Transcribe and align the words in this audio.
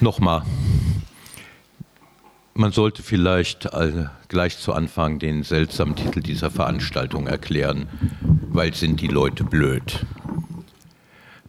Nochmal. 0.00 0.42
Man 2.54 2.72
sollte 2.72 3.02
vielleicht 3.02 3.68
gleich 4.28 4.58
zu 4.58 4.72
Anfang 4.72 5.18
den 5.18 5.42
seltsamen 5.42 5.96
Titel 5.96 6.20
dieser 6.20 6.50
Veranstaltung 6.50 7.26
erklären, 7.26 7.88
weil 8.48 8.74
sind 8.74 9.00
die 9.00 9.08
Leute 9.08 9.44
blöd. 9.44 10.04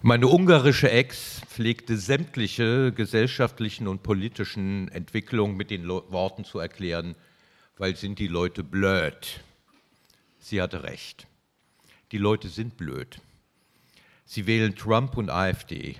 Meine 0.00 0.28
ungarische 0.28 0.90
Ex 0.90 1.42
pflegte 1.46 1.96
sämtliche 1.96 2.92
gesellschaftlichen 2.92 3.88
und 3.88 4.02
politischen 4.02 4.88
Entwicklungen 4.88 5.56
mit 5.56 5.70
den 5.70 5.86
Worten 5.88 6.44
zu 6.44 6.58
erklären, 6.58 7.16
weil 7.76 7.96
sind 7.96 8.18
die 8.18 8.28
Leute 8.28 8.62
blöd. 8.62 9.40
Sie 10.38 10.62
hatte 10.62 10.84
recht. 10.84 11.26
Die 12.12 12.18
Leute 12.18 12.48
sind 12.48 12.76
blöd. 12.76 13.20
Sie 14.24 14.46
wählen 14.46 14.74
Trump 14.74 15.16
und 15.16 15.30
AfD. 15.30 15.96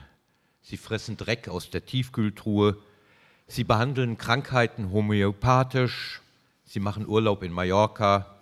Sie 0.68 0.76
fressen 0.76 1.16
Dreck 1.16 1.48
aus 1.48 1.70
der 1.70 1.86
Tiefkühltruhe. 1.86 2.76
Sie 3.46 3.64
behandeln 3.64 4.18
Krankheiten 4.18 4.92
homöopathisch. 4.92 6.20
Sie 6.66 6.78
machen 6.78 7.08
Urlaub 7.08 7.42
in 7.42 7.52
Mallorca. 7.52 8.36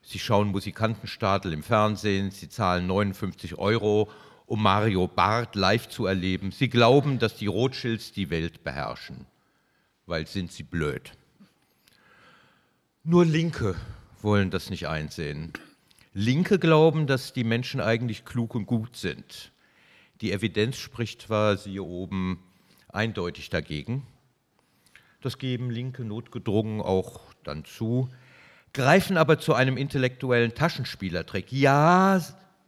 Sie 0.00 0.20
schauen 0.20 0.52
Musikantenstadel 0.52 1.52
im 1.52 1.64
Fernsehen. 1.64 2.30
Sie 2.30 2.48
zahlen 2.48 2.86
59 2.86 3.58
Euro, 3.58 4.08
um 4.46 4.62
Mario 4.62 5.08
Barth 5.08 5.56
live 5.56 5.88
zu 5.88 6.06
erleben. 6.06 6.52
Sie 6.52 6.68
glauben, 6.68 7.18
dass 7.18 7.34
die 7.34 7.48
Rothschilds 7.48 8.12
die 8.12 8.30
Welt 8.30 8.62
beherrschen. 8.62 9.26
Weil 10.06 10.28
sind 10.28 10.52
sie 10.52 10.62
blöd. 10.62 11.10
Nur 13.02 13.24
Linke 13.24 13.74
wollen 14.22 14.52
das 14.52 14.70
nicht 14.70 14.86
einsehen. 14.86 15.54
Linke 16.14 16.60
glauben, 16.60 17.08
dass 17.08 17.32
die 17.32 17.42
Menschen 17.42 17.80
eigentlich 17.80 18.24
klug 18.24 18.54
und 18.54 18.66
gut 18.66 18.94
sind. 18.94 19.50
Die 20.20 20.32
Evidenz 20.32 20.76
spricht 20.78 21.22
zwar, 21.22 21.56
siehe 21.56 21.82
oben, 21.82 22.42
eindeutig 22.88 23.50
dagegen. 23.50 24.06
Das 25.20 25.38
geben 25.38 25.70
Linke 25.70 26.04
notgedrungen 26.04 26.80
auch 26.80 27.32
dann 27.44 27.64
zu, 27.64 28.08
greifen 28.72 29.16
aber 29.16 29.38
zu 29.38 29.54
einem 29.54 29.76
intellektuellen 29.76 30.54
Taschenspielertrick. 30.54 31.52
Ja, 31.52 32.20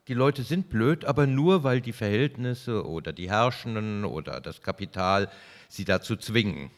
die 0.08 0.14
Leute 0.14 0.42
sind 0.42 0.70
blöd, 0.70 1.04
aber 1.04 1.26
nur 1.26 1.62
weil 1.62 1.80
die 1.80 1.92
Verhältnisse 1.92 2.86
oder 2.86 3.12
die 3.12 3.30
Herrschenden 3.30 4.04
oder 4.04 4.40
das 4.40 4.62
Kapital 4.62 5.30
sie 5.68 5.84
dazu 5.84 6.16
zwingen. 6.16 6.70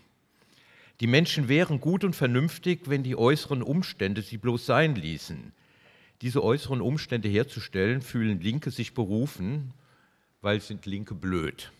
Die 1.01 1.07
Menschen 1.07 1.49
wären 1.49 1.81
gut 1.81 2.05
und 2.05 2.15
vernünftig, 2.15 2.89
wenn 2.89 3.03
die 3.03 3.17
äußeren 3.17 3.63
Umstände 3.63 4.23
sie 4.23 4.39
bloß 4.39 4.67
sein 4.67 4.95
ließen. 4.95 5.53
Diese 6.21 6.43
äußeren 6.45 6.81
Umstände 6.81 7.29
herzustellen, 7.29 8.03
fühlen 8.03 8.41
Linke 8.41 8.71
sich 8.71 8.95
berufen, 8.95 9.73
weil 10.43 10.61
sind 10.61 10.85
Linke 10.87 11.15
blöd. 11.15 11.73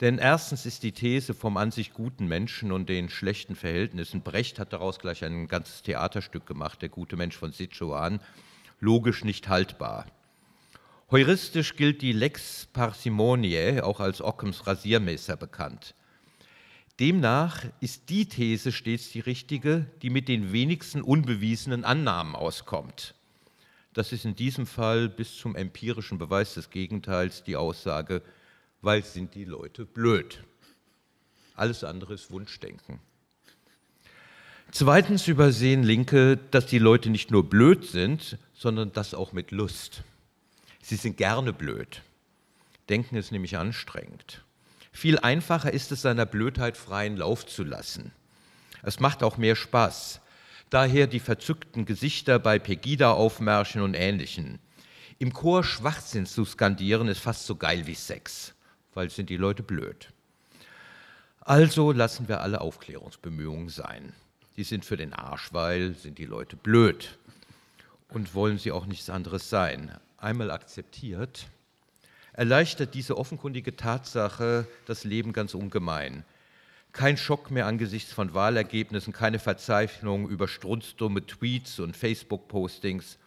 Denn 0.00 0.18
erstens 0.18 0.66
ist 0.66 0.82
die 0.82 0.92
These 0.92 1.32
vom 1.32 1.56
an 1.56 1.70
sich 1.70 1.92
guten 1.92 2.26
Menschen 2.26 2.70
und 2.70 2.88
den 2.88 3.08
schlechten 3.08 3.56
Verhältnissen, 3.56 4.22
Brecht 4.22 4.58
hat 4.58 4.72
daraus 4.72 4.98
gleich 4.98 5.24
ein 5.24 5.48
ganzes 5.48 5.82
Theaterstück 5.82 6.46
gemacht, 6.46 6.82
der 6.82 6.90
gute 6.90 7.16
Mensch 7.16 7.36
von 7.36 7.52
Sichuan, 7.52 8.20
logisch 8.78 9.24
nicht 9.24 9.48
haltbar. 9.48 10.06
Heuristisch 11.10 11.76
gilt 11.76 12.02
die 12.02 12.12
Lex 12.12 12.66
Parsimoniae 12.72 13.80
auch 13.80 14.00
als 14.00 14.20
Ockhams 14.20 14.66
Rasiermesser 14.66 15.36
bekannt. 15.36 15.94
Demnach 16.98 17.64
ist 17.80 18.08
die 18.10 18.26
These 18.26 18.72
stets 18.72 19.12
die 19.12 19.20
richtige, 19.20 19.86
die 20.02 20.10
mit 20.10 20.28
den 20.28 20.52
wenigsten 20.52 21.02
unbewiesenen 21.02 21.84
Annahmen 21.84 22.34
auskommt. 22.34 23.14
Das 23.96 24.12
ist 24.12 24.26
in 24.26 24.36
diesem 24.36 24.66
Fall 24.66 25.08
bis 25.08 25.38
zum 25.38 25.56
empirischen 25.56 26.18
Beweis 26.18 26.52
des 26.52 26.68
Gegenteils 26.68 27.44
die 27.44 27.56
Aussage, 27.56 28.20
weil 28.82 29.02
sind 29.02 29.34
die 29.34 29.46
Leute 29.46 29.86
blöd. 29.86 30.44
Alles 31.54 31.82
andere 31.82 32.12
ist 32.12 32.30
Wunschdenken. 32.30 33.00
Zweitens 34.70 35.26
übersehen 35.28 35.82
Linke, 35.82 36.36
dass 36.36 36.66
die 36.66 36.78
Leute 36.78 37.08
nicht 37.08 37.30
nur 37.30 37.48
blöd 37.48 37.86
sind, 37.86 38.36
sondern 38.52 38.92
das 38.92 39.14
auch 39.14 39.32
mit 39.32 39.50
Lust. 39.50 40.02
Sie 40.82 40.96
sind 40.96 41.16
gerne 41.16 41.54
blöd. 41.54 42.02
Denken 42.90 43.16
ist 43.16 43.32
nämlich 43.32 43.56
anstrengend. 43.56 44.44
Viel 44.92 45.18
einfacher 45.20 45.72
ist 45.72 45.90
es, 45.90 46.02
seiner 46.02 46.26
Blödheit 46.26 46.76
freien 46.76 47.16
Lauf 47.16 47.46
zu 47.46 47.64
lassen. 47.64 48.12
Es 48.82 49.00
macht 49.00 49.22
auch 49.22 49.38
mehr 49.38 49.56
Spaß. 49.56 50.20
Daher 50.70 51.06
die 51.06 51.20
verzückten 51.20 51.84
Gesichter 51.84 52.40
bei 52.40 52.58
Pegida-Aufmärschen 52.58 53.82
und 53.82 53.94
Ähnlichen. 53.94 54.58
Im 55.18 55.32
Chor 55.32 55.62
Schwachsinn 55.62 56.26
zu 56.26 56.44
skandieren 56.44 57.06
ist 57.06 57.20
fast 57.20 57.46
so 57.46 57.54
geil 57.54 57.86
wie 57.86 57.94
Sex, 57.94 58.52
weil 58.92 59.08
sind 59.08 59.30
die 59.30 59.36
Leute 59.36 59.62
blöd. 59.62 60.12
Also 61.40 61.92
lassen 61.92 62.26
wir 62.26 62.40
alle 62.40 62.60
Aufklärungsbemühungen 62.60 63.68
sein. 63.68 64.12
Die 64.56 64.64
sind 64.64 64.84
für 64.84 64.96
den 64.96 65.12
Arsch, 65.12 65.52
weil 65.52 65.94
sind 65.94 66.18
die 66.18 66.24
Leute 66.24 66.56
blöd 66.56 67.16
und 68.08 68.34
wollen 68.34 68.58
sie 68.58 68.72
auch 68.72 68.86
nichts 68.86 69.08
anderes 69.08 69.48
sein. 69.48 69.92
Einmal 70.18 70.50
akzeptiert, 70.50 71.46
erleichtert 72.32 72.94
diese 72.94 73.16
offenkundige 73.16 73.76
Tatsache 73.76 74.66
das 74.86 75.04
Leben 75.04 75.32
ganz 75.32 75.54
ungemein. 75.54 76.24
Kein 76.96 77.18
Schock 77.18 77.50
mehr 77.50 77.66
angesichts 77.66 78.10
von 78.14 78.32
Wahlergebnissen, 78.32 79.12
keine 79.12 79.38
Verzeichnung 79.38 80.30
über 80.30 80.48
strunzdumme 80.48 81.26
Tweets 81.26 81.78
und 81.78 81.94
Facebook-Postings. 81.94 83.18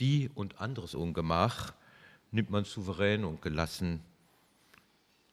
Die 0.00 0.28
und 0.34 0.60
anderes 0.60 0.96
Ungemach 0.96 1.74
nimmt 2.32 2.50
man 2.50 2.64
souverän 2.64 3.24
und 3.24 3.40
gelassen 3.40 4.00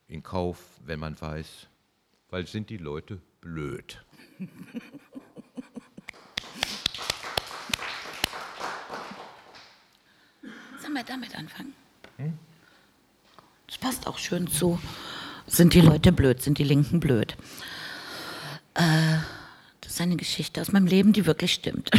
in 0.08 0.22
Kauf, 0.22 0.60
wenn 0.86 1.00
man 1.00 1.20
weiß, 1.20 1.66
weil 2.30 2.46
sind 2.46 2.70
die 2.70 2.78
Leute 2.78 3.20
blöd. 3.42 4.00
Sollen 10.80 10.94
wir 10.94 11.04
damit 11.04 11.36
anfangen? 11.36 11.74
Hm? 12.18 12.38
Das 13.66 13.80
passt 13.80 14.06
auch 14.06 14.20
schön 14.20 14.48
zu 14.48 14.80
sind 15.56 15.74
die 15.74 15.82
Leute 15.82 16.12
blöd, 16.12 16.42
sind 16.42 16.58
die 16.58 16.64
Linken 16.64 17.00
blöd. 17.00 17.36
Äh, 18.76 19.18
das 19.82 19.94
ist 19.94 20.02
eine 20.02 20.16
Geschichte 20.16 20.62
aus 20.62 20.72
meinem 20.72 20.88
Leben, 20.88 21.14
die 21.14 21.26
wirklich 21.26 21.54
stimmt. 21.54 21.92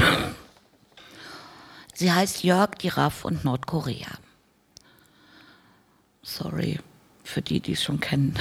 Sie 1.94 2.12
heißt 2.12 2.44
Jörg, 2.44 2.72
Giraffe 2.78 3.26
und 3.26 3.44
Nordkorea. 3.44 4.10
Sorry 6.22 6.78
für 7.30 7.42
die, 7.42 7.60
die 7.60 7.72
es 7.72 7.82
schon 7.82 8.00
kennen. 8.00 8.34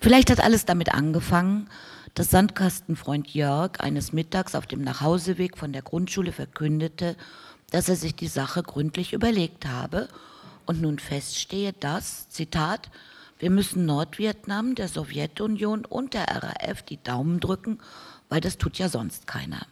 Vielleicht 0.00 0.30
hat 0.30 0.40
alles 0.40 0.64
damit 0.64 0.92
angefangen, 0.92 1.68
dass 2.14 2.30
Sandkastenfreund 2.30 3.28
Jörg 3.34 3.80
eines 3.80 4.12
Mittags 4.12 4.54
auf 4.54 4.66
dem 4.66 4.82
Nachhauseweg 4.82 5.58
von 5.58 5.72
der 5.72 5.82
Grundschule 5.82 6.32
verkündete, 6.32 7.16
dass 7.70 7.88
er 7.88 7.96
sich 7.96 8.14
die 8.14 8.28
Sache 8.28 8.62
gründlich 8.62 9.12
überlegt 9.12 9.66
habe 9.66 10.08
und 10.64 10.80
nun 10.80 10.98
feststehe, 10.98 11.72
dass, 11.72 12.28
Zitat, 12.30 12.90
wir 13.38 13.50
müssen 13.50 13.86
Nordvietnam, 13.86 14.74
der 14.74 14.88
Sowjetunion 14.88 15.84
und 15.84 16.14
der 16.14 16.26
RAF 16.28 16.82
die 16.82 17.02
Daumen 17.02 17.40
drücken, 17.40 17.78
weil 18.28 18.40
das 18.40 18.58
tut 18.58 18.78
ja 18.78 18.88
sonst 18.88 19.26
keiner. 19.26 19.66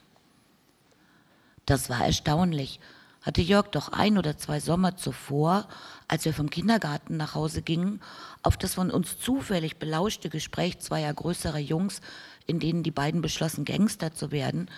Das 1.67 1.89
war 1.89 2.05
erstaunlich. 2.05 2.81
Hatte 3.22 3.41
Jörg 3.41 3.69
doch 3.69 3.91
ein 3.91 4.19
oder 4.19 4.37
zwei 4.37 4.59
Sommer 4.59 4.97
zuvor, 4.97 5.69
als 6.09 6.25
wir 6.25 6.34
vom 6.34 6.51
Kindergarten 6.51 7.17
nach 7.17 7.37
Hause 7.37 7.62
gingen, 7.62 8.01
auf 8.43 8.56
das 8.56 8.75
von 8.75 8.91
uns 8.91 9.19
zufällig 9.21 9.77
belauschte 9.77 10.28
Gespräch 10.28 10.81
zweier 10.81 11.15
größerer 11.15 11.61
Jungs, 11.61 12.01
in 12.47 12.59
denen 12.59 12.83
die 12.83 12.91
beiden 12.91 13.22
beschlossen, 13.22 13.65
Gangster 13.65 14.12
zu 14.12 14.33
werden, 14.33 14.69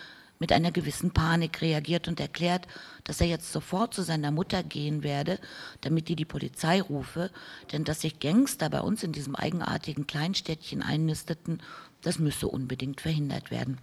mit 0.45 0.53
einer 0.53 0.73
gewissen 0.73 1.11
Panik 1.11 1.63
reagiert 1.63 2.07
und 2.07 2.21
erklärt, 2.21 2.69
dass 3.05 3.19
er 3.23 3.27
jetzt 3.27 3.51
sofort 3.51 3.95
zu 3.95 4.03
seiner 4.03 4.31
Mutter 4.31 4.63
gehen 4.63 5.03
werde, 5.03 5.39
damit 5.81 6.09
die 6.09 6.17
die 6.17 6.27
Polizei 6.27 6.83
rufe, 6.83 7.31
denn 7.73 7.85
dass 7.85 8.03
sich 8.03 8.21
Gangster 8.21 8.69
bei 8.69 8.81
uns 8.81 9.03
in 9.03 9.13
diesem 9.13 9.37
eigenartigen 9.37 10.07
Kleinstädtchen 10.07 10.83
einnisteten, 10.83 11.63
das 12.03 12.19
müsse 12.19 12.47
unbedingt 12.47 13.01
verhindert 13.01 13.51
werden. 13.51 13.79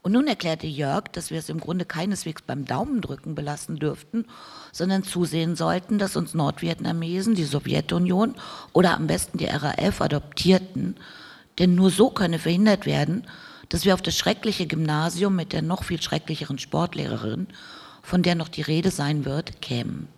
Und 0.00 0.12
nun 0.12 0.28
erklärte 0.28 0.66
Jörg, 0.66 1.08
dass 1.12 1.30
wir 1.30 1.40
es 1.40 1.50
im 1.50 1.60
Grunde 1.60 1.84
keineswegs 1.84 2.40
beim 2.40 2.64
Daumendrücken 2.64 3.34
belassen 3.34 3.76
dürften, 3.76 4.24
sondern 4.72 5.02
zusehen 5.02 5.56
sollten, 5.56 5.98
dass 5.98 6.16
uns 6.16 6.32
Nordvietnamesen 6.32 7.34
die 7.34 7.44
Sowjetunion 7.44 8.34
oder 8.72 8.94
am 8.94 9.08
besten 9.08 9.36
die 9.36 9.44
RAF 9.44 10.00
adoptierten, 10.00 10.96
denn 11.58 11.74
nur 11.74 11.90
so 11.90 12.08
könne 12.08 12.38
verhindert 12.38 12.86
werden, 12.86 13.26
dass 13.68 13.84
wir 13.84 13.94
auf 13.94 14.02
das 14.02 14.16
schreckliche 14.16 14.66
Gymnasium 14.66 15.34
mit 15.34 15.52
der 15.52 15.62
noch 15.62 15.84
viel 15.84 16.00
schrecklicheren 16.00 16.58
Sportlehrerin, 16.58 17.48
von 18.02 18.22
der 18.22 18.34
noch 18.34 18.48
die 18.48 18.62
Rede 18.62 18.90
sein 18.90 19.24
wird, 19.24 19.60
kämen. 19.60 20.08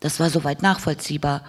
Das 0.00 0.20
war 0.20 0.30
soweit 0.30 0.62
nachvollziehbar. 0.62 1.42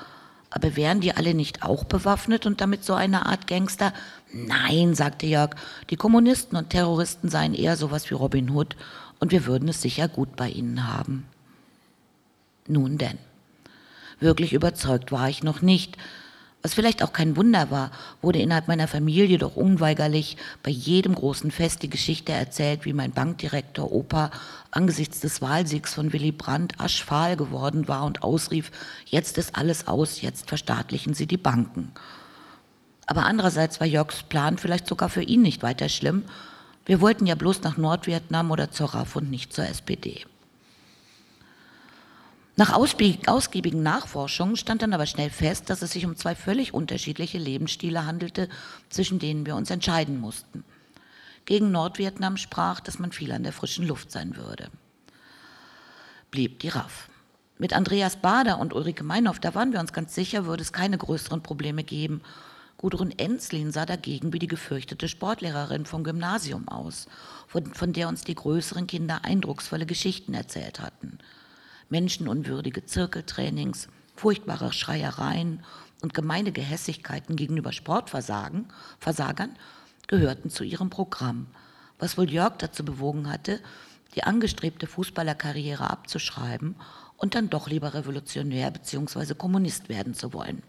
Aber 0.49 0.77
wären 0.77 1.01
die 1.01 1.11
alle 1.11 1.33
nicht 1.33 1.63
auch 1.63 1.83
bewaffnet 1.83 2.45
und 2.45 2.61
damit 2.61 2.85
so 2.85 2.93
eine 2.93 3.25
Art 3.25 3.45
Gangster? 3.47 3.93
Nein, 4.31 4.95
sagte 4.95 5.25
Jörg, 5.25 5.51
die 5.89 5.97
Kommunisten 5.97 6.57
und 6.57 6.69
Terroristen 6.69 7.29
seien 7.29 7.53
eher 7.53 7.75
sowas 7.75 8.09
wie 8.09 8.13
Robin 8.13 8.49
Hood 8.51 8.77
und 9.19 9.33
wir 9.33 9.45
würden 9.45 9.67
es 9.67 9.81
sicher 9.81 10.07
gut 10.07 10.37
bei 10.37 10.47
ihnen 10.47 10.87
haben. 10.87 11.25
Nun 12.67 12.97
denn. 12.97 13.17
Wirklich 14.21 14.53
überzeugt 14.53 15.11
war 15.11 15.27
ich 15.27 15.43
noch 15.43 15.61
nicht, 15.61 15.97
Was 16.65 16.73
vielleicht 16.73 17.03
auch 17.03 17.13
kein 17.13 17.37
Wunder 17.37 17.69
war, 17.69 17.91
wurde 18.23 18.39
innerhalb 18.39 18.67
meiner 18.67 18.87
Familie 18.87 19.37
doch 19.37 19.55
unweigerlich 19.55 20.35
bei 20.63 20.71
jedem 20.71 21.13
großen 21.13 21.51
Fest 21.51 21.83
die 21.83 21.91
Geschichte 21.91 22.31
erzählt, 22.31 22.85
wie 22.85 22.93
mein 22.93 23.11
Bankdirektor 23.11 23.91
Opa 23.91 24.31
angesichts 24.71 25.19
des 25.19 25.43
Wahlsiegs 25.43 25.93
von 25.93 26.11
Willy 26.11 26.31
Brandt 26.31 26.79
aschfahl 26.79 27.37
geworden 27.37 27.87
war 27.87 28.03
und 28.03 28.23
ausrief, 28.23 28.71
jetzt 29.05 29.37
ist 29.37 29.55
alles 29.55 29.87
aus, 29.87 30.21
jetzt 30.21 30.49
verstaatlichen 30.49 31.13
Sie 31.13 31.27
die 31.27 31.37
Banken. 31.37 31.91
Aber 33.05 33.25
andererseits 33.25 33.79
war 33.79 33.85
Jörgs 33.85 34.23
Plan 34.23 34.57
vielleicht 34.57 34.87
sogar 34.87 35.09
für 35.09 35.21
ihn 35.21 35.43
nicht 35.43 35.61
weiter 35.61 35.87
schlimm. 35.87 36.23
Wir 36.83 36.99
wollten 36.99 37.27
ja 37.27 37.35
bloß 37.35 37.61
nach 37.61 37.77
Nordvietnam 37.77 38.49
oder 38.49 38.71
zur 38.71 38.95
RAF 38.95 39.15
und 39.15 39.29
nicht 39.29 39.53
zur 39.53 39.67
SPD. 39.69 40.25
Nach 42.57 42.71
ausgiebigen 42.71 43.83
Nachforschungen 43.83 44.55
stand 44.55 44.81
dann 44.81 44.93
aber 44.93 45.05
schnell 45.05 45.29
fest, 45.29 45.69
dass 45.69 45.81
es 45.81 45.91
sich 45.91 46.05
um 46.05 46.15
zwei 46.15 46.35
völlig 46.35 46.73
unterschiedliche 46.73 47.37
Lebensstile 47.37 48.05
handelte, 48.05 48.47
zwischen 48.89 49.19
denen 49.19 49.45
wir 49.45 49.57
uns 49.57 49.69
entscheiden 49.69 50.21
mussten. 50.21 50.63
Gegen 51.43 51.71
Nordvietnam 51.71 52.37
sprach, 52.37 52.79
dass 52.79 52.97
man 52.97 53.11
viel 53.11 53.33
an 53.33 53.43
der 53.43 53.51
frischen 53.51 53.85
Luft 53.85 54.09
sein 54.09 54.37
würde. 54.37 54.69
Blieb 56.31 56.59
die 56.59 56.69
RAF. 56.69 57.09
Mit 57.57 57.73
Andreas 57.73 58.15
Bader 58.15 58.59
und 58.59 58.73
Ulrike 58.73 59.03
Meinhoff, 59.03 59.39
da 59.39 59.53
waren 59.53 59.73
wir 59.73 59.81
uns 59.81 59.93
ganz 59.93 60.15
sicher, 60.15 60.45
würde 60.45 60.63
es 60.63 60.73
keine 60.73 60.97
größeren 60.97 61.43
Probleme 61.43 61.83
geben. 61.83 62.21
Gudrun 62.77 63.11
Enslin 63.17 63.71
sah 63.71 63.85
dagegen 63.85 64.31
wie 64.31 64.39
die 64.39 64.47
gefürchtete 64.47 65.09
Sportlehrerin 65.09 65.85
vom 65.85 66.05
Gymnasium 66.05 66.69
aus, 66.69 67.07
von 67.47 67.93
der 67.93 68.07
uns 68.07 68.23
die 68.23 68.35
größeren 68.35 68.87
Kinder 68.87 69.25
eindrucksvolle 69.25 69.85
Geschichten 69.85 70.33
erzählt 70.33 70.79
hatten– 70.79 71.19
menschenunwürdige 71.89 72.85
Zirkeltrainings, 72.85 73.87
furchtbare 74.15 74.73
Schreiereien 74.73 75.63
und 76.01 76.13
gemeine 76.13 76.51
Gehässigkeiten 76.51 77.35
gegenüber 77.35 77.71
Sportversagern 77.71 78.67
gehörten 80.07 80.49
zu 80.49 80.63
ihrem 80.63 80.89
Programm, 80.89 81.47
was 81.99 82.17
wohl 82.17 82.29
Jörg 82.29 82.57
dazu 82.57 82.85
bewogen 82.85 83.29
hatte, 83.29 83.59
die 84.15 84.23
angestrebte 84.23 84.87
Fußballerkarriere 84.87 85.89
abzuschreiben 85.89 86.75
und 87.17 87.35
dann 87.35 87.49
doch 87.49 87.67
lieber 87.67 87.93
Revolutionär 87.93 88.71
bzw. 88.71 89.33
Kommunist 89.35 89.89
werden 89.89 90.13
zu 90.13 90.33
wollen. 90.33 90.63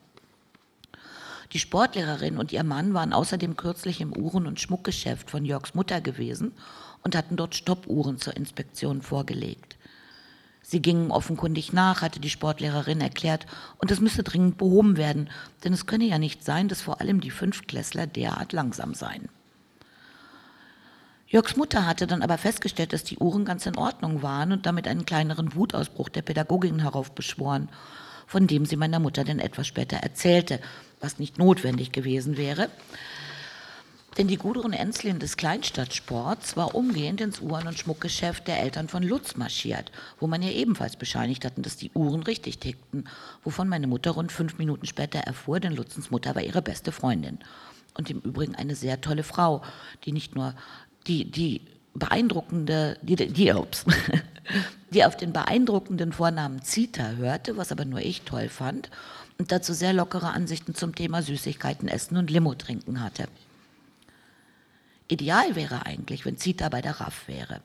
Die 1.52 1.58
Sportlehrerin 1.58 2.38
und 2.38 2.52
ihr 2.52 2.64
Mann 2.64 2.92
waren 2.94 3.12
außerdem 3.12 3.56
kürzlich 3.56 4.00
im 4.00 4.16
Uhren- 4.16 4.46
und 4.46 4.60
Schmuckgeschäft 4.60 5.30
von 5.30 5.44
Jörgs 5.44 5.74
Mutter 5.74 6.00
gewesen 6.00 6.52
und 7.02 7.14
hatten 7.16 7.36
dort 7.36 7.54
Stoppuhren 7.54 8.18
zur 8.18 8.36
Inspektion 8.36 9.00
vorgelegt. 9.00 9.65
Sie 10.68 10.82
gingen 10.82 11.12
offenkundig 11.12 11.72
nach, 11.72 12.02
hatte 12.02 12.18
die 12.18 12.28
Sportlehrerin 12.28 13.00
erklärt, 13.00 13.46
und 13.78 13.92
es 13.92 14.00
müsse 14.00 14.24
dringend 14.24 14.58
behoben 14.58 14.96
werden, 14.96 15.30
denn 15.62 15.72
es 15.72 15.86
könne 15.86 16.06
ja 16.06 16.18
nicht 16.18 16.42
sein, 16.42 16.66
dass 16.66 16.82
vor 16.82 17.00
allem 17.00 17.20
die 17.20 17.30
Fünftklässler 17.30 18.08
derart 18.08 18.52
langsam 18.52 18.92
seien. 18.92 19.28
Jörgs 21.28 21.54
Mutter 21.54 21.86
hatte 21.86 22.08
dann 22.08 22.20
aber 22.20 22.36
festgestellt, 22.36 22.92
dass 22.92 23.04
die 23.04 23.18
Uhren 23.18 23.44
ganz 23.44 23.64
in 23.66 23.76
Ordnung 23.76 24.22
waren 24.22 24.50
und 24.50 24.66
damit 24.66 24.88
einen 24.88 25.06
kleineren 25.06 25.54
Wutausbruch 25.54 26.08
der 26.08 26.22
Pädagogin 26.22 26.80
heraufbeschworen, 26.80 27.68
von 28.26 28.48
dem 28.48 28.66
sie 28.66 28.74
meiner 28.74 28.98
Mutter 28.98 29.22
dann 29.22 29.38
etwas 29.38 29.68
später 29.68 29.98
erzählte, 29.98 30.58
was 30.98 31.20
nicht 31.20 31.38
notwendig 31.38 31.92
gewesen 31.92 32.36
wäre. 32.36 32.70
Denn 34.18 34.28
die 34.28 34.38
Gudrun 34.38 34.72
Enslin 34.72 35.18
des 35.18 35.36
Kleinstadtsports 35.36 36.56
war 36.56 36.74
umgehend 36.74 37.20
ins 37.20 37.40
Uhren- 37.40 37.66
und 37.66 37.78
Schmuckgeschäft 37.78 38.48
der 38.48 38.60
Eltern 38.60 38.88
von 38.88 39.02
Lutz 39.02 39.36
marschiert, 39.36 39.92
wo 40.18 40.26
man 40.26 40.42
ihr 40.42 40.52
ebenfalls 40.52 40.96
bescheinigt 40.96 41.44
hatten, 41.44 41.60
dass 41.60 41.76
die 41.76 41.90
Uhren 41.92 42.22
richtig 42.22 42.58
tickten, 42.58 43.08
wovon 43.44 43.68
meine 43.68 43.86
Mutter 43.86 44.12
rund 44.12 44.32
fünf 44.32 44.56
Minuten 44.56 44.86
später 44.86 45.18
erfuhr, 45.18 45.60
denn 45.60 45.76
Lutzens 45.76 46.10
Mutter 46.10 46.34
war 46.34 46.42
ihre 46.42 46.62
beste 46.62 46.92
Freundin. 46.92 47.40
Und 47.92 48.08
im 48.10 48.20
Übrigen 48.20 48.54
eine 48.54 48.74
sehr 48.74 49.02
tolle 49.02 49.22
Frau, 49.22 49.62
die 50.04 50.12
nicht 50.12 50.34
nur 50.34 50.54
die, 51.06 51.30
die 51.30 51.60
beeindruckende, 51.92 52.96
die, 53.02 53.16
die, 53.16 53.52
ups, 53.52 53.84
die 54.90 55.04
auf 55.04 55.18
den 55.18 55.34
beeindruckenden 55.34 56.12
Vornamen 56.14 56.62
Zita 56.62 57.10
hörte, 57.12 57.58
was 57.58 57.70
aber 57.70 57.84
nur 57.84 58.00
ich 58.00 58.22
toll 58.22 58.48
fand, 58.48 58.90
und 59.38 59.52
dazu 59.52 59.74
sehr 59.74 59.92
lockere 59.92 60.30
Ansichten 60.30 60.74
zum 60.74 60.94
Thema 60.94 61.20
Süßigkeiten 61.20 61.88
essen 61.88 62.16
und 62.16 62.30
Limo 62.30 62.54
trinken 62.54 63.02
hatte. 63.02 63.28
Ideal 65.08 65.54
wäre 65.54 65.86
eigentlich, 65.86 66.24
wenn 66.24 66.36
Zita 66.36 66.68
bei 66.68 66.82
der 66.82 67.00
RAF 67.00 67.28
wäre. 67.28 67.60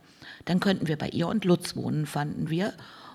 Dann 0.45 0.59
könnten 0.59 0.87
wir 0.87 0.97
bei 0.97 1.09
ihr 1.09 1.27
und 1.27 1.45
Lutz 1.45 1.75
wohnen, 1.75 2.05
fanden 2.05 2.49
wir, 2.49 2.73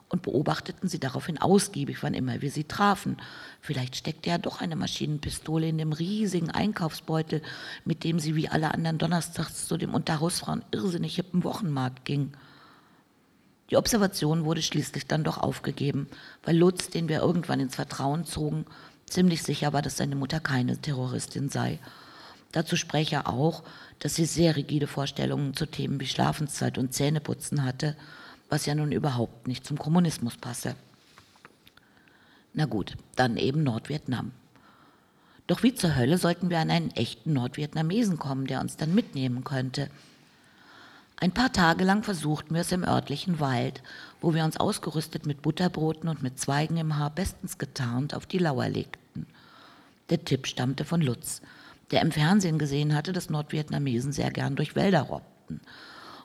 und 0.08 0.22
beobachteten 0.22 0.88
sie 0.88 1.00
daraufhin 1.00 1.38
ausgiebig, 1.38 2.02
wann 2.02 2.14
immer 2.14 2.40
wir 2.40 2.50
sie 2.50 2.64
trafen. 2.64 3.16
Vielleicht 3.60 3.96
steckte 3.96 4.30
ja 4.30 4.38
doch 4.38 4.60
eine 4.60 4.76
Maschinenpistole 4.76 5.68
in 5.68 5.78
dem 5.78 5.92
riesigen 5.92 6.50
Einkaufsbeutel, 6.50 7.42
mit 7.84 8.04
dem 8.04 8.20
sie 8.20 8.36
wie 8.36 8.48
alle 8.48 8.72
anderen 8.72 8.98
donnerstags 8.98 9.66
zu 9.66 9.76
dem 9.76 9.94
unter 9.94 10.20
Hausfrauen 10.20 10.64
irrsinnig 10.70 11.16
hippen 11.16 11.42
Wochenmarkt 11.42 12.04
ging. 12.04 12.32
Die 13.70 13.76
Observation 13.76 14.44
wurde 14.44 14.62
schließlich 14.62 15.08
dann 15.08 15.24
doch 15.24 15.38
aufgegeben, 15.38 16.06
weil 16.44 16.56
Lutz, 16.56 16.88
den 16.88 17.08
wir 17.08 17.20
irgendwann 17.20 17.58
ins 17.58 17.74
Vertrauen 17.74 18.24
zogen, 18.24 18.64
ziemlich 19.06 19.42
sicher 19.42 19.72
war, 19.72 19.82
dass 19.82 19.96
seine 19.96 20.14
Mutter 20.14 20.38
keine 20.38 20.80
Terroristin 20.80 21.48
sei. 21.48 21.80
Dazu 22.56 22.74
spreche 22.76 23.26
auch, 23.26 23.64
dass 23.98 24.14
sie 24.14 24.24
sehr 24.24 24.56
rigide 24.56 24.86
Vorstellungen 24.86 25.52
zu 25.52 25.66
Themen 25.66 26.00
wie 26.00 26.06
Schlafenszeit 26.06 26.78
und 26.78 26.94
Zähneputzen 26.94 27.62
hatte, 27.64 27.94
was 28.48 28.64
ja 28.64 28.74
nun 28.74 28.92
überhaupt 28.92 29.46
nicht 29.46 29.66
zum 29.66 29.76
Kommunismus 29.76 30.38
passe. 30.38 30.74
Na 32.54 32.64
gut, 32.64 32.96
dann 33.14 33.36
eben 33.36 33.62
Nordvietnam. 33.62 34.32
Doch 35.46 35.62
wie 35.62 35.74
zur 35.74 35.96
Hölle 35.96 36.16
sollten 36.16 36.48
wir 36.48 36.58
an 36.58 36.70
einen 36.70 36.92
echten 36.92 37.34
Nordvietnamesen 37.34 38.18
kommen, 38.18 38.46
der 38.46 38.62
uns 38.62 38.78
dann 38.78 38.94
mitnehmen 38.94 39.44
könnte? 39.44 39.90
Ein 41.18 41.32
paar 41.32 41.52
Tage 41.52 41.84
lang 41.84 42.04
versuchten 42.04 42.54
wir 42.54 42.62
es 42.62 42.72
im 42.72 42.84
örtlichen 42.84 43.38
Wald, 43.38 43.82
wo 44.22 44.32
wir 44.32 44.44
uns 44.44 44.56
ausgerüstet 44.56 45.26
mit 45.26 45.42
Butterbroten 45.42 46.08
und 46.08 46.22
mit 46.22 46.40
Zweigen 46.40 46.78
im 46.78 46.96
Haar 46.96 47.10
bestens 47.10 47.58
getarnt 47.58 48.14
auf 48.14 48.24
die 48.24 48.38
Lauer 48.38 48.70
legten. 48.70 49.26
Der 50.08 50.24
Tipp 50.24 50.46
stammte 50.46 50.86
von 50.86 51.02
Lutz, 51.02 51.42
der 51.90 52.02
im 52.02 52.12
Fernsehen 52.12 52.58
gesehen 52.58 52.94
hatte, 52.94 53.12
dass 53.12 53.30
Nordvietnamesen 53.30 54.12
sehr 54.12 54.30
gern 54.30 54.56
durch 54.56 54.74
Wälder 54.74 55.02
robbten. 55.02 55.60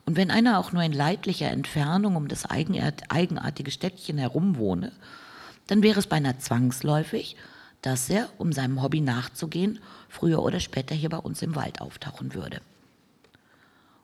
Und 0.06 0.18
wenn 0.18 0.32
einer 0.32 0.60
auch 0.60 0.72
nur 0.72 0.84
in 0.84 0.94
leidlicher 0.94 1.52
Entfernung 1.52 2.16
um 2.16 2.28
das 2.28 2.46
eigenartige 2.46 3.72
Städtchen 3.72 4.18
herum 4.18 4.58
wohne, 4.58 4.92
dann 5.68 5.84
wäre 5.84 6.00
es 6.00 6.08
beinahe 6.08 6.38
zwangsläufig, 6.38 7.36
dass 7.82 8.10
er, 8.10 8.30
um 8.38 8.52
seinem 8.52 8.82
Hobby 8.82 9.02
nachzugehen, 9.02 9.80
früher 10.10 10.42
oder 10.42 10.60
später 10.60 10.96
hier 10.96 11.10
bei 11.10 11.18
uns 11.18 11.42
im 11.42 11.56
Wald 11.56 11.82
auftauchen 11.82 12.34
würde. 12.34 12.62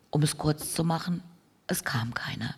Um 0.09 0.23
es 0.23 0.37
kurz 0.37 0.73
zu 0.73 0.83
machen, 0.83 1.21
es 1.67 1.83
kam 1.83 2.13
keiner. 2.13 2.55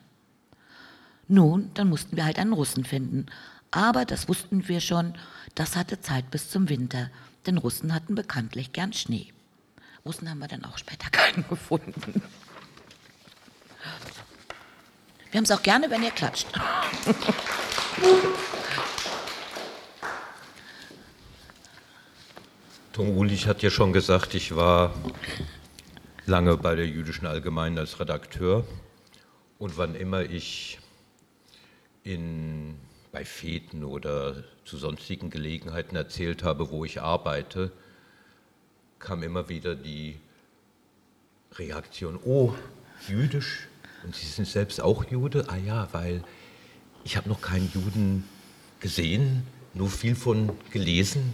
Nun, 1.28 1.72
dann 1.74 1.90
mussten 1.90 2.16
wir 2.16 2.26
halt 2.26 2.40
einen 2.40 2.54
Russen 2.54 2.86
finden. 2.86 3.26
Aber 3.72 4.06
das 4.06 4.28
wussten 4.28 4.68
wir 4.68 4.82
schon, 4.82 5.14
das 5.56 5.76
hatte 5.76 6.00
Zeit 6.02 6.32
bis 6.32 6.50
zum 6.50 6.70
Winter 6.70 7.10
denn 7.50 7.58
Russen 7.58 7.94
hatten 7.96 8.14
bekanntlich 8.14 8.72
gern 8.74 8.94
Schnee. 8.94 9.34
Russen 10.06 10.30
haben 10.30 10.38
wir 10.38 10.48
dann 10.48 10.64
auch 10.66 10.78
später 10.78 11.10
keinen 11.12 11.48
gefunden. 11.48 12.22
Wir 15.32 15.38
haben 15.38 15.46
es 15.46 15.52
auch 15.52 15.64
gerne, 15.64 15.90
wenn 15.90 16.04
ihr 16.04 16.12
klatscht. 16.12 16.48
Tom 22.94 23.18
Ulich 23.18 23.48
hat 23.48 23.64
ja 23.64 23.70
schon 23.72 23.94
gesagt, 23.94 24.36
ich 24.36 24.56
war 24.56 24.94
lange 26.26 26.58
bei 26.58 26.76
der 26.76 26.86
Jüdischen 26.88 27.26
Allgemeinen 27.26 27.80
als 27.80 28.00
Redakteur 28.00 28.66
und 29.58 29.78
wann 29.78 29.96
immer 29.96 30.22
ich 30.22 30.80
in 32.04 32.78
bei 33.12 33.26
Feten 33.26 33.84
oder 33.84 34.44
zu 34.66 34.78
sonstigen 34.78 35.30
Gelegenheiten 35.30 35.96
erzählt 35.96 36.44
habe, 36.44 36.70
wo 36.72 36.86
ich 36.86 37.02
arbeite, 37.02 37.72
kam 39.00 39.24
immer 39.24 39.50
wieder 39.50 39.76
die 39.76 40.20
Reaktion, 41.54 42.20
oh, 42.24 42.54
jüdisch, 43.08 43.68
und 44.04 44.16
Sie 44.16 44.28
sind 44.28 44.48
selbst 44.48 44.82
auch 44.82 45.04
Jude? 45.10 45.46
Ah 45.48 45.58
ja, 45.58 45.90
weil 45.92 46.24
ich 47.04 47.18
habe 47.18 47.30
noch 47.30 47.42
keinen 47.42 47.70
Juden 47.74 48.24
gesehen, 48.80 49.44
nur 49.74 49.90
viel 49.90 50.16
von 50.16 50.52
gelesen. 50.72 51.34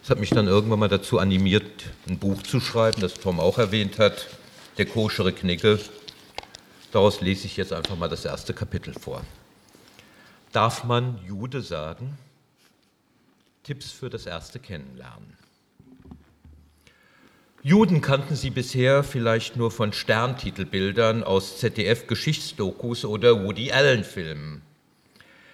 Das 0.00 0.10
hat 0.10 0.20
mich 0.20 0.30
dann 0.30 0.46
irgendwann 0.46 0.78
mal 0.78 0.88
dazu 0.88 1.18
animiert, 1.18 1.64
ein 2.08 2.18
Buch 2.18 2.42
zu 2.42 2.60
schreiben, 2.60 3.00
das 3.00 3.14
Tom 3.14 3.40
auch 3.40 3.58
erwähnt 3.58 3.98
hat, 3.98 4.26
Der 4.78 4.86
koschere 4.86 5.32
Knicke. 5.32 5.78
Daraus 6.92 7.20
lese 7.20 7.46
ich 7.46 7.56
jetzt 7.56 7.72
einfach 7.72 7.96
mal 7.96 8.08
das 8.08 8.24
erste 8.24 8.54
Kapitel 8.54 8.94
vor. 8.94 9.22
Darf 10.52 10.82
man 10.82 11.20
Jude 11.24 11.62
sagen? 11.62 12.18
Tipps 13.62 13.92
für 13.92 14.10
das 14.10 14.26
erste 14.26 14.58
Kennenlernen. 14.58 15.36
Juden 17.62 18.00
kannten 18.00 18.34
Sie 18.34 18.50
bisher 18.50 19.04
vielleicht 19.04 19.54
nur 19.54 19.70
von 19.70 19.92
Sterntitelbildern 19.92 21.22
aus 21.22 21.58
ZDF-Geschichtsdokus 21.58 23.04
oder 23.04 23.44
Woody 23.44 23.70
Allen-Filmen. 23.70 24.62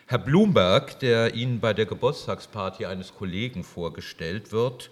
Herr 0.07 0.19
Bloomberg, 0.19 0.99
der 1.01 1.35
Ihnen 1.35 1.61
bei 1.61 1.75
der 1.75 1.85
Geburtstagsparty 1.85 2.87
eines 2.87 3.13
Kollegen 3.13 3.65
vorgestellt 3.65 4.51
wird, 4.51 4.91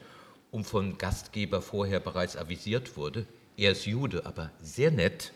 um 0.51 0.65
von 0.65 0.99
Gastgeber 0.99 1.63
vorher 1.63 2.01
bereits 2.01 2.37
avisiert 2.37 2.99
wurde, 2.99 3.25
er 3.57 3.73
ist 3.73 3.87
Jude, 3.87 4.27
aber 4.27 4.51
sehr 4.61 4.91
nett, 4.91 5.33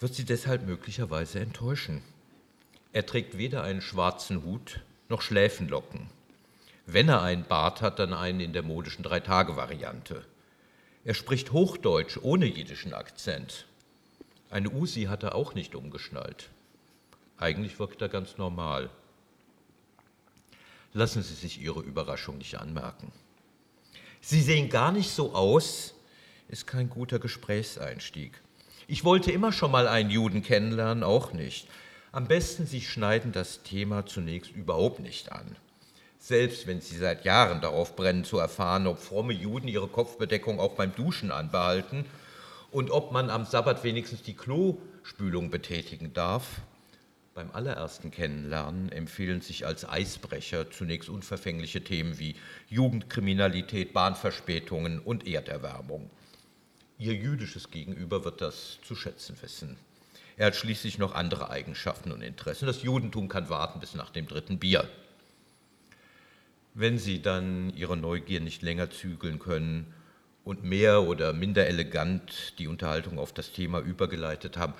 wird 0.00 0.12
Sie 0.14 0.24
deshalb 0.24 0.66
möglicherweise 0.66 1.40
enttäuschen. 1.40 2.02
Er 2.92 3.06
trägt 3.06 3.36
weder 3.36 3.62
einen 3.62 3.82
schwarzen 3.82 4.44
Hut 4.44 4.80
noch 5.08 5.22
Schläfenlocken. 5.22 6.08
Wenn 6.86 7.08
er 7.08 7.22
einen 7.22 7.44
Bart 7.44 7.82
hat, 7.82 7.98
dann 7.98 8.14
einen 8.14 8.40
in 8.40 8.52
der 8.52 8.62
modischen 8.62 9.02
Drei-Tage-Variante. 9.02 10.24
Er 11.04 11.14
spricht 11.14 11.52
Hochdeutsch 11.52 12.18
ohne 12.22 12.46
jiddischen 12.46 12.94
Akzent. 12.94 13.66
Eine 14.50 14.70
Usi 14.70 15.04
hat 15.04 15.22
er 15.22 15.34
auch 15.34 15.54
nicht 15.54 15.74
umgeschnallt. 15.74 16.48
Eigentlich 17.36 17.78
wirkt 17.78 18.00
er 18.00 18.08
ganz 18.08 18.38
normal. 18.38 18.90
Lassen 20.94 21.22
Sie 21.22 21.34
sich 21.34 21.60
Ihre 21.60 21.80
Überraschung 21.80 22.38
nicht 22.38 22.58
anmerken. 22.58 23.12
Sie 24.20 24.40
sehen 24.40 24.70
gar 24.70 24.90
nicht 24.90 25.10
so 25.10 25.34
aus, 25.34 25.94
ist 26.48 26.66
kein 26.66 26.88
guter 26.88 27.18
Gesprächseinstieg. 27.18 28.40
Ich 28.86 29.04
wollte 29.04 29.30
immer 29.30 29.52
schon 29.52 29.70
mal 29.70 29.86
einen 29.86 30.10
Juden 30.10 30.42
kennenlernen, 30.42 31.04
auch 31.04 31.32
nicht. 31.32 31.68
Am 32.10 32.26
besten, 32.26 32.66
Sie 32.66 32.80
schneiden 32.80 33.32
das 33.32 33.62
Thema 33.62 34.06
zunächst 34.06 34.50
überhaupt 34.52 35.00
nicht 35.00 35.30
an. 35.30 35.56
Selbst 36.18 36.66
wenn 36.66 36.80
Sie 36.80 36.96
seit 36.96 37.24
Jahren 37.24 37.60
darauf 37.60 37.96
brennen 37.96 38.24
zu 38.24 38.38
erfahren, 38.38 38.86
ob 38.86 38.98
fromme 38.98 39.34
Juden 39.34 39.68
ihre 39.68 39.88
Kopfbedeckung 39.88 40.58
auch 40.58 40.74
beim 40.74 40.94
Duschen 40.94 41.30
anbehalten 41.30 42.06
und 42.70 42.90
ob 42.90 43.12
man 43.12 43.28
am 43.28 43.44
Sabbat 43.44 43.84
wenigstens 43.84 44.22
die 44.22 44.34
Klospülung 44.34 45.50
betätigen 45.50 46.14
darf. 46.14 46.62
Beim 47.34 47.50
allerersten 47.52 48.10
Kennenlernen 48.10 48.90
empfehlen 48.90 49.42
sich 49.42 49.64
als 49.64 49.88
Eisbrecher 49.88 50.70
zunächst 50.70 51.08
unverfängliche 51.08 51.84
Themen 51.84 52.18
wie 52.18 52.34
Jugendkriminalität, 52.68 53.92
Bahnverspätungen 53.92 54.98
und 54.98 55.26
Erderwärmung. 55.26 56.10
Ihr 56.98 57.14
jüdisches 57.14 57.70
Gegenüber 57.70 58.24
wird 58.24 58.40
das 58.40 58.78
zu 58.82 58.96
schätzen 58.96 59.36
wissen. 59.40 59.76
Er 60.38 60.46
hat 60.46 60.56
schließlich 60.56 60.98
noch 60.98 61.16
andere 61.16 61.50
Eigenschaften 61.50 62.12
und 62.12 62.22
Interessen. 62.22 62.66
Das 62.66 62.84
Judentum 62.84 63.28
kann 63.28 63.50
warten 63.50 63.80
bis 63.80 63.94
nach 63.94 64.10
dem 64.10 64.28
dritten 64.28 64.60
Bier. 64.60 64.88
Wenn 66.74 66.96
Sie 66.96 67.20
dann 67.20 67.74
Ihre 67.74 67.96
Neugier 67.96 68.40
nicht 68.40 68.62
länger 68.62 68.88
zügeln 68.88 69.40
können 69.40 69.92
und 70.44 70.62
mehr 70.62 71.02
oder 71.02 71.32
minder 71.32 71.66
elegant 71.66 72.54
die 72.60 72.68
Unterhaltung 72.68 73.18
auf 73.18 73.32
das 73.32 73.52
Thema 73.52 73.80
übergeleitet 73.80 74.56
haben, 74.56 74.74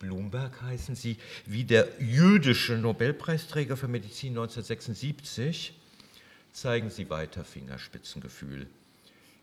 Bloomberg 0.00 0.60
heißen 0.62 0.96
Sie, 0.96 1.18
wie 1.46 1.62
der 1.62 1.86
jüdische 2.00 2.72
Nobelpreisträger 2.72 3.76
für 3.76 3.86
Medizin 3.86 4.30
1976, 4.30 5.72
zeigen 6.52 6.90
Sie 6.90 7.08
weiter 7.10 7.44
Fingerspitzengefühl. 7.44 8.66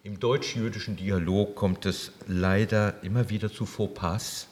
Im 0.03 0.19
deutsch-jüdischen 0.19 0.97
Dialog 0.97 1.55
kommt 1.55 1.85
es 1.85 2.11
leider 2.27 3.01
immer 3.03 3.29
wieder 3.29 3.53
zu 3.53 3.65
Fauxpas, 3.65 4.47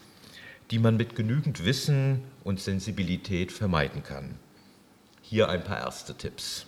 die 0.72 0.80
man 0.80 0.98
mit 0.98 1.16
genügend 1.16 1.66
Wissen 1.66 2.22
und 2.44 2.60
Sensibilität 2.60 3.52
vermeiden 3.52 4.04
kann. 4.04 4.36
Hier 5.22 5.50
ein 5.50 5.64
paar 5.64 5.80
erste 5.80 6.16
Tipps. 6.16 6.66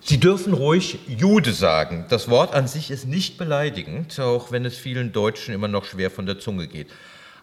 Sie 0.00 0.20
dürfen 0.20 0.52
ruhig 0.52 0.98
Jude 1.08 1.52
sagen. 1.52 2.04
Das 2.10 2.28
Wort 2.28 2.54
an 2.54 2.68
sich 2.68 2.90
ist 2.90 3.06
nicht 3.06 3.38
beleidigend, 3.38 4.20
auch 4.20 4.52
wenn 4.52 4.66
es 4.66 4.76
vielen 4.76 5.12
Deutschen 5.12 5.54
immer 5.54 5.68
noch 5.68 5.86
schwer 5.86 6.10
von 6.10 6.26
der 6.26 6.38
Zunge 6.38 6.68
geht. 6.68 6.88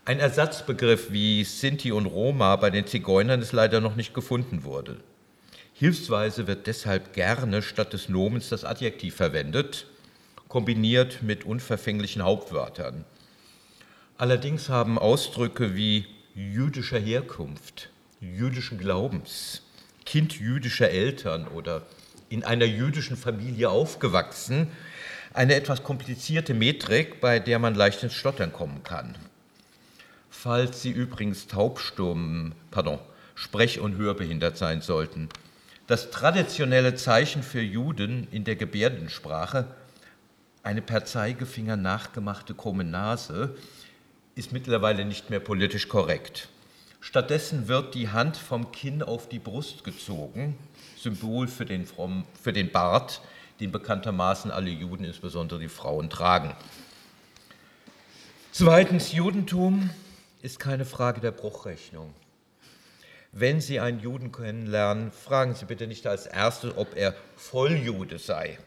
Ein 0.05 0.19
Ersatzbegriff 0.19 1.11
wie 1.11 1.43
Sinti 1.43 1.91
und 1.91 2.05
Roma 2.05 2.55
bei 2.57 2.69
den 2.69 2.85
Zigeunern 2.85 3.41
ist 3.41 3.51
leider 3.51 3.81
noch 3.81 3.95
nicht 3.95 4.13
gefunden 4.13 4.63
worden. 4.63 4.99
Hilfsweise 5.73 6.45
wird 6.45 6.67
deshalb 6.67 7.13
gerne 7.13 7.63
statt 7.63 7.93
des 7.93 8.09
Nomens 8.09 8.49
das 8.49 8.63
Adjektiv 8.63 9.15
verwendet, 9.15 9.87
kombiniert 10.47 11.23
mit 11.23 11.45
unverfänglichen 11.45 12.21
Hauptwörtern. 12.21 13.05
Allerdings 14.17 14.69
haben 14.69 14.99
Ausdrücke 14.99 15.75
wie 15.75 16.05
jüdischer 16.35 16.99
Herkunft, 16.99 17.89
jüdischen 18.19 18.77
Glaubens, 18.77 19.63
Kind 20.05 20.39
jüdischer 20.39 20.89
Eltern 20.89 21.47
oder 21.47 21.83
in 22.29 22.43
einer 22.43 22.65
jüdischen 22.65 23.17
Familie 23.17 23.69
aufgewachsen, 23.69 24.67
eine 25.33 25.55
etwas 25.55 25.83
komplizierte 25.83 26.53
Metrik, 26.53 27.21
bei 27.21 27.39
der 27.39 27.59
man 27.59 27.75
leicht 27.75 28.03
ins 28.03 28.13
Stottern 28.13 28.51
kommen 28.51 28.83
kann. 28.83 29.15
Falls 30.29 30.81
Sie 30.81 30.91
übrigens 30.91 31.47
taubsturm, 31.47 32.53
pardon, 32.71 32.99
sprech- 33.35 33.79
und 33.79 33.97
hörbehindert 33.97 34.57
sein 34.57 34.81
sollten, 34.81 35.29
das 35.87 36.09
traditionelle 36.09 36.95
Zeichen 36.95 37.43
für 37.43 37.61
Juden 37.61 38.27
in 38.31 38.43
der 38.43 38.55
Gebärdensprache, 38.55 39.67
eine 40.63 40.81
per 40.81 41.05
Zeigefinger 41.05 41.75
nachgemachte 41.75 42.53
krumme 42.53 42.83
Nase, 42.83 43.55
ist 44.35 44.51
mittlerweile 44.51 45.05
nicht 45.05 45.29
mehr 45.29 45.39
politisch 45.39 45.87
korrekt. 45.87 46.49
Stattdessen 46.99 47.67
wird 47.67 47.95
die 47.95 48.09
Hand 48.09 48.37
vom 48.37 48.71
Kinn 48.71 49.01
auf 49.01 49.27
die 49.27 49.39
Brust 49.39 49.83
gezogen, 49.83 50.57
Symbol 50.97 51.47
für 51.47 51.65
den, 51.65 51.87
für 52.41 52.53
den 52.53 52.71
Bart, 52.71 53.21
den 53.59 53.71
bekanntermaßen 53.71 54.51
alle 54.51 54.69
Juden, 54.69 55.03
insbesondere 55.03 55.59
die 55.59 55.67
Frauen, 55.67 56.09
tragen. 56.09 56.55
Zweitens, 58.51 59.13
Judentum 59.13 59.89
ist 60.41 60.59
keine 60.59 60.85
Frage 60.85 61.21
der 61.21 61.31
Bruchrechnung. 61.31 62.13
Wenn 63.31 63.61
Sie 63.61 63.79
einen 63.79 64.01
Juden 64.01 64.31
kennenlernen, 64.31 65.11
fragen 65.11 65.55
Sie 65.55 65.65
bitte 65.65 65.87
nicht 65.87 66.05
als 66.05 66.25
erstes, 66.25 66.75
ob 66.75 66.95
er 66.95 67.15
Volljude 67.37 68.19
sei. 68.19 68.59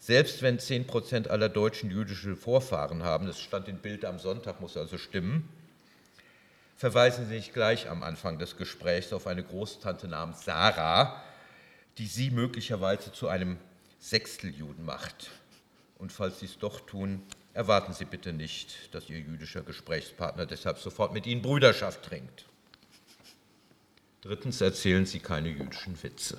Selbst 0.00 0.40
wenn 0.40 0.58
10 0.58 0.86
Prozent 0.86 1.28
aller 1.28 1.50
Deutschen 1.50 1.90
jüdische 1.90 2.34
Vorfahren 2.34 3.02
haben, 3.02 3.26
das 3.26 3.38
stand 3.38 3.68
in 3.68 3.76
Bild 3.76 4.06
am 4.06 4.18
Sonntag, 4.18 4.58
muss 4.62 4.78
also 4.78 4.96
stimmen, 4.96 5.46
verweisen 6.78 7.28
Sie 7.28 7.34
nicht 7.34 7.52
gleich 7.52 7.90
am 7.90 8.02
Anfang 8.02 8.38
des 8.38 8.56
Gesprächs 8.56 9.12
auf 9.12 9.26
eine 9.26 9.44
Großtante 9.44 10.08
namens 10.08 10.46
Sarah, 10.46 11.22
die 11.98 12.06
Sie 12.06 12.30
möglicherweise 12.30 13.12
zu 13.12 13.28
einem 13.28 13.58
Sechsteljuden 13.98 14.86
macht. 14.86 15.30
Und 15.98 16.12
falls 16.12 16.40
Sie 16.40 16.46
es 16.46 16.58
doch 16.58 16.80
tun, 16.80 17.22
erwarten 17.52 17.92
Sie 17.92 18.06
bitte 18.06 18.32
nicht, 18.32 18.94
dass 18.94 19.10
Ihr 19.10 19.18
jüdischer 19.18 19.60
Gesprächspartner 19.60 20.46
deshalb 20.46 20.78
sofort 20.78 21.12
mit 21.12 21.26
Ihnen 21.26 21.42
Brüderschaft 21.42 22.04
trinkt. 22.04 22.46
Drittens 24.22 24.62
erzählen 24.62 25.04
Sie 25.04 25.20
keine 25.20 25.50
jüdischen 25.50 26.02
Witze. 26.02 26.38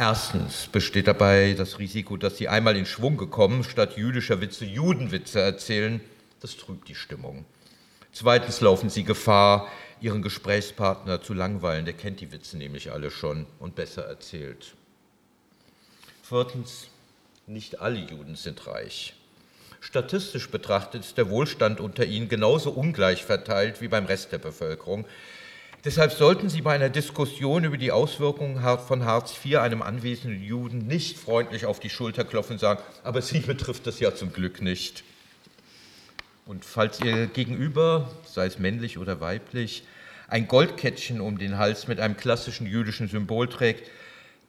Erstens 0.00 0.68
besteht 0.68 1.08
dabei 1.08 1.56
das 1.58 1.80
Risiko, 1.80 2.16
dass 2.16 2.36
Sie 2.36 2.46
einmal 2.46 2.76
in 2.76 2.86
Schwung 2.86 3.16
gekommen, 3.16 3.64
statt 3.64 3.96
jüdischer 3.96 4.40
Witze 4.40 4.64
Judenwitze 4.64 5.40
erzählen. 5.40 6.00
Das 6.38 6.56
trübt 6.56 6.88
die 6.88 6.94
Stimmung. 6.94 7.44
Zweitens 8.12 8.60
laufen 8.60 8.90
Sie 8.90 9.02
Gefahr, 9.02 9.66
Ihren 10.00 10.22
Gesprächspartner 10.22 11.20
zu 11.20 11.34
langweilen. 11.34 11.84
Der 11.84 11.94
kennt 11.94 12.20
die 12.20 12.30
Witze 12.30 12.56
nämlich 12.56 12.92
alle 12.92 13.10
schon 13.10 13.46
und 13.58 13.74
besser 13.74 14.04
erzählt. 14.04 14.76
Viertens, 16.22 16.86
nicht 17.48 17.80
alle 17.80 17.98
Juden 17.98 18.36
sind 18.36 18.68
reich. 18.68 19.14
Statistisch 19.80 20.48
betrachtet 20.48 21.02
ist 21.02 21.18
der 21.18 21.28
Wohlstand 21.28 21.80
unter 21.80 22.04
ihnen 22.04 22.28
genauso 22.28 22.70
ungleich 22.70 23.24
verteilt 23.24 23.80
wie 23.80 23.88
beim 23.88 24.04
Rest 24.04 24.30
der 24.30 24.38
Bevölkerung. 24.38 25.06
Deshalb 25.88 26.12
sollten 26.12 26.50
Sie 26.50 26.60
bei 26.60 26.74
einer 26.74 26.90
Diskussion 26.90 27.64
über 27.64 27.78
die 27.78 27.92
Auswirkungen 27.92 28.62
von 28.78 29.06
Hartz 29.06 29.34
IV 29.42 29.56
einem 29.56 29.80
anwesenden 29.80 30.42
Juden 30.42 30.86
nicht 30.86 31.16
freundlich 31.16 31.64
auf 31.64 31.80
die 31.80 31.88
Schulter 31.88 32.24
klopfen 32.24 32.56
und 32.56 32.58
sagen, 32.58 32.82
aber 33.04 33.22
Sie 33.22 33.40
betrifft 33.40 33.86
das 33.86 33.98
ja 33.98 34.14
zum 34.14 34.30
Glück 34.30 34.60
nicht. 34.60 35.02
Und 36.44 36.66
falls 36.66 37.00
Ihr 37.00 37.26
Gegenüber, 37.28 38.10
sei 38.26 38.44
es 38.44 38.58
männlich 38.58 38.98
oder 38.98 39.22
weiblich, 39.22 39.82
ein 40.28 40.46
Goldkettchen 40.46 41.22
um 41.22 41.38
den 41.38 41.56
Hals 41.56 41.88
mit 41.88 42.00
einem 42.00 42.18
klassischen 42.18 42.66
jüdischen 42.66 43.08
Symbol 43.08 43.48
trägt, 43.48 43.90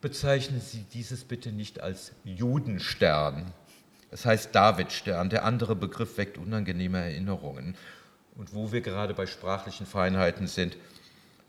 bezeichnen 0.02 0.60
Sie 0.60 0.84
dieses 0.94 1.24
bitte 1.24 1.54
nicht 1.54 1.80
als 1.80 2.12
Judenstern. 2.26 3.54
Das 4.12 4.26
heißt 4.26 4.54
Davidstern. 4.54 5.30
Der 5.30 5.46
andere 5.46 5.78
Begriff 5.78 6.18
weckt 6.18 6.38
unangenehme 6.38 6.98
Erinnerungen. 6.98 7.78
Und 8.36 8.54
wo 8.54 8.74
wir 8.74 8.82
gerade 8.82 9.14
bei 9.14 9.26
sprachlichen 9.26 9.86
Feinheiten 9.86 10.48
sind, 10.48 10.76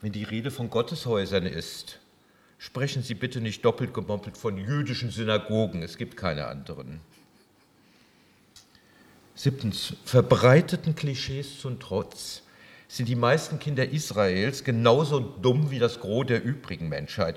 wenn 0.00 0.12
die 0.12 0.25
Rede 0.25 0.50
von 0.50 0.71
Gotteshäusern 0.71 1.47
ist, 1.47 1.99
sprechen 2.59 3.02
Sie 3.02 3.14
bitte 3.14 3.40
nicht 3.40 3.64
doppelt 3.64 3.92
gemoppelt 3.92 4.37
von 4.37 4.57
jüdischen 4.57 5.11
Synagogen, 5.11 5.83
es 5.83 5.99
gibt 5.99 6.16
keine 6.16 6.47
anderen. 6.47 7.00
Siebtens, 9.35 9.95
verbreiteten 10.04 10.95
Klischees 10.95 11.61
zum 11.61 11.80
Trotz 11.80 12.42
sind 12.88 13.09
die 13.09 13.16
meisten 13.16 13.59
Kinder 13.59 13.88
Israels 13.88 14.64
genauso 14.64 15.21
dumm 15.21 15.71
wie 15.71 15.78
das 15.78 16.00
Gros 16.00 16.26
der 16.26 16.42
übrigen 16.42 16.88
Menschheit. 16.88 17.37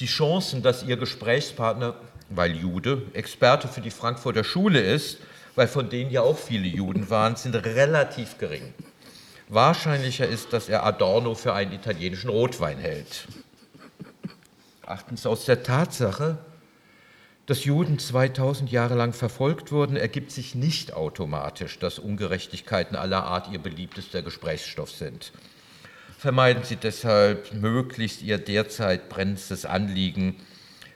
Die 0.00 0.06
Chancen, 0.06 0.62
dass 0.62 0.82
ihr 0.82 0.96
Gesprächspartner, 0.96 1.94
weil 2.30 2.56
Jude, 2.56 3.02
Experte 3.12 3.68
für 3.68 3.82
die 3.82 3.90
Frankfurter 3.90 4.42
Schule 4.42 4.80
ist, 4.80 5.18
weil 5.54 5.68
von 5.68 5.90
denen 5.90 6.10
ja 6.10 6.22
auch 6.22 6.38
viele 6.38 6.66
Juden 6.66 7.10
waren, 7.10 7.36
sind 7.36 7.54
relativ 7.54 8.38
gering. 8.38 8.74
Wahrscheinlicher 9.54 10.26
ist, 10.26 10.52
dass 10.52 10.68
er 10.68 10.84
Adorno 10.84 11.34
für 11.34 11.54
einen 11.54 11.72
italienischen 11.72 12.28
Rotwein 12.28 12.78
hält. 12.78 13.26
Achtens 14.84 15.26
aus 15.26 15.44
der 15.44 15.62
Tatsache, 15.62 16.38
dass 17.46 17.64
Juden 17.64 17.98
2000 17.98 18.70
Jahre 18.70 18.94
lang 18.94 19.12
verfolgt 19.12 19.70
wurden, 19.70 19.96
ergibt 19.96 20.30
sich 20.32 20.54
nicht 20.54 20.92
automatisch, 20.94 21.78
dass 21.78 21.98
Ungerechtigkeiten 21.98 22.96
aller 22.96 23.24
Art 23.24 23.48
ihr 23.52 23.58
beliebtester 23.58 24.22
Gesprächsstoff 24.22 24.90
sind. 24.90 25.32
Vermeiden 26.18 26.64
Sie 26.64 26.76
deshalb 26.76 27.52
möglichst 27.52 28.22
Ihr 28.22 28.38
derzeit 28.38 29.08
brennendstes 29.08 29.66
Anliegen 29.66 30.36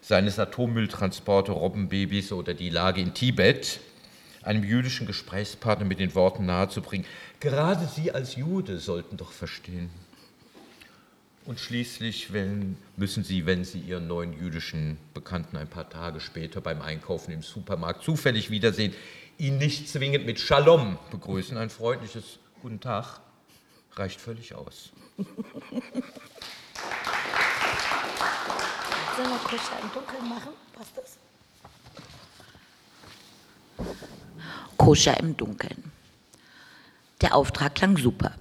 seines 0.01 0.39
Atommülltransporter 0.39 1.53
Robbenbabys 1.53 2.33
oder 2.33 2.55
die 2.55 2.71
Lage 2.71 3.03
in 3.03 3.15
Tibet 3.15 3.81
einem 4.43 4.65
jüdischen 4.65 5.07
Gesprächspartner 5.07 5.85
mit 5.85 6.01
den 6.01 6.15
Worten 6.15 6.47
nahezubringen. 6.47 7.07
Gerade 7.41 7.87
Sie 7.87 8.11
als 8.11 8.35
Jude 8.35 8.79
sollten 8.81 9.17
doch 9.17 9.31
verstehen. 9.31 9.91
Und 11.45 11.61
schließlich 11.61 12.33
wenn, 12.33 12.77
müssen 12.97 13.23
Sie, 13.23 13.47
wenn 13.47 13.65
Sie 13.65 13.79
Ihren 13.79 14.09
neuen 14.09 14.33
jüdischen 14.33 14.99
Bekannten 15.15 15.57
ein 15.57 15.69
paar 15.69 15.89
Tage 15.89 16.21
später 16.21 16.61
beim 16.61 16.83
Einkaufen 16.83 17.31
im 17.33 17.43
Supermarkt 17.43 18.03
zufällig 18.03 18.51
wiedersehen, 18.51 18.93
ihn 19.39 19.57
nicht 19.57 19.89
zwingend 19.89 20.27
mit 20.27 20.41
Shalom 20.41 20.99
begrüßen. 21.11 21.57
Ein 21.57 21.71
freundliches 21.71 22.39
Guten 22.61 22.81
Tag 22.81 23.21
reicht 23.95 24.21
völlig 24.21 24.55
aus. 24.55 24.91
Sollen 25.17 25.31
wir 29.31 29.39
Kusche 29.45 29.73
im 29.81 29.93
Dunkeln 29.93 30.29
machen? 30.29 30.53
Passt 30.75 30.97
das? 30.97 31.17
Koscher 34.77 35.19
im 35.21 35.37
Dunkeln. 35.37 35.98
Der 37.21 37.35
Auftrag 37.35 37.75
klang 37.75 37.97
super. 37.97 38.33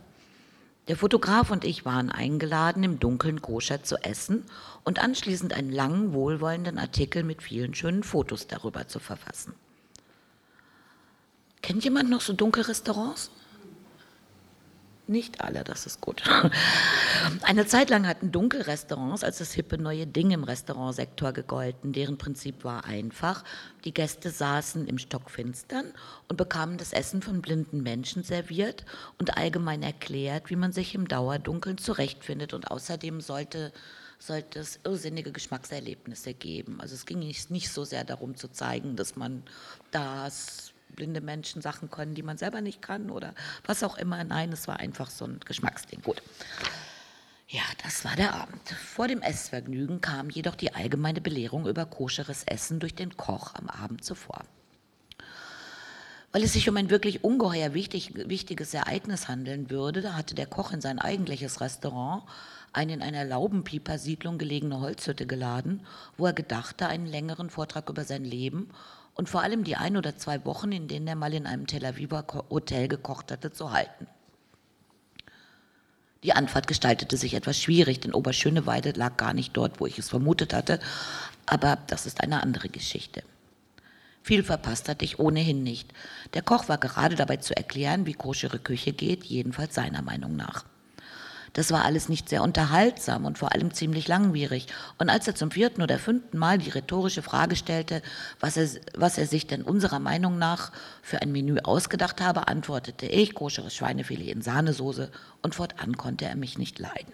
Der 0.88 0.96
Fotograf 0.96 1.51
und 1.51 1.65
ich 1.65 1.84
waren 1.84 2.10
eingeladen, 2.10 2.84
im 2.84 3.00
Dunkeln 3.00 3.41
koscher 3.41 3.84
zu 3.84 3.98
essen 3.98 4.46
und 4.84 5.00
anschließend 5.00 5.51
einen 5.53 5.72
langen, 5.72 6.13
wohlwollenden 6.13 6.77
Artikel 6.77 7.24
mit 7.24 7.43
vielen 7.43 7.74
schönen 7.74 8.03
Fotos 8.03 8.48
darüber 8.48 8.88
zu 8.88 9.00
verfassen. 9.00 9.53
Kennt 11.62 11.84
jemand 11.84 12.10
noch 12.10 12.22
so 12.22 12.31
dunkle 12.31 12.67
Restaurants? 12.67 13.31
Nicht 15.09 15.39
alle, 15.39 15.63
das 15.63 15.85
ist 15.85 16.01
gut. 16.01 16.21
Eine 17.41 17.65
Zeit 17.65 17.89
lang 17.89 18.05
hatten 18.05 18.33
Dunkelrestaurants 18.33 19.23
als 19.23 19.37
das 19.37 19.53
hippe 19.53 19.77
neue 19.77 20.05
Ding 20.05 20.31
im 20.31 20.43
Restaurantsektor 20.43 21.31
gegolten. 21.31 21.93
Deren 21.93 22.17
Prinzip 22.17 22.65
war 22.65 22.83
einfach. 22.83 23.45
Die 23.85 23.93
Gäste 23.93 24.31
saßen 24.31 24.85
im 24.85 24.97
Stockfinstern 24.97 25.85
und 26.27 26.35
bekamen 26.35 26.77
das 26.77 26.91
Essen 26.91 27.21
von 27.21 27.41
blinden 27.41 27.83
Menschen 27.83 28.23
serviert 28.23 28.83
und 29.17 29.37
allgemein 29.37 29.81
erklärt, 29.81 30.49
wie 30.49 30.57
man 30.57 30.73
sich 30.73 30.93
im 30.93 31.07
Dauerdunkeln 31.07 31.77
zurechtfindet. 31.77 32.53
Und 32.53 32.69
außerdem 32.69 33.21
sollte 33.21 33.71
sollte 34.19 34.59
es 34.59 34.79
irrsinnige 34.83 35.31
Geschmackserlebnisse 35.31 36.33
geben. 36.33 36.81
Also 36.81 36.95
es 36.95 37.05
ging 37.05 37.19
nicht, 37.19 37.51
nicht 37.51 37.71
so 37.71 37.83
sehr 37.83 38.03
darum 38.03 38.35
zu 38.35 38.47
zeigen, 38.47 38.95
dass 38.95 39.15
man 39.15 39.43
das 39.91 40.73
blinde 40.96 41.22
Menschen 41.22 41.62
Sachen 41.62 41.89
können, 41.89 42.15
die 42.15 42.24
man 42.24 42.38
selber 42.38 42.62
nicht 42.62 42.82
kann 42.82 43.10
oder 43.10 43.34
was 43.65 43.84
auch 43.84 43.98
immer. 43.98 44.24
Nein, 44.24 44.51
es 44.51 44.67
war 44.67 44.79
einfach 44.79 45.10
so 45.10 45.25
ein 45.25 45.39
Geschmacksding. 45.46 46.01
Gut. 46.01 46.22
Ja, 47.50 47.62
das 47.84 48.03
war 48.03 48.15
der 48.15 48.34
Abend. 48.34 48.70
Vor 48.70 49.08
dem 49.08 49.22
Essvergnügen 49.22 50.01
kam 50.01 50.29
jedoch 50.29 50.56
die 50.56 50.75
allgemeine 50.75 51.22
Belehrung 51.22 51.65
über 51.65 51.86
koscheres 51.86 52.44
Essen 52.44 52.79
durch 52.79 52.94
den 52.94 53.15
Koch 53.15 53.56
am 53.56 53.70
Abend 53.70 54.03
zuvor. 54.03 54.44
Weil 56.34 56.44
es 56.44 56.53
sich 56.53 56.67
um 56.67 56.75
ein 56.75 56.89
wirklich 56.89 57.24
ungeheuer 57.24 57.74
wichtig, 57.74 58.13
wichtiges 58.15 58.74
Ereignis 58.74 59.29
handeln 59.29 59.70
würde, 59.70 60.01
da 60.01 60.13
hatte 60.15 60.36
der 60.36 60.46
Koch 60.46 60.74
in 60.74 60.82
sein 60.82 61.00
eigentliches 61.00 61.62
Restaurant 61.62 62.24
eine 62.74 62.94
in 62.94 63.01
einer 63.01 63.24
Laubenpieper-Siedlung 63.24 64.38
gelegene 64.38 64.82
Holzhütte 64.82 65.25
geladen, 65.25 65.86
wo 66.17 66.25
er 66.25 66.34
gedachte, 66.34 66.88
einen 66.88 67.08
längeren 67.08 67.50
Vortrag 67.50 67.89
über 67.89 68.03
sein 68.03 68.25
Leben 68.25 68.70
und 69.17 69.27
vor 69.27 69.41
allem 69.41 69.63
die 69.63 69.75
ein 69.75 69.97
oder 69.97 70.15
zwei 70.15 70.46
Wochen, 70.46 70.72
in 70.72 70.87
denen 70.87 71.07
er 71.07 71.15
mal 71.15 71.33
in 71.33 71.48
einem 71.48 71.68
Tel 71.68 71.85
Aviver 71.85 72.25
Hotel 72.50 72.87
gekocht 72.87 73.31
hatte, 73.31 73.51
zu 73.51 73.72
halten. 73.72 74.07
Die 76.24 76.33
Anfahrt 76.33 76.68
gestaltete 76.68 77.18
sich 77.18 77.33
etwas 77.33 77.61
schwierig, 77.61 78.00
denn 78.00 78.13
Oberschöneweide 78.13 78.92
lag 78.92 79.18
gar 79.18 79.33
nicht 79.33 79.57
dort, 79.57 79.79
wo 79.79 79.85
ich 79.85 79.98
es 79.98 80.09
vermutet 80.09 80.53
hatte, 80.53 80.79
aber 81.46 81.77
das 81.87 82.05
ist 82.05 82.22
eine 82.22 82.44
andere 82.44 82.70
Geschichte. 82.70 83.24
Viel 84.22 84.44
verpasst 84.44 84.89
hatte 84.89 85.05
ich 85.05 85.20
ohnehin 85.20 85.63
nicht. 85.63 85.94
Der 86.33 86.42
Koch 86.42 86.68
war 86.70 86.77
gerade 86.77 87.15
dabei 87.15 87.37
zu 87.37 87.55
erklären, 87.55 88.05
wie 88.05 88.13
koschere 88.13 88.59
Küche 88.59 88.94
geht, 88.94 89.24
jedenfalls 89.24 89.74
seiner 89.74 90.01
Meinung 90.01 90.35
nach. 90.35 90.65
Das 91.53 91.72
war 91.72 91.86
alles 91.86 92.10
nicht 92.10 92.29
sehr 92.29 92.44
unterhaltsam 92.44 93.25
und 93.25 93.38
vor 93.38 93.53
allem 93.53 93.74
ziemlich 93.74 94.07
langwierig. 94.07 94.68
Und 94.98 95.10
als 95.10 95.27
er 95.27 95.36
zum 95.36 95.51
vierten 95.51 95.81
oder 95.81 96.00
fünften 96.00 96.38
Mal 96.38 96.57
die 96.57 96.70
rhetorische 96.70 97.22
Frage 97.22 97.55
stellte, 97.55 98.01
was 98.40 98.57
er, 98.57 98.68
was 98.96 99.18
er 99.18 99.27
sich 99.27 99.48
denn 99.48 99.64
unserer 99.64 100.00
Meinung 100.00 100.38
nach 100.38 100.72
für 101.01 101.22
ein 101.22 101.31
Menü 101.31 101.60
ausgedacht 101.64 102.22
habe, 102.22 102.48
antwortete 102.48 103.05
ich, 103.05 103.33
koscheres 103.33 103.75
Schweinefilet 103.75 104.31
in 104.31 104.42
Sahnesoße 104.42 105.12
und 105.42 105.55
fortan 105.55 105.98
konnte 105.98 106.25
er 106.25 106.36
mich 106.36 106.57
nicht 106.57 106.79
leiden. 106.79 107.14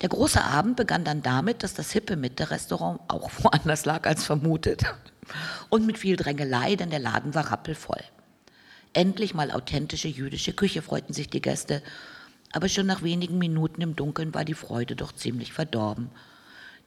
Der 0.00 0.08
große 0.08 0.42
Abend 0.42 0.76
begann 0.76 1.04
dann 1.04 1.22
damit, 1.22 1.62
dass 1.62 1.74
das 1.74 1.90
hippe 1.90 2.16
Mitte-Restaurant 2.16 3.00
auch 3.08 3.30
woanders 3.42 3.84
lag 3.84 4.06
als 4.06 4.24
vermutet. 4.24 4.84
Und 5.68 5.86
mit 5.86 5.98
viel 5.98 6.16
Drängelei, 6.16 6.76
denn 6.76 6.90
der 6.90 6.98
Laden 6.98 7.34
war 7.34 7.50
rappelvoll. 7.50 8.02
Endlich 8.92 9.34
mal 9.34 9.52
authentische 9.52 10.08
jüdische 10.08 10.52
Küche 10.52 10.82
freuten 10.82 11.12
sich 11.12 11.30
die 11.30 11.40
Gäste 11.40 11.82
aber 12.52 12.68
schon 12.68 12.86
nach 12.86 13.02
wenigen 13.02 13.38
Minuten 13.38 13.80
im 13.80 13.96
Dunkeln 13.96 14.34
war 14.34 14.44
die 14.44 14.54
Freude 14.54 14.96
doch 14.96 15.12
ziemlich 15.12 15.52
verdorben. 15.52 16.10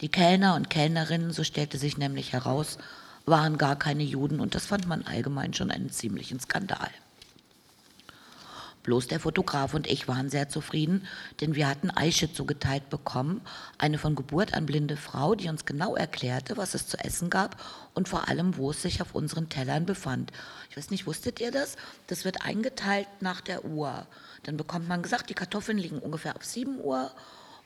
Die 0.01 0.09
Kellner 0.09 0.55
und 0.55 0.69
Kellnerinnen, 0.69 1.31
so 1.31 1.43
stellte 1.43 1.77
sich 1.77 1.97
nämlich 1.97 2.33
heraus, 2.33 2.77
waren 3.25 3.57
gar 3.57 3.77
keine 3.77 4.03
Juden 4.03 4.39
und 4.39 4.55
das 4.55 4.65
fand 4.65 4.87
man 4.87 5.03
allgemein 5.03 5.53
schon 5.53 5.71
einen 5.71 5.89
ziemlichen 5.89 6.39
Skandal. 6.39 6.89
Bloß 8.83 9.07
der 9.07 9.21
Fotograf 9.21 9.73
und 9.73 9.87
ich 9.87 10.09
waren 10.09 10.29
sehr 10.29 10.49
zufrieden, 10.49 11.07
denn 11.39 11.55
wir 11.55 11.69
hatten 11.69 11.89
Aische 11.89 12.33
zugeteilt 12.33 12.89
bekommen, 12.89 13.39
eine 13.77 13.97
von 13.97 14.13
Geburt 14.13 14.53
an 14.53 14.65
blinde 14.65 14.97
Frau, 14.97 15.35
die 15.35 15.47
uns 15.47 15.63
genau 15.63 15.95
erklärte, 15.95 16.57
was 16.57 16.73
es 16.73 16.87
zu 16.87 16.97
essen 16.97 17.29
gab 17.29 17.55
und 17.93 18.09
vor 18.09 18.27
allem, 18.27 18.57
wo 18.57 18.71
es 18.71 18.81
sich 18.81 19.01
auf 19.01 19.15
unseren 19.15 19.47
Tellern 19.47 19.85
befand. 19.85 20.33
Ich 20.69 20.75
weiß 20.75 20.91
nicht, 20.91 21.07
wusstet 21.07 21.39
ihr 21.39 21.51
das? 21.51 21.77
Das 22.07 22.25
wird 22.25 22.45
eingeteilt 22.45 23.07
nach 23.21 23.39
der 23.39 23.63
Uhr. 23.63 24.05
Dann 24.43 24.57
bekommt 24.57 24.87
man 24.87 25.01
gesagt, 25.01 25.29
die 25.29 25.33
Kartoffeln 25.33 25.77
liegen 25.77 25.99
ungefähr 25.99 26.35
auf 26.35 26.43
7 26.43 26.79
Uhr 26.79 27.11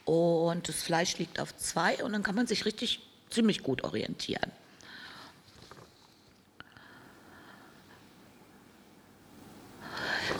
und 0.05 0.69
das 0.69 0.83
Fleisch 0.83 1.17
liegt 1.17 1.39
auf 1.39 1.55
2 1.55 2.03
und 2.03 2.13
dann 2.13 2.23
kann 2.23 2.35
man 2.35 2.47
sich 2.47 2.65
richtig 2.65 3.01
ziemlich 3.29 3.63
gut 3.63 3.83
orientieren. 3.83 4.51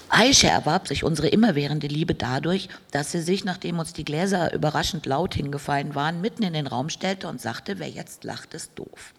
Aisha 0.10 0.47
erwarb 0.47 0.88
sich 0.88 1.04
unsere 1.04 1.28
immerwährende 1.28 1.88
Liebe 1.88 2.15
dadurch, 2.15 2.69
dass 2.91 3.12
sie 3.12 3.21
sich, 3.21 3.43
nachdem 3.43 3.80
uns 3.80 3.91
die 3.93 4.06
Gläser 4.06 4.54
überraschend 4.54 5.06
laut 5.06 5.36
hingefallen 5.36 5.95
waren, 5.95 6.21
mitten 6.21 6.43
in 6.43 6.54
den 6.54 6.67
Raum 6.67 6.89
stellte 6.89 7.28
und 7.28 7.41
sagte, 7.41 7.78
wer 7.80 7.89
jetzt 7.89 8.23
lacht, 8.23 8.54
ist 8.54 8.71
doof. 8.76 9.13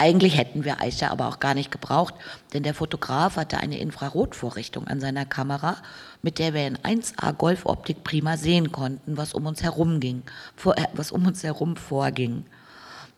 Eigentlich 0.00 0.38
hätten 0.38 0.64
wir 0.64 0.80
Aisha 0.80 1.08
aber 1.08 1.28
auch 1.28 1.40
gar 1.40 1.52
nicht 1.52 1.70
gebraucht, 1.70 2.14
denn 2.54 2.62
der 2.62 2.72
Fotograf 2.72 3.36
hatte 3.36 3.58
eine 3.58 3.78
Infrarotvorrichtung 3.78 4.88
an 4.88 4.98
seiner 4.98 5.26
Kamera, 5.26 5.76
mit 6.22 6.38
der 6.38 6.54
wir 6.54 6.66
in 6.66 6.78
1A 6.78 7.34
Golfoptik 7.34 8.02
prima 8.02 8.38
sehen 8.38 8.72
konnten, 8.72 9.18
was 9.18 9.34
um 9.34 9.44
uns 9.44 9.62
herum 9.62 10.00
ging, 10.00 10.22
äh, 10.64 10.86
was 10.94 11.12
um 11.12 11.26
uns 11.26 11.42
herum 11.42 11.76
vorging. 11.76 12.46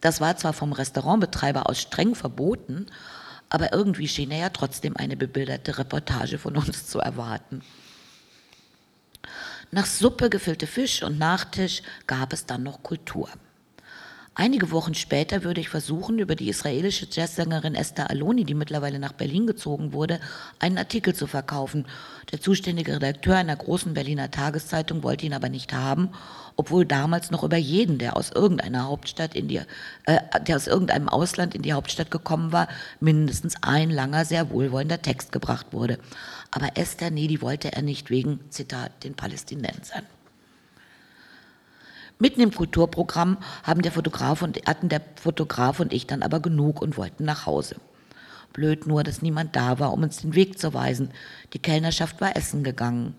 Das 0.01 0.21
war 0.21 0.37
zwar 0.37 0.55
vom 0.55 0.73
Restaurantbetreiber 0.73 1.71
aus 1.71 1.81
streng 1.81 2.17
verboten, 2.17 2.87
aber 3.49 3.73
irgendwie 3.73 4.09
schien 4.09 4.33
er 4.33 4.39
ja 4.39 4.49
trotzdem 4.49 4.97
eine 4.97 5.17
bebilderte 5.17 5.79
Reportage 5.79 6.37
von 6.37 6.57
uns 6.57 6.89
zu 6.89 6.99
erwarten. 6.99 7.63
Nach 9.71 9.87
Suppe 9.87 10.31
gefüllte 10.31 10.67
Fisch 10.67 11.05
und 11.05 11.17
Nachtisch 11.17 11.83
gab 12.09 12.33
es 12.33 12.45
dann 12.45 12.65
noch 12.65 12.83
Kultur. 12.83 13.29
Einige 14.35 14.71
Wochen 14.71 14.95
später 14.95 15.45
würde 15.45 15.61
ich 15.61 15.69
versuchen, 15.69 16.19
über 16.19 16.35
die 16.35 16.49
israelische 16.49 17.07
Jazzsängerin 17.11 17.75
Esther 17.75 18.09
Aloni, 18.09 18.45
die 18.45 18.55
mittlerweile 18.55 18.99
nach 18.99 19.13
Berlin 19.13 19.47
gezogen 19.47 19.93
wurde, 19.93 20.21
einen 20.59 20.79
Artikel 20.79 21.15
zu 21.15 21.27
verkaufen. 21.27 21.85
Der 22.31 22.41
zuständige 22.41 22.95
Redakteur 22.95 23.37
einer 23.37 23.55
großen 23.55 23.93
Berliner 23.93 24.31
Tageszeitung 24.31 25.03
wollte 25.03 25.27
ihn 25.27 25.35
aber 25.35 25.51
nicht 25.51 25.75
haben, 25.75 26.09
obwohl 26.57 26.87
damals 26.87 27.31
noch 27.31 27.45
über 27.45 27.59
jeden, 27.59 27.99
der 27.99 28.17
aus 28.17 28.31
irgendeiner 28.31 28.87
Hauptstadt 28.87 29.35
in 29.35 29.49
die, 29.49 29.61
äh, 30.07 30.21
der 30.47 30.57
aus 30.57 30.67
irgendeinem 30.67 31.11
Ausland 31.11 31.55
in 31.55 31.61
die 31.61 31.75
Hauptstadt 31.75 32.11
gekommen 32.11 32.53
war, 32.53 32.69
mindestens 33.01 33.57
ein 33.61 33.91
langer, 33.91 34.25
sehr 34.25 34.49
wohlwollender 34.49 35.03
Text 35.03 35.33
gebracht 35.33 35.67
wurde. 35.73 35.99
Aber 36.51 36.79
Esther, 36.79 37.11
nee, 37.11 37.27
die 37.27 37.43
wollte 37.43 37.75
er 37.75 37.83
nicht 37.83 38.09
wegen, 38.09 38.41
Zitat, 38.49 39.05
den 39.05 39.13
Palästinensern. 39.13 40.05
Mitten 42.23 42.41
im 42.41 42.55
Kulturprogramm 42.55 43.37
haben 43.65 43.83
der 43.83 43.91
Fotograf 43.91 44.43
und, 44.43 44.57
hatten 44.65 44.89
der 44.89 45.03
Fotograf 45.21 45.81
und 45.81 45.93
ich 45.93 46.07
dann 46.07 46.23
aber 46.23 46.39
genug 46.39 46.81
und 46.81 46.97
wollten 46.97 47.25
nach 47.25 47.47
Hause. 47.47 47.75
Blöd 48.53 48.87
nur, 48.87 49.03
dass 49.03 49.23
niemand 49.23 49.57
da 49.57 49.81
war, 49.81 49.93
um 49.93 50.05
uns 50.05 50.19
den 50.19 50.37
Weg 50.37 50.57
zu 50.57 50.73
weisen. 50.73 51.11
Die 51.53 51.59
Kellnerschaft 51.59 52.21
war 52.21 52.37
essen 52.37 52.63
gegangen. 52.63 53.17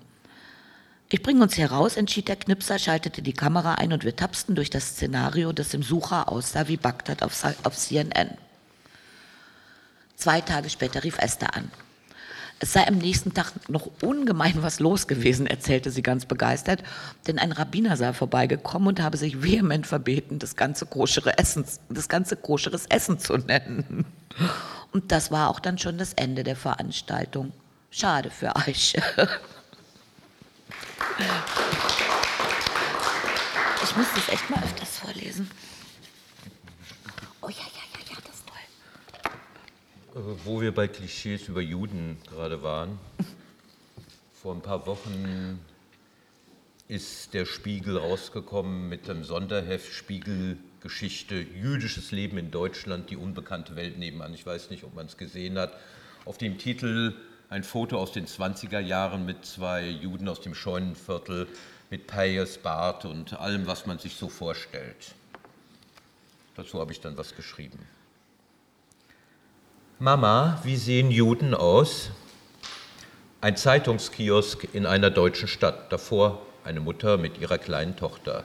Ich 1.09 1.21
bringe 1.21 1.43
uns 1.43 1.55
hier 1.55 1.69
raus, 1.69 1.97
entschied 1.97 2.29
der 2.29 2.37
Knipser, 2.37 2.79
schaltete 2.79 3.21
die 3.21 3.33
Kamera 3.33 3.73
ein 3.73 3.91
und 3.91 4.05
wir 4.05 4.15
tapsten 4.15 4.55
durch 4.55 4.69
das 4.69 4.91
Szenario, 4.91 5.51
das 5.51 5.73
im 5.73 5.83
Sucher 5.83 6.31
aussah 6.31 6.69
wie 6.69 6.77
Bagdad 6.77 7.23
auf 7.23 7.75
CNN. 7.75 8.37
Zwei 10.15 10.39
Tage 10.39 10.69
später 10.69 11.03
rief 11.03 11.17
Esther 11.17 11.53
an. 11.57 11.69
Es 12.63 12.71
sei 12.71 12.87
am 12.87 12.97
nächsten 12.97 13.33
Tag 13.33 13.51
noch 13.67 13.89
ungemein 14.01 14.63
was 14.63 14.79
los 14.79 15.07
gewesen, 15.07 15.47
erzählte 15.47 15.91
sie 15.91 16.01
ganz 16.01 16.25
begeistert, 16.25 16.81
denn 17.27 17.37
ein 17.37 17.51
Rabbiner 17.51 17.97
sei 17.97 18.13
vorbeigekommen 18.13 18.87
und 18.87 19.01
habe 19.01 19.17
sich 19.17 19.43
vehement 19.43 19.85
verbeten, 19.85 20.39
das 20.39 20.55
ganze 20.55 20.85
koschere 20.85 21.37
Essen, 21.37 21.65
das 21.89 22.07
ganze 22.07 22.37
koscheres 22.37 22.85
Essen 22.85 23.19
zu 23.19 23.35
nennen. 23.35 24.05
Und 24.93 25.11
das 25.11 25.29
war 25.29 25.49
auch 25.49 25.59
dann 25.59 25.77
schon 25.77 25.97
das 25.97 26.13
Ende 26.13 26.45
der 26.45 26.55
Veranstaltung. 26.55 27.51
Schade 27.91 28.29
für 28.29 28.55
euch. 28.55 28.95
Ich 33.83 33.95
muss 33.97 34.07
das 34.15 34.29
echt 34.29 34.49
mal 34.49 34.63
öfters 34.63 34.99
vorlesen. 34.99 35.51
Oh 37.41 37.49
ja, 37.49 37.55
ja, 37.55 37.83
ja, 37.91 37.99
ja, 38.09 38.17
das 38.23 38.35
ist 38.35 38.47
toll. 38.47 38.55
Äh, 39.25 40.02
wo 40.15 40.61
wir 40.61 40.71
bei 40.73 40.87
Klischees 40.87 41.47
über 41.47 41.61
Juden 41.61 42.17
gerade 42.29 42.61
waren. 42.61 42.99
Vor 44.33 44.53
ein 44.53 44.61
paar 44.61 44.85
Wochen 44.85 45.59
ist 46.87 47.33
der 47.33 47.45
Spiegel 47.45 47.97
rausgekommen 47.97 48.89
mit 48.89 49.07
dem 49.07 49.23
Sonderheft 49.23 49.91
Spiegelgeschichte 49.91 51.35
Jüdisches 51.35 52.11
Leben 52.11 52.37
in 52.37 52.51
Deutschland, 52.51 53.09
die 53.09 53.17
unbekannte 53.17 53.75
Welt 53.75 53.97
nebenan. 53.97 54.35
Ich 54.35 54.45
weiß 54.45 54.69
nicht, 54.69 54.83
ob 54.83 54.93
man 54.93 55.07
es 55.07 55.17
gesehen 55.17 55.57
hat. 55.57 55.73
Auf 56.25 56.37
dem 56.37 56.59
Titel 56.59 57.15
ein 57.49 57.63
Foto 57.63 57.97
aus 57.97 58.11
den 58.11 58.27
20er 58.27 58.79
Jahren 58.79 59.25
mit 59.25 59.45
zwei 59.45 59.89
Juden 59.89 60.29
aus 60.29 60.41
dem 60.41 60.53
Scheunenviertel 60.53 61.47
mit 61.89 62.05
Payes, 62.05 62.59
Bart 62.59 63.05
und 63.05 63.33
allem, 63.39 63.65
was 63.65 63.87
man 63.87 63.97
sich 63.97 64.15
so 64.15 64.29
vorstellt. 64.29 65.15
Dazu 66.55 66.79
habe 66.79 66.91
ich 66.91 67.01
dann 67.01 67.17
was 67.17 67.35
geschrieben. 67.35 67.79
Mama, 70.03 70.59
wie 70.65 70.75
sehen 70.75 71.11
Juden 71.11 71.53
aus? 71.53 72.09
Ein 73.39 73.55
Zeitungskiosk 73.55 74.67
in 74.73 74.85
einer 74.85 75.09
deutschen 75.09 75.47
Stadt, 75.47 75.93
davor 75.93 76.41
eine 76.65 76.81
Mutter 76.81 77.15
mit 77.15 77.37
ihrer 77.37 77.57
kleinen 77.57 77.95
Tochter. 77.95 78.43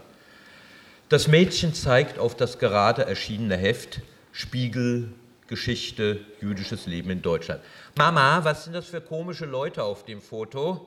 Das 1.08 1.26
Mädchen 1.26 1.74
zeigt 1.74 2.20
auf 2.20 2.36
das 2.36 2.60
gerade 2.60 3.06
erschienene 3.06 3.56
Heft 3.56 4.02
Spiegel, 4.30 5.12
Geschichte, 5.48 6.20
jüdisches 6.40 6.86
Leben 6.86 7.10
in 7.10 7.22
Deutschland. 7.22 7.60
Mama, 7.96 8.44
was 8.44 8.62
sind 8.62 8.74
das 8.74 8.86
für 8.86 9.00
komische 9.00 9.44
Leute 9.44 9.82
auf 9.82 10.04
dem 10.04 10.22
Foto? 10.22 10.86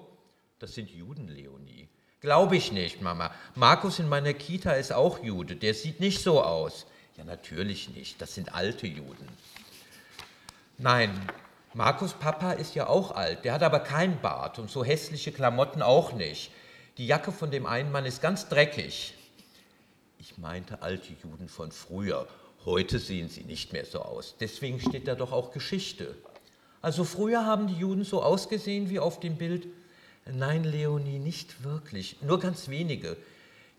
Das 0.59 0.73
sind 0.73 0.89
Juden, 0.89 1.27
Leonie. 1.27 1.89
Glaube 2.21 2.55
ich 2.55 2.71
nicht, 2.71 3.01
Mama. 3.01 3.31
Markus 3.55 3.99
in 3.99 4.07
meiner 4.07 4.33
Kita 4.33 4.71
ist 4.71 4.93
auch 4.93 5.21
Jude. 5.21 5.57
Der 5.57 5.73
sieht 5.73 5.99
nicht 5.99 6.23
so 6.23 6.41
aus. 6.41 6.85
Ja, 7.17 7.25
natürlich 7.25 7.89
nicht. 7.89 8.21
Das 8.21 8.35
sind 8.35 8.55
alte 8.55 8.87
Juden. 8.87 9.27
Nein, 10.83 11.11
Markus 11.75 12.13
Papa 12.13 12.53
ist 12.53 12.73
ja 12.73 12.87
auch 12.87 13.11
alt. 13.11 13.45
Der 13.45 13.53
hat 13.53 13.61
aber 13.61 13.81
keinen 13.81 14.19
Bart 14.19 14.57
und 14.57 14.71
so 14.71 14.83
hässliche 14.83 15.31
Klamotten 15.31 15.83
auch 15.83 16.13
nicht. 16.13 16.51
Die 16.97 17.05
Jacke 17.05 17.31
von 17.31 17.51
dem 17.51 17.67
einen 17.67 17.91
Mann 17.91 18.07
ist 18.07 18.19
ganz 18.19 18.49
dreckig. 18.49 19.13
Ich 20.17 20.39
meinte 20.39 20.81
alte 20.81 21.13
Juden 21.21 21.49
von 21.49 21.71
früher. 21.71 22.27
Heute 22.65 22.97
sehen 22.97 23.29
sie 23.29 23.43
nicht 23.43 23.73
mehr 23.73 23.85
so 23.85 24.01
aus. 24.01 24.33
Deswegen 24.39 24.79
steht 24.79 25.07
da 25.07 25.13
doch 25.13 25.31
auch 25.31 25.51
Geschichte. 25.51 26.15
Also 26.81 27.03
früher 27.03 27.45
haben 27.45 27.67
die 27.67 27.77
Juden 27.77 28.03
so 28.03 28.23
ausgesehen 28.23 28.89
wie 28.89 28.97
auf 28.97 29.19
dem 29.19 29.37
Bild. 29.37 29.67
Nein, 30.25 30.63
Leonie, 30.63 31.19
nicht 31.19 31.63
wirklich. 31.63 32.23
Nur 32.23 32.39
ganz 32.39 32.69
wenige. 32.69 33.17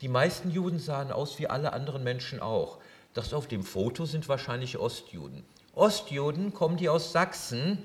Die 0.03 0.09
meisten 0.09 0.53
Juden 0.53 0.79
sahen 0.79 1.11
aus 1.11 1.41
wie 1.41 1.49
alle 1.49 1.73
anderen 1.73 2.05
Menschen 2.05 2.39
auch. 2.39 2.79
Das 3.13 3.35
auf 3.35 3.49
dem 3.49 3.65
Foto 3.65 4.07
sind 4.07 4.29
wahrscheinlich 4.29 4.79
Ostjuden. 4.79 5.43
Ostjuden 5.75 6.53
kommen 6.53 6.77
die 6.77 6.89
aus 6.89 7.13
Sachsen, 7.13 7.79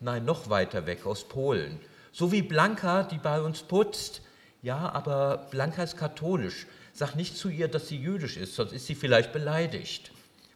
nein, 0.00 0.24
noch 0.24 0.50
weiter 0.50 0.86
weg, 0.86 1.06
aus 1.06 1.24
Polen. 1.24 1.80
So 2.12 2.32
wie 2.32 2.42
Blanka, 2.42 3.04
die 3.04 3.18
bei 3.18 3.40
uns 3.40 3.62
putzt. 3.62 4.22
Ja, 4.62 4.90
aber 4.92 5.46
Blanka 5.50 5.82
ist 5.82 5.96
katholisch. 5.96 6.66
Sag 6.92 7.14
nicht 7.14 7.36
zu 7.36 7.48
ihr, 7.48 7.68
dass 7.68 7.88
sie 7.88 7.96
jüdisch 7.96 8.36
ist, 8.36 8.56
sonst 8.56 8.72
ist 8.72 8.86
sie 8.86 8.96
vielleicht 8.96 9.32
beleidigt 9.32 10.10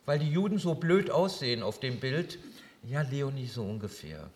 weil 0.07 0.18
die 0.18 0.31
Juden 0.31 0.59
so 0.59 0.75
blöd 0.75 1.11
aussehen 1.11 1.62
auf 1.62 1.81
dem 1.81 2.01
Bild. 2.01 2.38
Ja, 2.83 3.03
Leonie, 3.03 3.47
so 3.47 3.62
ungefähr. 3.62 4.29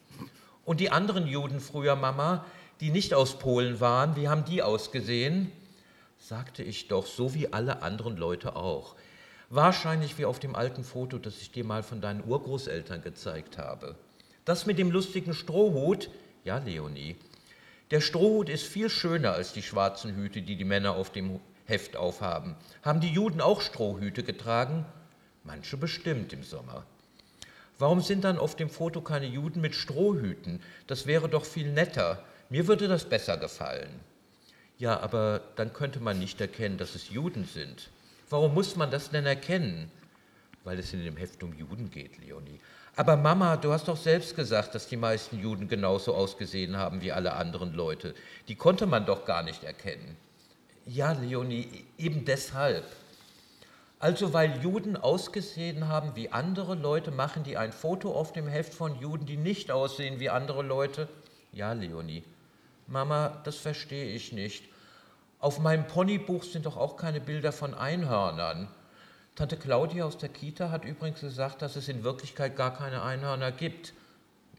Und 0.64 0.80
die 0.80 0.90
anderen 0.90 1.26
Juden 1.26 1.60
früher, 1.60 1.96
Mama, 1.96 2.44
die 2.80 2.90
nicht 2.90 3.14
aus 3.14 3.38
Polen 3.38 3.80
waren, 3.80 4.16
wie 4.16 4.28
haben 4.28 4.44
die 4.44 4.62
ausgesehen? 4.62 5.50
Sagte 6.18 6.62
ich 6.62 6.88
doch, 6.88 7.06
so 7.06 7.34
wie 7.34 7.52
alle 7.52 7.82
anderen 7.82 8.16
Leute 8.16 8.56
auch. 8.56 8.94
Wahrscheinlich 9.48 10.18
wie 10.18 10.24
auf 10.24 10.40
dem 10.40 10.56
alten 10.56 10.82
Foto, 10.82 11.18
das 11.18 11.40
ich 11.40 11.52
dir 11.52 11.64
mal 11.64 11.84
von 11.84 12.00
deinen 12.00 12.24
Urgroßeltern 12.24 13.02
gezeigt 13.02 13.58
habe. 13.58 13.94
Das 14.44 14.66
mit 14.66 14.78
dem 14.78 14.90
lustigen 14.90 15.34
Strohhut, 15.34 16.10
ja, 16.42 16.58
Leonie. 16.58 17.16
Der 17.92 18.00
Strohhut 18.00 18.48
ist 18.48 18.64
viel 18.64 18.90
schöner 18.90 19.32
als 19.32 19.52
die 19.52 19.62
schwarzen 19.62 20.16
Hüte, 20.16 20.42
die 20.42 20.56
die 20.56 20.64
Männer 20.64 20.96
auf 20.96 21.10
dem 21.10 21.38
Heft 21.64 21.96
aufhaben. 21.96 22.56
Haben 22.82 23.00
die 23.00 23.12
Juden 23.12 23.40
auch 23.40 23.60
Strohhüte 23.60 24.24
getragen? 24.24 24.84
Manche 25.44 25.76
bestimmt 25.76 26.32
im 26.32 26.42
Sommer. 26.42 26.84
Warum 27.78 28.00
sind 28.00 28.24
dann 28.24 28.38
auf 28.38 28.56
dem 28.56 28.70
Foto 28.70 29.00
keine 29.00 29.26
Juden 29.26 29.60
mit 29.60 29.76
Strohhüten? 29.76 30.60
Das 30.88 31.06
wäre 31.06 31.28
doch 31.28 31.44
viel 31.44 31.70
netter. 31.70 32.24
Mir 32.48 32.66
würde 32.66 32.88
das 32.88 33.04
besser 33.04 33.36
gefallen. 33.36 34.00
Ja, 34.78 34.98
aber 34.98 35.40
dann 35.54 35.72
könnte 35.72 36.00
man 36.00 36.18
nicht 36.18 36.40
erkennen, 36.40 36.78
dass 36.78 36.96
es 36.96 37.10
Juden 37.10 37.44
sind. 37.44 37.90
Warum 38.28 38.54
muss 38.54 38.76
man 38.76 38.90
das 38.90 39.10
denn 39.10 39.26
erkennen? 39.26 39.90
Weil 40.64 40.78
es 40.78 40.92
in 40.92 41.04
dem 41.04 41.16
Heft 41.16 41.42
um 41.42 41.56
Juden 41.56 41.90
geht, 41.90 42.18
Leonie. 42.18 42.60
Aber 42.96 43.16
Mama, 43.16 43.56
du 43.56 43.72
hast 43.72 43.88
doch 43.88 43.96
selbst 43.96 44.34
gesagt, 44.34 44.74
dass 44.74 44.88
die 44.88 44.96
meisten 44.96 45.38
Juden 45.38 45.68
genauso 45.68 46.14
ausgesehen 46.14 46.76
haben 46.76 47.02
wie 47.02 47.12
alle 47.12 47.34
anderen 47.34 47.74
Leute. 47.74 48.14
Die 48.48 48.54
konnte 48.54 48.86
man 48.86 49.06
doch 49.06 49.26
gar 49.26 49.42
nicht 49.42 49.64
erkennen. 49.64 50.16
Ja, 50.86 51.12
Leonie, 51.12 51.84
eben 51.98 52.24
deshalb. 52.24 52.84
Also 53.98 54.32
weil 54.32 54.62
Juden 54.62 54.96
ausgesehen 54.96 55.88
haben 55.88 56.16
wie 56.16 56.30
andere 56.30 56.74
Leute, 56.74 57.10
machen 57.10 57.44
die 57.44 57.56
ein 57.56 57.72
Foto 57.72 58.12
auf 58.12 58.32
dem 58.32 58.48
Heft 58.48 58.74
von 58.74 58.98
Juden, 59.00 59.26
die 59.26 59.36
nicht 59.36 59.70
aussehen 59.70 60.20
wie 60.20 60.30
andere 60.30 60.62
Leute? 60.62 61.08
Ja, 61.52 61.72
Leonie. 61.72 62.24
Mama, 62.86 63.40
das 63.44 63.56
verstehe 63.56 64.14
ich 64.14 64.32
nicht. 64.32 64.64
Auf 65.38 65.58
meinem 65.58 65.86
Ponybuch 65.86 66.44
sind 66.44 66.66
doch 66.66 66.76
auch 66.76 66.96
keine 66.96 67.20
Bilder 67.20 67.52
von 67.52 67.74
Einhörnern. 67.74 68.68
Tante 69.34 69.58
Claudia 69.58 70.06
aus 70.06 70.16
der 70.16 70.30
Kita 70.30 70.70
hat 70.70 70.84
übrigens 70.86 71.20
gesagt, 71.20 71.60
dass 71.60 71.76
es 71.76 71.88
in 71.88 72.04
Wirklichkeit 72.04 72.56
gar 72.56 72.74
keine 72.74 73.02
Einhörner 73.02 73.52
gibt. 73.52 73.92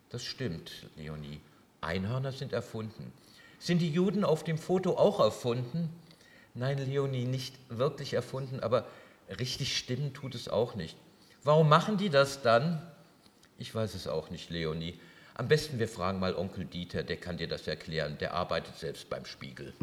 Das 0.10 0.24
stimmt, 0.24 0.72
Leonie. 0.96 1.42
Einhörner 1.82 2.32
sind 2.32 2.54
erfunden. 2.54 3.12
Sind 3.60 3.80
die 3.80 3.92
Juden 3.92 4.24
auf 4.24 4.44
dem 4.44 4.60
Foto 4.60 4.98
auch 4.98 5.20
erfunden? 5.20 5.90
Nein, 6.54 6.78
Leonie, 6.78 7.26
nicht 7.26 7.56
wirklich 7.70 8.14
erfunden, 8.14 8.60
aber 8.60 8.86
richtig 9.40 9.78
stimmen 9.78 10.14
tut 10.14 10.36
es 10.36 10.48
auch 10.48 10.76
nicht. 10.76 10.96
Warum 11.44 11.70
machen 11.70 11.98
die 11.98 12.10
das 12.10 12.44
dann? 12.44 12.82
Ich 13.58 13.74
weiß 13.74 13.96
es 13.96 14.08
auch 14.08 14.30
nicht, 14.30 14.52
Leonie. 14.52 15.00
Am 15.34 15.48
besten 15.48 15.80
wir 15.80 15.88
fragen 15.88 16.20
mal 16.20 16.36
Onkel 16.36 16.66
Dieter, 16.66 17.04
der 17.04 17.18
kann 17.18 17.38
dir 17.38 17.48
das 17.48 17.68
erklären. 17.68 18.18
Der 18.20 18.34
arbeitet 18.34 18.76
selbst 18.78 19.10
beim 19.10 19.26
Spiegel. 19.26 19.74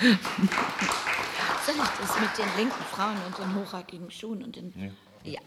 Soll 1.66 1.74
ich 1.76 1.90
das 2.00 2.20
mit 2.20 2.38
den 2.38 2.56
linken 2.56 2.84
Frauen 2.90 3.16
und 3.26 3.38
den 3.38 3.54
hochhackigen 3.54 4.10
Schuhen 4.10 4.42
und 4.42 4.56
den. 4.56 4.72
Ja. 5.24 5.32
ja. 5.32 5.40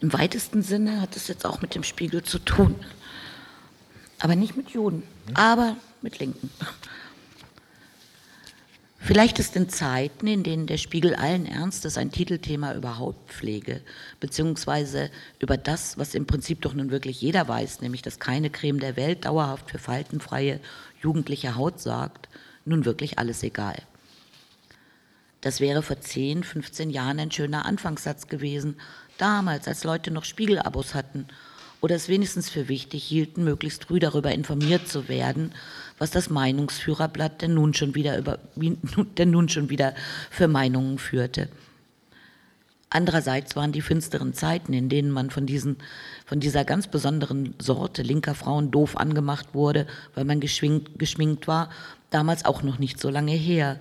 Im 0.00 0.12
weitesten 0.12 0.62
Sinne 0.62 1.00
hat 1.00 1.16
es 1.16 1.28
jetzt 1.28 1.46
auch 1.46 1.60
mit 1.60 1.74
dem 1.74 1.82
Spiegel 1.82 2.22
zu 2.22 2.38
tun. 2.38 2.74
Aber 4.18 4.34
nicht 4.34 4.56
mit 4.56 4.70
Juden, 4.70 5.02
hm? 5.26 5.36
aber 5.36 5.76
mit 6.02 6.18
Linken. 6.18 6.50
Vielleicht 8.98 9.38
ist 9.38 9.54
in 9.54 9.68
Zeiten, 9.68 10.26
in 10.26 10.42
denen 10.42 10.66
der 10.66 10.78
Spiegel 10.78 11.14
allen 11.14 11.46
Ernstes 11.46 11.96
ein 11.96 12.10
Titelthema 12.10 12.74
über 12.74 12.98
Hautpflege, 12.98 13.80
beziehungsweise 14.18 15.10
über 15.38 15.56
das, 15.56 15.96
was 15.96 16.16
im 16.16 16.26
Prinzip 16.26 16.62
doch 16.62 16.74
nun 16.74 16.90
wirklich 16.90 17.20
jeder 17.20 17.46
weiß, 17.46 17.82
nämlich 17.82 18.02
dass 18.02 18.18
keine 18.18 18.50
Creme 18.50 18.80
der 18.80 18.96
Welt 18.96 19.24
dauerhaft 19.24 19.70
für 19.70 19.78
faltenfreie 19.78 20.58
jugendliche 21.06 21.54
Haut 21.54 21.80
sorgt, 21.80 22.28
nun 22.64 22.84
wirklich 22.84 23.20
alles 23.20 23.44
egal. 23.44 23.76
Das 25.40 25.60
wäre 25.60 25.82
vor 25.82 26.00
10, 26.00 26.42
15 26.42 26.90
Jahren 26.90 27.20
ein 27.20 27.30
schöner 27.30 27.64
Anfangssatz 27.64 28.26
gewesen, 28.26 28.74
damals, 29.16 29.68
als 29.68 29.84
Leute 29.84 30.10
noch 30.10 30.24
Spiegelabos 30.24 30.94
hatten 30.94 31.28
oder 31.80 31.94
es 31.94 32.08
wenigstens 32.08 32.50
für 32.50 32.66
wichtig 32.66 33.04
hielten, 33.04 33.44
möglichst 33.44 33.84
früh 33.84 34.00
darüber 34.00 34.32
informiert 34.32 34.88
zu 34.88 35.08
werden, 35.08 35.52
was 35.98 36.10
das 36.10 36.28
Meinungsführerblatt 36.30 37.42
denn 37.42 37.54
nun 37.54 37.74
schon 37.74 37.94
wieder, 37.94 38.18
über, 38.18 38.40
denn 39.18 39.30
nun 39.30 39.48
schon 39.48 39.70
wieder 39.70 39.94
für 40.30 40.48
Meinungen 40.48 40.98
führte. 40.98 41.48
Andererseits 42.88 43.56
waren 43.56 43.72
die 43.72 43.82
finsteren 43.82 44.32
Zeiten, 44.32 44.72
in 44.72 44.88
denen 44.88 45.10
man 45.10 45.30
von, 45.30 45.44
diesen, 45.44 45.76
von 46.24 46.38
dieser 46.38 46.64
ganz 46.64 46.86
besonderen 46.86 47.54
Sorte 47.60 48.02
linker 48.02 48.34
Frauen 48.34 48.70
doof 48.70 48.96
angemacht 48.96 49.54
wurde, 49.54 49.86
weil 50.14 50.24
man 50.24 50.40
geschminkt, 50.40 50.98
geschminkt 50.98 51.48
war, 51.48 51.70
damals 52.10 52.44
auch 52.44 52.62
noch 52.62 52.78
nicht 52.78 53.00
so 53.00 53.10
lange 53.10 53.32
her. 53.32 53.80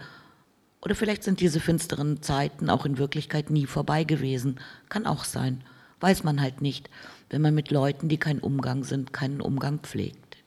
Oder 0.82 0.96
vielleicht 0.96 1.24
sind 1.24 1.40
diese 1.40 1.60
finsteren 1.60 2.22
Zeiten 2.22 2.70
auch 2.70 2.86
in 2.86 2.98
Wirklichkeit 2.98 3.52
nie 3.52 3.68
vorbei 3.68 4.04
gewesen. 4.04 4.60
Kann 4.90 5.06
auch 5.06 5.24
sein. 5.24 5.64
Weiß 6.00 6.24
man 6.24 6.42
halt 6.42 6.62
nicht, 6.62 6.90
wenn 7.30 7.42
man 7.42 7.56
mit 7.56 7.72
Leuten, 7.72 8.10
die 8.10 8.18
kein 8.18 8.40
Umgang 8.40 8.84
sind, 8.84 9.14
keinen 9.14 9.42
Umgang 9.42 9.80
pflegt. 9.80 10.38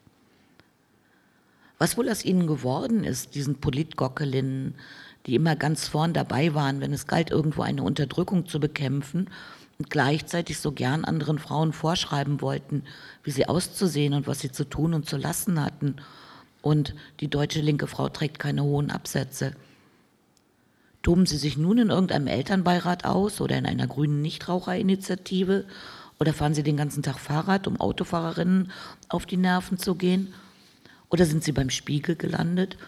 Was 1.78 1.96
wohl 1.96 2.08
aus 2.08 2.24
ihnen 2.24 2.48
geworden 2.48 3.04
ist, 3.04 3.36
diesen 3.36 3.60
Politgockelinnen, 3.60 4.74
die 5.28 5.34
immer 5.34 5.56
ganz 5.56 5.86
vorn 5.86 6.14
dabei 6.14 6.54
waren, 6.54 6.80
wenn 6.80 6.94
es 6.94 7.06
galt, 7.06 7.30
irgendwo 7.30 7.60
eine 7.60 7.82
Unterdrückung 7.82 8.46
zu 8.46 8.58
bekämpfen 8.58 9.28
und 9.78 9.90
gleichzeitig 9.90 10.58
so 10.58 10.72
gern 10.72 11.04
anderen 11.04 11.38
Frauen 11.38 11.74
vorschreiben 11.74 12.40
wollten, 12.40 12.84
wie 13.22 13.30
sie 13.30 13.46
auszusehen 13.46 14.14
und 14.14 14.26
was 14.26 14.40
sie 14.40 14.50
zu 14.50 14.64
tun 14.64 14.94
und 14.94 15.06
zu 15.06 15.18
lassen 15.18 15.62
hatten. 15.62 15.96
Und 16.62 16.94
die 17.20 17.28
deutsche 17.28 17.60
linke 17.60 17.86
Frau 17.86 18.08
trägt 18.08 18.38
keine 18.38 18.62
hohen 18.62 18.90
Absätze. 18.90 19.52
Toben 21.02 21.26
sie 21.26 21.36
sich 21.36 21.58
nun 21.58 21.76
in 21.76 21.90
irgendeinem 21.90 22.26
Elternbeirat 22.26 23.04
aus 23.04 23.42
oder 23.42 23.58
in 23.58 23.66
einer 23.66 23.86
grünen 23.86 24.22
Nichtraucherinitiative 24.22 25.66
oder 26.18 26.32
fahren 26.32 26.54
sie 26.54 26.62
den 26.62 26.78
ganzen 26.78 27.02
Tag 27.02 27.18
Fahrrad, 27.18 27.66
um 27.66 27.78
Autofahrerinnen 27.78 28.72
auf 29.10 29.26
die 29.26 29.36
Nerven 29.36 29.76
zu 29.76 29.94
gehen? 29.94 30.32
Oder 31.10 31.26
sind 31.26 31.44
sie 31.44 31.52
beim 31.52 31.68
Spiegel 31.68 32.16
gelandet 32.16 32.78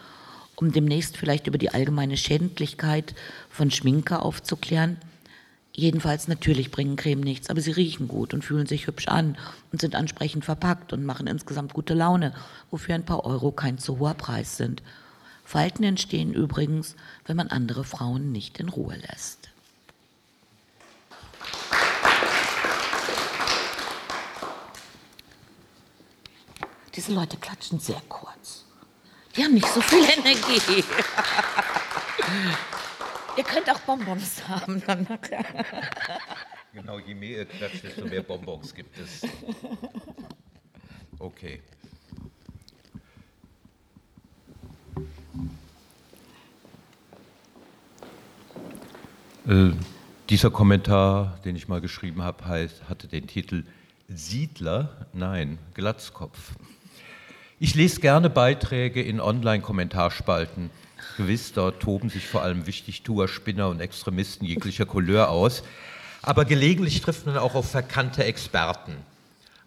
um 0.61 0.71
demnächst 0.71 1.17
vielleicht 1.17 1.47
über 1.47 1.57
die 1.57 1.71
allgemeine 1.71 2.15
Schädlichkeit 2.15 3.15
von 3.49 3.71
Schminke 3.71 4.21
aufzuklären. 4.21 4.97
Jedenfalls 5.73 6.27
natürlich 6.27 6.69
bringen 6.69 6.95
Creme 6.95 7.21
nichts, 7.21 7.49
aber 7.49 7.61
sie 7.61 7.71
riechen 7.71 8.07
gut 8.07 8.33
und 8.33 8.45
fühlen 8.45 8.67
sich 8.67 8.87
hübsch 8.87 9.07
an 9.07 9.37
und 9.71 9.81
sind 9.81 9.95
ansprechend 9.95 10.45
verpackt 10.45 10.93
und 10.93 11.03
machen 11.03 11.27
insgesamt 11.27 11.73
gute 11.73 11.93
Laune, 11.93 12.33
wofür 12.69 12.93
ein 12.93 13.05
paar 13.05 13.25
Euro 13.25 13.51
kein 13.51 13.79
zu 13.79 13.99
hoher 13.99 14.13
Preis 14.13 14.57
sind. 14.57 14.83
Falten 15.43 15.83
entstehen 15.83 16.33
übrigens, 16.33 16.95
wenn 17.25 17.37
man 17.37 17.47
andere 17.47 17.83
Frauen 17.83 18.31
nicht 18.31 18.59
in 18.59 18.69
Ruhe 18.69 18.95
lässt. 18.95 19.49
Diese 26.95 27.13
Leute 27.13 27.37
klatschen 27.37 27.79
sehr 27.79 28.01
kurz. 28.09 28.65
Die 29.35 29.43
haben 29.43 29.53
nicht 29.53 29.67
so 29.67 29.81
viel 29.81 30.03
Energie. 30.03 30.61
ihr 33.37 33.43
könnt 33.43 33.69
auch 33.69 33.79
Bonbons 33.81 34.47
haben. 34.47 34.83
Dann 34.85 35.07
genau, 36.73 36.99
je 36.99 37.13
mehr 37.13 37.39
ihr 37.39 37.45
klatscht, 37.45 37.83
desto 37.83 38.05
mehr 38.05 38.23
Bonbons 38.23 38.73
gibt 38.73 38.97
es. 38.97 39.21
Okay. 41.19 41.61
Äh, 49.47 49.71
dieser 50.29 50.51
Kommentar, 50.51 51.39
den 51.45 51.55
ich 51.55 51.67
mal 51.67 51.81
geschrieben 51.81 52.21
habe, 52.21 52.45
heißt, 52.45 52.89
hatte 52.89 53.07
den 53.07 53.27
Titel 53.27 53.65
Siedler, 54.07 55.07
nein, 55.13 55.57
Glatzkopf. 55.73 56.53
Ich 57.63 57.75
lese 57.75 58.01
gerne 58.01 58.31
Beiträge 58.31 59.03
in 59.03 59.21
Online-Kommentarspalten. 59.21 60.71
Gewiss, 61.15 61.53
dort 61.53 61.79
toben 61.79 62.09
sich 62.09 62.25
vor 62.25 62.41
allem 62.41 62.65
Wichtigtuer, 62.65 63.27
Spinner 63.27 63.69
und 63.69 63.81
Extremisten 63.81 64.47
jeglicher 64.47 64.87
Couleur 64.87 65.29
aus. 65.29 65.61
Aber 66.23 66.45
gelegentlich 66.45 67.01
trifft 67.01 67.27
man 67.27 67.37
auch 67.37 67.53
auf 67.53 67.69
verkannte 67.69 68.23
Experten. 68.23 68.93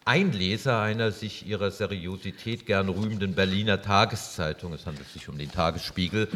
Ein 0.05 0.33
Leser 0.33 0.81
einer 0.81 1.13
sich 1.13 1.47
ihrer 1.47 1.71
Seriosität 1.71 2.67
gern 2.67 2.89
rühmenden 2.89 3.37
Berliner 3.37 3.81
Tageszeitung, 3.81 4.73
es 4.73 4.87
handelt 4.87 5.09
sich 5.11 5.29
um 5.29 5.39
den 5.39 5.53
Tagesspiegel, 5.53 6.27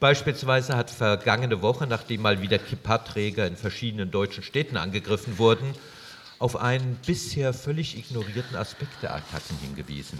beispielsweise 0.00 0.76
hat 0.76 0.90
vergangene 0.90 1.62
Woche, 1.62 1.86
nachdem 1.86 2.22
mal 2.22 2.42
wieder 2.42 2.58
Kippa-Träger 2.58 3.46
in 3.46 3.56
verschiedenen 3.56 4.10
deutschen 4.10 4.42
Städten 4.42 4.76
angegriffen 4.76 5.38
wurden, 5.38 5.76
auf 6.40 6.56
einen 6.56 6.98
bisher 7.06 7.54
völlig 7.54 7.96
ignorierten 7.96 8.56
Aspekt 8.56 9.00
der 9.04 9.14
Attacken 9.14 9.56
hingewiesen. 9.62 10.18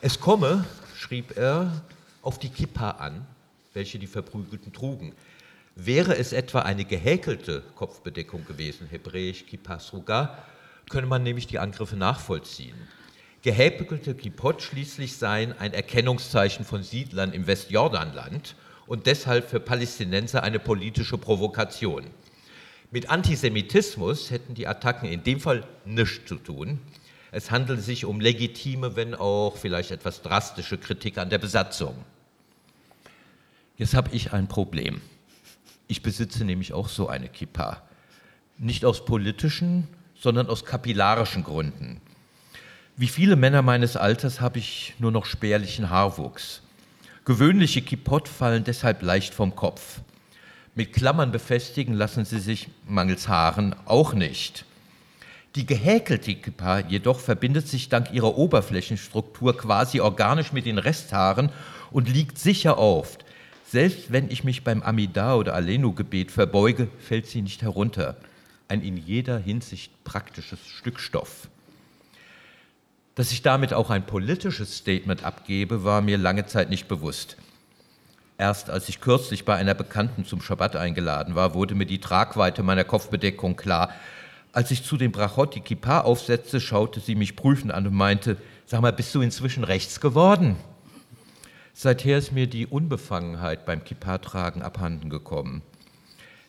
Es 0.00 0.20
komme, 0.20 0.64
schrieb 0.96 1.36
er, 1.36 1.82
auf 2.22 2.38
die 2.38 2.48
Kippa 2.48 2.90
an, 2.92 3.26
welche 3.74 3.98
die 3.98 4.06
Verprügelten 4.06 4.72
trugen. 4.72 5.12
Wäre 5.76 6.16
es 6.16 6.32
etwa 6.32 6.60
eine 6.60 6.84
gehäkelte 6.84 7.62
Kopfbedeckung 7.74 8.44
gewesen, 8.44 8.86
hebräisch 8.90 9.46
Kippasruga, 9.46 10.38
könne 10.88 11.06
man 11.06 11.22
nämlich 11.22 11.46
die 11.46 11.58
Angriffe 11.58 11.96
nachvollziehen. 11.96 12.76
Gehäkelte 13.42 14.14
Kippot 14.14 14.60
schließlich 14.60 15.16
seien 15.16 15.58
ein 15.58 15.72
Erkennungszeichen 15.72 16.64
von 16.64 16.82
Siedlern 16.82 17.32
im 17.32 17.46
Westjordanland 17.46 18.54
und 18.86 19.06
deshalb 19.06 19.48
für 19.48 19.60
Palästinenser 19.60 20.42
eine 20.42 20.58
politische 20.58 21.16
Provokation. 21.16 22.04
Mit 22.90 23.08
Antisemitismus 23.08 24.30
hätten 24.30 24.54
die 24.54 24.66
Attacken 24.66 25.08
in 25.08 25.22
dem 25.22 25.40
Fall 25.40 25.64
nichts 25.86 26.28
zu 26.28 26.34
tun. 26.34 26.80
Es 27.32 27.50
handelt 27.50 27.82
sich 27.82 28.04
um 28.04 28.20
legitime, 28.20 28.96
wenn 28.96 29.14
auch 29.14 29.56
vielleicht 29.56 29.92
etwas 29.92 30.22
drastische 30.22 30.78
Kritik 30.78 31.16
an 31.18 31.30
der 31.30 31.38
Besatzung. 31.38 31.94
Jetzt 33.76 33.94
habe 33.94 34.10
ich 34.12 34.32
ein 34.32 34.48
Problem. 34.48 35.00
Ich 35.86 36.02
besitze 36.02 36.44
nämlich 36.44 36.72
auch 36.72 36.88
so 36.88 37.08
eine 37.08 37.28
Kippa. 37.28 37.82
Nicht 38.58 38.84
aus 38.84 39.04
politischen, 39.04 39.86
sondern 40.18 40.48
aus 40.48 40.64
kapillarischen 40.64 41.44
Gründen. 41.44 42.00
Wie 42.96 43.08
viele 43.08 43.36
Männer 43.36 43.62
meines 43.62 43.96
Alters 43.96 44.40
habe 44.40 44.58
ich 44.58 44.94
nur 44.98 45.12
noch 45.12 45.24
spärlichen 45.24 45.88
Haarwuchs. 45.88 46.62
Gewöhnliche 47.24 47.80
Kippot 47.80 48.28
fallen 48.28 48.64
deshalb 48.64 49.02
leicht 49.02 49.32
vom 49.32 49.54
Kopf. 49.54 50.00
Mit 50.74 50.92
Klammern 50.92 51.32
befestigen 51.32 51.94
lassen 51.94 52.24
sie 52.24 52.40
sich 52.40 52.68
mangels 52.86 53.28
Haaren 53.28 53.74
auch 53.86 54.14
nicht. 54.14 54.64
Die 55.56 55.66
gehäkelte 55.66 56.34
Kippa 56.36 56.78
jedoch 56.78 57.18
verbindet 57.18 57.66
sich 57.66 57.88
dank 57.88 58.12
ihrer 58.12 58.38
Oberflächenstruktur 58.38 59.56
quasi 59.56 60.00
organisch 60.00 60.52
mit 60.52 60.64
den 60.64 60.78
Resthaaren 60.78 61.50
und 61.90 62.08
liegt 62.08 62.38
sicher 62.38 62.78
auf. 62.78 63.18
Selbst 63.66 64.12
wenn 64.12 64.30
ich 64.30 64.44
mich 64.44 64.62
beim 64.62 64.82
Amida- 64.82 65.34
oder 65.34 65.54
Aleno-Gebet 65.54 66.30
verbeuge, 66.30 66.88
fällt 67.00 67.26
sie 67.26 67.42
nicht 67.42 67.62
herunter. 67.62 68.16
Ein 68.68 68.82
in 68.82 68.96
jeder 68.96 69.38
Hinsicht 69.38 70.04
praktisches 70.04 70.60
Stück 70.66 71.00
Stoff. 71.00 71.48
Dass 73.16 73.32
ich 73.32 73.42
damit 73.42 73.72
auch 73.72 73.90
ein 73.90 74.06
politisches 74.06 74.76
Statement 74.76 75.24
abgebe, 75.24 75.82
war 75.82 76.00
mir 76.00 76.16
lange 76.16 76.46
Zeit 76.46 76.70
nicht 76.70 76.86
bewusst. 76.86 77.36
Erst 78.38 78.70
als 78.70 78.88
ich 78.88 79.00
kürzlich 79.00 79.44
bei 79.44 79.56
einer 79.56 79.74
Bekannten 79.74 80.24
zum 80.24 80.40
Schabbat 80.40 80.76
eingeladen 80.76 81.34
war, 81.34 81.54
wurde 81.54 81.74
mir 81.74 81.86
die 81.86 82.00
Tragweite 82.00 82.62
meiner 82.62 82.84
Kopfbedeckung 82.84 83.56
klar. 83.56 83.92
Als 84.52 84.70
ich 84.72 84.84
zu 84.84 84.96
dem 84.96 85.12
Brachot 85.12 85.54
die 85.54 85.60
Kippa 85.60 86.00
aufsetzte, 86.00 86.60
schaute 86.60 86.98
sie 86.98 87.14
mich 87.14 87.36
prüfend 87.36 87.72
an 87.72 87.86
und 87.86 87.94
meinte, 87.94 88.36
sag 88.66 88.80
mal, 88.80 88.92
bist 88.92 89.14
du 89.14 89.20
inzwischen 89.20 89.62
rechts 89.62 90.00
geworden? 90.00 90.56
Seither 91.72 92.18
ist 92.18 92.32
mir 92.32 92.48
die 92.48 92.66
Unbefangenheit 92.66 93.64
beim 93.64 93.84
Kippa-Tragen 93.84 94.62
abhanden 94.62 95.08
gekommen. 95.08 95.62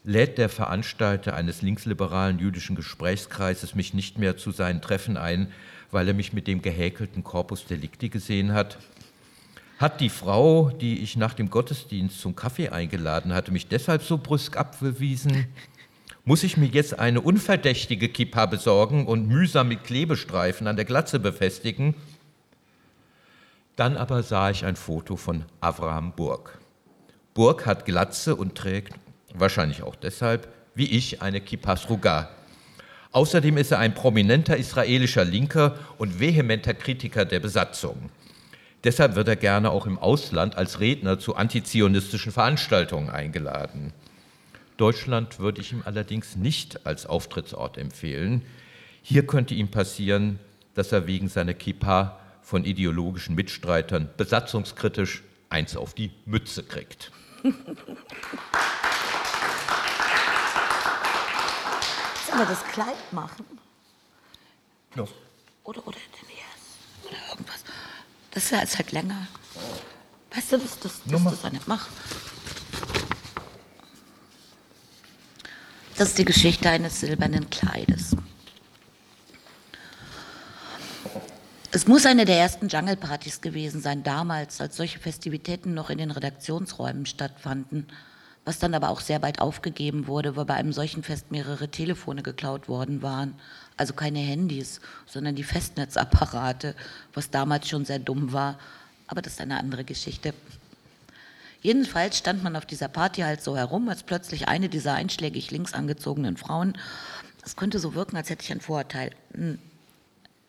Lädt 0.03 0.39
der 0.39 0.49
Veranstalter 0.49 1.35
eines 1.35 1.61
linksliberalen 1.61 2.39
jüdischen 2.39 2.75
Gesprächskreises 2.75 3.75
mich 3.75 3.93
nicht 3.93 4.17
mehr 4.17 4.35
zu 4.35 4.49
seinen 4.49 4.81
Treffen 4.81 5.15
ein, 5.15 5.51
weil 5.91 6.07
er 6.07 6.15
mich 6.15 6.33
mit 6.33 6.47
dem 6.47 6.63
gehäkelten 6.63 7.23
Corpus 7.23 7.67
Delicti 7.67 8.09
gesehen 8.09 8.51
hat? 8.53 8.79
Hat 9.77 10.01
die 10.01 10.09
Frau, 10.09 10.69
die 10.69 10.99
ich 10.99 11.17
nach 11.17 11.35
dem 11.35 11.51
Gottesdienst 11.51 12.19
zum 12.19 12.35
Kaffee 12.35 12.69
eingeladen 12.69 13.33
hatte, 13.33 13.51
mich 13.51 13.67
deshalb 13.67 14.01
so 14.01 14.17
brüsk 14.17 14.57
abgewiesen? 14.57 15.47
Muss 16.23 16.43
ich 16.43 16.55
mir 16.55 16.67
jetzt 16.67 16.99
eine 16.99 17.19
unverdächtige 17.19 18.07
Kippa 18.07 18.45
besorgen 18.45 19.07
und 19.07 19.27
mühsam 19.27 19.69
mit 19.69 19.83
Klebestreifen 19.83 20.67
an 20.67 20.75
der 20.75 20.85
Glatze 20.85 21.19
befestigen? 21.19 21.95
Dann 23.75 23.97
aber 23.97 24.21
sah 24.21 24.51
ich 24.51 24.63
ein 24.63 24.75
Foto 24.75 25.15
von 25.15 25.45
Avraham 25.61 26.13
Burg. 26.13 26.59
Burg 27.33 27.65
hat 27.65 27.85
Glatze 27.85 28.35
und 28.35 28.55
trägt, 28.55 28.93
wahrscheinlich 29.33 29.81
auch 29.81 29.95
deshalb, 29.95 30.47
wie 30.75 30.91
ich, 30.91 31.23
eine 31.23 31.41
Kippas 31.41 31.89
Ruga. 31.89 32.29
Außerdem 33.13 33.57
ist 33.57 33.71
er 33.71 33.79
ein 33.79 33.95
prominenter 33.95 34.57
israelischer 34.57 35.25
Linker 35.25 35.79
und 35.97 36.19
vehementer 36.19 36.75
Kritiker 36.75 37.25
der 37.25 37.39
Besatzung. 37.39 38.11
Deshalb 38.83 39.15
wird 39.15 39.27
er 39.27 39.37
gerne 39.37 39.71
auch 39.71 39.87
im 39.87 39.97
Ausland 39.97 40.55
als 40.55 40.79
Redner 40.79 41.17
zu 41.17 41.35
antizionistischen 41.35 42.31
Veranstaltungen 42.31 43.09
eingeladen. 43.09 43.91
Deutschland 44.81 45.37
würde 45.37 45.61
ich 45.61 45.71
ihm 45.73 45.83
allerdings 45.85 46.35
nicht 46.35 46.87
als 46.87 47.05
Auftrittsort 47.05 47.77
empfehlen. 47.77 48.41
Hier 49.03 49.27
könnte 49.27 49.53
ihm 49.53 49.69
passieren, 49.69 50.39
dass 50.73 50.91
er 50.91 51.05
wegen 51.05 51.29
seiner 51.29 51.53
Kippa 51.53 52.19
von 52.41 52.65
ideologischen 52.65 53.35
Mitstreitern 53.35 54.09
besatzungskritisch 54.17 55.21
eins 55.49 55.77
auf 55.77 55.93
die 55.93 56.09
Mütze 56.25 56.63
kriegt. 56.63 57.11
Sollen 57.43 57.59
wir 62.39 62.45
das 62.47 62.63
Kleid 62.71 63.13
machen? 63.13 63.45
Los. 64.95 65.11
Oder, 65.63 65.85
oder 65.85 65.97
den 65.97 66.29
erst. 66.37 67.05
Oder 67.07 67.17
irgendwas. 67.29 67.63
Das 68.31 68.45
ist 68.45 68.49
ja 68.49 68.61
jetzt 68.61 68.79
halt 68.79 68.91
länger. 68.93 69.27
Weißt 70.33 70.53
du, 70.53 70.57
dass 70.57 70.79
das, 70.79 71.01
das, 71.03 71.23
das, 71.23 71.41
das 71.41 71.51
nicht 71.53 71.67
macht? 71.67 71.91
Das 75.97 76.09
ist 76.09 76.17
die 76.17 76.25
Geschichte 76.25 76.69
eines 76.69 76.99
silbernen 76.99 77.49
Kleides. 77.49 78.15
Es 81.73 81.87
muss 81.87 82.05
eine 82.05 82.25
der 82.25 82.37
ersten 82.37 82.67
Jungle-Partys 82.67 83.39
gewesen 83.39 83.81
sein, 83.81 84.03
damals, 84.03 84.59
als 84.59 84.75
solche 84.75 84.99
Festivitäten 84.99 85.73
noch 85.73 85.89
in 85.89 85.99
den 85.99 86.11
Redaktionsräumen 86.11 87.05
stattfanden, 87.05 87.87
was 88.43 88.59
dann 88.59 88.73
aber 88.73 88.89
auch 88.89 88.99
sehr 88.99 89.19
bald 89.19 89.39
aufgegeben 89.39 90.07
wurde, 90.07 90.35
weil 90.35 90.45
bei 90.45 90.55
einem 90.55 90.73
solchen 90.73 91.01
Fest 91.01 91.31
mehrere 91.31 91.69
Telefone 91.69 92.23
geklaut 92.23 92.67
worden 92.67 93.01
waren. 93.01 93.35
Also 93.77 93.93
keine 93.93 94.19
Handys, 94.19 94.81
sondern 95.05 95.35
die 95.35 95.43
Festnetzapparate, 95.43 96.75
was 97.13 97.29
damals 97.29 97.69
schon 97.69 97.85
sehr 97.85 97.99
dumm 97.99 98.33
war. 98.33 98.59
Aber 99.07 99.21
das 99.21 99.33
ist 99.33 99.41
eine 99.41 99.57
andere 99.57 99.83
Geschichte. 99.85 100.33
Jedenfalls 101.61 102.17
stand 102.17 102.43
man 102.43 102.55
auf 102.55 102.65
dieser 102.65 102.87
Party 102.87 103.21
halt 103.21 103.43
so 103.43 103.55
herum, 103.55 103.87
als 103.87 104.03
plötzlich 104.03 104.47
eine 104.47 104.67
dieser 104.67 104.93
einschlägig 104.93 105.51
links 105.51 105.73
angezogenen 105.73 106.37
Frauen, 106.37 106.77
das 107.41 107.55
könnte 107.55 107.79
so 107.79 107.93
wirken, 107.95 108.17
als 108.17 108.29
hätte 108.29 108.43
ich 108.43 108.51
ein 108.51 108.61
Vorurteil, 108.61 109.11
hm, 109.33 109.59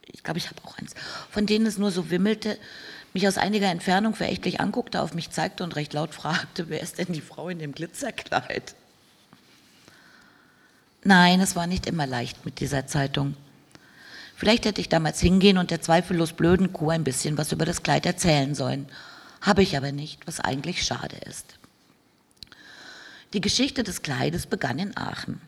ich 0.07 0.23
glaube, 0.23 0.39
ich 0.39 0.49
habe 0.49 0.57
auch 0.65 0.77
eins, 0.79 0.95
von 1.31 1.47
denen 1.47 1.67
es 1.67 1.79
nur 1.79 1.91
so 1.91 2.11
wimmelte, 2.11 2.59
mich 3.15 3.29
aus 3.29 3.39
einiger 3.39 3.69
Entfernung 3.69 4.15
verächtlich 4.15 4.61
anguckte, 4.61 5.01
auf 5.01 5.15
mich 5.15 5.31
zeigte 5.31 5.65
und 5.65 5.77
recht 5.77 5.93
laut 5.93 6.15
fragte, 6.15 6.69
wer 6.69 6.81
ist 6.81 6.99
denn 6.99 7.13
die 7.13 7.21
Frau 7.21 7.49
in 7.49 7.59
dem 7.59 7.73
Glitzerkleid? 7.73 8.75
Nein, 11.05 11.41
es 11.41 11.57
war 11.57 11.67
nicht 11.67 11.87
immer 11.87 12.07
leicht 12.07 12.45
mit 12.45 12.61
dieser 12.61 12.87
Zeitung. 12.87 13.37
Vielleicht 14.37 14.65
hätte 14.65 14.81
ich 14.81 14.89
damals 14.89 15.21
hingehen 15.21 15.59
und 15.59 15.71
der 15.71 15.81
zweifellos 15.81 16.33
blöden 16.33 16.73
Kuh 16.73 16.91
ein 16.91 17.05
bisschen 17.05 17.39
was 17.39 17.53
über 17.53 17.65
das 17.65 17.83
Kleid 17.83 18.07
erzählen 18.07 18.55
sollen. 18.55 18.89
Habe 19.43 19.63
ich 19.63 19.77
aber 19.77 19.93
nicht, 19.93 20.27
was 20.27 20.41
eigentlich 20.41 20.83
schade 20.85 21.17
ist. 21.29 21.59
Die 23.33 23.41
Geschichte 23.41 23.83
des 23.83 24.03
Kleides 24.03 24.47
begann 24.47 24.79
in 24.79 24.97
Aachen. 24.97 25.41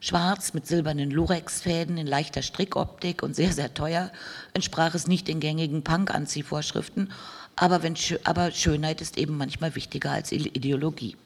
Schwarz 0.00 0.52
mit 0.52 0.66
silbernen 0.66 1.10
Lurex-Fäden 1.10 1.96
in 1.96 2.06
leichter 2.06 2.42
Strickoptik 2.42 3.22
und 3.22 3.36
sehr, 3.36 3.52
sehr 3.52 3.72
teuer, 3.72 4.10
entsprach 4.52 4.94
es 4.94 5.06
nicht 5.06 5.28
den 5.28 5.38
gängigen 5.38 5.84
Punk-Anziehvorschriften, 5.84 7.12
aber, 7.54 7.80
aber 8.24 8.50
Schönheit 8.50 9.00
ist 9.00 9.16
eben 9.16 9.36
manchmal 9.36 9.76
wichtiger 9.76 10.10
als 10.10 10.32
Ideologie. 10.32 11.16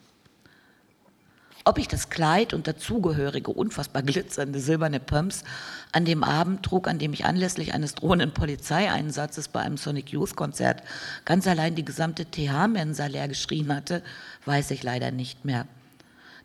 Ob 1.69 1.79
ich 1.79 1.89
das 1.89 2.11
Kleid 2.11 2.55
und 2.55 2.69
dazugehörige 2.69 3.51
unfassbar 3.51 4.05
glitzernde 4.05 4.61
silberne 4.61 5.01
Pumps 5.01 5.43
an 5.91 6.05
dem 6.05 6.23
Abend 6.23 6.63
trug, 6.63 6.87
an 6.87 7.01
dem 7.01 7.13
ich 7.13 7.25
anlässlich 7.25 7.75
eines 7.75 7.97
drohenden 7.97 8.33
Polizeieinsatzes 8.33 9.49
bei 9.49 9.63
einem 9.63 9.77
Sonic 9.77 10.13
Youth 10.13 10.37
Konzert 10.37 10.85
ganz 11.25 11.49
allein 11.49 11.75
die 11.75 11.85
gesamte 11.85 12.25
TH-Mensa 12.25 13.07
leer 13.07 13.27
geschrien 13.27 13.75
hatte, 13.75 14.05
weiß 14.45 14.71
ich 14.71 14.85
leider 14.85 15.11
nicht 15.11 15.45
mehr. 15.45 15.67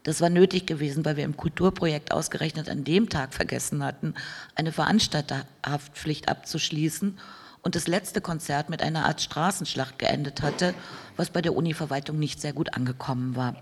Das 0.01 0.21
war 0.21 0.31
nötig 0.31 0.65
gewesen, 0.65 1.05
weil 1.05 1.17
wir 1.17 1.25
im 1.25 1.37
Kulturprojekt 1.37 2.11
ausgerechnet 2.11 2.67
an 2.67 2.83
dem 2.83 3.07
Tag 3.07 3.35
vergessen 3.35 3.83
hatten, 3.83 4.15
eine 4.55 4.71
Veranstalterhaftpflicht 4.71 6.29
abzuschließen 6.29 7.19
und 7.61 7.75
das 7.75 7.85
letzte 7.85 8.21
Konzert 8.21 8.71
mit 8.71 8.81
einer 8.81 9.05
Art 9.05 9.21
Straßenschlacht 9.21 9.99
geendet 9.99 10.41
hatte, 10.41 10.73
was 11.15 11.29
bei 11.29 11.43
der 11.43 11.55
Univerwaltung 11.55 12.17
nicht 12.17 12.41
sehr 12.41 12.53
gut 12.53 12.73
angekommen 12.73 13.35
war. 13.35 13.55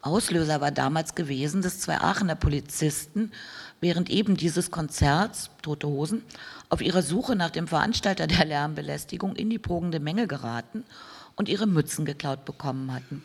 Auslöser 0.00 0.60
war 0.60 0.70
damals 0.70 1.14
gewesen, 1.14 1.60
dass 1.60 1.80
zwei 1.80 1.98
Aachener 2.00 2.36
Polizisten 2.36 3.32
während 3.80 4.10
eben 4.10 4.36
dieses 4.36 4.70
Konzerts, 4.70 5.50
Tote 5.62 5.88
Hosen, 5.88 6.22
auf 6.68 6.80
ihrer 6.80 7.02
Suche 7.02 7.34
nach 7.36 7.50
dem 7.50 7.66
Veranstalter 7.66 8.26
der 8.26 8.44
Lärmbelästigung 8.44 9.34
in 9.36 9.50
die 9.50 9.58
progende 9.58 10.00
Menge 10.00 10.26
geraten 10.26 10.84
und 11.36 11.48
ihre 11.48 11.66
Mützen 11.66 12.04
geklaut 12.04 12.44
bekommen 12.44 12.92
hatten. 12.92 13.24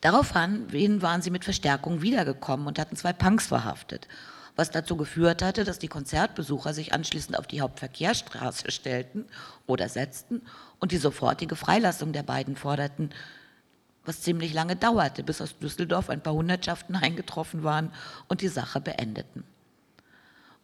Daraufhin 0.00 1.02
waren 1.02 1.22
sie 1.22 1.30
mit 1.30 1.44
Verstärkung 1.44 2.02
wiedergekommen 2.02 2.66
und 2.66 2.78
hatten 2.78 2.96
zwei 2.96 3.12
Punks 3.12 3.46
verhaftet, 3.46 4.06
was 4.54 4.70
dazu 4.70 4.96
geführt 4.96 5.42
hatte, 5.42 5.64
dass 5.64 5.78
die 5.78 5.88
Konzertbesucher 5.88 6.74
sich 6.74 6.92
anschließend 6.92 7.38
auf 7.38 7.46
die 7.46 7.60
Hauptverkehrsstraße 7.60 8.70
stellten 8.70 9.24
oder 9.66 9.88
setzten 9.88 10.42
und 10.78 10.92
die 10.92 10.98
sofortige 10.98 11.56
Freilassung 11.56 12.12
der 12.12 12.22
beiden 12.22 12.56
forderten, 12.56 13.10
was 14.06 14.22
ziemlich 14.22 14.54
lange 14.54 14.76
dauerte, 14.76 15.22
bis 15.22 15.40
aus 15.40 15.58
Düsseldorf 15.58 16.08
ein 16.10 16.22
paar 16.22 16.34
Hundertschaften 16.34 16.96
eingetroffen 17.02 17.62
waren 17.62 17.92
und 18.28 18.40
die 18.40 18.48
Sache 18.48 18.80
beendeten. 18.80 19.44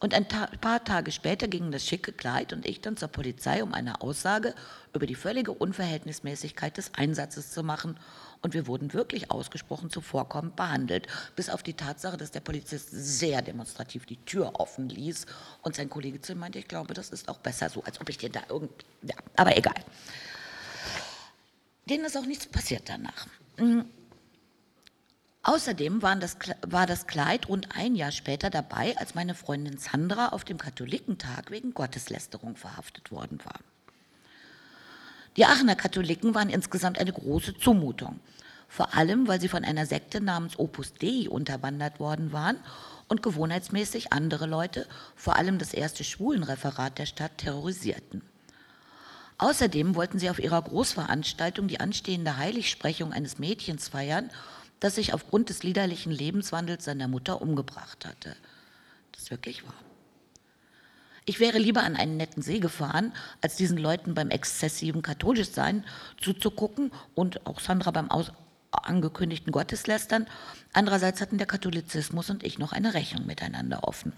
Und 0.03 0.15
ein 0.15 0.27
Ta 0.29 0.49
paar 0.61 0.83
Tage 0.83 1.13
später 1.13 1.47
gingen 1.47 1.71
das 1.71 1.87
schicke 1.87 2.11
Kleid 2.11 2.53
und 2.53 2.67
ich 2.67 2.81
dann 2.81 2.97
zur 2.97 3.07
Polizei, 3.07 3.63
um 3.63 3.73
eine 3.73 4.01
Aussage 4.01 4.53
über 4.93 5.07
die 5.07 5.15
völlige 5.15 5.53
Unverhältnismäßigkeit 5.53 6.77
des 6.77 6.93
Einsatzes 6.95 7.53
zu 7.53 7.63
machen 7.63 7.97
und 8.41 8.53
wir 8.53 8.67
wurden 8.67 8.93
wirklich 8.93 9.31
ausgesprochen 9.31 9.91
zuvorkommend 9.91 10.57
behandelt, 10.57 11.07
bis 11.37 11.49
auf 11.49 11.63
die 11.63 11.75
Tatsache, 11.75 12.17
dass 12.17 12.33
der 12.33 12.41
Polizist 12.41 12.89
sehr 12.91 13.43
demonstrativ 13.43 14.05
die 14.05 14.17
Tür 14.25 14.51
offen 14.55 14.89
ließ 14.89 15.27
und 15.63 15.77
sein 15.77 15.89
Kollege 15.89 16.21
zu 16.21 16.33
ihm 16.33 16.41
meinte, 16.41 16.59
ich 16.59 16.67
glaube, 16.67 16.95
das 16.95 17.11
ist 17.11 17.29
auch 17.29 17.39
besser 17.39 17.71
so, 17.71 17.85
als 17.85 18.01
ob 18.01 18.09
ich 18.09 18.19
dir 18.19 18.31
da 18.31 18.41
irgendwie, 18.49 18.85
ja, 19.03 19.15
aber 19.37 19.57
egal. 19.57 19.85
Denen 21.89 22.05
ist 22.05 22.17
auch 22.17 22.27
nichts 22.27 22.47
passiert 22.47 22.89
danach. 22.89 23.27
Mhm. 23.59 23.85
Außerdem 25.45 26.01
das, 26.21 26.37
war 26.67 26.87
das 26.87 27.09
Kleid 27.09 27.49
rund 27.49 27.77
ein 27.77 27.97
Jahr 27.97 28.13
später 28.13 28.49
dabei, 28.49 28.97
als 28.99 29.17
meine 29.17 29.35
Freundin 29.35 29.77
Sandra 29.79 30.29
auf 30.29 30.45
dem 30.45 30.57
Katholikentag 30.57 31.51
wegen 31.51 31.75
Gotteslästerung 31.75 32.57
verhaftet 32.57 33.11
worden 33.11 33.41
war. 33.45 33.59
Die 35.37 35.45
Aachener 35.45 35.75
Katholiken 35.75 36.35
waren 36.35 36.51
insgesamt 36.51 36.99
eine 36.99 37.13
große 37.13 37.59
Zumutung. 37.59 38.21
Vor 38.69 38.95
allem, 38.95 39.27
weil 39.27 39.41
sie 39.41 39.49
von 39.49 39.65
einer 39.65 39.87
Sekte 39.87 40.21
namens 40.21 40.59
Opus 40.59 40.95
Dei 40.95 41.29
unterwandert 41.29 41.99
worden 41.99 42.33
waren 42.33 42.59
und 43.09 43.23
gewohnheitsmäßig 43.23 44.13
andere 44.13 44.47
Leute, 44.47 44.87
vor 45.17 45.37
allem 45.37 45.59
das 45.59 45.75
erste 45.75 46.05
Schwulenreferat 46.05 46.99
der 46.99 47.07
Stadt, 47.07 47.39
terrorisierten. 47.39 48.23
Außerdem 49.43 49.97
wollten 49.97 50.21
sie 50.21 50.31
auf 50.31 50.39
ihrer 50.39 50.63
Großveranstaltung 50.63 51.67
die 51.67 51.81
anstehende 51.81 52.37
Heiligsprechung 52.37 53.13
eines 53.13 53.41
Mädchens 53.41 53.89
feiern, 53.89 54.31
das 54.79 54.95
sich 54.95 55.15
aufgrund 55.15 55.49
des 55.49 55.65
liederlichen 55.65 56.13
Lebenswandels 56.13 56.85
seiner 56.85 57.09
Mutter 57.09 57.43
umgebracht 57.43 58.07
hatte. 58.07 58.37
Das 59.11 59.25
ist 59.25 59.31
wirklich 59.33 59.65
wahr. 59.65 59.75
Ich 61.25 61.41
wäre 61.41 61.59
lieber 61.59 61.83
an 61.83 61.97
einen 61.97 62.17
netten 62.17 62.41
See 62.41 62.61
gefahren, 62.61 63.13
als 63.41 63.57
diesen 63.57 63.79
Leuten 63.79 64.15
beim 64.15 64.31
exzessiven 64.31 65.03
Katholischsein 65.03 65.85
zuzugucken 66.21 66.93
und 67.17 67.45
auch 67.45 67.59
Sandra 67.59 67.91
beim 67.91 68.13
aus 68.13 68.31
angekündigten 68.71 69.51
Gotteslästern. 69.51 70.29
Andererseits 70.73 71.21
hatten 71.21 71.39
der 71.39 71.49
Katholizismus 71.49 72.31
und 72.31 72.45
ich 72.45 72.61
noch 72.61 72.71
eine 72.71 72.95
Rechnung 72.95 73.27
miteinander 73.27 73.83
offen. 73.83 74.13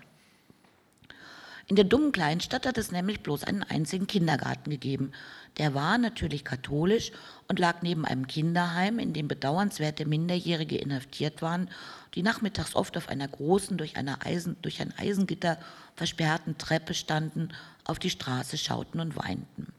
In 1.66 1.76
der 1.76 1.86
dummen 1.86 2.12
Kleinstadt 2.12 2.66
hat 2.66 2.76
es 2.76 2.92
nämlich 2.92 3.22
bloß 3.22 3.44
einen 3.44 3.62
einzigen 3.62 4.06
Kindergarten 4.06 4.70
gegeben. 4.70 5.12
Der 5.56 5.72
war 5.72 5.96
natürlich 5.96 6.44
katholisch 6.44 7.10
und 7.48 7.58
lag 7.58 7.80
neben 7.80 8.04
einem 8.04 8.26
Kinderheim, 8.26 8.98
in 8.98 9.14
dem 9.14 9.28
bedauernswerte 9.28 10.04
Minderjährige 10.04 10.76
inhaftiert 10.76 11.40
waren, 11.40 11.70
die 12.14 12.22
nachmittags 12.22 12.74
oft 12.74 12.96
auf 12.98 13.08
einer 13.08 13.28
großen, 13.28 13.78
durch, 13.78 13.96
eine 13.96 14.24
Eisen, 14.26 14.56
durch 14.60 14.82
ein 14.82 14.92
Eisengitter 14.98 15.58
versperrten 15.94 16.58
Treppe 16.58 16.92
standen, 16.92 17.48
auf 17.84 17.98
die 17.98 18.10
Straße 18.10 18.58
schauten 18.58 19.00
und 19.00 19.16
weinten. 19.16 19.72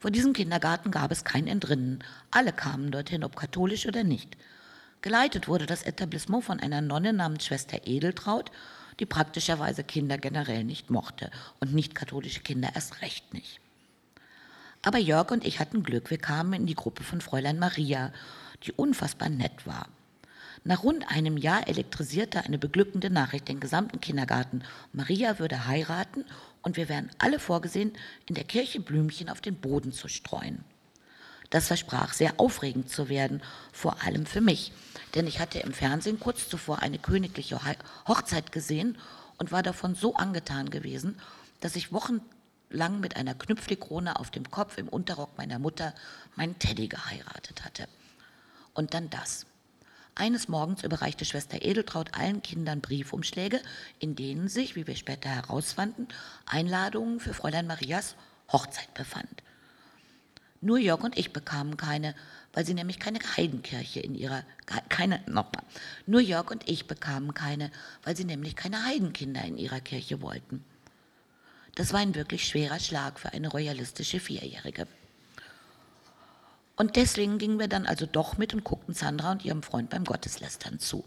Vor 0.00 0.10
diesem 0.10 0.32
Kindergarten 0.32 0.90
gab 0.90 1.12
es 1.12 1.24
kein 1.24 1.46
Entrinnen. 1.46 2.02
Alle 2.30 2.52
kamen 2.52 2.90
dorthin, 2.90 3.24
ob 3.24 3.36
katholisch 3.36 3.86
oder 3.86 4.02
nicht. 4.02 4.36
Geleitet 5.02 5.48
wurde 5.48 5.66
das 5.66 5.82
Etablissement 5.82 6.44
von 6.44 6.60
einer 6.60 6.80
Nonne 6.80 7.12
namens 7.12 7.46
Schwester 7.46 7.86
Edeltraut, 7.86 8.50
die 9.00 9.06
praktischerweise 9.06 9.84
Kinder 9.84 10.18
generell 10.18 10.64
nicht 10.64 10.90
mochte 10.90 11.30
und 11.60 11.74
nicht 11.74 11.94
katholische 11.94 12.40
Kinder 12.40 12.70
erst 12.74 13.02
recht 13.02 13.34
nicht. 13.34 13.60
Aber 14.82 14.98
Jörg 14.98 15.30
und 15.30 15.46
ich 15.46 15.60
hatten 15.60 15.82
Glück, 15.82 16.10
wir 16.10 16.18
kamen 16.18 16.52
in 16.52 16.66
die 16.66 16.74
Gruppe 16.74 17.02
von 17.02 17.20
Fräulein 17.20 17.58
Maria, 17.58 18.12
die 18.64 18.72
unfassbar 18.72 19.30
nett 19.30 19.66
war. 19.66 19.88
Nach 20.62 20.82
rund 20.82 21.10
einem 21.10 21.36
Jahr 21.36 21.68
elektrisierte 21.68 22.44
eine 22.44 22.58
beglückende 22.58 23.10
Nachricht 23.10 23.48
den 23.48 23.60
gesamten 23.60 24.00
Kindergarten. 24.00 24.62
Maria 24.92 25.38
würde 25.38 25.66
heiraten 25.66 26.24
und 26.62 26.76
wir 26.76 26.88
wären 26.88 27.10
alle 27.18 27.38
vorgesehen, 27.38 27.92
in 28.26 28.34
der 28.34 28.44
Kirche 28.44 28.80
Blümchen 28.80 29.28
auf 29.28 29.42
den 29.42 29.56
Boden 29.56 29.92
zu 29.92 30.08
streuen. 30.08 30.64
Das 31.50 31.66
versprach 31.66 32.14
sehr 32.14 32.40
aufregend 32.40 32.88
zu 32.88 33.08
werden, 33.08 33.42
vor 33.72 34.02
allem 34.02 34.24
für 34.26 34.40
mich, 34.40 34.72
denn 35.14 35.26
ich 35.26 35.38
hatte 35.40 35.60
im 35.60 35.72
Fernsehen 35.72 36.18
kurz 36.18 36.48
zuvor 36.48 36.80
eine 36.80 36.98
königliche 36.98 37.60
Hochzeit 38.08 38.52
gesehen 38.52 38.98
und 39.38 39.52
war 39.52 39.62
davon 39.62 39.94
so 39.94 40.14
angetan 40.14 40.70
gewesen, 40.70 41.20
dass 41.60 41.76
ich 41.76 41.92
wochenlang 41.92 43.00
mit 43.00 43.16
einer 43.16 43.34
Knüpflikrone 43.34 44.18
auf 44.18 44.30
dem 44.30 44.50
Kopf 44.50 44.78
im 44.78 44.88
Unterrock 44.88 45.36
meiner 45.38 45.58
Mutter 45.58 45.94
meinen 46.36 46.58
Teddy 46.58 46.88
geheiratet 46.88 47.64
hatte. 47.64 47.88
Und 48.74 48.94
dann 48.94 49.10
das. 49.10 49.46
Eines 50.16 50.46
Morgens 50.46 50.84
überreichte 50.84 51.24
Schwester 51.24 51.62
Edeltraut 51.62 52.14
allen 52.14 52.40
Kindern 52.42 52.80
Briefumschläge, 52.80 53.60
in 53.98 54.14
denen 54.14 54.48
sich, 54.48 54.76
wie 54.76 54.86
wir 54.86 54.94
später 54.94 55.28
herausfanden, 55.28 56.06
Einladungen 56.46 57.18
für 57.18 57.34
Fräulein 57.34 57.66
Marias 57.66 58.14
Hochzeit 58.52 58.94
befand. 58.94 59.42
Nur 60.60 60.78
Jörg 60.78 61.02
und 61.02 61.18
ich 61.18 61.32
bekamen 61.32 61.76
keine, 61.76 62.14
weil 62.54 62.64
sie 62.64 62.74
nämlich 62.74 62.98
keine 62.98 63.18
Heidenkirche 63.36 64.00
in 64.00 64.14
ihrer, 64.14 64.44
keine, 64.88 65.20
nochmal, 65.26 65.64
nur 66.06 66.20
Jörg 66.20 66.50
und 66.50 66.68
ich 66.68 66.86
bekamen 66.86 67.34
keine, 67.34 67.70
weil 68.04 68.16
sie 68.16 68.24
nämlich 68.24 68.56
keine 68.56 68.84
Heidenkinder 68.84 69.44
in 69.44 69.58
ihrer 69.58 69.80
Kirche 69.80 70.22
wollten. 70.22 70.64
Das 71.74 71.92
war 71.92 72.00
ein 72.00 72.14
wirklich 72.14 72.46
schwerer 72.46 72.78
Schlag 72.78 73.18
für 73.18 73.32
eine 73.32 73.48
royalistische 73.48 74.20
Vierjährige. 74.20 74.86
Und 76.76 76.96
deswegen 76.96 77.38
gingen 77.38 77.58
wir 77.58 77.68
dann 77.68 77.86
also 77.86 78.06
doch 78.06 78.38
mit 78.38 78.54
und 78.54 78.64
guckten 78.64 78.94
Sandra 78.94 79.32
und 79.32 79.44
ihrem 79.44 79.62
Freund 79.62 79.90
beim 79.90 80.04
Gotteslästern 80.04 80.78
zu. 80.78 81.04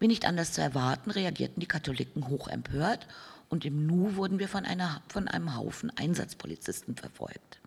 Wie 0.00 0.08
nicht 0.08 0.24
anders 0.24 0.52
zu 0.52 0.60
erwarten, 0.60 1.10
reagierten 1.10 1.60
die 1.60 1.66
Katholiken 1.66 2.28
hoch 2.28 2.48
empört 2.48 3.06
und 3.48 3.64
im 3.64 3.86
Nu 3.86 4.16
wurden 4.16 4.38
wir 4.38 4.48
von, 4.48 4.64
einer, 4.64 5.02
von 5.08 5.28
einem 5.28 5.56
Haufen 5.56 5.96
Einsatzpolizisten 5.96 6.96
verfolgt, 6.96 7.60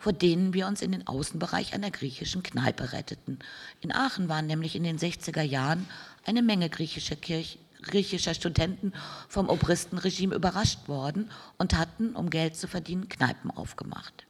vor 0.00 0.14
denen 0.14 0.54
wir 0.54 0.66
uns 0.66 0.80
in 0.80 0.92
den 0.92 1.06
Außenbereich 1.06 1.74
einer 1.74 1.90
griechischen 1.90 2.42
Kneipe 2.42 2.92
retteten. 2.92 3.38
In 3.82 3.92
Aachen 3.92 4.30
waren 4.30 4.46
nämlich 4.46 4.74
in 4.74 4.82
den 4.82 4.98
60er 4.98 5.42
Jahren 5.42 5.86
eine 6.24 6.42
Menge 6.42 6.70
griechischer, 6.70 7.16
Kirch, 7.16 7.58
griechischer 7.82 8.32
Studenten 8.32 8.94
vom 9.28 9.50
Obristenregime 9.50 10.34
überrascht 10.34 10.88
worden 10.88 11.30
und 11.58 11.76
hatten, 11.76 12.16
um 12.16 12.30
Geld 12.30 12.56
zu 12.56 12.66
verdienen, 12.66 13.10
Kneipen 13.10 13.50
aufgemacht. 13.50 14.26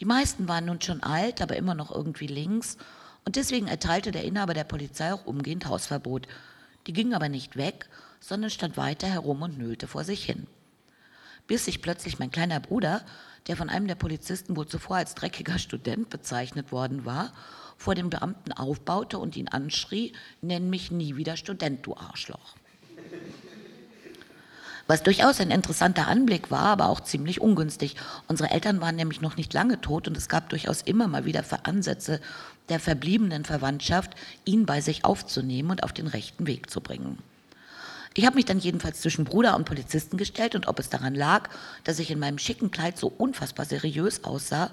Die 0.00 0.04
meisten 0.04 0.48
waren 0.48 0.64
nun 0.64 0.80
schon 0.80 1.04
alt, 1.04 1.40
aber 1.40 1.56
immer 1.56 1.76
noch 1.76 1.94
irgendwie 1.94 2.26
links. 2.26 2.78
Und 3.24 3.36
deswegen 3.36 3.68
erteilte 3.68 4.10
der 4.10 4.24
Inhaber 4.24 4.54
der 4.54 4.64
Polizei 4.64 5.12
auch 5.12 5.24
umgehend 5.24 5.66
Hausverbot. 5.66 6.26
Die 6.88 6.92
ging 6.92 7.14
aber 7.14 7.28
nicht 7.28 7.56
weg, 7.56 7.88
sondern 8.18 8.50
stand 8.50 8.76
weiter 8.76 9.06
herum 9.06 9.42
und 9.42 9.56
nölte 9.56 9.86
vor 9.86 10.02
sich 10.02 10.24
hin. 10.24 10.48
Bis 11.46 11.64
sich 11.64 11.80
plötzlich 11.80 12.18
mein 12.18 12.32
kleiner 12.32 12.58
Bruder, 12.58 13.04
der 13.46 13.56
von 13.56 13.68
einem 13.68 13.86
der 13.86 13.94
Polizisten 13.94 14.56
wohl 14.56 14.66
zuvor 14.66 14.96
als 14.96 15.14
dreckiger 15.14 15.58
Student 15.58 16.10
bezeichnet 16.10 16.72
worden 16.72 17.04
war, 17.04 17.32
vor 17.76 17.94
dem 17.94 18.10
Beamten 18.10 18.52
aufbaute 18.52 19.18
und 19.18 19.36
ihn 19.36 19.48
anschrie, 19.48 20.12
nenn 20.42 20.68
mich 20.68 20.90
nie 20.90 21.16
wieder 21.16 21.36
Student, 21.36 21.86
du 21.86 21.96
Arschloch 21.96 22.56
was 24.88 25.02
durchaus 25.02 25.38
ein 25.40 25.50
interessanter 25.50 26.08
Anblick 26.08 26.50
war, 26.50 26.64
aber 26.64 26.88
auch 26.88 27.00
ziemlich 27.00 27.42
ungünstig. 27.42 27.94
Unsere 28.26 28.50
Eltern 28.50 28.80
waren 28.80 28.96
nämlich 28.96 29.20
noch 29.20 29.36
nicht 29.36 29.52
lange 29.52 29.80
tot 29.80 30.08
und 30.08 30.16
es 30.16 30.28
gab 30.28 30.48
durchaus 30.48 30.80
immer 30.80 31.06
mal 31.06 31.26
wieder 31.26 31.44
Ansätze 31.64 32.20
der 32.70 32.80
verbliebenen 32.80 33.44
Verwandtschaft, 33.44 34.12
ihn 34.46 34.64
bei 34.64 34.80
sich 34.80 35.04
aufzunehmen 35.04 35.70
und 35.70 35.82
auf 35.82 35.92
den 35.92 36.06
rechten 36.06 36.46
Weg 36.46 36.70
zu 36.70 36.80
bringen. 36.80 37.18
Ich 38.14 38.26
habe 38.26 38.36
mich 38.36 38.44
dann 38.44 38.58
jedenfalls 38.58 39.00
zwischen 39.00 39.24
Bruder 39.24 39.56
und 39.56 39.64
Polizisten 39.64 40.16
gestellt 40.16 40.54
und 40.54 40.66
ob 40.66 40.78
es 40.78 40.88
daran 40.88 41.14
lag, 41.14 41.48
dass 41.84 41.98
ich 41.98 42.10
in 42.10 42.18
meinem 42.18 42.38
schicken 42.38 42.70
Kleid 42.70 42.98
so 42.98 43.08
unfassbar 43.08 43.66
seriös 43.66 44.24
aussah 44.24 44.70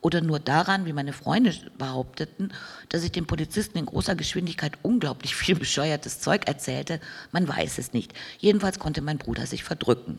oder 0.00 0.20
nur 0.20 0.38
daran, 0.38 0.86
wie 0.86 0.92
meine 0.92 1.12
Freunde 1.12 1.52
behaupteten, 1.76 2.52
dass 2.88 3.02
ich 3.02 3.12
den 3.12 3.26
Polizisten 3.26 3.78
in 3.78 3.86
großer 3.86 4.14
Geschwindigkeit 4.14 4.72
unglaublich 4.82 5.34
viel 5.34 5.56
bescheuertes 5.56 6.20
Zeug 6.20 6.46
erzählte, 6.46 7.00
man 7.32 7.48
weiß 7.48 7.78
es 7.78 7.92
nicht. 7.92 8.12
Jedenfalls 8.38 8.78
konnte 8.78 9.02
mein 9.02 9.18
Bruder 9.18 9.46
sich 9.46 9.64
verdrücken. 9.64 10.18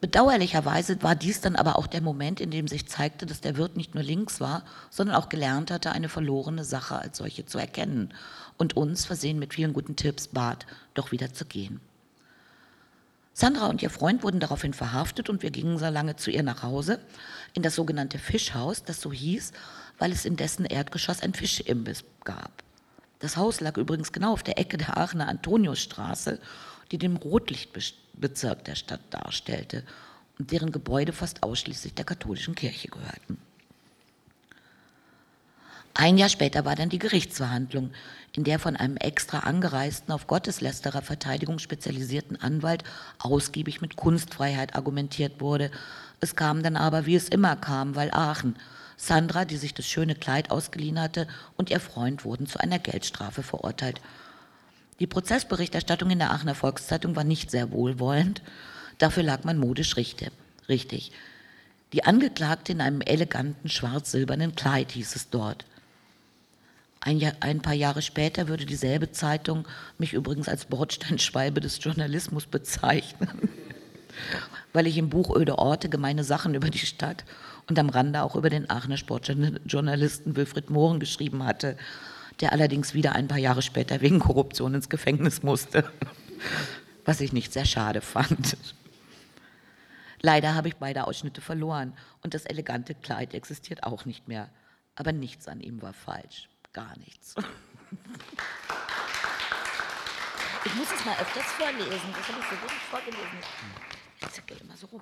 Bedauerlicherweise 0.00 1.02
war 1.02 1.14
dies 1.14 1.42
dann 1.42 1.56
aber 1.56 1.76
auch 1.76 1.86
der 1.86 2.00
Moment, 2.00 2.40
in 2.40 2.50
dem 2.50 2.68
sich 2.68 2.88
zeigte, 2.88 3.26
dass 3.26 3.42
der 3.42 3.58
Wirt 3.58 3.76
nicht 3.76 3.94
nur 3.94 4.02
links 4.02 4.40
war, 4.40 4.64
sondern 4.88 5.14
auch 5.14 5.28
gelernt 5.28 5.70
hatte, 5.70 5.92
eine 5.92 6.08
verlorene 6.08 6.64
Sache 6.64 6.96
als 6.96 7.18
solche 7.18 7.44
zu 7.44 7.58
erkennen 7.58 8.14
und 8.60 8.76
uns, 8.76 9.06
versehen 9.06 9.38
mit 9.38 9.54
vielen 9.54 9.72
guten 9.72 9.96
Tipps, 9.96 10.28
bat, 10.28 10.66
doch 10.94 11.12
wieder 11.12 11.32
zu 11.32 11.44
gehen. 11.44 11.80
Sandra 13.32 13.68
und 13.68 13.80
ihr 13.80 13.90
Freund 13.90 14.22
wurden 14.22 14.40
daraufhin 14.40 14.74
verhaftet 14.74 15.30
und 15.30 15.42
wir 15.42 15.50
gingen 15.50 15.78
so 15.78 15.88
lange 15.88 16.16
zu 16.16 16.30
ihr 16.30 16.42
nach 16.42 16.62
Hause, 16.62 17.00
in 17.54 17.62
das 17.62 17.74
sogenannte 17.74 18.18
Fischhaus, 18.18 18.84
das 18.84 19.00
so 19.00 19.12
hieß, 19.12 19.52
weil 19.98 20.12
es 20.12 20.24
in 20.24 20.36
dessen 20.36 20.66
Erdgeschoss 20.66 21.22
ein 21.22 21.32
Fischimbiss 21.32 22.04
gab. 22.24 22.62
Das 23.20 23.36
Haus 23.36 23.60
lag 23.60 23.76
übrigens 23.76 24.12
genau 24.12 24.32
auf 24.32 24.42
der 24.42 24.58
Ecke 24.58 24.76
der 24.76 24.96
Aachener 24.98 25.28
Antoniusstraße, 25.28 26.38
die 26.90 26.98
den 26.98 27.16
Rotlichtbezirk 27.16 28.64
der 28.64 28.74
Stadt 28.74 29.00
darstellte 29.10 29.84
und 30.38 30.50
deren 30.52 30.72
Gebäude 30.72 31.12
fast 31.12 31.42
ausschließlich 31.42 31.94
der 31.94 32.04
katholischen 32.04 32.54
Kirche 32.54 32.88
gehörten. 32.88 33.38
Ein 35.94 36.18
Jahr 36.18 36.28
später 36.28 36.64
war 36.64 36.76
dann 36.76 36.88
die 36.88 36.98
Gerichtsverhandlung, 36.98 37.90
in 38.34 38.44
der 38.44 38.58
von 38.58 38.76
einem 38.76 38.96
extra 38.96 39.40
angereisten, 39.40 40.12
auf 40.12 40.26
Gotteslästerer 40.26 41.02
Verteidigung 41.02 41.58
spezialisierten 41.58 42.40
Anwalt 42.40 42.84
ausgiebig 43.18 43.80
mit 43.80 43.96
Kunstfreiheit 43.96 44.76
argumentiert 44.76 45.40
wurde. 45.40 45.70
Es 46.20 46.36
kam 46.36 46.62
dann 46.62 46.76
aber, 46.76 47.06
wie 47.06 47.16
es 47.16 47.28
immer 47.28 47.56
kam, 47.56 47.96
weil 47.96 48.10
Aachen. 48.12 48.56
Sandra, 48.96 49.46
die 49.46 49.56
sich 49.56 49.72
das 49.72 49.86
schöne 49.86 50.14
Kleid 50.14 50.50
ausgeliehen 50.50 51.00
hatte, 51.00 51.26
und 51.56 51.70
ihr 51.70 51.80
Freund 51.80 52.24
wurden 52.24 52.46
zu 52.46 52.60
einer 52.60 52.78
Geldstrafe 52.78 53.42
verurteilt. 53.42 54.00
Die 55.00 55.06
Prozessberichterstattung 55.06 56.10
in 56.10 56.18
der 56.18 56.30
Aachener 56.30 56.54
Volkszeitung 56.54 57.16
war 57.16 57.24
nicht 57.24 57.50
sehr 57.50 57.72
wohlwollend. 57.72 58.42
Dafür 58.98 59.22
lag 59.22 59.44
man 59.44 59.56
modisch 59.58 59.96
richtig. 59.96 60.30
richtig. 60.68 61.12
Die 61.94 62.04
Angeklagte 62.04 62.72
in 62.72 62.82
einem 62.82 63.00
eleganten 63.00 63.70
schwarz-silbernen 63.70 64.54
Kleid 64.54 64.92
hieß 64.92 65.16
es 65.16 65.30
dort. 65.30 65.64
Ein, 67.02 67.18
Jahr, 67.18 67.32
ein, 67.40 67.62
paar 67.62 67.74
Jahre 67.74 68.02
später 68.02 68.48
würde 68.48 68.66
dieselbe 68.66 69.10
Zeitung 69.10 69.66
mich 69.96 70.12
übrigens 70.12 70.50
als 70.50 70.66
Bordsteinschwalbe 70.66 71.62
des 71.62 71.82
Journalismus 71.82 72.44
bezeichnen, 72.44 73.48
weil 74.74 74.86
ich 74.86 74.98
im 74.98 75.08
Buch 75.08 75.34
Öde 75.34 75.58
Orte 75.58 75.88
gemeine 75.88 76.24
Sachen 76.24 76.54
über 76.54 76.68
die 76.68 76.78
Stadt 76.78 77.24
und 77.68 77.78
am 77.78 77.88
Rande 77.88 78.22
auch 78.22 78.36
über 78.36 78.50
den 78.50 78.68
Aachener 78.68 78.98
Sportjournalisten 78.98 80.36
Wilfried 80.36 80.68
Mohren 80.68 81.00
geschrieben 81.00 81.44
hatte, 81.44 81.78
der 82.40 82.52
allerdings 82.52 82.92
wieder 82.92 83.14
ein 83.14 83.28
paar 83.28 83.38
Jahre 83.38 83.62
später 83.62 84.02
wegen 84.02 84.18
Korruption 84.18 84.74
ins 84.74 84.90
Gefängnis 84.90 85.42
musste, 85.42 85.90
was 87.06 87.22
ich 87.22 87.32
nicht 87.32 87.54
sehr 87.54 87.64
schade 87.64 88.02
fand. 88.02 88.58
Leider 90.20 90.54
habe 90.54 90.68
ich 90.68 90.76
beide 90.76 91.06
Ausschnitte 91.06 91.40
verloren 91.40 91.94
und 92.22 92.34
das 92.34 92.44
elegante 92.44 92.94
Kleid 92.94 93.32
existiert 93.32 93.84
auch 93.84 94.04
nicht 94.04 94.28
mehr, 94.28 94.50
aber 94.96 95.12
nichts 95.12 95.48
an 95.48 95.62
ihm 95.62 95.80
war 95.80 95.94
falsch 95.94 96.49
gar 96.72 96.96
nichts. 96.98 97.34
Ich 100.62 100.74
muss 100.74 100.88
es 100.92 101.04
mal 101.06 101.16
öfters 101.18 101.46
vorlesen. 101.52 102.12
Das 102.12 102.28
habe 102.28 102.38
ich 102.38 102.46
so 102.50 102.56
gut 102.56 102.70
vorgelesen. 102.90 103.38
Das 104.20 104.46
geht 104.46 104.60
immer 104.60 104.76
so 104.76 104.86
rum. 104.88 105.00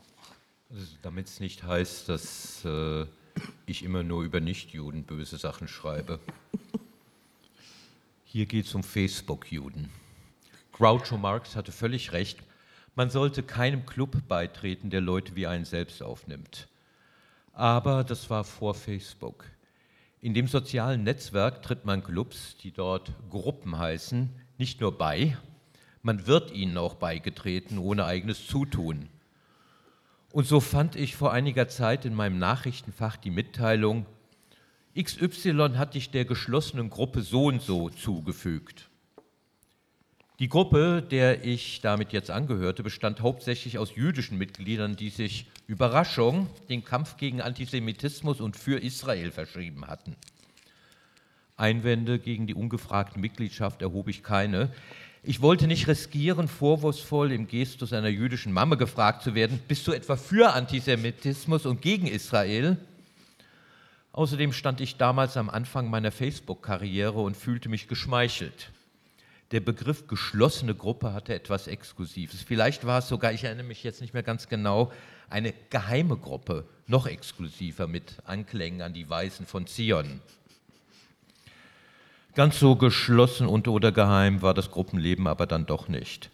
Also, 0.71 0.87
Damit 1.03 1.27
es 1.27 1.41
nicht 1.41 1.65
heißt, 1.65 2.09
dass 2.09 2.65
äh, 2.65 3.07
ich 3.67 3.83
immer 3.83 4.05
nur 4.05 4.23
über 4.23 4.39
Nichtjuden 4.39 5.03
böse 5.03 5.37
Sachen 5.37 5.67
schreibe. 5.67 6.21
Hier 8.25 8.47
geht 8.47 8.67
es 8.67 8.75
um 8.75 8.85
Facebook-Juden. 8.85 9.91
Groucho 10.73 11.19
Marx 11.19 11.57
hatte 11.57 11.73
völlig 11.73 12.13
recht. 12.13 12.39
Man 12.95 13.11
sollte 13.11 13.43
keinem 13.43 13.85
Club 13.85 14.17
beitreten, 14.29 14.91
der 14.91 15.01
Leute 15.01 15.35
wie 15.35 15.49
einen 15.49 15.65
selbst 15.65 16.03
aufnimmt. 16.05 16.69
Aber 17.53 18.05
das 18.05 18.31
war 18.31 18.45
vor 18.45 18.75
Facebook. 18.75 19.45
In 20.21 20.35
dem 20.35 20.49
sozialen 20.49 21.05
Netzwerk 21.05 21.63
tritt 21.63 21.85
man 21.85 22.03
Clubs, 22.03 22.57
die 22.57 22.73
dort 22.73 23.13
Gruppen 23.31 23.79
heißen, 23.79 24.31
nicht 24.59 24.81
nur 24.81 24.99
bei, 24.99 25.37
man 26.03 26.27
wird 26.27 26.51
ihnen 26.51 26.77
auch 26.77 26.95
beigetreten 26.95 27.79
ohne 27.79 28.05
eigenes 28.05 28.49
Zutun. 28.49 29.09
Und 30.33 30.47
so 30.47 30.59
fand 30.59 30.97
ich 30.97 31.15
vor 31.15 31.33
einiger 31.33 31.69
Zeit 31.69 32.05
in 32.05 32.15
meinem 32.15 32.39
Nachrichtenfach 32.39 33.17
die 33.17 33.31
Mitteilung, 33.31 34.07
XY 35.01 35.75
hat 35.77 35.95
dich 35.95 36.11
der 36.11 36.25
geschlossenen 36.25 36.91
Gruppe 36.91 37.23
so 37.23 37.47
und 37.47 37.63
so 37.63 37.89
zugefügt. 37.89 38.91
Die 40.39 40.49
Gruppe, 40.49 41.03
der 41.03 41.45
ich 41.45 41.81
damit 41.81 42.13
jetzt 42.13 42.31
angehörte, 42.31 42.85
bestand 42.85 43.23
hauptsächlich 43.23 43.77
aus 43.77 43.97
jüdischen 43.97 44.39
Mitgliedern, 44.39 44.95
die 44.95 45.11
sich 45.11 45.47
Überraschung 45.67 46.47
den 46.69 46.85
Kampf 46.85 47.17
gegen 47.17 47.41
Antisemitismus 47.41 48.41
und 48.41 48.57
für 48.57 48.81
Israel 48.81 49.33
verschrieben 49.33 49.89
hatten. 49.89 50.15
Einwände 51.57 52.21
gegen 52.21 52.47
die 52.47 52.55
ungefragte 52.55 53.19
Mitgliedschaft 53.19 53.83
erhob 53.83 54.07
ich 54.07 54.23
keine. 54.23 54.71
Ich 55.25 55.43
wollte 55.43 55.67
nicht 55.67 55.89
riskieren, 55.89 56.47
vorwurfsvoll 56.47 57.33
im 57.33 57.49
Gestus 57.49 57.93
einer 57.93 58.07
jüdischen 58.07 58.53
Mamme 58.53 58.77
gefragt 58.77 59.25
zu 59.25 59.35
werden, 59.35 59.59
bist 59.67 59.89
du 59.89 59.93
etwa 59.93 60.17
für 60.17 60.53
Antisemitismus 60.53 61.67
und 61.67 61.83
gegen 61.83 62.07
Israel? 62.07 62.77
Außerdem 64.13 64.53
stand 64.53 64.81
ich 64.81 64.99
damals 64.99 65.37
am 65.37 65.51
Anfang 65.51 65.91
meiner 65.91 66.13
Facebook-Karriere 66.13 67.21
und 67.21 67.37
fühlte 67.37 67.69
mich 67.69 67.89
geschmeichelt 67.89 68.71
der 69.51 69.61
Begriff 69.61 70.07
geschlossene 70.07 70.75
Gruppe 70.75 71.13
hatte 71.13 71.35
etwas 71.35 71.67
Exklusives. 71.67 72.43
Vielleicht 72.43 72.87
war 72.87 72.99
es 72.99 73.09
sogar, 73.09 73.33
ich 73.33 73.45
erinnere 73.45 73.67
mich 73.67 73.83
jetzt 73.83 74.01
nicht 74.01 74.13
mehr 74.13 74.23
ganz 74.23 74.49
genau, 74.49 74.93
eine 75.31 75.55
geheime 75.71 76.17
Gruppe, 76.17 76.65
noch 76.87 77.07
exklusiver 77.07 77.87
mit 77.87 78.17
Anklängen 78.25 78.83
an 78.83 78.93
die 78.93 79.09
Weisen 79.09 79.47
von 79.47 79.67
Zion. 79.67 80.21
Ganz 82.35 82.61
so 82.61 82.77
geschlossen 82.77 83.47
und 83.47 83.69
oder 83.69 83.91
geheim 83.91 84.43
war 84.43 84.55
das 84.55 84.71
Gruppenleben 84.71 85.27
aber 85.27 85.47
dann 85.47 85.67
doch 85.67 85.89
nicht. 85.89 86.31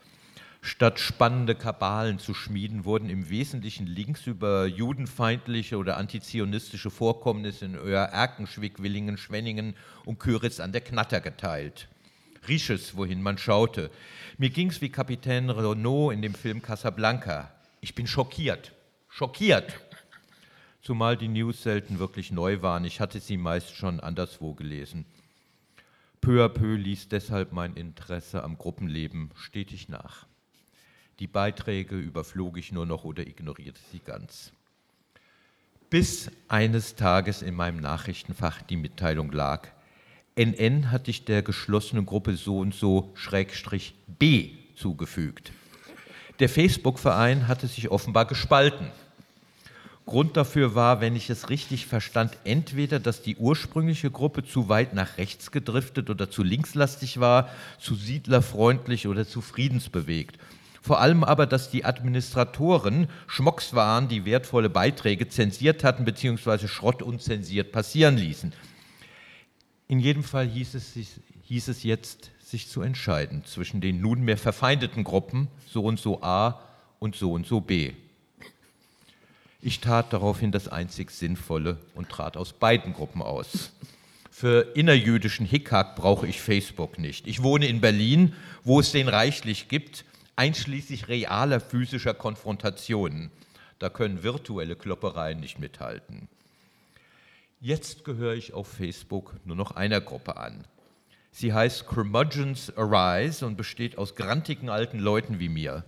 Statt 0.61 0.99
spannende 0.99 1.55
Kabalen 1.55 2.19
zu 2.19 2.35
schmieden, 2.35 2.85
wurden 2.85 3.11
im 3.11 3.29
Wesentlichen 3.29 3.87
Links 3.87 4.27
über 4.27 4.67
judenfeindliche 4.67 5.77
oder 5.77 5.99
antizionistische 5.99 6.91
Vorkommnisse 6.91 7.67
in 7.67 7.75
Öhr, 7.75 8.01
Erkenschwick, 8.01 8.83
Willingen, 8.83 9.19
Schwenningen 9.19 9.77
und 10.05 10.19
Küritz 10.19 10.61
an 10.61 10.73
der 10.73 10.81
Knatter 10.81 11.21
geteilt. 11.21 11.89
Riches, 12.49 12.97
wohin 12.97 13.23
man 13.23 13.39
schaute. 13.39 13.91
Mir 14.39 14.51
ging 14.51 14.71
es 14.71 14.81
wie 14.81 14.89
Kapitän 14.89 15.51
Renault 15.51 16.13
in 16.13 16.23
dem 16.23 16.35
Film 16.35 16.63
Casablanca. 16.63 17.53
Ich 17.81 17.95
bin 17.95 18.07
schockiert. 18.07 18.73
Schockiert. 19.09 19.81
Zumal 20.83 21.17
die 21.17 21.29
News 21.29 21.63
selten 21.63 21.99
wirklich 21.99 22.31
neu 22.31 22.61
waren. 22.61 22.85
Ich 22.85 23.01
hatte 23.01 23.21
sie 23.21 23.37
meist 23.37 23.75
schon 23.75 24.01
anderswo 24.01 24.55
gelesen. 24.55 25.07
Peu 26.21 26.45
à 26.45 26.49
peu 26.49 26.77
ließ 26.77 27.09
deshalb 27.09 27.53
mein 27.53 27.75
Interesse 27.75 28.43
am 28.43 28.57
Gruppenleben 28.57 29.31
stetig 29.37 29.89
nach. 29.89 30.27
Die 31.21 31.27
Beiträge 31.27 31.97
überflog 31.97 32.59
ich 32.59 32.73
nur 32.73 32.87
noch 32.87 33.05
oder 33.05 33.27
ignorierte 33.27 33.81
sie 33.93 34.01
ganz. 34.01 34.53
Bis 35.91 36.31
eines 36.49 36.97
Tages 36.97 37.41
in 37.43 37.55
meinem 37.55 37.79
Nachrichtenfach 37.79 38.63
die 38.63 38.77
Mitteilung 38.77 39.31
lag, 39.31 39.69
NN 40.37 40.91
hat 40.91 41.07
dich 41.07 41.25
der 41.25 41.43
geschlossenen 41.43 42.07
Gruppe 42.07 42.37
so 42.37 42.59
und 42.59 42.75
so 42.75 43.13
Schrägstrich 43.15 43.95
B 44.07 44.51
zugefügt. 44.75 45.53
Der 46.41 46.49
Facebook-Verein 46.49 47.47
hatte 47.47 47.69
sich 47.69 47.91
offenbar 47.91 48.27
gespalten. 48.27 48.89
Grund 50.07 50.37
dafür 50.37 50.75
war, 50.75 51.01
wenn 51.01 51.17
ich 51.17 51.31
es 51.31 51.49
richtig 51.49 51.87
verstand, 51.87 52.37
entweder, 52.45 53.01
dass 53.01 53.23
die 53.23 53.37
ursprüngliche 53.37 54.11
Gruppe 54.11 54.45
zu 54.45 54.69
weit 54.69 54.93
nach 54.93 55.17
rechts 55.17 55.51
gedriftet 55.51 56.11
oder 56.11 56.31
zu 56.31 56.43
linkslastig 56.43 57.21
war, 57.21 57.49
zu 57.79 57.95
siedlerfreundlich 57.95 59.07
oder 59.07 59.27
zu 59.27 59.41
friedensbewegt 59.41 60.39
vor 60.85 61.01
allem 61.01 61.25
aber, 61.25 61.47
dass 61.47 61.71
die 61.71 61.87
Administratoren 61.87 63.09
Schmocks 63.27 63.73
waren, 63.73 64.07
die 64.09 64.27
wertvolle 64.27 64.69
Beiträge 64.69 65.29
zensiert 65.29 65.83
hatten 65.83 66.05
bzw. 66.05 66.69
Schrott 66.69 67.03
unzensiert 67.03 67.73
passieren 67.73 68.19
ließen. 68.19 68.53
In 69.89 69.99
jedem 70.01 70.25
Fall 70.25 70.47
hieß 70.49 70.75
es, 70.75 70.95
hieß 71.43 71.69
es 71.69 71.83
jetzt, 71.83 72.31
sich 72.41 72.69
zu 72.69 72.83
entscheiden 72.83 73.45
zwischen 73.45 73.81
den 73.81 74.01
nunmehr 74.01 74.39
verfeindeten 74.39 75.05
Gruppen 75.05 75.49
so 75.67 75.83
und 75.83 75.99
so 75.99 76.23
A 76.23 76.63
und 76.99 77.17
so 77.17 77.33
und 77.33 77.47
so 77.47 77.61
B. 77.61 77.93
Ich 79.61 79.81
tat 79.81 80.13
daraufhin 80.13 80.53
das 80.53 80.69
einzig 80.69 81.11
Sinnvolle 81.11 81.79
und 81.95 82.09
trat 82.11 82.37
aus 82.37 82.53
beiden 82.53 82.93
Gruppen 82.93 83.23
aus. 83.23 83.73
Für 84.31 84.73
innerjüdischen 84.75 85.47
Hickhack 85.47 85.97
brauche 85.97 86.27
ich 86.27 86.41
Facebook 86.41 86.99
nicht. 86.99 87.27
Ich 87.27 87.43
wohne 87.43 87.67
in 87.67 87.81
Berlin, 87.81 88.35
wo 88.63 88.81
es 88.81 88.93
den 88.93 89.09
reichlich 89.09 89.69
gibt 89.69 90.05
einschließlich 90.37 91.09
realer 91.09 91.61
physischer 91.61 92.15
Konfrontationen. 92.15 93.31
Da 93.79 93.89
können 93.89 94.23
virtuelle 94.23 94.77
Kloppereien 94.77 95.41
nicht 95.41 95.59
mithalten. 95.59 96.29
Jetzt 97.65 98.05
gehöre 98.05 98.35
ich 98.35 98.53
auf 98.53 98.69
Facebook 98.69 99.37
nur 99.47 99.57
noch 99.57 99.71
einer 99.71 100.03
Gruppe 100.03 100.37
an. 100.37 100.67
Sie 101.31 101.55
heißt 101.55 101.87
Curmudgeons 101.87 102.77
Arise 102.77 103.47
und 103.47 103.57
besteht 103.57 103.97
aus 103.97 104.17
grantigen 104.17 104.69
alten 104.69 104.99
Leuten 104.99 105.39
wie 105.39 105.49
mir. 105.49 105.83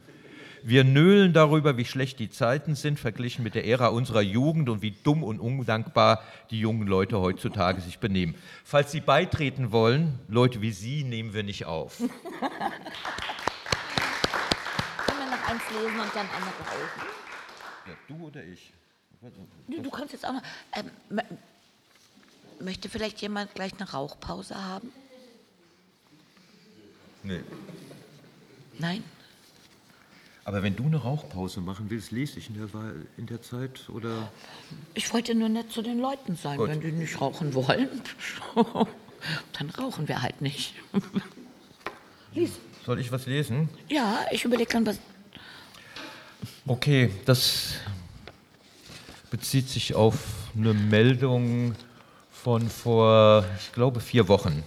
Wir 0.62 0.84
nölen 0.84 1.34
darüber, 1.34 1.76
wie 1.76 1.84
schlecht 1.84 2.18
die 2.18 2.30
Zeiten 2.30 2.76
sind, 2.76 2.98
verglichen 2.98 3.44
mit 3.44 3.54
der 3.54 3.66
Ära 3.66 3.88
unserer 3.88 4.22
Jugend 4.22 4.70
und 4.70 4.80
wie 4.80 4.92
dumm 4.92 5.22
und 5.22 5.38
undankbar 5.38 6.22
die 6.50 6.60
jungen 6.60 6.86
Leute 6.86 7.20
heutzutage 7.20 7.82
sich 7.82 7.98
benehmen. 7.98 8.36
Falls 8.64 8.90
Sie 8.90 9.00
beitreten 9.02 9.70
wollen, 9.70 10.18
Leute 10.28 10.62
wie 10.62 10.72
Sie 10.72 11.04
nehmen 11.04 11.34
wir 11.34 11.42
nicht 11.42 11.66
auf. 11.66 12.00
eins 12.00 12.10
lesen 15.74 16.00
und 16.00 16.14
dann 16.14 16.26
einmal 16.30 16.54
rauchen. 16.58 17.02
Ja, 17.86 17.92
du 18.08 18.28
oder 18.28 18.42
ich? 18.42 18.72
Du, 19.68 19.82
du 19.82 19.90
kannst 19.90 20.14
jetzt 20.14 20.24
auch 20.26 20.32
noch. 20.32 20.42
Ähm, 20.74 21.20
möchte 22.60 22.88
vielleicht 22.88 23.20
jemand 23.20 23.54
gleich 23.54 23.72
eine 23.78 23.90
Rauchpause 23.90 24.54
haben? 24.62 24.92
Nee. 27.22 27.40
Nein? 28.78 29.02
Aber 30.44 30.62
wenn 30.62 30.76
du 30.76 30.84
eine 30.84 30.98
Rauchpause 30.98 31.60
machen 31.60 31.90
willst, 31.90 32.12
lese 32.12 32.38
ich 32.38 32.48
in 32.48 32.54
der, 32.54 32.68
in 33.16 33.26
der 33.26 33.42
Zeit 33.42 33.88
oder? 33.88 34.30
Ich 34.94 35.12
wollte 35.12 35.34
nur 35.34 35.48
nett 35.48 35.72
zu 35.72 35.82
den 35.82 35.98
Leuten 35.98 36.36
sein. 36.36 36.56
Gut. 36.56 36.68
Wenn 36.68 36.80
die 36.80 36.92
nicht 36.92 37.20
rauchen 37.20 37.52
wollen, 37.54 37.88
dann 39.58 39.70
rauchen 39.70 40.06
wir 40.06 40.22
halt 40.22 40.40
nicht. 40.40 40.74
Lies. 42.32 42.52
Soll 42.84 43.00
ich 43.00 43.10
was 43.10 43.26
lesen? 43.26 43.68
Ja, 43.88 44.24
ich 44.30 44.44
überlege 44.44 44.70
dann 44.70 44.86
was. 44.86 45.00
Okay, 46.64 47.10
das 47.24 47.74
bezieht 49.30 49.68
sich 49.68 49.96
auf 49.96 50.14
eine 50.56 50.74
Meldung 50.74 51.74
von 52.46 52.70
vor, 52.70 53.44
ich 53.58 53.72
glaube, 53.72 53.98
vier 53.98 54.28
Wochen. 54.28 54.62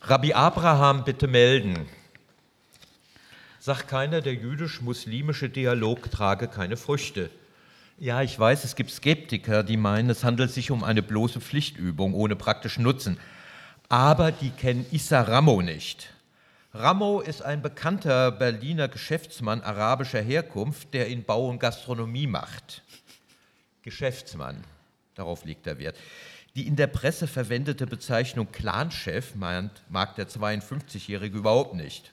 Rabbi 0.00 0.32
Abraham, 0.32 1.04
bitte 1.04 1.28
melden. 1.28 1.86
Sagt 3.58 3.86
keiner, 3.86 4.22
der 4.22 4.32
jüdisch-muslimische 4.32 5.50
Dialog 5.50 6.10
trage 6.10 6.48
keine 6.48 6.78
Früchte. 6.78 7.28
Ja, 7.98 8.22
ich 8.22 8.38
weiß, 8.38 8.64
es 8.64 8.76
gibt 8.76 8.90
Skeptiker, 8.92 9.62
die 9.62 9.76
meinen, 9.76 10.08
es 10.08 10.24
handelt 10.24 10.52
sich 10.52 10.70
um 10.70 10.82
eine 10.82 11.02
bloße 11.02 11.42
Pflichtübung 11.42 12.14
ohne 12.14 12.34
praktischen 12.34 12.82
Nutzen. 12.82 13.18
Aber 13.90 14.32
die 14.32 14.48
kennen 14.48 14.86
Issa 14.90 15.20
Ramo 15.20 15.60
nicht. 15.60 16.08
Ramo 16.72 17.20
ist 17.20 17.42
ein 17.42 17.60
bekannter 17.60 18.30
Berliner 18.30 18.88
Geschäftsmann 18.88 19.60
arabischer 19.60 20.22
Herkunft, 20.22 20.94
der 20.94 21.08
in 21.08 21.24
Bau 21.24 21.46
und 21.50 21.58
Gastronomie 21.58 22.26
macht. 22.26 22.80
Geschäftsmann, 23.82 24.64
darauf 25.14 25.44
liegt 25.44 25.66
der 25.66 25.78
Wert. 25.78 25.96
Die 26.60 26.66
in 26.66 26.76
der 26.76 26.88
Presse 26.88 27.26
verwendete 27.26 27.86
Bezeichnung 27.86 28.52
Clanchef 28.52 29.34
mag 29.34 30.14
der 30.16 30.28
52-Jährige 30.28 31.38
überhaupt 31.38 31.74
nicht. 31.74 32.12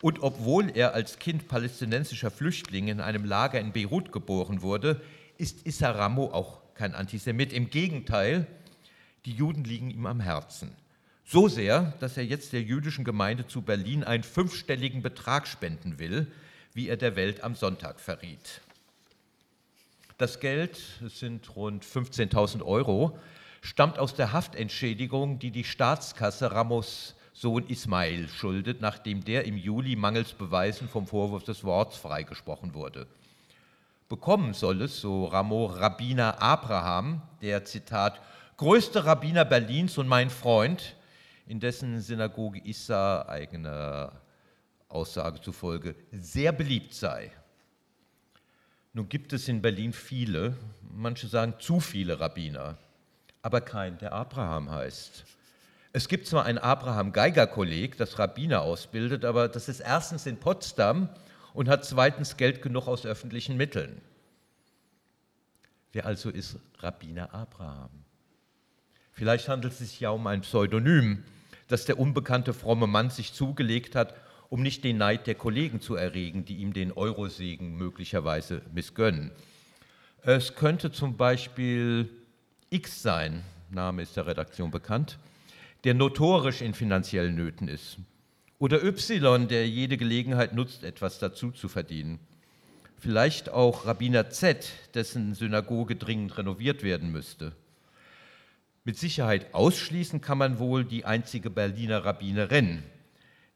Und 0.00 0.22
obwohl 0.22 0.74
er 0.74 0.94
als 0.94 1.18
Kind 1.18 1.48
palästinensischer 1.48 2.30
Flüchtlinge 2.30 2.92
in 2.92 3.02
einem 3.02 3.26
Lager 3.26 3.60
in 3.60 3.72
Beirut 3.72 4.10
geboren 4.10 4.62
wurde, 4.62 5.02
ist 5.36 5.66
Issa 5.66 5.90
Ramo 5.90 6.32
auch 6.32 6.60
kein 6.76 6.94
Antisemit. 6.94 7.52
Im 7.52 7.68
Gegenteil, 7.68 8.46
die 9.26 9.32
Juden 9.32 9.64
liegen 9.64 9.90
ihm 9.90 10.06
am 10.06 10.20
Herzen. 10.20 10.74
So 11.26 11.48
sehr, 11.48 11.92
dass 12.00 12.16
er 12.16 12.24
jetzt 12.24 12.54
der 12.54 12.62
jüdischen 12.62 13.04
Gemeinde 13.04 13.48
zu 13.48 13.60
Berlin 13.60 14.02
einen 14.02 14.22
fünfstelligen 14.22 15.02
Betrag 15.02 15.46
spenden 15.46 15.98
will, 15.98 16.26
wie 16.72 16.88
er 16.88 16.96
der 16.96 17.16
Welt 17.16 17.44
am 17.44 17.54
Sonntag 17.54 18.00
verriet. 18.00 18.62
Das 20.16 20.40
Geld, 20.40 20.80
es 21.04 21.18
sind 21.18 21.54
rund 21.54 21.84
15.000 21.84 22.62
Euro, 22.62 23.18
stammt 23.60 23.98
aus 23.98 24.14
der 24.14 24.32
Haftentschädigung, 24.32 25.38
die 25.38 25.50
die 25.50 25.64
Staatskasse 25.64 26.52
Ramos 26.52 27.14
Sohn 27.32 27.68
Ismail 27.68 28.28
schuldet, 28.28 28.80
nachdem 28.80 29.24
der 29.24 29.44
im 29.44 29.56
Juli 29.56 29.94
mangels 29.94 30.32
Beweisen 30.32 30.88
vom 30.88 31.06
Vorwurf 31.06 31.44
des 31.44 31.62
Worts 31.62 31.96
freigesprochen 31.96 32.74
wurde. 32.74 33.06
Bekommen 34.08 34.54
soll 34.54 34.82
es, 34.82 35.00
so 35.00 35.26
Ramo 35.26 35.66
Rabbiner 35.66 36.42
Abraham, 36.42 37.22
der 37.40 37.64
Zitat 37.64 38.20
größte 38.56 39.04
Rabbiner 39.04 39.44
Berlins 39.44 39.98
und 39.98 40.08
mein 40.08 40.30
Freund, 40.30 40.96
in 41.46 41.60
dessen 41.60 42.00
Synagoge 42.00 42.60
Issa 42.64 43.26
eigener 43.28 44.12
Aussage 44.88 45.40
zufolge 45.40 45.94
sehr 46.10 46.52
beliebt 46.52 46.92
sei. 46.92 47.30
Nun 48.92 49.08
gibt 49.08 49.32
es 49.32 49.46
in 49.48 49.62
Berlin 49.62 49.92
viele, 49.92 50.56
manche 50.90 51.28
sagen 51.28 51.54
zu 51.60 51.78
viele 51.78 52.18
Rabbiner, 52.18 52.76
aber 53.42 53.60
kein, 53.60 53.98
der 53.98 54.12
Abraham 54.12 54.70
heißt. 54.70 55.24
Es 55.92 56.08
gibt 56.08 56.26
zwar 56.26 56.44
ein 56.44 56.58
Abraham-Geiger-Kolleg, 56.58 57.96
das 57.96 58.18
Rabbiner 58.18 58.62
ausbildet, 58.62 59.24
aber 59.24 59.48
das 59.48 59.68
ist 59.68 59.80
erstens 59.80 60.26
in 60.26 60.38
Potsdam 60.38 61.08
und 61.54 61.68
hat 61.68 61.84
zweitens 61.84 62.36
Geld 62.36 62.62
genug 62.62 62.86
aus 62.86 63.06
öffentlichen 63.06 63.56
Mitteln. 63.56 64.00
Wer 65.92 66.06
also 66.06 66.30
ist 66.30 66.58
Rabbiner 66.80 67.34
Abraham? 67.34 67.90
Vielleicht 69.12 69.48
handelt 69.48 69.72
es 69.72 69.78
sich 69.78 69.98
ja 69.98 70.10
um 70.10 70.26
ein 70.26 70.42
Pseudonym, 70.42 71.24
das 71.66 71.86
der 71.86 71.98
unbekannte 71.98 72.54
fromme 72.54 72.86
Mann 72.86 73.10
sich 73.10 73.32
zugelegt 73.32 73.94
hat, 73.94 74.14
um 74.50 74.62
nicht 74.62 74.84
den 74.84 74.98
Neid 74.98 75.26
der 75.26 75.34
Kollegen 75.34 75.80
zu 75.80 75.96
erregen, 75.96 76.44
die 76.44 76.56
ihm 76.56 76.72
den 76.72 76.92
Eurosegen 76.92 77.76
möglicherweise 77.76 78.62
missgönnen. 78.72 79.32
Es 80.22 80.54
könnte 80.54 80.92
zum 80.92 81.16
Beispiel 81.16 82.08
X 82.70 83.00
sein, 83.02 83.44
Name 83.70 84.02
ist 84.02 84.16
der 84.16 84.26
Redaktion 84.26 84.70
bekannt, 84.70 85.18
der 85.84 85.94
notorisch 85.94 86.60
in 86.60 86.74
finanziellen 86.74 87.34
Nöten 87.34 87.66
ist. 87.66 87.96
Oder 88.58 88.84
Y, 88.84 89.48
der 89.48 89.66
jede 89.66 89.96
Gelegenheit 89.96 90.52
nutzt, 90.52 90.84
etwas 90.84 91.18
dazu 91.18 91.50
zu 91.50 91.68
verdienen. 91.68 92.18
Vielleicht 92.98 93.48
auch 93.48 93.86
Rabbiner 93.86 94.28
Z, 94.28 94.70
dessen 94.92 95.34
Synagoge 95.34 95.96
dringend 95.96 96.36
renoviert 96.36 96.82
werden 96.82 97.10
müsste. 97.10 97.52
Mit 98.84 98.98
Sicherheit 98.98 99.54
ausschließen 99.54 100.20
kann 100.20 100.36
man 100.36 100.58
wohl 100.58 100.84
die 100.84 101.06
einzige 101.06 101.48
Berliner 101.48 102.04
Rabbinerin. 102.04 102.82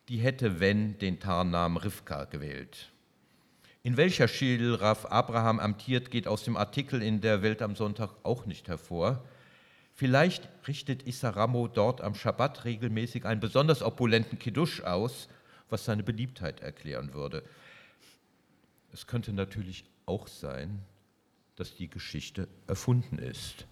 Die 0.09 0.19
hätte, 0.19 0.59
wenn, 0.59 0.99
den 0.99 1.21
Tarnnamen 1.21 1.77
Rivka 1.77 2.25
gewählt. 2.25 2.92
In 3.85 3.97
welcher 3.97 4.29
Schädel 4.29 4.77
Raff 4.77 5.07
Abraham 5.07 5.59
amtiert, 5.59 6.13
geht 6.13 6.29
aus 6.29 6.45
dem 6.45 6.57
Artikel 6.57 7.03
in 7.03 7.21
der 7.21 7.43
Welt 7.43 7.63
am 7.63 7.75
Sonntag 7.75 8.11
auch 8.23 8.47
nicht 8.47 8.69
hervor. 8.69 9.25
Vielleicht 9.93 10.49
richtet 10.69 11.03
Issa 11.09 11.31
Ramo 11.31 11.67
dort 11.67 12.01
am 12.01 12.15
Schabbat 12.15 12.65
regelmäßig 12.65 13.25
einen 13.25 13.41
besonders 13.41 13.83
opulenten 13.83 14.39
Kiddush 14.39 14.83
aus, 14.83 15.29
was 15.69 15.85
seine 15.85 16.05
Beliebtheit 16.05 16.61
erklären 16.61 17.13
würde. 17.13 17.43
Es 18.93 19.09
könnte 19.09 19.33
natürlich 19.33 19.85
auch 20.07 20.29
sein, 20.29 20.79
dass 21.57 21.75
die 21.75 21.91
Geschichte 21.91 22.47
erfunden 22.69 23.19
ist. 23.19 23.67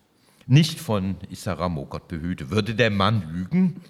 Nicht 0.49 0.81
von 0.81 1.19
Issa 1.31 1.53
Ramo, 1.53 1.87
Gott 1.87 2.09
behüte, 2.09 2.51
würde 2.51 2.75
der 2.75 2.91
Mann 2.91 3.33
lügen, 3.33 3.81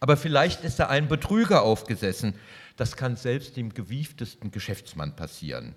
aber 0.00 0.16
vielleicht 0.16 0.64
ist 0.64 0.78
er 0.78 0.88
ein 0.88 1.08
Betrüger 1.08 1.62
aufgesessen. 1.62 2.32
Das 2.78 2.96
kann 2.96 3.16
selbst 3.16 3.56
dem 3.56 3.74
gewieftesten 3.74 4.52
Geschäftsmann 4.52 5.16
passieren. 5.16 5.74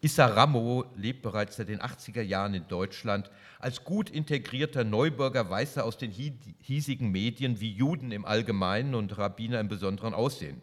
Issa 0.00 0.26
Ramo 0.26 0.84
lebt 0.96 1.22
bereits 1.22 1.54
seit 1.54 1.68
den 1.68 1.80
80er 1.80 2.20
Jahren 2.20 2.52
in 2.52 2.66
Deutschland. 2.66 3.30
Als 3.60 3.84
gut 3.84 4.10
integrierter 4.10 4.82
Neubürger 4.82 5.48
weiß 5.48 5.76
er 5.76 5.84
aus 5.84 5.98
den 5.98 6.10
hiesigen 6.10 7.12
Medien, 7.12 7.60
wie 7.60 7.70
Juden 7.70 8.10
im 8.10 8.24
Allgemeinen 8.24 8.96
und 8.96 9.16
Rabbiner 9.16 9.60
im 9.60 9.68
Besonderen 9.68 10.14
aussehen. 10.14 10.60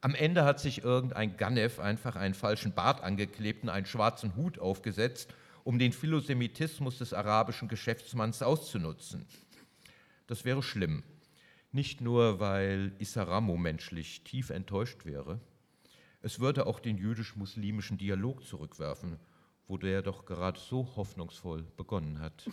Am 0.00 0.14
Ende 0.14 0.46
hat 0.46 0.58
sich 0.58 0.84
irgendein 0.84 1.36
Ganef 1.36 1.80
einfach 1.80 2.16
einen 2.16 2.34
falschen 2.34 2.72
Bart 2.72 3.02
angeklebt 3.02 3.64
und 3.64 3.68
einen 3.68 3.86
schwarzen 3.86 4.36
Hut 4.36 4.58
aufgesetzt, 4.58 5.34
um 5.64 5.78
den 5.78 5.92
Philosemitismus 5.92 6.96
des 6.96 7.12
arabischen 7.12 7.68
Geschäftsmanns 7.68 8.40
auszunutzen. 8.40 9.26
Das 10.28 10.46
wäre 10.46 10.62
schlimm. 10.62 11.02
Nicht 11.70 12.00
nur, 12.00 12.40
weil 12.40 12.92
Issa 12.98 13.22
Ramo 13.24 13.56
menschlich 13.56 14.24
tief 14.24 14.50
enttäuscht 14.50 15.04
wäre, 15.04 15.40
es 16.22 16.40
würde 16.40 16.66
auch 16.66 16.80
den 16.80 16.96
jüdisch-muslimischen 16.98 17.98
Dialog 17.98 18.44
zurückwerfen, 18.44 19.18
wo 19.66 19.76
der 19.76 20.02
doch 20.02 20.24
gerade 20.24 20.58
so 20.58 20.96
hoffnungsvoll 20.96 21.62
begonnen 21.76 22.20
hat. 22.20 22.50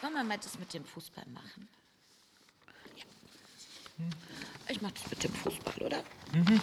Wollen 0.00 0.12
wir 0.12 0.24
mal 0.24 0.38
das 0.38 0.58
mit 0.58 0.72
dem 0.74 0.84
Fußball 0.84 1.26
machen? 1.32 1.68
Ja. 3.98 4.04
Ich 4.68 4.80
mache 4.80 4.94
das 4.94 5.10
mit 5.10 5.24
dem 5.24 5.32
Fußball, 5.32 5.74
oder? 5.82 6.04
Mhm. 6.32 6.60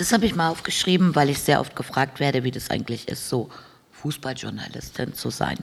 Das 0.00 0.14
habe 0.14 0.24
ich 0.24 0.34
mal 0.34 0.48
aufgeschrieben, 0.48 1.14
weil 1.14 1.28
ich 1.28 1.40
sehr 1.40 1.60
oft 1.60 1.76
gefragt 1.76 2.20
werde, 2.20 2.42
wie 2.42 2.50
das 2.50 2.70
eigentlich 2.70 3.06
ist, 3.08 3.28
so 3.28 3.50
Fußballjournalistin 3.90 5.12
zu 5.12 5.28
sein. 5.28 5.58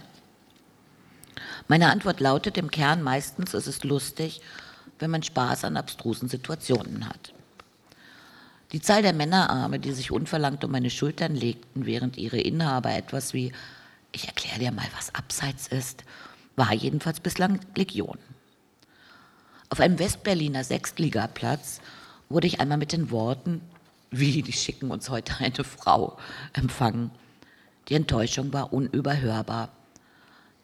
Meine 1.68 1.90
Antwort 1.90 2.20
lautet 2.20 2.56
im 2.60 2.70
Kern 2.70 3.02
meistens, 3.02 3.56
es 3.56 3.66
ist 3.66 3.84
lustig, 3.84 4.42
wenn 5.00 5.10
man 5.10 5.24
Spaß 5.24 5.64
an 5.64 5.76
abstrusen 5.76 6.30
Situationen 6.30 7.10
hat. 7.10 7.34
Die 8.74 8.80
Zahl 8.80 9.02
der 9.02 9.14
Männerarme, 9.14 9.80
die 9.80 9.92
sich 9.92 10.12
unverlangt 10.12 10.64
um 10.64 10.70
meine 10.70 10.92
Schultern 10.92 11.34
legten, 11.34 11.88
während 11.88 12.16
ihre 12.16 12.40
Inhaber 12.40 12.92
etwas 12.92 13.34
wie 13.34 13.54
ich 14.12 14.28
erkläre 14.28 14.60
dir 14.60 14.72
mal, 14.72 14.86
was 14.96 15.16
abseits 15.16 15.68
ist, 15.68 16.04
war 16.56 16.76
jedenfalls 16.76 17.22
bislang 17.22 17.60
Legion. 17.76 18.20
Auf 19.70 19.80
einem 19.80 19.98
Westberliner 19.98 20.64
Sechstligaplatz 20.64 21.82
wurde 22.30 22.46
ich 22.46 22.62
einmal 22.62 22.78
mit 22.78 22.92
den 22.92 23.10
Worten, 23.10 23.62
wie, 24.12 24.42
die 24.42 24.54
schicken 24.54 24.92
uns 24.92 25.10
heute 25.10 25.36
eine 25.40 25.64
Frau, 25.64 26.18
empfangen. 26.54 27.12
Die 27.90 27.96
Enttäuschung 27.96 28.54
war 28.54 28.74
unüberhörbar. 28.74 29.70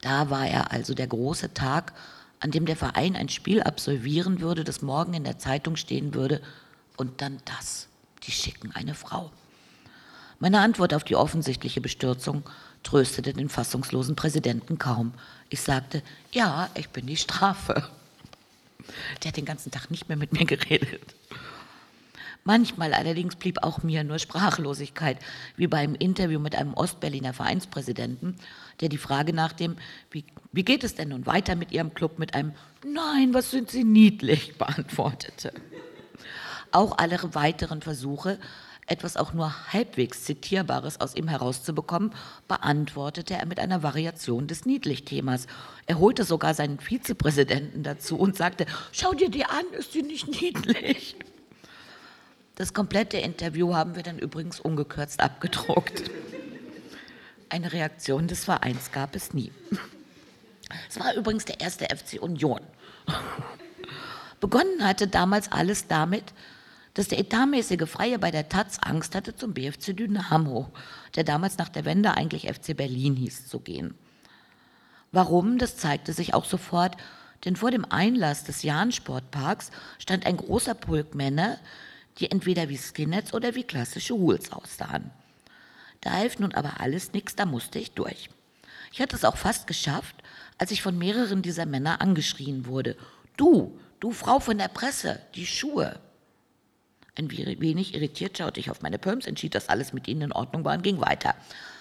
Da 0.01 0.29
war 0.29 0.47
er 0.47 0.71
also 0.71 0.93
der 0.93 1.07
große 1.07 1.53
Tag, 1.53 1.93
an 2.39 2.51
dem 2.51 2.65
der 2.65 2.75
Verein 2.75 3.15
ein 3.15 3.29
Spiel 3.29 3.63
absolvieren 3.63 4.41
würde, 4.41 4.63
das 4.63 4.81
morgen 4.81 5.13
in 5.13 5.23
der 5.23 5.39
Zeitung 5.39 5.77
stehen 5.77 6.13
würde. 6.13 6.41
Und 6.97 7.21
dann 7.21 7.39
das. 7.45 7.87
Die 8.23 8.31
schicken 8.31 8.71
eine 8.73 8.93
Frau. 8.93 9.31
Meine 10.39 10.59
Antwort 10.59 10.93
auf 10.93 11.05
die 11.05 11.15
offensichtliche 11.15 11.79
Bestürzung 11.79 12.43
tröstete 12.83 13.33
den 13.33 13.47
fassungslosen 13.47 14.15
Präsidenten 14.15 14.77
kaum. 14.77 15.13
Ich 15.49 15.61
sagte, 15.61 16.03
ja, 16.31 16.69
ich 16.75 16.89
bin 16.89 17.05
die 17.07 17.15
Strafe. 17.15 17.89
Der 19.23 19.29
hat 19.29 19.37
den 19.37 19.45
ganzen 19.45 19.71
Tag 19.71 19.89
nicht 19.89 20.09
mehr 20.09 20.17
mit 20.17 20.33
mir 20.33 20.45
geredet. 20.45 21.15
Manchmal 22.45 22.93
allerdings 22.93 23.37
blieb 23.37 23.63
auch 23.63 23.83
mir 23.83 24.03
nur 24.03 24.19
Sprachlosigkeit, 24.19 25.17
wie 25.55 25.67
beim 25.67 25.95
Interview 25.95 26.39
mit 26.39 26.55
einem 26.55 26.73
Ostberliner 26.73 27.33
Vereinspräsidenten, 27.33 28.35
der 28.81 28.89
die 28.89 28.97
Frage 28.97 29.31
nach 29.31 29.53
dem, 29.53 29.77
wie, 30.11 30.25
wie 30.51 30.65
geht 30.65 30.83
es 30.83 30.95
denn 30.95 31.09
nun 31.09 31.25
weiter 31.25 31.55
mit 31.55 31.71
Ihrem 31.71 31.93
Club, 31.93 32.19
mit 32.19 32.33
einem 32.33 32.53
Nein, 32.85 33.33
was 33.33 33.51
sind 33.51 33.71
Sie 33.71 33.85
niedlich 33.85 34.57
beantwortete. 34.57 35.53
Auch 36.71 36.97
alle 36.97 37.17
weiteren 37.33 37.81
Versuche, 37.81 38.39
etwas 38.87 39.15
auch 39.15 39.31
nur 39.31 39.71
halbwegs 39.71 40.25
Zitierbares 40.25 40.99
aus 40.99 41.15
ihm 41.15 41.29
herauszubekommen, 41.29 42.13
beantwortete 42.49 43.35
er 43.35 43.45
mit 43.45 43.59
einer 43.59 43.83
Variation 43.83 44.47
des 44.47 44.65
Niedlich-Themas. 44.65 45.47
Er 45.85 45.99
holte 45.99 46.25
sogar 46.25 46.53
seinen 46.53 46.79
Vizepräsidenten 46.79 47.83
dazu 47.83 48.17
und 48.17 48.35
sagte, 48.35 48.65
schau 48.91 49.13
dir 49.13 49.29
die 49.29 49.45
an, 49.45 49.63
ist 49.77 49.93
sie 49.93 50.01
nicht 50.01 50.41
niedlich? 50.41 51.15
Das 52.55 52.73
komplette 52.73 53.17
Interview 53.17 53.73
haben 53.73 53.95
wir 53.95 54.03
dann 54.03 54.19
übrigens 54.19 54.59
ungekürzt 54.59 55.19
abgedruckt. 55.21 56.11
Eine 57.49 57.73
Reaktion 57.73 58.27
des 58.27 58.45
Vereins 58.45 58.91
gab 58.91 59.15
es 59.15 59.33
nie. 59.33 59.51
Es 60.87 60.99
war 60.99 61.15
übrigens 61.15 61.45
der 61.45 61.59
erste 61.59 61.85
FC 61.85 62.21
Union. 62.21 62.61
Begonnen 64.39 64.83
hatte 64.83 65.07
damals 65.07 65.51
alles 65.51 65.87
damit, 65.87 66.25
dass 66.93 67.07
der 67.07 67.19
etatmäßige 67.19 67.89
Freie 67.89 68.19
bei 68.19 68.29
der 68.29 68.49
Taz 68.49 68.77
Angst 68.79 69.15
hatte, 69.15 69.35
zum 69.35 69.53
BFC 69.53 69.97
Dynamo, 69.97 70.69
der 71.15 71.23
damals 71.23 71.57
nach 71.57 71.69
der 71.69 71.85
Wende 71.85 72.15
eigentlich 72.15 72.47
FC 72.47 72.77
Berlin 72.77 73.15
hieß, 73.15 73.47
zu 73.47 73.59
gehen. 73.59 73.95
Warum, 75.11 75.57
das 75.57 75.77
zeigte 75.77 76.13
sich 76.13 76.35
auch 76.35 76.45
sofort, 76.45 76.97
denn 77.45 77.55
vor 77.55 77.71
dem 77.71 77.85
Einlass 77.85 78.43
des 78.43 78.61
Jahn-Sportparks 78.61 79.71
stand 79.97 80.25
ein 80.27 80.37
großer 80.37 80.75
Pulk 80.75 81.15
Männer, 81.15 81.57
die 82.19 82.31
entweder 82.31 82.69
wie 82.69 82.77
Skinheads 82.77 83.33
oder 83.33 83.55
wie 83.55 83.63
klassische 83.63 84.13
Hools 84.13 84.51
aussahen. 84.51 85.11
Da 86.01 86.11
half 86.11 86.39
nun 86.39 86.53
aber 86.53 86.79
alles 86.79 87.13
nichts, 87.13 87.35
da 87.35 87.45
musste 87.45 87.79
ich 87.79 87.91
durch. 87.91 88.29
Ich 88.91 89.01
hatte 89.01 89.15
es 89.15 89.25
auch 89.25 89.37
fast 89.37 89.67
geschafft, 89.67 90.15
als 90.57 90.71
ich 90.71 90.81
von 90.81 90.97
mehreren 90.97 91.41
dieser 91.41 91.65
Männer 91.65 92.01
angeschrien 92.01 92.65
wurde. 92.65 92.95
Du, 93.37 93.79
du 93.99 94.11
Frau 94.11 94.39
von 94.39 94.57
der 94.57 94.67
Presse, 94.67 95.21
die 95.35 95.47
Schuhe. 95.47 95.99
Ein 97.15 97.31
wenig 97.31 97.93
irritiert 97.93 98.37
schaute 98.37 98.59
ich 98.59 98.69
auf 98.69 98.81
meine 98.81 98.99
Pumps, 98.99 99.27
entschied, 99.27 99.55
dass 99.55 99.69
alles 99.69 99.93
mit 99.93 100.07
ihnen 100.07 100.21
in 100.21 100.31
Ordnung 100.31 100.65
war 100.65 100.75
und 100.75 100.83
ging 100.83 100.99
weiter. 100.99 101.35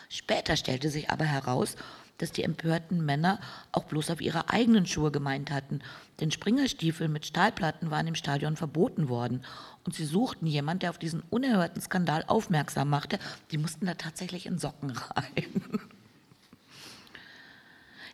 Später 0.09 0.57
stellte 0.57 0.91
sich 0.91 1.11
aber 1.11 1.25
heraus, 1.25 1.77
dass 2.23 2.31
die 2.31 2.45
empörten 2.45 3.05
Männer 3.05 3.41
auch 3.73 3.83
bloß 3.85 4.11
auf 4.11 4.21
ihre 4.21 4.49
eigenen 4.49 4.87
Schuhe 4.87 5.11
gemeint 5.11 5.51
hatten, 5.51 5.81
denn 6.21 6.31
Springerstiefel 6.31 7.09
mit 7.09 7.27
Stahlplatten 7.27 7.91
waren 7.91 8.07
im 8.07 8.15
Stadion 8.15 8.55
verboten 8.55 9.09
worden 9.09 9.45
und 9.85 9.97
sie 9.97 10.05
suchten 10.05 10.47
jemanden, 10.47 10.81
der 10.81 10.91
auf 10.91 10.99
diesen 10.99 11.25
unerhörten 11.31 11.83
Skandal 11.83 12.25
aufmerksam 12.29 12.91
machte. 12.91 13.19
Die 13.51 13.59
mussten 13.59 13.87
da 13.87 13.95
tatsächlich 13.95 14.47
in 14.47 14.59
Socken 14.59 14.91
rein. 14.93 15.63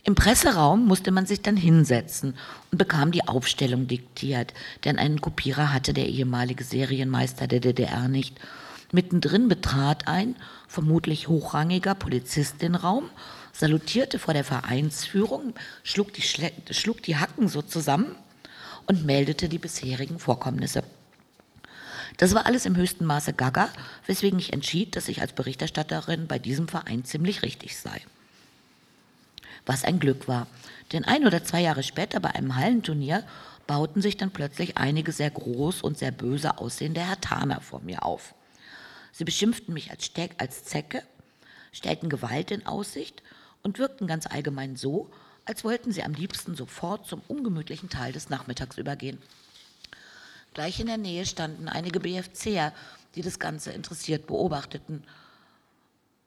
Im 0.05 0.15
Presseraum 0.15 0.87
musste 0.87 1.11
man 1.11 1.27
sich 1.27 1.43
dann 1.43 1.59
hinsetzen 1.59 2.35
und 2.71 2.79
bekam 2.79 3.11
die 3.11 3.29
Aufstellung 3.29 3.89
diktiert, 3.89 4.55
denn 4.85 4.99
einen 4.99 5.21
Kopierer 5.21 5.75
hatte 5.75 5.93
der 5.93 6.07
ehemalige 6.09 6.65
Serienmeister 6.65 7.47
der 7.47 7.61
DDR 7.61 8.09
nicht. 8.09 8.41
Mittendrin 8.91 9.49
betrat 9.49 10.09
ein, 10.09 10.35
vermutlich 10.67 11.29
hochrangiger 11.29 11.95
Polizist 11.95 12.63
den 12.63 12.75
Raum, 12.75 13.11
salutierte 13.59 14.19
vor 14.19 14.35
der 14.35 14.45
Vereinsführung, 14.45 15.55
schlug 15.83 16.13
die, 16.15 16.23
Schle 16.23 16.53
schlug 16.71 17.03
die 17.03 17.17
Hacken 17.17 17.49
so 17.49 17.63
zusammen 17.63 18.15
und 18.87 19.05
meldete 19.05 19.49
die 19.49 19.59
bisherigen 19.59 20.19
Vorkommnisse. 20.19 20.83
Das 22.17 22.35
war 22.35 22.47
alles 22.47 22.67
im 22.67 22.77
höchsten 22.77 23.05
Maße 23.05 23.33
gaga, 23.33 23.69
weswegen 24.07 24.39
ich 24.39 24.53
entschied, 24.53 24.97
dass 24.97 25.09
ich 25.09 25.21
als 25.21 25.33
Berichterstatterin 25.33 26.27
bei 26.27 26.39
diesem 26.39 26.69
Verein 26.69 27.05
ziemlich 27.05 27.43
richtig 27.43 27.77
sei 27.77 28.01
was 29.69 29.85
ein 29.85 30.01
Glück 30.01 30.27
war. 30.27 30.49
Denn 30.93 31.05
ein 31.05 31.27
oder 31.27 31.45
zwei 31.45 31.61
Jahre 31.61 31.83
später 31.83 32.19
bei 32.19 32.35
einem 32.35 32.57
Hallenturnier 32.57 33.25
bauten 33.67 34.01
sich 34.01 34.17
dann 34.17 34.31
plötzlich 34.31 34.79
einige 34.79 35.13
sehr 35.13 35.31
groß 35.31 35.83
und 35.83 35.99
sehr 35.99 36.11
böse 36.11 36.59
aussehende 36.59 37.07
Hertaner 37.07 37.61
vor 37.61 37.81
mir 37.81 38.05
auf. 38.05 38.35
Sie 39.13 39.25
beschimpften 39.25 39.75
mich 39.75 39.91
als, 39.91 40.07
Steck, 40.07 40.35
als 40.39 40.65
Zecke, 40.65 41.03
stellten 41.73 42.09
Gewalt 42.09 42.51
in 42.51 42.67
Aussicht 42.67 43.23
und 43.63 43.79
wirkten 43.79 44.07
ganz 44.07 44.27
allgemein 44.27 44.77
so, 44.77 45.11
als 45.45 45.65
wollten 45.65 45.93
sie 45.93 46.03
am 46.03 46.13
liebsten 46.13 46.55
sofort 46.55 47.07
zum 47.07 47.23
ungemütlichen 47.27 47.89
Teil 47.89 48.13
des 48.13 48.29
Nachmittags 48.29 48.77
übergehen. 48.77 49.19
Gleich 50.55 50.81
in 50.81 50.87
der 50.87 50.99
Nähe 50.99 51.25
standen 51.25 51.69
einige 51.69 52.01
BFCer, 52.01 52.73
die 53.15 53.23
das 53.23 53.39
Ganze 53.39 53.71
interessiert 53.73 54.27
beobachteten. 54.27 55.05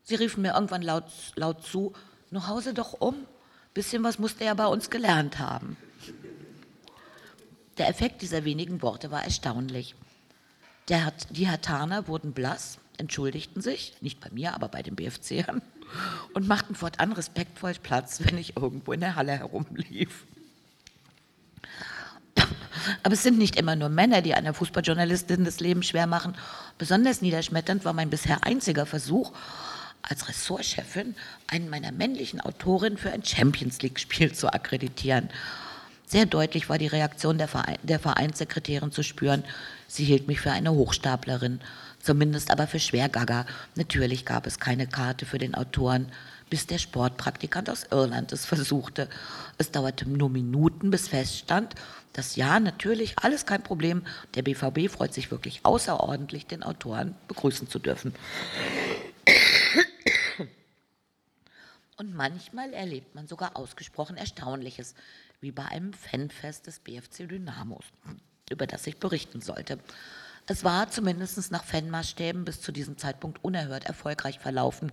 Sie 0.03 0.15
riefen 0.15 0.41
mir 0.41 0.53
irgendwann 0.53 0.82
laut, 0.82 1.05
laut 1.36 1.63
zu, 1.63 1.93
nur 2.32 2.47
Hause 2.47 2.73
doch 2.73 2.93
um, 2.93 3.15
bisschen 3.73 4.03
was 4.03 4.19
musste 4.19 4.43
er 4.43 4.55
bei 4.55 4.65
uns 4.65 4.89
gelernt 4.89 5.39
haben. 5.39 5.77
Der 7.77 7.88
Effekt 7.89 8.21
dieser 8.21 8.43
wenigen 8.43 8.82
Worte 8.82 9.11
war 9.11 9.23
erstaunlich. 9.23 9.95
Der, 10.89 11.13
die 11.29 11.49
Hatana 11.49 12.07
wurden 12.07 12.34
blass, 12.34 12.79
entschuldigten 12.97 13.61
sich, 13.61 13.95
nicht 14.01 14.19
bei 14.19 14.29
mir, 14.32 14.53
aber 14.53 14.67
bei 14.67 14.84
den 14.84 14.95
BFCern, 14.95 15.61
und 16.34 16.48
machten 16.48 16.76
fortan 16.76 17.14
respektvoll 17.14 17.74
Platz, 17.82 18.22
wenn 18.24 18.38
ich 18.38 18.58
irgendwo 18.58 18.94
in 18.94 19.02
der 19.02 19.16
Halle 19.16 19.34
herumlief. 19.34 20.26
Aber 23.04 23.14
es 23.14 23.24
sind 23.24 23.38
nicht 23.38 23.58
immer 23.58 23.76
nur 23.76 23.89
Männer, 23.89 24.22
die 24.22 24.34
einer 24.34 24.54
Fußballjournalistin 24.54 25.46
das 25.46 25.60
Leben 25.60 25.84
schwer 25.84 26.08
machen. 26.08 26.36
Besonders 26.78 27.22
niederschmetternd 27.22 27.86
war 27.86 27.94
mein 27.94 28.10
bisher 28.10 28.46
einziger 28.46 28.86
Versuch, 28.86 29.32
als 30.02 30.28
Ressortchefin 30.28 31.16
einen 31.48 31.70
meiner 31.70 31.92
männlichen 31.92 32.42
Autorinnen 32.42 32.98
für 32.98 33.12
ein 33.12 33.24
Champions 33.24 33.82
League-Spiel 33.82 34.34
zu 34.34 34.52
akkreditieren. 34.52 35.30
Sehr 36.06 36.26
deutlich 36.26 36.70
war 36.70 36.78
die 36.78 36.88
Reaktion 36.88 37.38
der, 37.38 37.48
Verein, 37.48 37.78
der 37.84 38.00
Vereinssekretärin 38.00 38.92
zu 38.92 39.04
spüren. 39.04 39.44
Sie 39.88 40.04
hielt 40.04 40.28
mich 40.28 40.42
für 40.42 40.52
eine 40.52 40.72
Hochstaplerin, 40.72 41.62
zumindest 42.04 42.52
aber 42.52 42.68
für 42.68 42.80
Schwergagger. 42.80 43.45
Natürlich 43.76 44.26
gab 44.26 44.47
es 44.47 44.60
keine 44.60 44.88
Karte 44.88 45.26
für 45.26 45.38
den 45.38 45.56
Autoren, 45.56 46.12
bis 46.49 46.68
der 46.68 46.80
Sportpraktikant 46.80 47.70
aus 47.70 47.86
Irland 47.91 48.32
es 48.34 48.45
versuchte. 48.45 49.08
Es 49.58 49.72
dauerte 49.72 50.10
nur 50.10 50.30
Minuten, 50.30 50.91
bis 50.91 51.08
feststand, 51.08 51.76
dass 52.14 52.36
ja, 52.36 52.60
natürlich, 52.60 53.18
alles 53.20 53.45
kein 53.45 53.64
Problem. 53.64 54.04
Der 54.36 54.41
BVB 54.41 54.89
freut 54.91 55.14
sich 55.14 55.32
wirklich 55.32 55.62
außerordentlich, 55.64 56.47
den 56.47 56.64
Autoren 56.64 57.16
begrüßen 57.28 57.70
zu 57.70 57.80
dürfen. 57.80 58.14
Und 61.97 62.16
manchmal 62.16 62.74
erlebt 62.74 63.16
man 63.16 63.28
sogar 63.28 63.56
ausgesprochen 63.56 64.18
Erstaunliches, 64.18 64.95
wie 65.39 65.52
bei 65.52 65.66
einem 65.66 65.93
Fanfest 65.93 66.68
des 66.68 66.80
BFC 66.80 67.30
Dynamos, 67.30 67.86
über 68.49 68.68
das 68.68 68.88
ich 68.88 68.97
berichten 68.97 69.39
sollte. 69.39 69.80
Es 70.48 70.64
war 70.64 70.89
zumindest 70.89 71.52
nach 71.52 71.64
Fanmaßstäben 71.64 72.46
bis 72.46 72.62
zu 72.62 72.72
diesem 72.72 72.98
Zeitpunkt 72.98 73.44
unerhört 73.44 73.86
erfolgreich 73.86 74.39
verlaufen. 74.39 74.92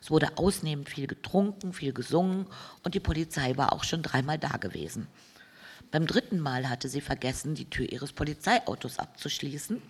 Es 0.00 0.10
wurde 0.10 0.36
ausnehmend 0.36 0.88
viel 0.88 1.06
getrunken, 1.06 1.72
viel 1.72 1.92
gesungen 1.92 2.46
und 2.84 2.94
die 2.94 3.00
Polizei 3.00 3.56
war 3.56 3.72
auch 3.72 3.84
schon 3.84 4.02
dreimal 4.02 4.38
da 4.38 4.56
gewesen. 4.56 5.06
Beim 5.90 6.06
dritten 6.06 6.40
Mal 6.40 6.68
hatte 6.68 6.88
sie 6.88 7.00
vergessen, 7.00 7.54
die 7.54 7.68
Tür 7.68 7.90
ihres 7.90 8.12
Polizeiautos 8.12 8.98
abzuschließen 8.98 9.82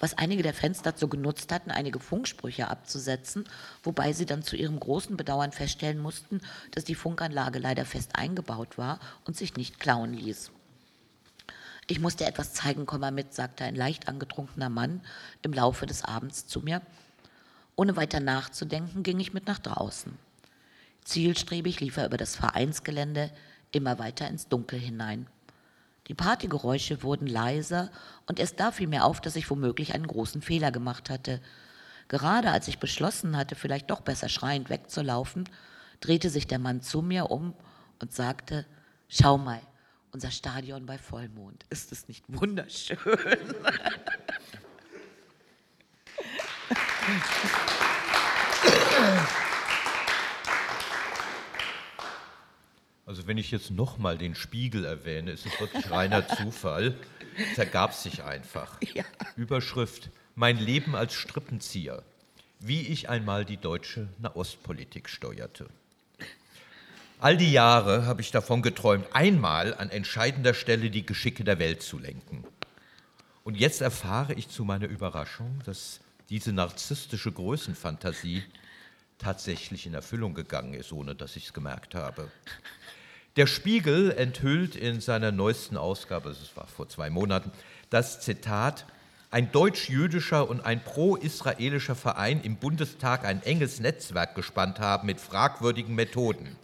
was 0.00 0.18
einige 0.18 0.42
der 0.42 0.54
Fans 0.54 0.82
dazu 0.82 1.08
genutzt 1.08 1.52
hatten, 1.52 1.70
einige 1.70 2.00
Funksprüche 2.00 2.68
abzusetzen, 2.68 3.44
wobei 3.82 4.12
sie 4.12 4.26
dann 4.26 4.42
zu 4.42 4.56
ihrem 4.56 4.78
großen 4.78 5.16
Bedauern 5.16 5.52
feststellen 5.52 5.98
mussten, 5.98 6.40
dass 6.72 6.84
die 6.84 6.94
Funkanlage 6.94 7.58
leider 7.58 7.84
fest 7.84 8.10
eingebaut 8.14 8.78
war 8.78 8.98
und 9.24 9.36
sich 9.36 9.56
nicht 9.56 9.80
klauen 9.80 10.12
ließ. 10.12 10.50
Ich 11.86 12.00
musste 12.00 12.24
etwas 12.24 12.54
zeigen, 12.54 12.86
komm 12.86 13.00
mal 13.00 13.12
mit, 13.12 13.34
sagte 13.34 13.64
ein 13.64 13.74
leicht 13.74 14.08
angetrunkener 14.08 14.70
Mann 14.70 15.02
im 15.42 15.52
Laufe 15.52 15.86
des 15.86 16.02
Abends 16.02 16.46
zu 16.46 16.60
mir. 16.60 16.80
Ohne 17.76 17.96
weiter 17.96 18.20
nachzudenken, 18.20 19.02
ging 19.02 19.20
ich 19.20 19.34
mit 19.34 19.46
nach 19.46 19.58
draußen. 19.58 20.16
Zielstrebig 21.04 21.80
lief 21.80 21.96
er 21.98 22.06
über 22.06 22.16
das 22.16 22.36
Vereinsgelände 22.36 23.30
immer 23.72 23.98
weiter 23.98 24.28
ins 24.28 24.48
Dunkel 24.48 24.78
hinein. 24.78 25.26
Die 26.06 26.14
Partygeräusche 26.14 27.02
wurden 27.02 27.26
leiser 27.26 27.90
und 28.26 28.38
erst 28.38 28.60
da 28.60 28.72
fiel 28.72 28.86
mir 28.86 29.04
auf, 29.04 29.20
dass 29.20 29.36
ich 29.36 29.50
womöglich 29.50 29.94
einen 29.94 30.06
großen 30.06 30.42
Fehler 30.42 30.70
gemacht 30.70 31.10
hatte. 31.10 31.40
Gerade 32.08 32.50
als 32.50 32.68
ich 32.68 32.78
beschlossen 32.78 33.36
hatte, 33.36 33.54
vielleicht 33.54 33.90
doch 33.90 34.00
besser 34.00 34.28
schreiend 34.28 34.70
wegzulaufen, 34.70 35.48
drehte 36.00 36.30
sich 36.30 36.46
der 36.46 36.58
Mann 36.58 36.82
zu 36.82 37.02
mir 37.02 37.30
um 37.30 37.54
und 38.00 38.12
sagte, 38.12 38.66
schau 39.08 39.38
mal, 39.38 39.60
unser 40.14 40.30
Stadion 40.30 40.86
bei 40.86 40.96
Vollmond, 40.96 41.66
ist 41.70 41.90
es 41.90 42.06
nicht 42.06 42.24
wunderschön? 42.28 42.96
Also 53.06 53.26
wenn 53.26 53.38
ich 53.38 53.50
jetzt 53.50 53.70
nochmal 53.70 54.16
den 54.16 54.34
Spiegel 54.34 54.84
erwähne, 54.84 55.32
ist 55.32 55.46
es 55.46 55.60
wirklich 55.60 55.90
reiner 55.90 56.26
Zufall. 56.26 56.96
Es 57.52 57.58
ergab 57.58 57.92
sich 57.92 58.22
einfach. 58.22 58.80
Ja. 58.94 59.04
Überschrift, 59.36 60.10
mein 60.36 60.58
Leben 60.58 60.94
als 60.94 61.12
Strippenzieher. 61.12 62.02
Wie 62.60 62.86
ich 62.86 63.08
einmal 63.08 63.44
die 63.44 63.56
deutsche 63.56 64.08
Nahostpolitik 64.18 65.08
steuerte. 65.08 65.68
All 67.24 67.38
die 67.38 67.52
Jahre 67.52 68.04
habe 68.04 68.20
ich 68.20 68.32
davon 68.32 68.60
geträumt, 68.60 69.06
einmal 69.14 69.72
an 69.72 69.88
entscheidender 69.88 70.52
Stelle 70.52 70.90
die 70.90 71.06
Geschicke 71.06 71.42
der 71.42 71.58
Welt 71.58 71.82
zu 71.82 71.98
lenken. 71.98 72.44
Und 73.44 73.56
jetzt 73.56 73.80
erfahre 73.80 74.34
ich 74.34 74.50
zu 74.50 74.62
meiner 74.62 74.88
Überraschung, 74.88 75.58
dass 75.64 76.00
diese 76.28 76.52
narzisstische 76.52 77.32
Größenfantasie 77.32 78.42
tatsächlich 79.16 79.86
in 79.86 79.94
Erfüllung 79.94 80.34
gegangen 80.34 80.74
ist, 80.74 80.92
ohne 80.92 81.14
dass 81.14 81.36
ich 81.36 81.46
es 81.46 81.54
gemerkt 81.54 81.94
habe. 81.94 82.30
Der 83.36 83.46
Spiegel 83.46 84.10
enthüllt 84.10 84.76
in 84.76 85.00
seiner 85.00 85.32
neuesten 85.32 85.78
Ausgabe, 85.78 86.28
das 86.28 86.54
war 86.58 86.66
vor 86.66 86.90
zwei 86.90 87.08
Monaten, 87.08 87.52
das 87.88 88.20
Zitat, 88.20 88.84
ein 89.30 89.50
deutsch-jüdischer 89.50 90.46
und 90.46 90.60
ein 90.60 90.84
pro-israelischer 90.84 91.94
Verein 91.94 92.42
im 92.42 92.56
Bundestag 92.56 93.24
ein 93.24 93.42
enges 93.44 93.80
Netzwerk 93.80 94.34
gespannt 94.34 94.78
haben 94.78 95.06
mit 95.06 95.20
fragwürdigen 95.20 95.94
Methoden. 95.94 96.58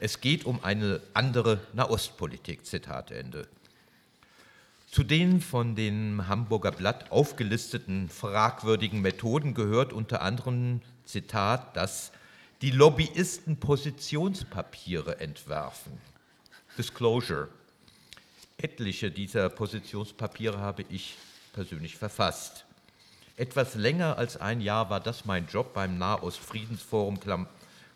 Es 0.00 0.20
geht 0.20 0.44
um 0.44 0.62
eine 0.62 1.00
andere 1.12 1.60
Nahostpolitik. 1.72 2.64
Zitat 2.64 3.10
Ende. 3.10 3.48
Zu 4.90 5.02
den 5.02 5.40
von 5.40 5.74
dem 5.74 6.28
Hamburger 6.28 6.70
Blatt 6.70 7.10
aufgelisteten 7.10 8.08
fragwürdigen 8.08 9.00
Methoden 9.00 9.54
gehört 9.54 9.92
unter 9.92 10.22
anderem, 10.22 10.80
Zitat, 11.04 11.76
das 11.76 12.12
die 12.62 12.70
Lobbyisten 12.70 13.58
Positionspapiere 13.58 15.18
entwerfen. 15.20 15.92
Disclosure. 16.76 17.48
Etliche 18.56 19.10
dieser 19.10 19.48
Positionspapiere 19.48 20.58
habe 20.58 20.84
ich 20.88 21.16
persönlich 21.52 21.96
verfasst. 21.96 22.64
Etwas 23.36 23.74
länger 23.74 24.16
als 24.16 24.36
ein 24.36 24.60
Jahr 24.60 24.90
war 24.90 25.00
das 25.00 25.24
mein 25.24 25.46
Job 25.48 25.74
beim 25.74 25.98
Nahostfriedensforum, 25.98 27.18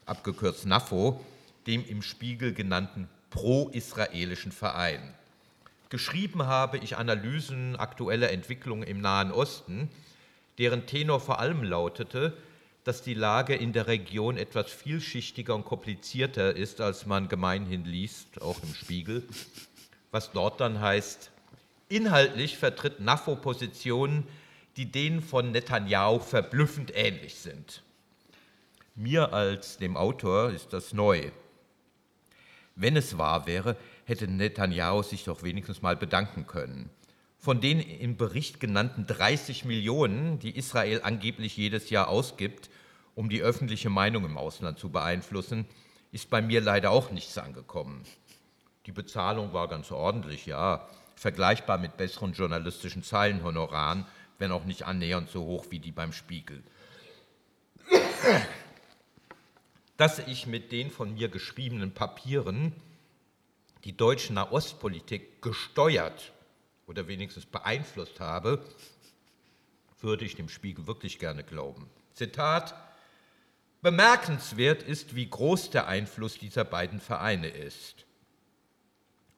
abgekürzt 0.06 0.66
NAFO, 0.66 1.24
dem 1.66 1.84
im 1.86 2.02
Spiegel 2.02 2.52
genannten 2.52 3.08
pro-israelischen 3.30 4.52
Verein. 4.52 5.14
Geschrieben 5.88 6.46
habe 6.46 6.78
ich 6.78 6.96
Analysen 6.96 7.76
aktueller 7.76 8.30
Entwicklungen 8.30 8.82
im 8.82 9.00
Nahen 9.00 9.30
Osten, 9.30 9.90
deren 10.58 10.86
Tenor 10.86 11.20
vor 11.20 11.38
allem 11.38 11.62
lautete, 11.62 12.36
dass 12.84 13.02
die 13.02 13.14
Lage 13.14 13.54
in 13.54 13.72
der 13.72 13.86
Region 13.86 14.36
etwas 14.36 14.70
vielschichtiger 14.70 15.54
und 15.54 15.64
komplizierter 15.64 16.56
ist, 16.56 16.80
als 16.80 17.06
man 17.06 17.28
gemeinhin 17.28 17.84
liest, 17.84 18.42
auch 18.42 18.62
im 18.62 18.74
Spiegel. 18.74 19.22
Was 20.10 20.32
dort 20.32 20.60
dann 20.60 20.80
heißt, 20.80 21.30
inhaltlich 21.88 22.56
vertritt 22.56 23.00
NAFO 23.00 23.36
Positionen, 23.36 24.26
die 24.76 24.86
denen 24.86 25.20
von 25.20 25.52
Netanyahu 25.52 26.18
verblüffend 26.18 26.92
ähnlich 26.94 27.36
sind. 27.36 27.82
Mir 28.94 29.32
als 29.32 29.78
dem 29.78 29.96
Autor 29.96 30.50
ist 30.50 30.72
das 30.72 30.92
neu. 30.92 31.30
Wenn 32.74 32.96
es 32.96 33.18
wahr 33.18 33.46
wäre, 33.46 33.76
hätte 34.04 34.26
Netanyahu 34.28 35.02
sich 35.02 35.24
doch 35.24 35.42
wenigstens 35.42 35.82
mal 35.82 35.96
bedanken 35.96 36.46
können. 36.46 36.90
Von 37.38 37.60
den 37.60 37.80
im 37.80 38.16
Bericht 38.16 38.60
genannten 38.60 39.06
30 39.06 39.64
Millionen, 39.64 40.38
die 40.38 40.56
Israel 40.56 41.00
angeblich 41.02 41.56
jedes 41.56 41.90
Jahr 41.90 42.08
ausgibt, 42.08 42.70
um 43.14 43.28
die 43.28 43.42
öffentliche 43.42 43.90
Meinung 43.90 44.24
im 44.24 44.38
Ausland 44.38 44.78
zu 44.78 44.90
beeinflussen, 44.90 45.66
ist 46.12 46.30
bei 46.30 46.40
mir 46.40 46.60
leider 46.60 46.90
auch 46.90 47.10
nichts 47.10 47.36
angekommen. 47.38 48.04
Die 48.86 48.92
Bezahlung 48.92 49.52
war 49.52 49.68
ganz 49.68 49.90
ordentlich, 49.90 50.46
ja, 50.46 50.86
vergleichbar 51.16 51.78
mit 51.78 51.96
besseren 51.96 52.32
journalistischen 52.32 53.02
Zeilenhonoraren, 53.02 54.06
wenn 54.38 54.52
auch 54.52 54.64
nicht 54.64 54.84
annähernd 54.84 55.30
so 55.30 55.44
hoch 55.44 55.66
wie 55.70 55.78
die 55.78 55.92
beim 55.92 56.12
Spiegel. 56.12 56.62
Dass 60.02 60.18
ich 60.18 60.48
mit 60.48 60.72
den 60.72 60.90
von 60.90 61.14
mir 61.14 61.28
geschriebenen 61.28 61.94
Papieren 61.94 62.72
die 63.84 63.96
deutsche 63.96 64.32
Nahostpolitik 64.32 65.40
gesteuert 65.40 66.32
oder 66.88 67.06
wenigstens 67.06 67.46
beeinflusst 67.46 68.18
habe, 68.18 68.66
würde 70.00 70.24
ich 70.24 70.34
dem 70.34 70.48
Spiegel 70.48 70.88
wirklich 70.88 71.20
gerne 71.20 71.44
glauben. 71.44 71.88
Zitat, 72.14 72.74
bemerkenswert 73.80 74.82
ist, 74.82 75.14
wie 75.14 75.30
groß 75.30 75.70
der 75.70 75.86
Einfluss 75.86 76.36
dieser 76.36 76.64
beiden 76.64 76.98
Vereine 76.98 77.46
ist. 77.46 78.04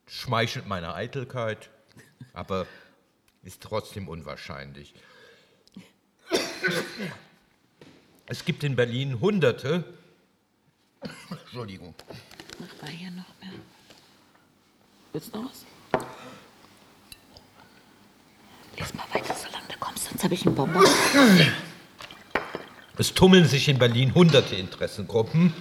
Schmeichelt 0.07 0.67
meiner 0.67 0.95
Eitelkeit, 0.95 1.69
aber 2.33 2.67
ist 3.43 3.63
trotzdem 3.63 4.09
unwahrscheinlich. 4.09 4.95
Es 8.25 8.47
gibt 8.47 8.65
in 8.65 8.77
Berlin 8.77 9.21
Hunderte. 9.21 9.85
Entschuldigung. 11.31 11.95
Mach 12.59 12.83
mal 12.83 12.91
hier 12.91 13.11
noch 13.11 13.25
mehr. 13.41 13.53
Willst 15.13 15.35
du 15.35 15.43
noch 15.43 15.51
was? 15.51 15.65
Lies 18.77 18.95
mal 18.95 19.05
weiter, 19.13 19.35
solange 19.35 19.69
du 19.69 19.79
kommst, 19.79 20.05
sonst 20.05 20.25
habe 20.25 20.35
ich 20.35 20.47
einen 20.47 20.55
Bonbon. 20.55 20.85
Es 22.99 23.15
tummeln 23.15 23.47
sich 23.47 23.69
in 23.69 23.79
Berlin 23.79 24.15
hunderte 24.15 24.57
Interessengruppen, 24.57 25.53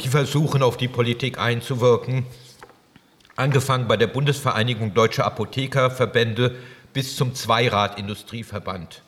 die 0.00 0.08
versuchen, 0.08 0.62
auf 0.62 0.76
die 0.76 0.88
Politik 0.88 1.38
einzuwirken. 1.38 2.26
Angefangen 3.36 3.88
bei 3.88 3.96
der 3.96 4.06
Bundesvereinigung 4.06 4.94
Deutscher 4.94 5.24
Apothekerverbände 5.24 6.56
bis 6.92 7.16
zum 7.16 7.34
Zweirad-Industrieverband. 7.34 9.02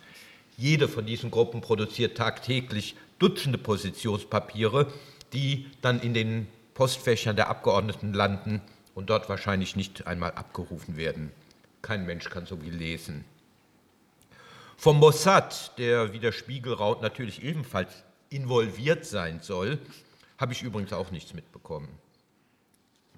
Jede 0.57 0.89
von 0.89 1.05
diesen 1.05 1.31
Gruppen 1.31 1.61
produziert 1.61 2.17
tagtäglich 2.17 2.97
Dutzende 3.19 3.59
Positionspapiere, 3.59 4.93
die 5.35 5.70
dann 5.82 6.01
in 6.01 6.14
den 6.14 6.49
Postfächern 6.74 7.37
der 7.37 7.49
Abgeordneten 7.49 8.14
landen 8.14 8.62
und 8.95 9.11
dort 9.11 9.28
wahrscheinlich 9.28 9.76
nicht 9.76 10.07
einmal 10.07 10.32
abgerufen 10.32 10.97
werden. 10.97 11.30
Kein 11.82 12.07
Mensch 12.07 12.30
kann 12.30 12.47
so 12.47 12.57
viel 12.57 12.74
lesen. 12.74 13.24
Vom 14.76 14.99
Mossad, 14.99 15.76
der 15.78 16.12
wie 16.12 16.18
der 16.18 16.32
Spiegelraut 16.32 17.03
natürlich 17.03 17.43
ebenfalls 17.43 17.91
involviert 18.30 19.05
sein 19.05 19.41
soll, 19.41 19.78
habe 20.39 20.53
ich 20.53 20.62
übrigens 20.62 20.93
auch 20.93 21.11
nichts 21.11 21.35
mitbekommen. 21.35 21.89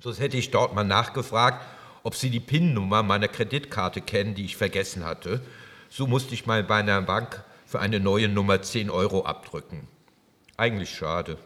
Sonst 0.01 0.21
hätte 0.21 0.37
ich 0.37 0.51
dort 0.51 0.75
mal 0.75 0.85
nachgefragt, 0.85 1.65
ob 2.03 2.15
Sie 2.15 2.31
die 2.31 2.41
PIN-Nummer 2.41 3.03
meiner 3.03 3.29
Kreditkarte 3.29 4.01
kennen, 4.01 4.35
die 4.35 4.45
ich 4.45 4.57
vergessen 4.57 5.05
hatte. 5.05 5.41
So 5.89 6.07
musste 6.07 6.35
ich 6.35 6.47
mal 6.47 6.63
bei 6.63 6.77
einer 6.77 7.01
Bank 7.03 7.43
für 7.65 7.81
eine 7.81 7.99
neue 7.99 8.29
Nummer 8.29 8.63
10 8.63 8.91
Euro 8.91 9.25
abdrücken. 9.25 9.89
Eigentlich 10.57 10.95
schade. 10.95 11.39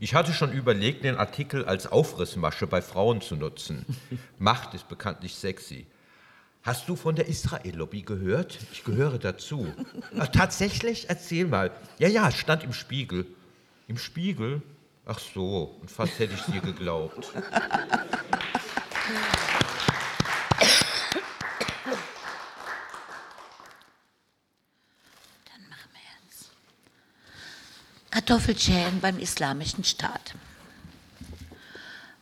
Ich 0.00 0.14
hatte 0.14 0.32
schon 0.32 0.52
überlegt, 0.52 1.02
den 1.04 1.16
Artikel 1.16 1.64
als 1.64 1.86
Aufrissmasche 1.90 2.68
bei 2.68 2.80
Frauen 2.82 3.20
zu 3.20 3.34
nutzen. 3.34 3.84
Macht 4.38 4.74
ist 4.74 4.88
bekanntlich 4.88 5.34
sexy. 5.34 5.86
Hast 6.62 6.88
du 6.88 6.96
von 6.96 7.16
der 7.16 7.26
Israel-Lobby 7.26 8.02
gehört? 8.02 8.58
Ich 8.72 8.84
gehöre 8.84 9.18
dazu. 9.18 9.72
Ach, 10.18 10.28
tatsächlich? 10.28 11.08
Erzähl 11.08 11.46
mal. 11.46 11.72
Ja, 11.98 12.08
ja, 12.08 12.30
stand 12.30 12.62
im 12.62 12.72
Spiegel. 12.72 13.26
Im 13.88 13.98
Spiegel? 13.98 14.62
Ach 15.06 15.18
so, 15.18 15.76
und 15.80 15.90
fast 15.90 16.18
hätte 16.18 16.34
ich 16.34 16.42
dir 16.42 16.60
geglaubt. 16.60 17.32
Kartoffelschälen 28.18 28.98
beim 29.00 29.20
Islamischen 29.20 29.84
Staat. 29.84 30.34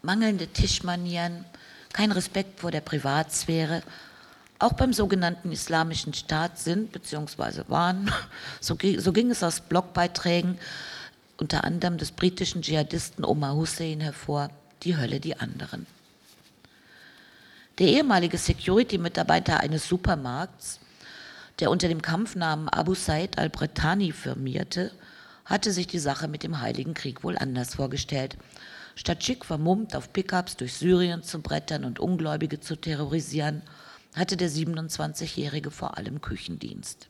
Mangelnde 0.03 0.47
Tischmanieren, 0.47 1.47
kein 1.95 2.13
Respekt 2.13 2.61
vor 2.61 2.71
der 2.71 2.83
Privatsphäre, 2.83 3.83
auch 4.59 4.75
beim 4.75 4.93
sogenannten 4.93 5.53
Islamischen 5.53 6.13
Staat 6.13 6.59
sind 6.59 6.93
bzw. 6.93 7.63
waren, 7.69 8.13
so, 8.61 8.77
so 8.99 9.13
ging 9.15 9.31
es 9.31 9.43
aus 9.43 9.61
Blogbeiträgen 9.61 10.59
unter 11.39 11.65
anderem 11.65 11.97
des 11.97 12.13
britischen 12.13 12.61
Dschihadisten 12.61 13.25
Omar 13.25 13.55
Hussein 13.55 14.01
hervor, 14.01 14.51
die 14.83 14.99
Hölle 14.99 15.19
die 15.19 15.41
anderen. 15.41 15.87
Der 17.79 17.87
ehemalige 17.87 18.37
Security-Mitarbeiter 18.37 19.61
eines 19.61 19.89
Supermarkts, 19.89 20.79
der 21.59 21.71
unter 21.71 21.89
dem 21.89 22.03
Kampfnamen 22.03 22.69
Abu 22.69 22.95
Said 22.95 23.39
al-Bretani 23.39 24.13
firmierte, 24.13 24.93
hatte 25.47 25.73
sich 25.73 25.87
die 25.87 25.99
Sache 25.99 26.29
mit 26.29 26.43
dem 26.43 26.61
Heiligen 26.61 26.93
Krieg 26.93 27.25
wohl 27.25 27.39
anders 27.39 27.77
vorgestellt. 27.77 28.37
Statt 28.97 29.25
schick 29.25 29.45
vermummt 29.45 29.97
auf 29.97 30.13
Pickups 30.13 30.57
durch 30.57 30.75
Syrien 30.75 31.23
zu 31.23 31.41
brettern 31.41 31.85
und 31.85 32.01
Ungläubige 32.01 32.61
zu 32.61 32.77
terrorisieren, 32.77 33.63
hatte 34.15 34.37
der 34.37 34.51
27-Jährige 34.51 35.71
vor 35.71 35.97
allem 35.97 36.21
Küchendienst. 36.21 37.09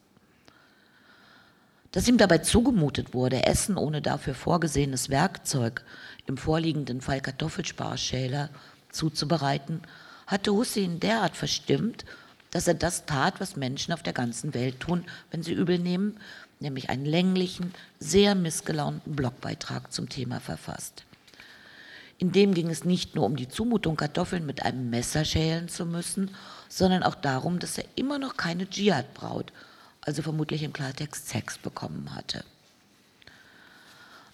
Dass 1.92 2.08
ihm 2.08 2.18
dabei 2.18 2.38
zugemutet 2.38 3.14
wurde, 3.14 3.46
Essen 3.46 3.78
ohne 3.78 4.02
dafür 4.02 4.34
vorgesehenes 4.34 5.08
Werkzeug, 5.08 5.82
im 6.26 6.36
vorliegenden 6.36 7.00
Fall 7.00 7.20
Kartoffelsparschäler, 7.20 8.50
zuzubereiten, 8.90 9.80
hatte 10.26 10.52
Hussein 10.52 11.00
derart 11.00 11.36
verstimmt, 11.36 12.04
dass 12.50 12.66
er 12.66 12.74
das 12.74 13.06
tat, 13.06 13.40
was 13.40 13.56
Menschen 13.56 13.92
auf 13.92 14.02
der 14.02 14.12
ganzen 14.12 14.54
Welt 14.54 14.80
tun, 14.80 15.04
wenn 15.30 15.42
sie 15.42 15.52
übel 15.52 15.78
nehmen, 15.78 16.18
nämlich 16.60 16.90
einen 16.90 17.04
länglichen, 17.04 17.74
sehr 17.98 18.34
missgelaunten 18.34 19.14
Blogbeitrag 19.14 19.92
zum 19.92 20.08
Thema 20.08 20.40
verfasst. 20.40 21.04
In 22.18 22.32
dem 22.32 22.54
ging 22.54 22.70
es 22.70 22.84
nicht 22.84 23.14
nur 23.14 23.26
um 23.26 23.36
die 23.36 23.48
Zumutung, 23.48 23.96
Kartoffeln 23.96 24.46
mit 24.46 24.62
einem 24.62 24.88
Messer 24.88 25.24
schälen 25.24 25.68
zu 25.68 25.84
müssen, 25.84 26.34
sondern 26.68 27.02
auch 27.02 27.14
darum, 27.14 27.58
dass 27.58 27.76
er 27.76 27.84
immer 27.94 28.18
noch 28.18 28.36
keine 28.36 28.68
Dschihad-Braut, 28.68 29.52
also 30.00 30.22
vermutlich 30.22 30.62
im 30.62 30.72
Klartext 30.72 31.28
Sex, 31.28 31.58
bekommen 31.58 32.14
hatte. 32.14 32.44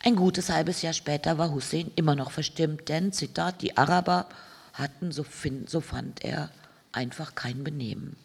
Ein 0.05 0.17
gutes 0.17 0.49
halbes 0.49 0.83
Jahr 0.83 0.93
später 0.93 1.39
war 1.39 1.53
Hussein 1.53 1.91
immer 1.97 2.15
noch 2.15 2.31
verstimmt, 2.31 2.89
denn, 2.89 3.13
Zitat, 3.13 3.63
die 3.63 3.77
Araber 3.77 4.29
hatten, 4.73 5.13
so, 5.13 5.23
find, 5.25 5.69
so 5.69 5.81
fand 5.81 6.25
er, 6.25 6.51
einfach 6.93 7.35
kein 7.35 7.65
Benehmen. 7.65 8.17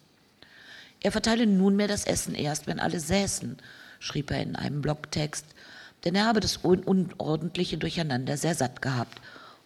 Er 1.00 1.12
verteile 1.12 1.46
nunmehr 1.46 1.88
das 1.88 2.04
Essen 2.04 2.34
erst, 2.34 2.66
wenn 2.66 2.80
alle 2.80 3.00
säßen, 3.00 3.58
schrieb 3.98 4.30
er 4.30 4.42
in 4.42 4.56
einem 4.56 4.82
Blogtext, 4.82 5.44
denn 6.04 6.14
er 6.14 6.26
habe 6.26 6.40
das 6.40 6.58
unordentliche 6.58 7.78
Durcheinander 7.78 8.36
sehr 8.36 8.54
satt 8.54 8.82
gehabt. 8.82 9.20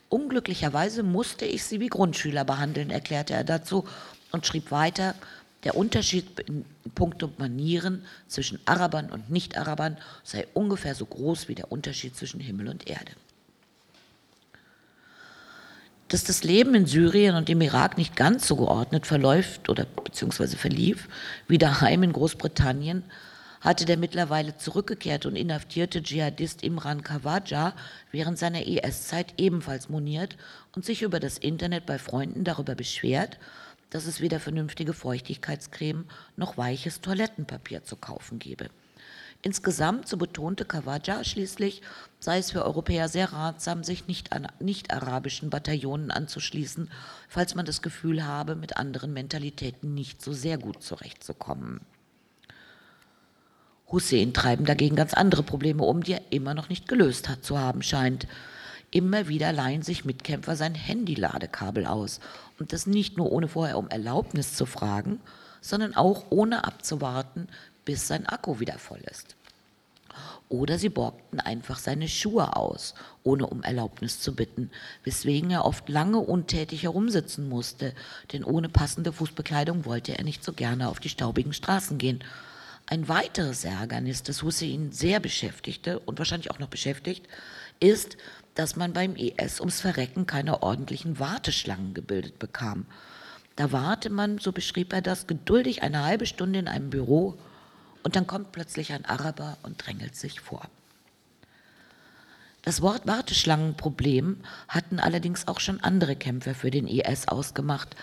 Unglücklicherweise 0.09 1.03
musste 1.03 1.45
ich 1.45 1.65
sie 1.65 1.81
wie 1.81 1.89
Grundschüler 1.89 2.45
behandeln, 2.45 2.91
erklärte 2.91 3.35
er 3.35 3.45
dazu 3.45 3.87
und 4.31 4.47
schrieb 4.47 4.71
weiter, 4.71 5.15
der 5.65 5.77
Unterschied 5.77 6.41
in 6.41 6.65
puncto 6.95 7.31
Manieren 7.39 8.05
zwischen 8.27 8.59
Arabern 8.65 9.11
und 9.11 9.31
Nicht-Arabern 9.31 9.97
sei 10.25 10.47
ungefähr 10.55 10.95
so 10.95 11.07
groß 11.07 11.49
wie 11.49 11.55
der 11.55 11.71
Unterschied 11.71 12.17
zwischen 12.17 12.41
Himmel 12.41 12.69
und 12.69 12.89
Erde. 12.89 13.13
Dass 16.09 16.25
das 16.25 16.43
Leben 16.43 16.75
in 16.75 16.87
Syrien 16.87 17.37
und 17.37 17.49
im 17.49 17.61
Irak 17.61 17.97
nicht 17.97 18.17
ganz 18.17 18.47
so 18.47 18.57
geordnet 18.57 19.07
verläuft 19.07 19.69
oder 19.69 19.85
beziehungsweise 19.85 20.57
verlief 20.57 21.09
wie 21.47 21.59
daheim 21.59 22.03
in 22.03 22.13
Großbritannien, 22.13 23.05
hatte 23.63 23.85
der 23.85 23.97
mittlerweile 23.97 24.57
zurückgekehrte 24.57 25.29
und 25.29 25.37
inhaftierte 25.37 26.03
Dschihadist 26.03 26.63
Imran 26.63 27.03
Kawaja 27.03 27.75
während 28.11 28.39
seiner 28.39 28.67
IS-Zeit 28.67 29.35
ebenfalls 29.39 29.89
moniert 29.89 30.37
und 30.75 30.85
sich 30.85 31.03
über 31.03 31.21
das 31.21 31.39
Internet 31.39 31.87
bei 31.87 31.99
Freunden 31.99 32.45
darüber 32.45 32.75
beschwert, 32.75 33.39
dass 33.91 34.07
es 34.07 34.21
weder 34.21 34.41
vernünftige 34.41 34.95
Feuchtigkeitscreme 34.95 36.07
noch 36.37 36.57
weiches 36.57 37.01
Toilettenpapier 37.01 37.85
zu 37.85 37.97
kaufen 37.97 38.39
gebe. 38.39 38.69
Insgesamt, 39.45 40.09
so 40.09 40.17
betonte 40.17 40.65
Kawaja 40.65 41.25
schließlich, 41.25 41.83
sei 42.21 42.39
es 42.39 42.53
für 42.53 42.65
Europäer 42.65 43.09
sehr 43.09 43.33
ratsam, 43.33 43.83
sich 43.83 44.07
nicht 44.07 44.33
an 44.33 44.47
nicht-arabischen 44.61 45.51
Bataillonen 45.51 46.11
anzuschließen, 46.11 46.91
falls 47.29 47.55
man 47.55 47.67
das 47.67 47.83
Gefühl 47.83 48.25
habe, 48.25 48.55
mit 48.55 48.77
anderen 48.77 49.13
Mentalitäten 49.13 49.95
nicht 49.95 50.23
so 50.23 50.33
sehr 50.33 50.59
gut 50.59 50.83
zurechtzukommen. 50.83 51.81
Hussein 53.93 54.33
treiben 54.33 54.65
dagegen 54.65 54.97
ganz 54.97 55.13
andere 55.13 55.43
Probleme 55.43 55.85
um, 55.85 56.03
die 56.03 56.15
er 56.15 56.23
immer 56.31 56.55
noch 56.55 56.71
nicht 56.71 56.89
gelöst 56.89 57.29
hat 57.29 57.45
zu 57.45 57.59
haben 57.59 57.83
scheint. 57.83 58.27
Immer 58.91 59.29
wieder 59.29 59.53
leihen 59.53 59.83
sich 59.83 60.05
Mitkämpfer 60.05 60.57
sein 60.57 60.75
Handy-Ladekabel 60.75 61.87
aus 61.87 62.21
und 62.59 62.73
das 62.73 62.87
nicht 62.87 63.17
nur 63.17 63.31
ohne 63.31 63.49
vorher 63.49 63.79
um 63.79 63.89
Erlaubnis 63.89 64.55
zu 64.55 64.67
fragen, 64.67 65.21
sondern 65.61 65.95
auch 65.95 66.27
ohne 66.31 66.65
abzuwarten, 66.65 67.49
bis 67.85 68.09
sein 68.09 68.27
Akku 68.27 68.61
wieder 68.61 68.79
voll 68.79 69.01
ist. 69.11 69.37
Oder 70.49 70.79
sie 70.79 70.91
borgten 70.91 71.41
einfach 71.41 71.79
seine 71.79 72.09
Schuhe 72.09 72.57
aus, 72.57 72.95
ohne 73.23 73.47
um 73.47 73.63
Erlaubnis 73.63 74.21
zu 74.21 74.35
bitten, 74.35 74.71
weswegen 75.05 75.51
er 75.51 75.65
oft 75.65 75.89
lange 75.89 76.19
untätig 76.19 76.83
herumsitzen 76.83 77.49
musste, 77.49 77.95
denn 78.33 78.45
ohne 78.45 78.69
passende 78.69 79.13
Fußbekleidung 79.13 79.87
wollte 79.87 80.19
er 80.19 80.25
nicht 80.25 80.45
so 80.45 80.53
gerne 80.53 80.89
auf 80.89 81.01
die 81.01 81.09
staubigen 81.09 81.55
Straßen 81.55 81.97
gehen 81.97 82.23
ein 82.87 83.09
weiteres 83.09 83.65
Ärgernis, 83.65 84.23
das 84.23 84.43
Hussein 84.43 84.93
sehr 84.93 85.21
beschäftigte 85.21 85.99
und 86.01 86.19
wahrscheinlich 86.19 86.51
auch 86.51 86.59
noch 86.59 86.69
beschäftigt, 86.69 87.27
ist, 87.81 88.17
dass 88.55 88.77
man 88.77 88.93
beim 88.93 89.17
IS 89.17 89.61
ums 89.61 89.81
Verrecken 89.81 90.27
keine 90.27 90.63
ordentlichen 90.63 91.19
Warteschlangen 91.19 91.95
gebildet 91.95 92.39
bekam. 92.39 92.87
Da 93.57 93.73
warte 93.73 94.11
man, 94.11 94.39
so 94.39 94.53
beschrieb 94.53 94.93
er 94.93 95.03
das, 95.03 95.27
geduldig 95.27 95.83
eine 95.83 96.05
halbe 96.05 96.27
Stunde 96.27 96.59
in 96.59 96.69
einem 96.69 96.91
Büro 96.91 97.39
und 98.03 98.17
dann 98.17 98.27
kommt 98.27 98.53
plötzlich 98.53 98.93
ein 98.93 99.05
Araber 99.05 99.57
und 99.63 99.85
drängelt 99.85 100.17
sich 100.17 100.41
vor. 100.41 100.69
Das 102.63 102.81
Wort 102.81 103.07
Warteschlangenproblem 103.07 104.39
hatten 104.69 105.01
allerdings 105.01 105.49
auch 105.49 105.61
schon 105.61 105.81
andere 105.81 106.15
Kämpfer 106.15 106.55
für 106.55 106.71
den 106.71 106.87
IS 106.87 107.27
ausgemacht. 107.27 107.97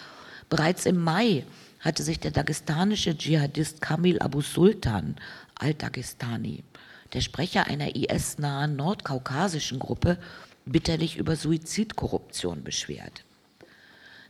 Bereits 0.50 0.86
im 0.86 0.98
Mai 1.02 1.46
hatte 1.80 2.04
sich 2.04 2.20
der 2.20 2.32
dagestanische 2.32 3.18
Dschihadist 3.18 3.82
Kamil 3.82 4.20
Abu 4.20 4.42
Sultan 4.42 5.16
al-Dagestani, 5.56 6.64
der 7.14 7.22
Sprecher 7.22 7.68
einer 7.68 7.96
IS-nahen 7.96 8.76
nordkaukasischen 8.76 9.80
Gruppe, 9.80 10.18
bitterlich 10.66 11.18
über 11.18 11.36
Suizidkorruption 11.36 12.64
beschwert. 12.64 13.24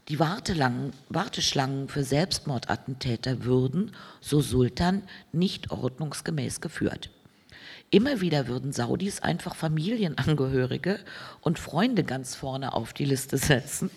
Die 0.08 0.20
Warteschlangen 0.20 1.88
für 1.88 2.04
Selbstmordattentäter 2.04 3.44
würden, 3.44 3.92
so 4.22 4.42
Sultan, 4.42 5.04
nicht 5.32 5.70
ordnungsgemäß 5.70 6.62
geführt. 6.62 7.12
Immer 7.92 8.22
wieder 8.22 8.48
würden 8.48 8.72
Saudis 8.72 9.22
einfach 9.22 9.56
Familienangehörige 9.56 11.00
und 11.42 11.60
Freunde 11.60 12.04
ganz 12.04 12.36
vorne 12.36 12.74
auf 12.74 12.94
die 12.94 13.06
Liste 13.06 13.38
setzen, 13.38 13.92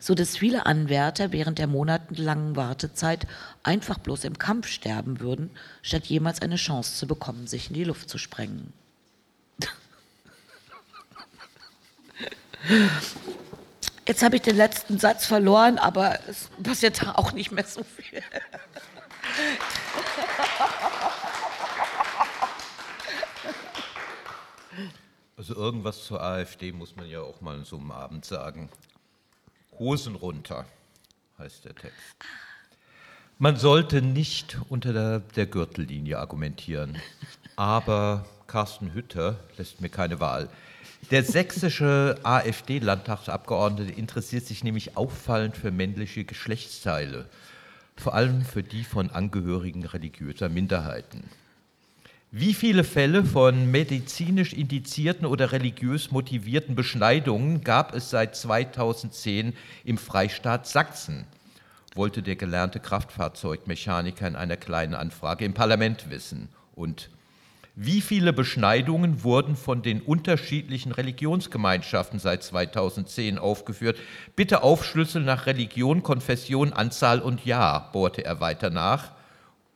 so 0.00 0.14
dass 0.14 0.36
viele 0.36 0.66
Anwärter 0.66 1.32
während 1.32 1.58
der 1.58 1.66
monatelangen 1.66 2.56
Wartezeit 2.56 3.26
einfach 3.62 3.98
bloß 3.98 4.24
im 4.24 4.38
Kampf 4.38 4.68
sterben 4.68 5.20
würden, 5.20 5.50
statt 5.82 6.06
jemals 6.06 6.42
eine 6.42 6.56
Chance 6.56 6.94
zu 6.94 7.06
bekommen, 7.06 7.46
sich 7.46 7.68
in 7.68 7.74
die 7.74 7.84
Luft 7.84 8.08
zu 8.08 8.18
sprengen. 8.18 8.72
Jetzt 14.06 14.22
habe 14.22 14.36
ich 14.36 14.42
den 14.42 14.56
letzten 14.56 14.98
Satz 14.98 15.26
verloren, 15.26 15.78
aber 15.78 16.18
es 16.28 16.48
passiert 16.62 17.06
auch 17.14 17.32
nicht 17.32 17.52
mehr 17.52 17.64
so 17.64 17.82
viel. 17.82 18.22
Also 25.36 25.54
irgendwas 25.54 26.04
zur 26.04 26.20
AfD 26.20 26.72
muss 26.72 26.96
man 26.96 27.08
ja 27.08 27.20
auch 27.20 27.40
mal 27.40 27.64
so 27.64 27.76
am 27.76 27.92
Abend 27.92 28.24
sagen. 28.24 28.68
Hosen 29.78 30.14
runter 30.16 30.66
heißt 31.38 31.64
der 31.64 31.74
Text. 31.74 32.16
Man 33.38 33.56
sollte 33.56 34.02
nicht 34.02 34.58
unter 34.68 34.92
der, 34.92 35.20
der 35.20 35.46
Gürtellinie 35.46 36.18
argumentieren, 36.18 36.98
aber 37.54 38.26
Carsten 38.48 38.92
Hütter 38.94 39.38
lässt 39.56 39.80
mir 39.80 39.88
keine 39.88 40.18
Wahl. 40.18 40.48
Der 41.12 41.22
sächsische 41.22 42.18
AfD-Landtagsabgeordnete 42.24 43.92
interessiert 43.92 44.44
sich 44.44 44.64
nämlich 44.64 44.96
auffallend 44.96 45.56
für 45.56 45.70
männliche 45.70 46.24
Geschlechtsteile, 46.24 47.26
vor 47.96 48.14
allem 48.14 48.42
für 48.42 48.64
die 48.64 48.82
von 48.82 49.10
Angehörigen 49.10 49.84
religiöser 49.86 50.48
Minderheiten. 50.48 51.30
Wie 52.30 52.52
viele 52.52 52.84
Fälle 52.84 53.24
von 53.24 53.70
medizinisch 53.70 54.52
indizierten 54.52 55.24
oder 55.24 55.50
religiös 55.52 56.10
motivierten 56.10 56.74
Beschneidungen 56.74 57.62
gab 57.64 57.94
es 57.94 58.10
seit 58.10 58.36
2010 58.36 59.54
im 59.84 59.96
Freistaat 59.96 60.66
Sachsen? 60.66 61.24
wollte 61.94 62.22
der 62.22 62.36
gelernte 62.36 62.80
Kraftfahrzeugmechaniker 62.80 64.28
in 64.28 64.36
einer 64.36 64.58
kleinen 64.58 64.94
Anfrage 64.94 65.46
im 65.46 65.54
Parlament 65.54 66.10
wissen. 66.10 66.50
Und 66.74 67.08
wie 67.74 68.02
viele 68.02 68.34
Beschneidungen 68.34 69.24
wurden 69.24 69.56
von 69.56 69.80
den 69.80 70.02
unterschiedlichen 70.02 70.92
Religionsgemeinschaften 70.92 72.18
seit 72.18 72.42
2010 72.44 73.38
aufgeführt? 73.38 73.98
Bitte 74.36 74.62
aufschlüsseln 74.62 75.24
nach 75.24 75.46
Religion, 75.46 76.02
Konfession, 76.02 76.74
Anzahl 76.74 77.20
und 77.20 77.46
Jahr, 77.46 77.90
bohrte 77.90 78.22
er 78.22 78.38
weiter 78.40 78.68
nach. 78.68 79.12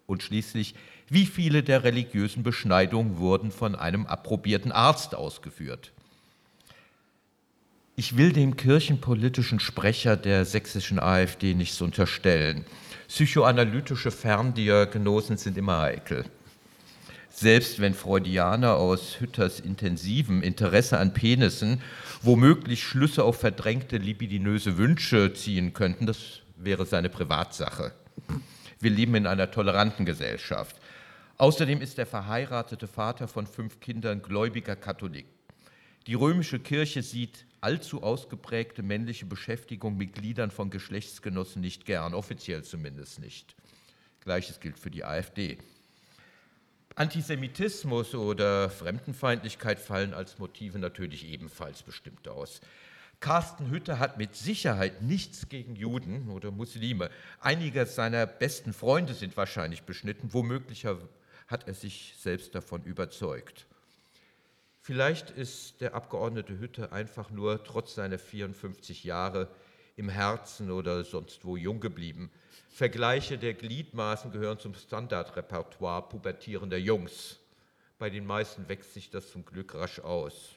Und 0.07 0.23
schließlich, 0.23 0.75
wie 1.13 1.27
viele 1.27 1.63
der 1.63 1.85
religiösen 1.85 2.43
Beschneidungen 2.43 3.19
wurden 3.19 3.51
von 3.51 3.75
einem 3.75 4.07
approbierten 4.07 4.73
Arzt 4.73 5.15
ausgeführt? 5.15 5.93
Ich 7.97 8.17
will 8.17 8.33
dem 8.33 8.57
kirchenpolitischen 8.57 9.61
Sprecher 9.61 10.17
der 10.17 10.45
sächsischen 10.45 10.99
AfD 10.99 11.55
nichts 11.55 11.81
unterstellen. 11.81 12.65
Psychoanalytische 13.09 14.11
Ferndiagnosen 14.11 15.37
sind 15.37 15.59
immer 15.59 15.81
heikel 15.81 16.25
selbst 17.35 17.81
wenn 17.81 17.95
Freudianer 17.95 18.77
aus 18.77 19.21
Hütters 19.21 19.61
intensivem 19.61 20.43
Interesse 20.43 20.99
an 20.99 21.15
Penissen 21.15 21.81
womöglich 22.23 22.85
Schlüsse 22.85 23.25
auf 23.25 23.41
verdrängte 23.41 23.97
libidinöse 23.97 24.79
Wünsche 24.79 25.33
ziehen 25.35 25.73
könnten, 25.73 26.07
das 26.07 26.41
wäre 26.57 26.87
seine 26.87 27.09
Privatsache. 27.09 27.93
Wir 28.81 28.91
leben 28.91 29.15
in 29.15 29.27
einer 29.27 29.51
toleranten 29.51 30.05
Gesellschaft. 30.05 30.77
Außerdem 31.43 31.81
ist 31.81 31.99
der 31.99 32.07
verheiratete 32.07 32.87
Vater 32.87 33.27
von 33.27 33.49
fünf 33.49 33.81
Kindern 33.81 34.23
gläubiger 34.23 34.77
Katholik. 34.77 35.27
Die 36.07 36.15
römische 36.15 36.61
Kirche 36.61 37.03
sieht 37.03 37.47
allzu 37.61 38.05
ausgeprägte 38.05 38.85
männliche 38.85 39.27
Beschäftigung 39.27 39.97
mit 39.97 40.15
Gliedern 40.15 40.53
von 40.53 40.71
Geschlechtsgenossen 40.71 41.61
nicht 41.61 41.85
gern, 41.85 42.15
offiziell 42.15 42.63
zumindest 42.63 43.19
nicht. 43.19 43.57
Gleiches 44.21 44.61
gilt 44.61 44.79
für 44.79 44.93
die 44.93 45.05
AfD. 45.05 45.59
Antisemitismus 46.95 48.15
oder 48.15 48.71
Fremdenfeindlichkeit 48.71 49.81
fallen 49.81 50.15
als 50.15 50.39
Motive 50.39 50.79
natürlich 50.79 51.27
ebenfalls 51.27 51.83
bestimmt 51.83 52.29
aus. 52.29 52.61
Carsten 53.19 53.69
Hütter 53.69 53.99
hat 53.99 54.17
mit 54.17 54.37
Sicherheit 54.37 55.03
nichts 55.03 55.49
gegen 55.49 55.75
Juden 55.75 56.29
oder 56.29 56.53
Muslime. 56.53 57.11
Einige 57.41 57.85
seiner 57.87 58.27
besten 58.27 58.73
Freunde 58.73 59.15
sind 59.15 59.37
wahrscheinlich 59.37 59.83
beschnitten, 59.83 60.33
womöglich 60.33 60.87
hat 61.53 61.69
er 61.69 61.75
sich 61.75 62.15
selbst 62.19 62.55
davon 62.57 62.83
überzeugt. 62.83 63.67
Vielleicht 64.81 65.31
ist 65.31 65.81
der 65.81 65.95
Abgeordnete 65.95 66.59
Hütter 66.59 66.93
einfach 66.93 67.31
nur 67.31 67.63
trotz 67.63 67.95
seiner 67.95 68.19
54 68.19 69.05
Jahre 69.05 69.49
im 69.95 70.09
Herzen 70.09 70.73
oder 70.73 71.05
sonst 71.05 71.45
wo 71.45 71.57
jung 71.57 71.79
geblieben. 71.79 72.33
Vergleiche 72.69 73.39
der 73.39 73.55
Gliedmaßen 73.55 74.33
gehören 74.33 74.59
zum 74.59 74.75
Standardrepertoire 74.75 76.09
pubertierender 76.09 76.79
Jungs. 76.79 77.39
Bei 77.99 78.11
den 78.11 78.27
meisten 78.27 78.69
wächst 78.69 78.95
sich 78.95 79.11
das 79.11 79.31
zum 79.31 79.45
Glück 79.45 79.75
rasch 79.75 80.01
aus. 80.01 80.57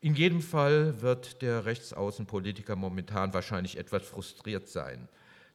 In 0.00 0.14
jedem 0.14 0.42
Fall 0.42 1.00
wird 1.00 1.40
der 1.40 1.64
Rechtsaußenpolitiker 1.64 2.76
momentan 2.76 3.32
wahrscheinlich 3.32 3.78
etwas 3.78 4.02
frustriert 4.02 4.68
sein. 4.68 5.08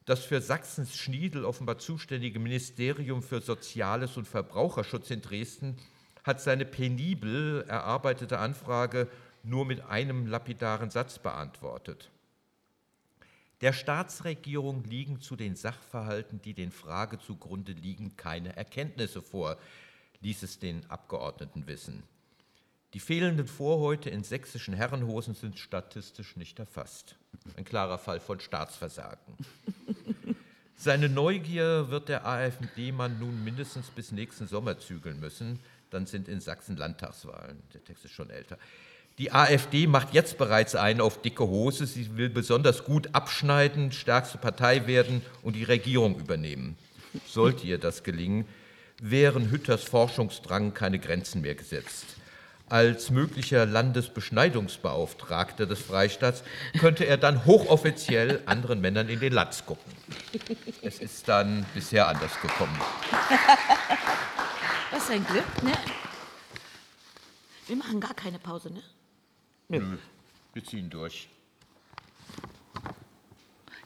Das 0.06 0.24
für 0.26 0.42
Sachsens 0.42 0.96
Schniedel 0.96 1.46
offenbar 1.46 1.78
zuständige 1.78 2.40
Ministerium 2.40 3.22
für 3.22 3.42
Soziales 3.42 4.18
und 4.18 4.28
Verbraucherschutz 4.28 5.12
in 5.12 5.22
Dresden 5.22 5.78
hat 6.24 6.42
seine 6.42 6.66
penibel 6.66 7.64
erarbeitete 7.68 8.40
Anfrage 8.40 9.08
nur 9.44 9.66
mit 9.66 9.82
einem 9.82 10.28
lapidaren 10.28 10.90
Satz 10.90 11.20
beantwortet. 11.20 12.12
Der 13.62 13.74
Staatsregierung 13.74 14.84
liegen 14.86 15.22
zu 15.22 15.36
den 15.36 15.56
Sachverhalten, 15.56 16.42
die 16.42 16.56
den 16.56 16.72
Frage 16.72 17.20
zugrunde 17.20 17.74
liegen, 17.74 18.18
keine 18.18 18.56
Erkenntnisse 18.56 19.22
vor, 19.22 19.58
ließ 20.22 20.42
es 20.44 20.58
den 20.58 20.90
Abgeordneten 20.90 21.68
wissen. 21.68 22.04
Die 22.94 23.00
fehlenden 23.00 23.48
Vorhäute 23.48 24.10
in 24.10 24.24
sächsischen 24.24 24.74
Herrenhosen 24.74 25.34
sind 25.34 25.58
statistisch 25.58 26.36
nicht 26.36 26.60
erfasst. 26.60 27.16
Ein 27.56 27.64
klarer 27.64 27.98
Fall 27.98 28.20
von 28.20 28.40
Staatsversagen. 28.42 29.38
Seine 30.76 31.08
Neugier 31.08 31.90
wird 31.90 32.10
der 32.10 32.26
AfD-Mann 32.26 33.18
nun 33.20 33.44
mindestens 33.44 33.88
bis 33.92 34.12
nächsten 34.12 34.48
Sommer 34.48 34.78
zügeln 34.78 35.20
müssen. 35.20 35.60
Dann 35.90 36.06
sind 36.06 36.28
in 36.28 36.42
Sachsen 36.42 36.76
Landtagswahlen. 36.76 37.62
Der 37.74 37.84
Text 37.84 38.04
ist 38.04 38.14
schon 38.14 38.30
älter. 38.30 38.58
Die 39.20 39.32
AfD 39.32 39.88
macht 39.88 40.14
jetzt 40.14 40.38
bereits 40.38 40.76
einen 40.76 41.00
auf 41.00 41.22
dicke 41.22 41.48
Hose. 41.48 41.86
Sie 41.86 42.18
will 42.18 42.30
besonders 42.30 42.84
gut 42.84 43.10
abschneiden, 43.14 43.92
stärkste 43.92 44.38
Partei 44.38 44.88
werden 44.88 45.22
und 45.44 45.56
die 45.56 45.64
Regierung 45.64 46.20
übernehmen. 46.20 46.76
Sollte 47.26 47.68
ihr 47.68 47.78
das 47.78 48.04
gelingen, 48.04 48.46
wären 49.02 49.50
Hütters 49.52 49.84
Forschungsdrang 49.84 50.74
keine 50.74 51.00
Grenzen 51.00 51.42
mehr 51.42 51.56
gesetzt. 51.56 52.06
Als 52.72 53.10
möglicher 53.10 53.66
Landesbeschneidungsbeauftragter 53.66 55.66
des 55.66 55.82
Freistaats 55.82 56.42
könnte 56.80 57.06
er 57.06 57.18
dann 57.18 57.44
hochoffiziell 57.44 58.42
anderen 58.46 58.80
Männern 58.80 59.10
in 59.10 59.20
den 59.20 59.34
Latz 59.34 59.66
gucken. 59.66 59.92
Es 60.82 61.00
ist 61.00 61.28
dann 61.28 61.66
bisher 61.74 62.08
anders 62.08 62.40
gekommen. 62.40 62.80
Was 64.90 65.10
ein 65.10 65.26
Glück, 65.26 65.64
ne? 65.64 65.74
Wir 67.68 67.76
machen 67.76 68.00
gar 68.00 68.14
keine 68.14 68.40
Pause, 68.40 68.72
ne? 68.72 68.82
Nö, 69.68 69.98
wir 70.54 70.64
ziehen 70.64 70.90
durch. 70.90 71.28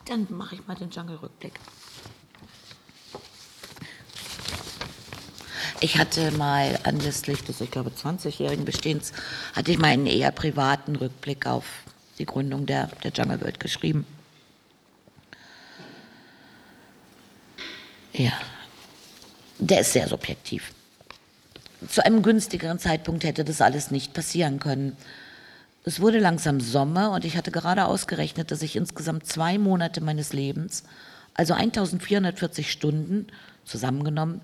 Dann 0.05 0.27
mache 0.29 0.53
ich 0.53 0.67
mal 0.67 0.75
den 0.75 0.91
Jungle-Rückblick. 0.91 1.59
Ich 5.81 5.97
hatte 5.97 6.31
mal 6.31 6.79
anlässlich 6.83 7.43
des, 7.43 7.61
ich 7.61 7.69
glaube, 7.69 7.91
20-jährigen 7.91 8.65
Bestehens, 8.65 9.11
hatte 9.53 9.71
ich 9.71 9.77
mal 9.77 9.87
einen 9.87 10.07
eher 10.07 10.31
privaten 10.31 10.95
Rückblick 10.95 11.45
auf 11.45 11.65
die 12.17 12.25
Gründung 12.25 12.65
der, 12.65 12.89
der 13.03 13.11
Jungle 13.11 13.41
World 13.41 13.59
geschrieben. 13.59 14.05
Ja, 18.13 18.31
der 19.59 19.81
ist 19.81 19.91
sehr 19.91 20.07
subjektiv. 20.07 20.71
Zu 21.89 22.05
einem 22.05 22.23
günstigeren 22.23 22.79
Zeitpunkt 22.79 23.25
hätte 23.25 23.43
das 23.43 23.61
alles 23.61 23.91
nicht 23.91 24.13
passieren 24.13 24.59
können. 24.59 24.95
Es 25.83 25.99
wurde 25.99 26.19
langsam 26.19 26.61
Sommer 26.61 27.11
und 27.11 27.25
ich 27.25 27.35
hatte 27.35 27.51
gerade 27.51 27.85
ausgerechnet, 27.85 28.49
dass 28.49 28.61
ich 28.61 28.75
insgesamt 28.75 29.27
zwei 29.27 29.57
Monate 29.57 30.01
meines 30.01 30.31
Lebens 30.31 30.83
also 31.35 31.53
1440 31.53 32.71
Stunden 32.71 33.27
zusammengenommen, 33.65 34.41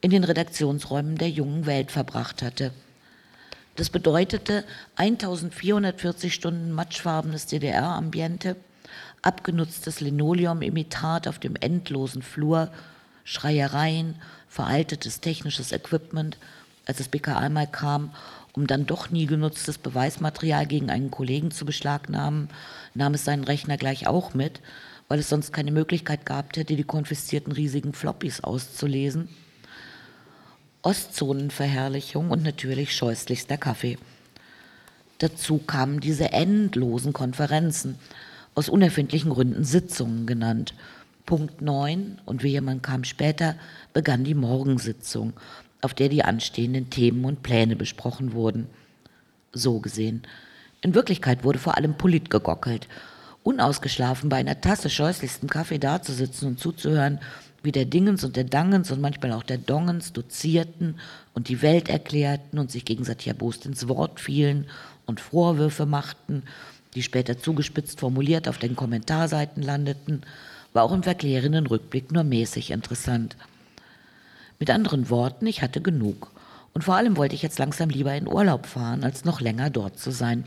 in 0.00 0.10
den 0.10 0.24
Redaktionsräumen 0.24 1.16
der 1.16 1.30
jungen 1.30 1.66
Welt 1.66 1.90
verbracht 1.90 2.42
hatte. 2.42 2.72
Das 3.76 3.90
bedeutete 3.90 4.64
1440 4.96 6.32
Stunden 6.32 6.70
matschfarbenes 6.70 7.46
DDR-Ambiente, 7.46 8.56
abgenutztes 9.22 10.00
Linoleum-Imitat 10.00 11.26
auf 11.26 11.38
dem 11.38 11.56
endlosen 11.56 12.22
Flur, 12.22 12.70
Schreiereien, 13.24 14.16
veraltetes 14.48 15.20
technisches 15.20 15.72
Equipment, 15.72 16.38
als 16.86 16.98
das 16.98 17.08
BKA 17.08 17.48
mal 17.48 17.66
kam, 17.66 18.12
um 18.52 18.68
dann 18.68 18.86
doch 18.86 19.10
nie 19.10 19.26
genutztes 19.26 19.78
Beweismaterial 19.78 20.66
gegen 20.66 20.90
einen 20.90 21.10
Kollegen 21.10 21.50
zu 21.50 21.64
beschlagnahmen, 21.64 22.50
nahm 22.94 23.14
es 23.14 23.24
seinen 23.24 23.42
Rechner 23.42 23.76
gleich 23.76 24.06
auch 24.06 24.34
mit, 24.34 24.60
weil 25.08 25.18
es 25.18 25.28
sonst 25.28 25.52
keine 25.52 25.72
Möglichkeit 25.72 26.24
gehabt 26.24 26.56
hätte, 26.56 26.76
die 26.76 26.84
konfiszierten 26.84 27.52
riesigen 27.52 27.92
Floppies 27.92 28.42
auszulesen. 28.42 29.28
Ostzonenverherrlichung 30.84 32.30
und 32.30 32.42
natürlich 32.42 32.94
scheußlichster 32.94 33.56
Kaffee. 33.56 33.96
Dazu 35.18 35.56
kamen 35.56 36.00
diese 36.00 36.32
endlosen 36.32 37.14
Konferenzen, 37.14 37.98
aus 38.54 38.68
unerfindlichen 38.68 39.30
Gründen 39.30 39.64
Sitzungen 39.64 40.26
genannt. 40.26 40.74
Punkt 41.24 41.62
9, 41.62 42.20
und 42.26 42.42
wie 42.42 42.50
jemand 42.50 42.82
kam 42.82 43.04
später, 43.04 43.56
begann 43.94 44.24
die 44.24 44.34
Morgensitzung, 44.34 45.32
auf 45.80 45.94
der 45.94 46.10
die 46.10 46.22
anstehenden 46.22 46.90
Themen 46.90 47.24
und 47.24 47.42
Pläne 47.42 47.76
besprochen 47.76 48.34
wurden. 48.34 48.66
So 49.52 49.80
gesehen. 49.80 50.22
In 50.82 50.94
Wirklichkeit 50.94 51.44
wurde 51.44 51.58
vor 51.58 51.78
allem 51.78 51.96
Polit 51.96 52.28
gegockelt. 52.28 52.88
Unausgeschlafen 53.42 54.28
bei 54.28 54.36
einer 54.36 54.60
Tasse 54.60 54.90
scheußlichsten 54.90 55.48
Kaffee 55.48 55.78
dazusitzen 55.78 56.48
und 56.48 56.60
zuzuhören, 56.60 57.20
wie 57.64 57.72
der 57.72 57.86
Dingens 57.86 58.22
und 58.24 58.36
der 58.36 58.44
Dangens 58.44 58.90
und 58.90 59.00
manchmal 59.00 59.32
auch 59.32 59.42
der 59.42 59.58
Dongens 59.58 60.12
dozierten 60.12 60.96
und 61.32 61.48
die 61.48 61.62
Welt 61.62 61.88
erklärten 61.88 62.58
und 62.58 62.70
sich 62.70 62.84
gegenseitig 62.84 63.28
erbost 63.28 63.64
ins 63.66 63.88
Wort 63.88 64.20
fielen 64.20 64.66
und 65.06 65.18
Vorwürfe 65.18 65.86
machten, 65.86 66.42
die 66.94 67.02
später 67.02 67.38
zugespitzt 67.38 68.00
formuliert 68.00 68.48
auf 68.48 68.58
den 68.58 68.76
Kommentarseiten 68.76 69.62
landeten, 69.62 70.22
war 70.74 70.84
auch 70.84 70.92
im 70.92 71.02
verklärenden 71.02 71.66
Rückblick 71.66 72.12
nur 72.12 72.22
mäßig 72.22 72.70
interessant. 72.70 73.36
Mit 74.58 74.70
anderen 74.70 75.08
Worten, 75.08 75.46
ich 75.46 75.62
hatte 75.62 75.80
genug. 75.80 76.30
Und 76.74 76.84
vor 76.84 76.96
allem 76.96 77.16
wollte 77.16 77.34
ich 77.34 77.42
jetzt 77.42 77.58
langsam 77.58 77.88
lieber 77.88 78.14
in 78.14 78.28
Urlaub 78.28 78.66
fahren, 78.66 79.04
als 79.04 79.24
noch 79.24 79.40
länger 79.40 79.70
dort 79.70 79.98
zu 79.98 80.10
sein 80.10 80.44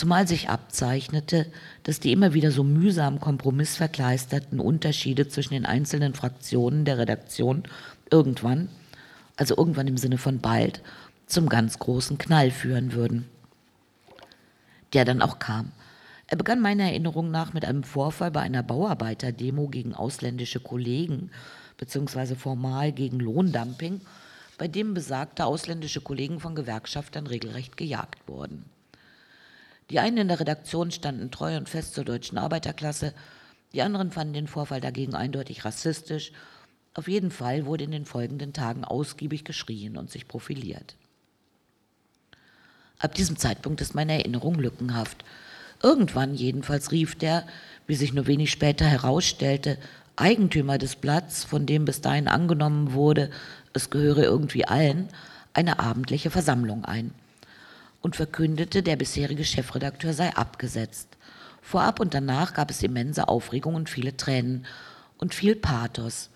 zumal 0.00 0.26
sich 0.26 0.48
abzeichnete, 0.48 1.44
dass 1.82 2.00
die 2.00 2.12
immer 2.12 2.32
wieder 2.32 2.50
so 2.50 2.64
mühsam 2.64 3.20
kompromissverkleisterten 3.20 4.58
Unterschiede 4.58 5.28
zwischen 5.28 5.52
den 5.52 5.66
einzelnen 5.66 6.14
Fraktionen 6.14 6.86
der 6.86 6.96
Redaktion 6.96 7.64
irgendwann, 8.10 8.70
also 9.36 9.54
irgendwann 9.58 9.88
im 9.88 9.98
Sinne 9.98 10.16
von 10.16 10.38
bald, 10.38 10.82
zum 11.26 11.50
ganz 11.50 11.78
großen 11.78 12.16
Knall 12.16 12.50
führen 12.50 12.94
würden. 12.94 13.28
Der 14.94 15.04
dann 15.04 15.20
auch 15.20 15.38
kam. 15.38 15.70
Er 16.28 16.38
begann 16.38 16.62
meiner 16.62 16.84
Erinnerung 16.84 17.30
nach 17.30 17.52
mit 17.52 17.66
einem 17.66 17.82
Vorfall 17.82 18.30
bei 18.30 18.40
einer 18.40 18.62
Bauarbeiterdemo 18.62 19.68
gegen 19.68 19.94
ausländische 19.94 20.60
Kollegen, 20.60 21.30
beziehungsweise 21.76 22.36
formal 22.36 22.92
gegen 22.92 23.20
Lohndumping, 23.20 24.00
bei 24.56 24.66
dem 24.66 24.94
besagte 24.94 25.44
ausländische 25.44 26.00
Kollegen 26.00 26.40
von 26.40 26.54
Gewerkschaftern 26.54 27.26
regelrecht 27.26 27.76
gejagt 27.76 28.26
wurden. 28.26 28.64
Die 29.90 29.98
einen 29.98 30.18
in 30.18 30.28
der 30.28 30.40
Redaktion 30.40 30.92
standen 30.92 31.30
treu 31.30 31.56
und 31.56 31.68
fest 31.68 31.94
zur 31.94 32.04
deutschen 32.04 32.38
Arbeiterklasse, 32.38 33.12
die 33.72 33.82
anderen 33.82 34.10
fanden 34.10 34.34
den 34.34 34.46
Vorfall 34.46 34.80
dagegen 34.80 35.14
eindeutig 35.14 35.64
rassistisch. 35.64 36.32
Auf 36.94 37.06
jeden 37.06 37.30
Fall 37.30 37.66
wurde 37.66 37.84
in 37.84 37.92
den 37.92 38.04
folgenden 38.04 38.52
Tagen 38.52 38.84
ausgiebig 38.84 39.44
geschrien 39.44 39.96
und 39.96 40.10
sich 40.10 40.26
profiliert. 40.26 40.96
Ab 42.98 43.14
diesem 43.14 43.36
Zeitpunkt 43.36 43.80
ist 43.80 43.94
meine 43.94 44.14
Erinnerung 44.14 44.56
lückenhaft. 44.56 45.24
Irgendwann 45.82 46.34
jedenfalls 46.34 46.90
rief 46.92 47.14
der, 47.14 47.46
wie 47.86 47.94
sich 47.94 48.12
nur 48.12 48.26
wenig 48.26 48.50
später 48.50 48.84
herausstellte, 48.84 49.78
Eigentümer 50.16 50.76
des 50.76 50.96
Blatts, 50.96 51.44
von 51.44 51.64
dem 51.64 51.84
bis 51.84 52.00
dahin 52.00 52.28
angenommen 52.28 52.92
wurde, 52.92 53.30
es 53.72 53.88
gehöre 53.88 54.24
irgendwie 54.24 54.66
allen, 54.66 55.08
eine 55.54 55.78
abendliche 55.78 56.30
Versammlung 56.30 56.84
ein 56.84 57.14
und 58.02 58.16
verkündete, 58.16 58.82
der 58.82 58.96
bisherige 58.96 59.44
Chefredakteur 59.44 60.12
sei 60.12 60.34
abgesetzt. 60.34 61.16
Vorab 61.62 62.00
und 62.00 62.14
danach 62.14 62.54
gab 62.54 62.70
es 62.70 62.82
immense 62.82 63.28
Aufregung 63.28 63.74
und 63.74 63.90
viele 63.90 64.16
Tränen 64.16 64.66
und 65.18 65.34
viel 65.34 65.56
Pathos. 65.56 66.30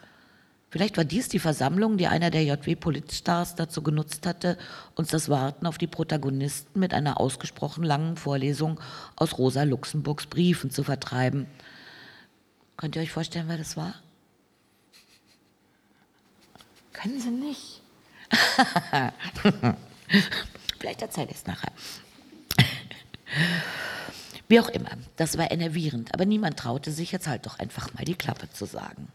Vielleicht 0.75 0.97
war 0.97 1.05
dies 1.05 1.29
die 1.29 1.39
Versammlung, 1.39 1.99
die 1.99 2.09
einer 2.09 2.31
der 2.31 2.45
JW-Politstars 2.45 3.55
dazu 3.55 3.81
genutzt 3.83 4.27
hatte, 4.27 4.59
uns 4.97 5.09
das 5.09 5.29
Warten 5.29 5.67
auf 5.67 5.79
die 5.79 5.87
Protagonisten 5.87 6.81
mit 6.81 6.93
einer 6.93 7.21
ausgesprochen 7.21 7.85
langen 7.85 8.17
Vorlesung 8.17 8.81
aus 9.15 9.39
Rosa 9.39 9.63
Luxemburgs 9.63 10.27
Briefen 10.27 10.71
zu 10.71 10.83
vertreiben. 10.83 11.47
Könnt 12.77 12.97
ihr 12.97 13.03
euch 13.03 13.13
vorstellen, 13.13 13.47
wer 13.47 13.57
das 13.57 13.77
war? 13.77 13.95
Können 16.93 17.21
Sie 17.21 17.31
nicht. 17.31 17.81
Vielleicht 20.85 21.01
erzähle 21.01 21.31
ich 21.31 21.37
es 21.37 21.47
nachher. 21.47 21.73
Wie 24.49 24.61
auch 24.61 24.69
immer, 24.69 24.99
das 25.17 25.39
war 25.39 25.51
enervierend, 25.51 26.13
aber 26.13 26.27
niemand 26.27 26.59
traute 26.59 26.93
sich 26.93 27.11
jetzt 27.11 27.27
halt 27.27 27.47
doch 27.47 27.59
einfach 27.59 27.95
mal 27.95 28.05
die 28.05 28.17
Klappe 28.17 28.51
zu 28.51 28.67
sagen. 28.67 29.09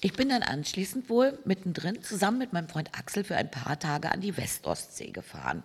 Ich 0.00 0.12
bin 0.12 0.28
dann 0.28 0.44
anschließend 0.44 1.10
wohl 1.10 1.36
mittendrin 1.44 2.00
zusammen 2.04 2.38
mit 2.38 2.52
meinem 2.52 2.68
Freund 2.68 2.96
Axel 2.96 3.24
für 3.24 3.34
ein 3.34 3.50
paar 3.50 3.80
Tage 3.80 4.12
an 4.12 4.20
die 4.20 4.36
Westostsee 4.36 5.10
gefahren. 5.10 5.64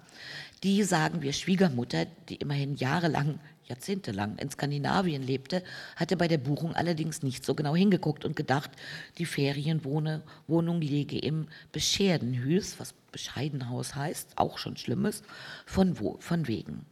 Die, 0.64 0.82
sagen 0.82 1.22
wir, 1.22 1.32
Schwiegermutter, 1.34 2.06
die 2.30 2.38
immerhin 2.38 2.76
jahrelang 2.76 3.40
jahrzehntelang 3.68 4.38
in 4.38 4.50
Skandinavien 4.50 5.22
lebte, 5.22 5.64
hatte 5.96 6.18
bei 6.18 6.28
der 6.28 6.38
Buchung 6.38 6.76
allerdings 6.76 7.24
nicht 7.24 7.46
so 7.46 7.56
genau 7.56 7.76
hingeguckt 7.76 8.26
und 8.26 8.36
gedacht, 8.36 8.72
die 9.18 9.26
Ferienwohnung 9.26 10.82
liege 10.82 11.20
im 11.20 11.48
Bescherdenhüs, 11.72 12.80
was 12.80 12.94
Bescheidenhaus 13.12 13.96
heißt, 13.96 14.34
auch 14.36 14.58
schon 14.58 14.78
Schlimmes, 14.78 15.24
von, 15.66 16.00
wo, 16.00 16.18
von 16.20 16.48
wegen. 16.48 16.86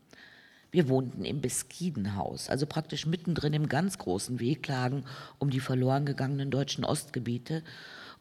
Wir 0.71 0.89
wohnten 0.89 1.23
im 1.23 1.39
Beskidenhaus, 1.39 2.49
also 2.49 2.65
praktisch 2.65 3.05
mittendrin 3.05 3.53
im 3.53 3.69
ganz 3.69 3.97
großen 3.97 4.41
Wehklagen 4.41 5.05
um 5.39 5.49
die 5.49 5.61
verloren 5.61 6.05
gegangenen 6.05 6.51
deutschen 6.51 6.83
Ostgebiete 6.83 7.63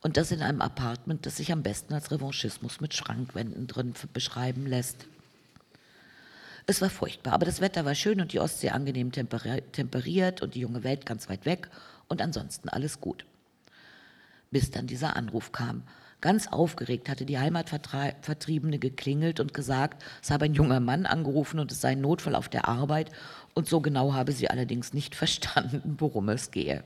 und 0.03 0.17
das 0.17 0.31
in 0.31 0.43
einem 0.43 0.61
Apartment, 0.61 1.27
das 1.27 1.39
sich 1.39 1.51
am 1.51 1.63
besten 1.63 1.95
als 1.95 2.13
Revanchismus 2.13 2.81
mit 2.81 2.95
Schrankwänden 2.95 3.67
drin 3.67 3.95
beschreiben 4.13 4.67
lässt. 4.67 5.07
Es 6.67 6.81
war 6.81 6.89
furchtbar, 6.89 7.35
aber 7.35 7.45
das 7.45 7.61
Wetter 7.61 7.85
war 7.85 7.95
schön 7.95 8.21
und 8.21 8.33
die 8.33 8.41
Ostsee 8.41 8.71
angenehm 8.71 9.13
temperiert 9.13 10.41
und 10.41 10.55
die 10.55 10.61
junge 10.61 10.83
Welt 10.83 11.05
ganz 11.05 11.29
weit 11.29 11.45
weg 11.45 11.69
und 12.09 12.23
ansonsten 12.23 12.71
alles 12.71 13.01
gut. 13.01 13.27
Bis 14.51 14.71
dann 14.71 14.87
dieser 14.87 15.17
Anruf 15.17 15.53
kam. 15.53 15.83
Ganz 16.23 16.47
aufgeregt 16.47 17.11
hatte 17.11 17.27
die 17.27 17.39
Heimatvertriebene 17.39 18.79
geklingelt 18.79 19.41
und 19.41 19.53
gesagt, 19.53 20.03
es 20.23 20.31
habe 20.31 20.47
ein 20.47 20.55
junger 20.55 20.81
Mann 20.81 21.05
angerufen 21.05 21.59
und 21.59 21.71
es 21.71 21.83
sei 21.83 21.91
ein 21.91 22.01
Notfall 22.01 22.35
auf 22.35 22.49
der 22.49 22.67
Arbeit 22.67 23.11
und 23.53 23.69
so 23.69 23.83
genau 23.83 24.15
habe 24.15 24.33
sie 24.33 24.49
allerdings 24.49 24.95
nicht 24.95 25.15
verstanden, 25.15 25.97
worum 25.99 26.31
es 26.31 26.51
gehe. 26.51 26.83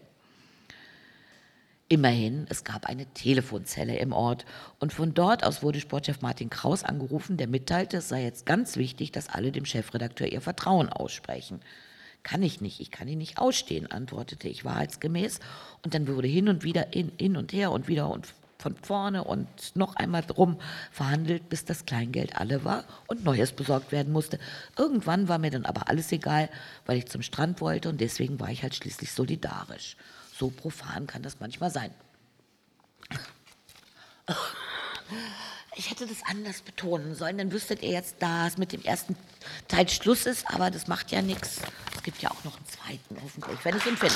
Immerhin, 1.90 2.46
es 2.50 2.64
gab 2.64 2.84
eine 2.84 3.06
Telefonzelle 3.06 3.96
im 3.96 4.12
Ort 4.12 4.44
und 4.78 4.92
von 4.92 5.14
dort 5.14 5.42
aus 5.42 5.62
wurde 5.62 5.80
Sportchef 5.80 6.20
Martin 6.20 6.50
Kraus 6.50 6.84
angerufen, 6.84 7.38
der 7.38 7.46
mitteilte, 7.46 7.96
es 7.96 8.10
sei 8.10 8.24
jetzt 8.24 8.44
ganz 8.44 8.76
wichtig, 8.76 9.10
dass 9.10 9.30
alle 9.30 9.52
dem 9.52 9.64
Chefredakteur 9.64 10.30
ihr 10.30 10.42
Vertrauen 10.42 10.90
aussprechen. 10.90 11.60
Kann 12.22 12.42
ich 12.42 12.60
nicht, 12.60 12.80
ich 12.80 12.90
kann 12.90 13.08
ihn 13.08 13.16
nicht 13.16 13.38
ausstehen, 13.38 13.90
antwortete 13.90 14.48
ich 14.48 14.66
wahrheitsgemäß 14.66 15.40
und 15.82 15.94
dann 15.94 16.06
wurde 16.08 16.28
hin 16.28 16.50
und 16.50 16.62
wieder 16.62 16.92
in, 16.92 17.10
hin 17.18 17.38
und 17.38 17.54
her 17.54 17.72
und 17.72 17.88
wieder 17.88 18.10
und 18.10 18.34
von 18.58 18.76
vorne 18.76 19.24
und 19.24 19.48
noch 19.74 19.96
einmal 19.96 20.22
drum 20.22 20.58
verhandelt, 20.90 21.48
bis 21.48 21.64
das 21.64 21.86
Kleingeld 21.86 22.36
alle 22.36 22.64
war 22.64 22.84
und 23.06 23.24
Neues 23.24 23.52
besorgt 23.52 23.92
werden 23.92 24.12
musste. 24.12 24.38
Irgendwann 24.76 25.28
war 25.28 25.38
mir 25.38 25.50
dann 25.50 25.64
aber 25.64 25.88
alles 25.88 26.12
egal, 26.12 26.50
weil 26.84 26.98
ich 26.98 27.06
zum 27.06 27.22
Strand 27.22 27.62
wollte 27.62 27.88
und 27.88 27.98
deswegen 27.98 28.38
war 28.40 28.50
ich 28.50 28.62
halt 28.62 28.74
schließlich 28.74 29.10
solidarisch. 29.10 29.96
So 30.38 30.50
profan 30.50 31.08
kann 31.08 31.22
das 31.22 31.40
manchmal 31.40 31.70
sein. 31.70 31.92
Ich 35.74 35.90
hätte 35.90 36.06
das 36.06 36.18
anders 36.28 36.60
betonen 36.60 37.16
sollen, 37.16 37.38
dann 37.38 37.50
wüsstet 37.50 37.82
ihr 37.82 37.90
jetzt, 37.90 38.16
dass 38.20 38.56
mit 38.56 38.72
dem 38.72 38.82
ersten 38.82 39.16
Teil 39.66 39.88
Schluss 39.88 40.26
ist, 40.26 40.48
aber 40.48 40.70
das 40.70 40.86
macht 40.86 41.10
ja 41.10 41.22
nichts. 41.22 41.60
Es 41.96 42.02
gibt 42.04 42.22
ja 42.22 42.30
auch 42.30 42.44
noch 42.44 42.56
einen 42.56 42.66
zweiten, 42.66 43.16
hoffentlich, 43.20 43.64
wenn 43.64 43.76
ich 43.76 43.86
ihn 43.86 43.96
finde. 43.96 44.14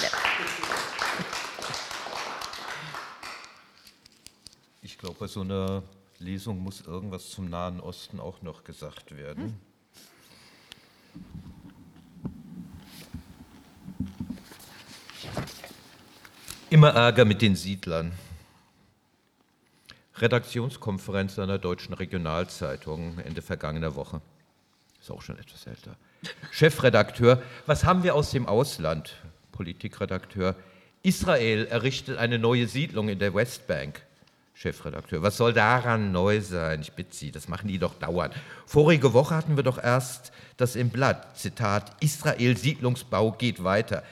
Ich 4.82 4.99
glaube, 4.99 5.16
bei 5.19 5.27
so 5.27 5.40
einer 5.40 5.82
Lesung 6.19 6.61
muss 6.61 6.82
irgendwas 6.82 7.31
zum 7.31 7.49
Nahen 7.49 7.81
Osten 7.81 8.20
auch 8.20 8.43
noch 8.43 8.62
gesagt 8.62 9.16
werden. 9.16 9.59
Hm? 11.15 11.61
Immer 16.73 16.94
Ärger 16.94 17.27
mit 17.27 17.43
den 17.43 17.55
Siedlern. 17.55 18.12
Redaktionskonferenz 20.16 21.39
einer 21.39 21.59
deutschen 21.59 21.93
Regionalzeitung 21.93 23.19
Ende 23.19 23.43
vergangener 23.43 23.94
Woche. 23.94 24.23
Ist 24.99 25.11
auch 25.11 25.20
schon 25.20 25.39
etwas 25.39 25.66
älter. 25.66 25.97
Chefredakteur, 26.51 27.43
was 27.66 27.85
haben 27.85 28.05
wir 28.05 28.15
aus 28.15 28.31
dem 28.31 28.47
Ausland? 28.47 29.16
Politikredakteur, 29.53 30.57
Israel 31.03 31.66
errichtet 31.66 32.16
eine 32.16 32.39
neue 32.39 32.66
Siedlung 32.66 33.11
in 33.11 33.19
der 33.19 33.35
Westbank. 33.35 34.01
Chefredakteur, 34.55 35.20
was 35.20 35.36
soll 35.36 35.53
daran 35.53 36.11
neu 36.11 36.40
sein? 36.40 36.81
Ich 36.81 36.93
bitte 36.93 37.15
Sie, 37.15 37.31
das 37.31 37.49
machen 37.49 37.69
die 37.69 37.78
doch 37.78 37.99
dauernd. 37.99 38.32
Vorige 38.65 39.12
Woche 39.12 39.35
hatten 39.36 39.57
wir 39.57 39.62
doch 39.62 39.77
erst 39.77 40.32
das 40.57 40.77
im 40.77 40.89
Blatt, 40.89 41.36
Zitat, 41.36 41.93
Israel 42.01 42.57
Siedlungsbau 42.57 43.32
geht 43.32 43.62
weiter. 43.62 44.03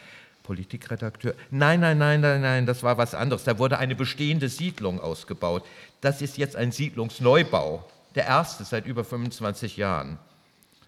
Politikredakteur, 0.51 1.36
nein, 1.52 1.78
nein, 1.78 1.97
nein, 1.97 2.20
nein, 2.20 2.40
nein, 2.40 2.66
das 2.66 2.82
war 2.82 2.98
was 2.98 3.14
anderes. 3.14 3.44
Da 3.44 3.56
wurde 3.60 3.78
eine 3.78 3.94
bestehende 3.94 4.48
Siedlung 4.48 5.01
ausgebaut. 5.01 5.64
Das 6.01 6.22
ist 6.22 6.39
jetzt 6.39 6.56
ein 6.56 6.72
Siedlungsneubau, 6.72 7.89
der 8.16 8.27
erste 8.27 8.64
seit 8.64 8.85
über 8.85 9.05
25 9.05 9.77
Jahren. 9.77 10.18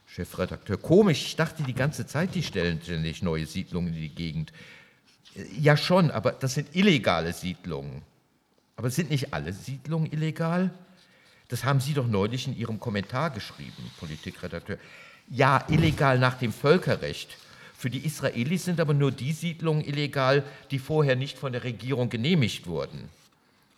Chefredakteur, 0.07 0.79
komisch, 0.79 1.25
ich 1.27 1.37
dachte 1.37 1.63
die 1.63 1.75
ganze 1.75 2.09
Zeit, 2.09 2.35
die 2.35 2.43
stellen 2.43 2.81
ständig 2.83 3.23
neue 3.23 3.47
Siedlungen 3.47 3.95
in 3.95 4.01
die 4.01 4.09
Gegend. 4.09 4.53
Ja 5.57 5.77
schon, 5.77 6.11
aber 6.11 6.33
das 6.33 6.55
sind 6.55 6.75
illegale 6.75 7.33
Siedlungen. 7.33 8.03
Aber 8.75 8.91
sind 8.91 9.11
nicht 9.11 9.33
alle 9.33 9.53
Siedlungen 9.53 10.11
illegal? 10.11 10.75
Das 11.47 11.63
haben 11.63 11.79
Sie 11.79 11.95
doch 11.95 12.09
neulich 12.09 12.49
in 12.49 12.57
Ihrem 12.57 12.81
Kommentar 12.81 13.31
geschrieben, 13.31 13.93
Politikredakteur. 14.01 14.79
Ja, 15.29 15.65
illegal 15.69 16.19
nach 16.19 16.35
dem 16.35 16.53
Völkerrecht. 16.53 17.39
Für 17.83 17.91
die 17.91 18.07
Israelis 18.07 18.65
sind 18.65 18.79
aber 18.79 18.95
nur 18.95 19.11
die 19.11 19.33
Siedlungen 19.33 19.85
illegal, 19.85 20.45
die 20.71 20.79
vorher 20.79 21.17
nicht 21.17 21.37
von 21.37 21.51
der 21.51 21.65
Regierung 21.65 22.11
genehmigt 22.11 22.69
wurden. 22.69 23.09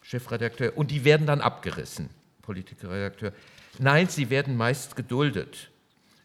Chefredakteur, 0.03 0.77
und 0.77 0.91
die 0.91 1.07
werden 1.07 1.27
dann 1.27 1.41
abgerissen. 1.41 2.11
Politikredakteur, 2.43 3.33
nein, 3.79 4.11
sie 4.11 4.29
werden 4.29 4.59
meist 4.59 4.95
geduldet. 4.95 5.71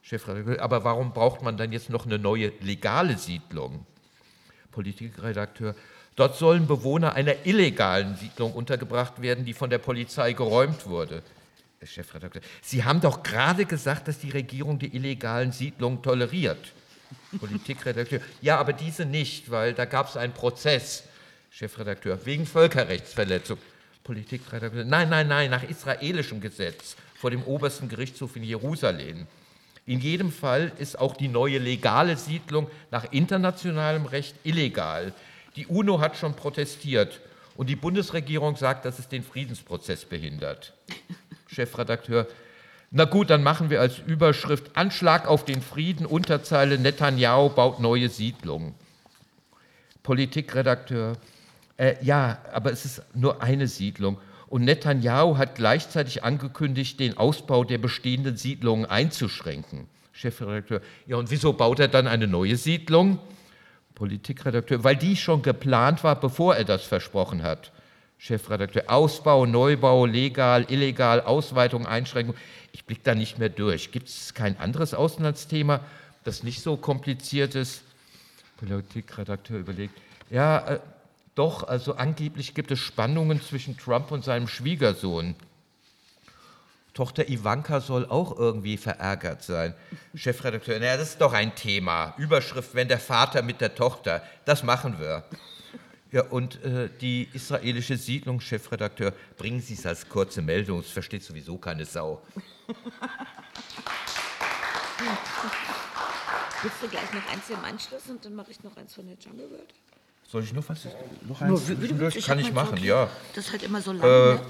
Chefredakteur, 0.01 0.61
aber 0.61 0.83
warum 0.83 1.13
braucht 1.13 1.41
man 1.41 1.55
dann 1.55 1.71
jetzt 1.71 1.89
noch 1.89 2.05
eine 2.05 2.19
neue 2.19 2.51
legale 2.59 3.17
Siedlung? 3.17 3.85
Politikredakteur, 4.71 5.73
dort 6.17 6.35
sollen 6.35 6.67
Bewohner 6.67 7.13
einer 7.13 7.45
illegalen 7.45 8.17
Siedlung 8.17 8.51
untergebracht 8.51 9.21
werden, 9.21 9.45
die 9.45 9.53
von 9.53 9.69
der 9.69 9.77
Polizei 9.77 10.33
geräumt 10.33 10.85
wurde. 10.85 11.23
Chefredakteur, 11.81 12.41
Sie 12.61 12.83
haben 12.83 12.99
doch 12.99 13.23
gerade 13.23 13.63
gesagt, 13.63 14.09
dass 14.09 14.19
die 14.19 14.31
Regierung 14.31 14.79
die 14.79 14.93
illegalen 14.93 15.53
Siedlungen 15.53 16.01
toleriert. 16.01 16.73
Politikredakteur, 17.37 18.21
ja, 18.41 18.57
aber 18.57 18.73
diese 18.73 19.05
nicht, 19.05 19.51
weil 19.51 19.73
da 19.73 19.85
gab 19.85 20.09
es 20.09 20.17
einen 20.17 20.33
Prozess. 20.33 21.03
Chefredakteur, 21.51 22.25
wegen 22.25 22.45
Völkerrechtsverletzung. 22.45 23.57
Politikredakteur, 24.03 24.85
nein, 24.85 25.09
nein, 25.09 25.27
nein, 25.27 25.49
nach 25.49 25.63
israelischem 25.63 26.41
Gesetz 26.41 26.95
vor 27.15 27.31
dem 27.31 27.43
obersten 27.43 27.89
Gerichtshof 27.89 28.35
in 28.35 28.43
Jerusalem. 28.43 29.27
In 29.85 29.99
jedem 29.99 30.31
Fall 30.31 30.71
ist 30.77 30.99
auch 30.99 31.17
die 31.17 31.27
neue 31.27 31.57
legale 31.57 32.15
Siedlung 32.15 32.69
nach 32.91 33.11
internationalem 33.11 34.05
Recht 34.05 34.35
illegal. 34.43 35.13
Die 35.55 35.65
UNO 35.65 35.99
hat 35.99 36.15
schon 36.15 36.35
protestiert 36.35 37.19
und 37.57 37.67
die 37.67 37.75
Bundesregierung 37.75 38.55
sagt, 38.55 38.85
dass 38.85 38.99
es 38.99 39.07
den 39.07 39.23
Friedensprozess 39.23 40.05
behindert. 40.05 40.73
Chefredakteur, 41.47 42.27
na 42.91 43.05
gut, 43.05 43.29
dann 43.29 43.43
machen 43.43 43.69
wir 43.69 43.81
als 43.81 43.99
Überschrift 43.99 44.75
Anschlag 44.75 45.27
auf 45.27 45.45
den 45.45 45.61
Frieden, 45.61 46.05
Unterzeile 46.05 46.79
Netanyahu 46.79 47.49
baut 47.49 47.79
neue 47.79 48.09
Siedlungen. 48.09 48.73
Politikredakteur, 50.01 51.17
äh, 51.77 51.95
ja, 52.01 52.39
aber 52.51 52.71
es 52.71 52.85
ist 52.85 53.03
nur 53.13 53.43
eine 53.43 53.67
Siedlung. 53.67 54.17
Und 54.47 54.63
Netanyahu 54.63 55.37
hat 55.37 55.53
gleichzeitig 55.53 56.23
angekündigt, 56.23 56.99
den 56.99 57.15
Ausbau 57.15 57.63
der 57.63 57.77
bestehenden 57.77 58.37
Siedlungen 58.37 58.85
einzuschränken. 58.85 59.87
Chefredakteur, 60.11 60.81
ja, 61.05 61.17
und 61.17 61.29
wieso 61.29 61.53
baut 61.53 61.79
er 61.79 61.87
dann 61.87 62.07
eine 62.07 62.25
neue 62.25 62.55
Siedlung? 62.55 63.19
Politikredakteur, 63.93 64.83
weil 64.83 64.95
die 64.95 65.15
schon 65.15 65.43
geplant 65.43 66.03
war, 66.03 66.19
bevor 66.19 66.55
er 66.55 66.63
das 66.63 66.83
versprochen 66.83 67.43
hat. 67.43 67.71
Chefredakteur, 68.17 68.83
Ausbau, 68.87 69.45
Neubau, 69.45 70.05
legal, 70.05 70.65
illegal, 70.69 71.21
Ausweitung, 71.21 71.85
Einschränkung. 71.85 72.35
Ich 72.71 72.85
blicke 72.85 73.01
da 73.03 73.15
nicht 73.15 73.39
mehr 73.39 73.49
durch. 73.49 73.91
Gibt 73.91 74.09
es 74.09 74.33
kein 74.33 74.57
anderes 74.59 74.93
Auslandsthema, 74.93 75.81
das 76.23 76.43
nicht 76.43 76.61
so 76.61 76.77
kompliziert 76.77 77.55
ist? 77.55 77.81
Politikredakteur 78.57 79.59
überlegt, 79.59 79.99
ja, 80.29 80.67
äh, 80.67 80.79
doch, 81.35 81.63
also 81.63 81.95
angeblich 81.95 82.53
gibt 82.53 82.71
es 82.71 82.79
Spannungen 82.79 83.41
zwischen 83.41 83.77
Trump 83.77 84.11
und 84.11 84.25
seinem 84.25 84.47
Schwiegersohn. 84.47 85.35
Tochter 86.93 87.29
Ivanka 87.29 87.79
soll 87.79 88.05
auch 88.05 88.37
irgendwie 88.37 88.75
verärgert 88.75 89.41
sein. 89.43 89.73
Chefredakteur, 90.15 90.79
naja, 90.79 90.97
das 90.97 91.11
ist 91.11 91.21
doch 91.21 91.31
ein 91.31 91.55
Thema. 91.55 92.13
Überschrift, 92.17 92.75
wenn 92.75 92.89
der 92.89 92.99
Vater 92.99 93.41
mit 93.41 93.61
der 93.61 93.73
Tochter, 93.73 94.21
das 94.43 94.63
machen 94.63 94.99
wir. 94.99 95.23
Ja, 96.11 96.23
und 96.23 96.63
äh, 96.63 96.89
die 97.01 97.29
israelische 97.33 97.95
Siedlungschefredakteur, 97.95 99.13
bringen 99.37 99.61
Sie 99.61 99.75
es 99.75 99.85
als 99.85 100.09
kurze 100.09 100.41
Meldung, 100.41 100.79
es 100.79 100.89
versteht 100.89 101.23
sowieso 101.23 101.57
keine 101.57 101.85
Sau. 101.85 102.21
Willst 106.61 106.81
du 106.81 106.87
gleich 106.89 107.13
noch 107.13 107.31
eins 107.31 107.49
im 107.49 107.63
Anschluss 107.63 108.09
und 108.09 108.25
dann 108.25 108.35
mache 108.35 108.51
ich 108.51 108.63
noch 108.63 108.75
eins 108.75 108.93
von 108.93 109.05
der 109.05 109.17
Jungle 109.17 109.49
World? 109.51 109.73
Soll 110.27 110.43
ich 110.43 110.53
noch 110.53 110.67
was? 110.67 110.87
Noch 111.27 111.41
eins? 111.41 111.69
Nur, 111.69 111.81
wie, 111.81 111.99
wie, 111.99 112.17
ich 112.17 112.25
kann 112.25 112.39
ich 112.39 112.51
machen, 112.53 112.77
ja. 112.83 113.09
Das 113.35 113.45
ist 113.45 113.51
halt 113.51 113.63
immer 113.63 113.81
so 113.81 113.91
lang. 113.93 114.03
Äh, 114.03 114.33
ne? 114.35 114.41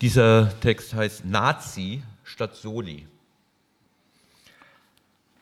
Dieser 0.00 0.58
Text 0.60 0.94
heißt 0.94 1.24
Nazi 1.24 2.02
statt 2.24 2.56
Soli. 2.56 3.06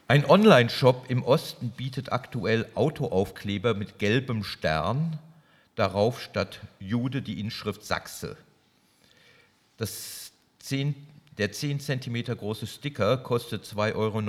Ein 0.09 0.25
Online-Shop 0.25 1.07
im 1.09 1.25
Osten 1.25 1.71
bietet 1.71 2.13
aktuell 2.13 2.71
Autoaufkleber 2.77 3.75
mit 3.75 3.99
gelbem 3.99 4.45
Stern, 4.45 5.19
darauf 5.75 6.23
statt 6.23 6.61
Jude 6.79 7.23
die 7.23 7.41
Inschrift 7.41 7.85
Sachse. 7.85 8.37
Das 9.79 10.31
10, 10.61 10.95
der 11.39 11.51
10 11.51 11.81
cm 11.81 12.23
große 12.37 12.69
Sticker 12.69 13.17
kostet 13.17 13.65
2,99 13.65 13.95
Euro. 13.97 14.23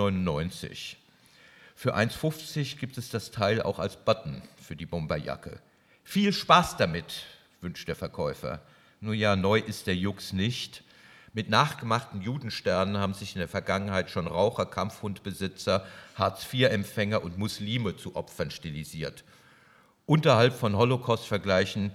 Für 1.76 1.96
1,50 1.96 2.80
gibt 2.80 2.98
es 2.98 3.12
das 3.12 3.30
Teil 3.30 3.62
auch 3.62 3.78
als 3.78 3.98
Button 3.98 4.42
für 4.60 4.76
die 4.76 4.88
Bomberjacke. 4.88 5.60
Viel 6.04 6.34
Spaß 6.34 6.78
damit, 6.78 7.28
wünscht 7.62 7.88
der 7.88 7.96
Verkäufer. 7.96 8.62
Nur 9.00 9.14
ja, 9.14 9.36
neu 9.36 9.60
ist 9.60 9.86
der 9.86 9.96
Jux 9.96 10.34
nicht. 10.34 10.82
Mit 11.38 11.52
nachgemachten 11.52 12.24
Judensternen 12.24 12.98
haben 12.98 13.14
sich 13.14 13.36
in 13.36 13.40
der 13.40 13.48
Vergangenheit 13.48 14.10
schon 14.10 14.26
Raucher, 14.26 14.66
Kampfhundbesitzer, 14.66 15.86
Hartz-IV-Empfänger 16.16 17.22
und 17.24 17.38
Muslime 17.38 17.96
zu 17.96 18.16
Opfern 18.16 18.50
stilisiert. 18.50 19.24
Unterhalb 20.08 20.56
von 20.56 20.76
Holocaust-Vergleichen 20.76 21.92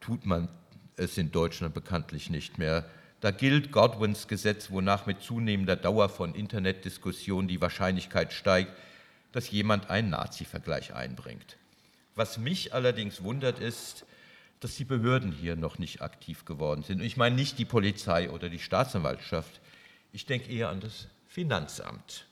tut 0.00 0.26
man 0.26 0.50
es 0.98 1.16
in 1.16 1.32
Deutschland 1.32 1.72
bekanntlich 1.72 2.28
nicht 2.28 2.58
mehr. 2.58 2.84
Da 3.22 3.30
gilt 3.30 3.72
Godwins 3.72 4.28
Gesetz, 4.28 4.70
wonach 4.70 5.06
mit 5.06 5.22
zunehmender 5.22 5.76
Dauer 5.76 6.10
von 6.10 6.34
Internetdiskussionen 6.34 7.48
die 7.48 7.62
Wahrscheinlichkeit 7.62 8.34
steigt, 8.34 8.70
dass 9.32 9.50
jemand 9.50 9.88
einen 9.88 10.10
Nazi-Vergleich 10.10 10.92
einbringt. 10.92 11.56
Was 12.16 12.36
mich 12.36 12.74
allerdings 12.74 13.24
wundert 13.24 13.60
ist, 13.60 14.04
dass 14.64 14.76
die 14.76 14.86
Behörden 14.86 15.30
hier 15.30 15.56
noch 15.56 15.78
nicht 15.78 16.00
aktiv 16.00 16.46
geworden 16.46 16.82
sind. 16.82 17.02
ich 17.02 17.18
meine 17.18 17.36
nicht 17.36 17.58
die 17.58 17.66
Polizei 17.66 18.30
oder 18.30 18.48
die 18.48 18.58
Staatsanwaltschaft. 18.58 19.60
Ich 20.10 20.24
denke 20.24 20.50
eher 20.50 20.70
an 20.70 20.80
das 20.80 21.06
Finanzamt. 21.28 22.24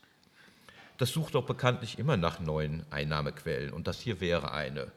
Das 0.96 1.10
sucht 1.10 1.34
doch 1.34 1.44
bekanntlich 1.44 1.98
immer 1.98 2.16
nach 2.16 2.40
neuen 2.40 2.86
Einnahmequellen 2.88 3.70
und 3.70 3.86
das 3.86 4.00
hier 4.00 4.22
wäre 4.22 4.52
eine. 4.52 4.90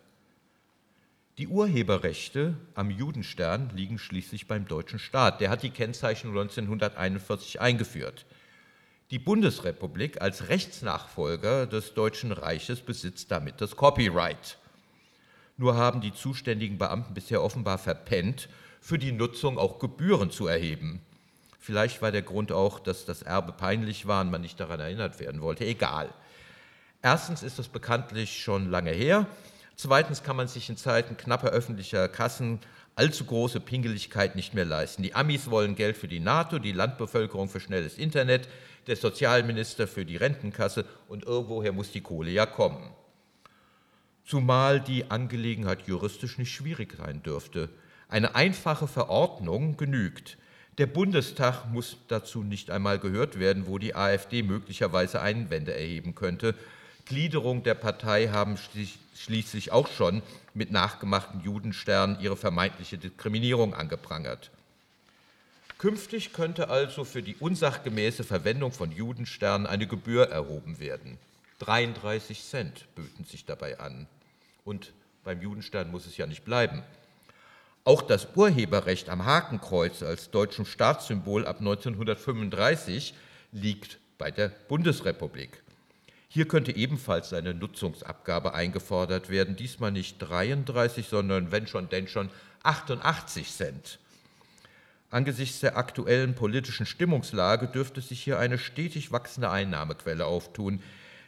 Die 1.37 1.49
Urheberrechte 1.49 2.55
am 2.73 2.89
Judenstern 2.89 3.69
liegen 3.75 3.99
schließlich 3.99 4.47
beim 4.47 4.65
deutschen 4.65 4.97
Staat. 4.97 5.41
Der 5.41 5.49
hat 5.49 5.61
die 5.61 5.71
Kennzeichnung 5.71 6.31
1941 6.39 7.59
eingeführt. 7.59 8.25
Die 9.11 9.19
Bundesrepublik 9.19 10.21
als 10.21 10.47
Rechtsnachfolger 10.47 11.67
des 11.67 11.95
Deutschen 11.95 12.31
Reiches 12.31 12.79
besitzt 12.79 13.29
damit 13.29 13.59
das 13.59 13.75
Copyright. 13.75 14.57
Nur 15.57 15.75
haben 15.75 16.01
die 16.01 16.13
zuständigen 16.13 16.77
Beamten 16.77 17.13
bisher 17.13 17.41
offenbar 17.41 17.77
verpennt, 17.77 18.49
für 18.81 18.99
die 18.99 19.11
Nutzung 19.11 19.57
auch 19.57 19.79
Gebühren 19.79 20.29
zu 20.29 20.47
erheben. 20.47 21.01
Vielleicht 21.59 22.01
war 22.01 22.11
der 22.11 22.21
Grund 22.21 22.51
auch, 22.51 22.79
dass 22.79 23.05
das 23.05 23.23
Erbe 23.23 23.51
peinlich 23.51 24.05
war 24.05 24.21
und 24.21 24.29
man 24.29 24.41
nicht 24.41 24.59
daran 24.59 24.79
erinnert 24.79 25.19
werden 25.19 25.41
wollte. 25.41 25.65
Egal. 25.65 26.09
Erstens 27.01 27.41
ist 27.41 27.57
das 27.57 27.67
bekanntlich 27.67 28.43
schon 28.43 28.69
lange 28.69 28.91
her. 28.91 29.25
Zweitens 29.75 30.21
kann 30.21 30.35
man 30.35 30.47
sich 30.47 30.69
in 30.69 30.77
Zeiten 30.77 31.17
knapper 31.17 31.49
öffentlicher 31.49 32.07
Kassen 32.07 32.59
allzu 32.95 33.25
große 33.25 33.59
Pingeligkeit 33.59 34.35
nicht 34.35 34.53
mehr 34.53 34.65
leisten. 34.65 35.03
Die 35.03 35.15
Amis 35.15 35.49
wollen 35.49 35.75
Geld 35.75 35.97
für 35.97 36.07
die 36.07 36.19
NATO, 36.19 36.59
die 36.59 36.71
Landbevölkerung 36.71 37.49
für 37.49 37.59
schnelles 37.59 37.97
Internet, 37.97 38.47
der 38.87 38.95
Sozialminister 38.95 39.87
für 39.87 40.05
die 40.05 40.17
Rentenkasse 40.17 40.85
und 41.07 41.25
irgendwoher 41.25 41.73
muss 41.73 41.91
die 41.91 42.01
Kohle 42.01 42.31
ja 42.31 42.45
kommen. 42.45 42.93
Zumal 44.25 44.79
die 44.81 45.09
Angelegenheit 45.11 45.87
juristisch 45.87 46.37
nicht 46.37 46.51
schwierig 46.51 46.95
sein 46.97 47.21
dürfte. 47.23 47.69
Eine 48.09 48.35
einfache 48.35 48.87
Verordnung 48.87 49.77
genügt. 49.77 50.37
Der 50.77 50.87
Bundestag 50.87 51.71
muss 51.71 51.97
dazu 52.07 52.43
nicht 52.43 52.69
einmal 52.69 52.99
gehört 52.99 53.39
werden, 53.39 53.67
wo 53.67 53.77
die 53.77 53.95
AfD 53.95 54.43
möglicherweise 54.43 55.21
Einwände 55.21 55.73
erheben 55.73 56.15
könnte. 56.15 56.53
Gliederung 57.05 57.63
der 57.63 57.75
Partei 57.75 58.27
haben 58.29 58.57
schließlich 59.15 59.71
auch 59.71 59.87
schon 59.87 60.21
mit 60.53 60.71
nachgemachten 60.71 61.41
Judensternen 61.41 62.19
ihre 62.19 62.35
vermeintliche 62.35 62.97
Diskriminierung 62.97 63.73
angeprangert. 63.73 64.49
Künftig 65.77 66.33
könnte 66.33 66.69
also 66.69 67.03
für 67.03 67.21
die 67.21 67.35
unsachgemäße 67.35 68.23
Verwendung 68.23 68.71
von 68.71 68.91
Judensternen 68.91 69.67
eine 69.67 69.87
Gebühr 69.87 70.29
erhoben 70.29 70.79
werden. 70.79 71.17
33 71.59 72.43
Cent 72.43 72.93
böten 72.95 73.25
sich 73.25 73.45
dabei 73.45 73.79
an. 73.79 74.07
Und 74.63 74.93
beim 75.23 75.41
Judenstern 75.41 75.91
muss 75.91 76.05
es 76.05 76.17
ja 76.17 76.25
nicht 76.25 76.45
bleiben. 76.45 76.83
Auch 77.83 78.01
das 78.01 78.27
Urheberrecht 78.35 79.09
am 79.09 79.25
Hakenkreuz 79.25 80.01
als 80.01 80.31
deutschem 80.31 80.65
Staatssymbol 80.65 81.45
ab 81.45 81.59
1935 81.59 83.13
liegt 83.51 83.99
bei 84.17 84.31
der 84.31 84.49
Bundesrepublik. 84.49 85.61
Hier 86.27 86.47
könnte 86.47 86.75
ebenfalls 86.75 87.31
eine 87.31 87.53
Nutzungsabgabe 87.53 88.53
eingefordert 88.53 89.29
werden, 89.29 89.55
diesmal 89.55 89.91
nicht 89.91 90.17
33, 90.19 91.07
sondern 91.07 91.51
wenn 91.51 91.67
schon, 91.67 91.87
denn 91.87 92.07
schon 92.07 92.29
88 92.63 93.51
Cent. 93.51 93.99
Angesichts 95.11 95.59
der 95.61 95.77
aktuellen 95.77 96.35
politischen 96.35 96.85
Stimmungslage 96.85 97.67
dürfte 97.67 98.01
sich 98.01 98.21
hier 98.21 98.39
eine 98.39 98.57
stetig 98.57 99.11
wachsende 99.11 99.49
Einnahmequelle 99.49 100.25
auftun, 100.25 100.81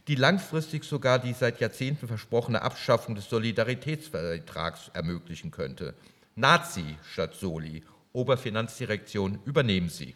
die 0.07 0.15
langfristig 0.15 0.85
sogar 0.85 1.19
die 1.19 1.33
seit 1.33 1.59
Jahrzehnten 1.59 2.07
versprochene 2.07 2.61
Abschaffung 2.61 3.15
des 3.15 3.29
Solidaritätsvertrags 3.29 4.89
ermöglichen 4.93 5.51
könnte. 5.51 5.93
Nazi 6.35 6.97
statt 7.11 7.35
Soli. 7.35 7.83
Oberfinanzdirektion, 8.13 9.39
übernehmen 9.45 9.89
Sie. 9.89 10.15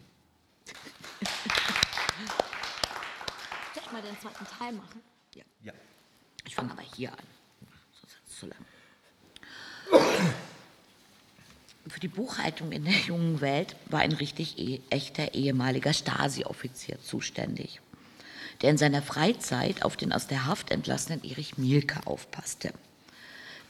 Soll 3.74 3.82
ich 3.84 3.92
mal 3.92 4.02
den 4.02 4.18
zweiten 4.20 4.46
Teil 4.58 4.72
machen? 4.72 5.00
Ja. 5.34 5.44
ja. 5.62 5.72
Ich 6.46 6.54
fange 6.54 6.72
aber 6.72 6.82
hier 6.96 7.12
an. 7.12 7.24
Sonst 8.00 8.14
ist 8.14 8.22
es 8.28 8.38
zu 8.38 8.46
lang. 8.46 8.58
Für 11.86 12.00
die 12.00 12.08
Buchhaltung 12.08 12.72
in 12.72 12.84
der 12.84 12.94
jungen 12.94 13.40
Welt 13.40 13.76
war 13.86 14.00
ein 14.00 14.12
richtig 14.12 14.58
e 14.58 14.80
echter 14.90 15.34
ehemaliger 15.34 15.92
Stasi-Offizier 15.92 17.00
zuständig, 17.02 17.80
der 18.62 18.70
in 18.70 18.78
seiner 18.78 19.02
Freizeit 19.02 19.84
auf 19.84 19.96
den 19.96 20.12
aus 20.12 20.26
der 20.26 20.46
Haft 20.46 20.70
entlassenen 20.70 21.22
Erich 21.24 21.58
Mielke 21.58 22.06
aufpasste. 22.06 22.72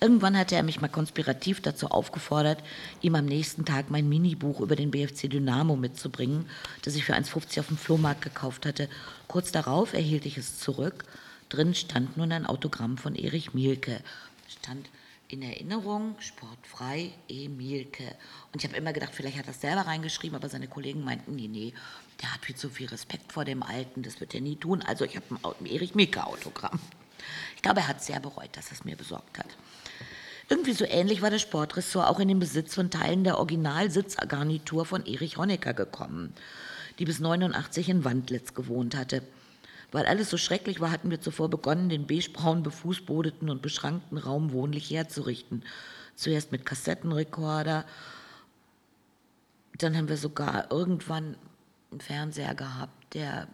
Irgendwann 0.02 0.36
hatte 0.36 0.56
er 0.56 0.64
mich 0.64 0.80
mal 0.80 0.88
konspirativ 0.88 1.60
dazu 1.60 1.86
aufgefordert, 1.86 2.62
ihm 3.02 3.14
am 3.14 3.24
nächsten 3.24 3.64
Tag 3.64 3.88
mein 3.88 4.08
Minibuch 4.08 4.60
über 4.60 4.74
den 4.74 4.90
BFC 4.90 5.30
Dynamo 5.30 5.76
mitzubringen, 5.76 6.46
das 6.82 6.96
ich 6.96 7.04
für 7.04 7.14
1,50 7.14 7.60
auf 7.60 7.68
dem 7.68 7.76
Flohmarkt 7.76 8.22
gekauft 8.22 8.66
hatte. 8.66 8.88
Kurz 9.28 9.52
darauf 9.52 9.92
erhielt 9.94 10.26
ich 10.26 10.38
es 10.38 10.58
zurück. 10.58 11.04
Drin 11.50 11.74
stand 11.76 12.16
nun 12.16 12.32
ein 12.32 12.46
Autogramm 12.46 12.98
von 12.98 13.14
Erich 13.14 13.54
Mielke. 13.54 14.00
Stand 14.48 14.88
in 15.28 15.40
Erinnerung, 15.40 16.16
sportfrei, 16.18 17.12
E. 17.28 17.48
Mielke. 17.48 18.04
Und 18.52 18.62
ich 18.62 18.68
habe 18.68 18.76
immer 18.76 18.92
gedacht, 18.92 19.12
vielleicht 19.14 19.38
hat 19.38 19.46
er 19.46 19.52
das 19.52 19.60
selber 19.60 19.82
reingeschrieben, 19.82 20.34
aber 20.34 20.48
seine 20.48 20.66
Kollegen 20.66 21.04
meinten, 21.04 21.36
nee, 21.36 21.48
nee, 21.48 21.72
der 22.22 22.32
hat 22.32 22.44
viel 22.44 22.56
zu 22.56 22.70
viel 22.70 22.88
Respekt 22.88 23.32
vor 23.32 23.44
dem 23.44 23.62
Alten, 23.62 24.02
das 24.02 24.20
wird 24.20 24.34
er 24.34 24.40
nie 24.40 24.56
tun. 24.56 24.82
Also 24.82 25.04
ich 25.04 25.16
habe 25.16 25.26
ein 25.60 25.66
Erich 25.66 25.94
Mielke 25.94 26.24
Autogramm. 26.24 26.80
Ich 27.56 27.62
glaube, 27.62 27.80
er 27.80 27.88
hat 27.88 28.02
sehr 28.02 28.20
bereut, 28.20 28.56
dass 28.56 28.68
er 28.68 28.72
es 28.72 28.84
mir 28.84 28.96
besorgt 28.96 29.38
hat. 29.38 29.46
Irgendwie 30.48 30.72
so 30.72 30.84
ähnlich 30.84 31.22
war 31.22 31.30
das 31.30 31.42
Sportressort 31.42 32.08
auch 32.08 32.20
in 32.20 32.28
den 32.28 32.38
Besitz 32.38 32.74
von 32.74 32.90
Teilen 32.90 33.24
der 33.24 33.38
Originalsitzgarnitur 33.38 34.84
von 34.84 35.06
Erich 35.06 35.36
Honecker 35.36 35.72
gekommen, 35.72 36.34
die 36.98 37.04
bis 37.04 37.20
89 37.20 37.88
in 37.88 38.04
Wandlitz 38.04 38.54
gewohnt 38.54 38.96
hatte. 38.96 39.22
Weil 39.92 40.06
alles 40.06 40.30
so 40.30 40.36
schrecklich 40.36 40.80
war, 40.80 40.90
hatten 40.90 41.10
wir 41.10 41.20
zuvor 41.20 41.48
begonnen, 41.48 41.88
den 41.88 42.06
beigebraun 42.06 42.62
befußbodeten 42.62 43.50
und 43.50 43.62
beschrankten 43.62 44.18
Raum 44.18 44.52
wohnlich 44.52 44.90
herzurichten. 44.90 45.64
Zuerst 46.16 46.52
mit 46.52 46.66
Kassettenrekorder, 46.66 47.84
dann 49.78 49.96
haben 49.96 50.08
wir 50.08 50.16
sogar 50.16 50.70
irgendwann 50.70 51.36
einen 51.92 52.00
Fernseher 52.00 52.54
gehabt, 52.54 53.14
der 53.14 53.46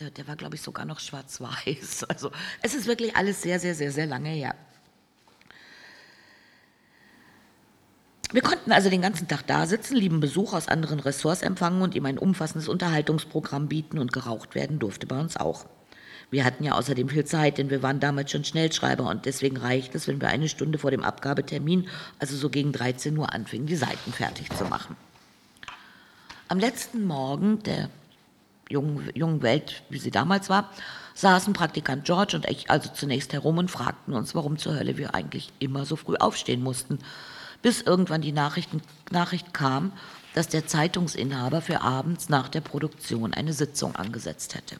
der, 0.00 0.10
der 0.10 0.26
war, 0.26 0.36
glaube 0.36 0.56
ich, 0.56 0.62
sogar 0.62 0.84
noch 0.84 1.00
schwarz-weiß. 1.00 2.06
Also 2.08 2.30
es 2.62 2.74
ist 2.74 2.86
wirklich 2.86 3.16
alles 3.16 3.42
sehr, 3.42 3.60
sehr, 3.60 3.74
sehr, 3.74 3.92
sehr 3.92 4.06
lange 4.06 4.30
her. 4.30 4.54
Wir 8.32 8.42
konnten 8.42 8.72
also 8.72 8.90
den 8.90 9.02
ganzen 9.02 9.28
Tag 9.28 9.46
da 9.46 9.66
sitzen, 9.66 9.94
lieben 9.94 10.18
Besuch 10.18 10.54
aus 10.54 10.66
anderen 10.66 10.98
Ressorts 10.98 11.42
empfangen 11.42 11.82
und 11.82 11.94
ihm 11.94 12.04
ein 12.06 12.18
umfassendes 12.18 12.68
Unterhaltungsprogramm 12.68 13.68
bieten 13.68 13.98
und 13.98 14.12
geraucht 14.12 14.56
werden 14.56 14.80
durfte 14.80 15.06
bei 15.06 15.20
uns 15.20 15.36
auch. 15.36 15.66
Wir 16.30 16.44
hatten 16.44 16.64
ja 16.64 16.72
außerdem 16.72 17.08
viel 17.08 17.24
Zeit, 17.24 17.58
denn 17.58 17.70
wir 17.70 17.84
waren 17.84 18.00
damals 18.00 18.32
schon 18.32 18.42
Schnellschreiber 18.42 19.08
und 19.08 19.24
deswegen 19.24 19.56
reicht 19.56 19.94
es, 19.94 20.08
wenn 20.08 20.20
wir 20.20 20.28
eine 20.28 20.48
Stunde 20.48 20.78
vor 20.78 20.90
dem 20.90 21.04
Abgabetermin, 21.04 21.88
also 22.18 22.36
so 22.36 22.50
gegen 22.50 22.72
13 22.72 23.16
Uhr, 23.16 23.32
anfingen, 23.32 23.68
die 23.68 23.76
Seiten 23.76 24.12
fertig 24.12 24.50
zu 24.50 24.64
machen. 24.64 24.96
Am 26.48 26.58
letzten 26.58 27.06
Morgen 27.06 27.62
der 27.62 27.88
jungen, 28.68 29.10
jungen 29.14 29.42
Welt, 29.42 29.82
wie 29.88 29.98
sie 29.98 30.10
damals 30.10 30.50
war, 30.50 30.70
saßen 31.14 31.54
Praktikant 31.54 32.04
George 32.04 32.36
und 32.36 32.48
ich 32.48 32.70
also 32.70 32.90
zunächst 32.90 33.32
herum 33.32 33.58
und 33.58 33.70
fragten 33.70 34.12
uns, 34.14 34.34
warum 34.34 34.58
zur 34.58 34.74
Hölle 34.74 34.98
wir 34.98 35.14
eigentlich 35.14 35.52
immer 35.58 35.86
so 35.86 35.96
früh 35.96 36.16
aufstehen 36.16 36.62
mussten 36.62 36.98
bis 37.64 37.80
irgendwann 37.80 38.20
die 38.20 38.32
Nachrichten, 38.32 38.82
Nachricht 39.10 39.54
kam, 39.54 39.92
dass 40.34 40.48
der 40.48 40.66
Zeitungsinhaber 40.66 41.62
für 41.62 41.80
abends 41.80 42.28
nach 42.28 42.50
der 42.50 42.60
Produktion 42.60 43.32
eine 43.32 43.54
Sitzung 43.54 43.96
angesetzt 43.96 44.54
hätte. 44.54 44.76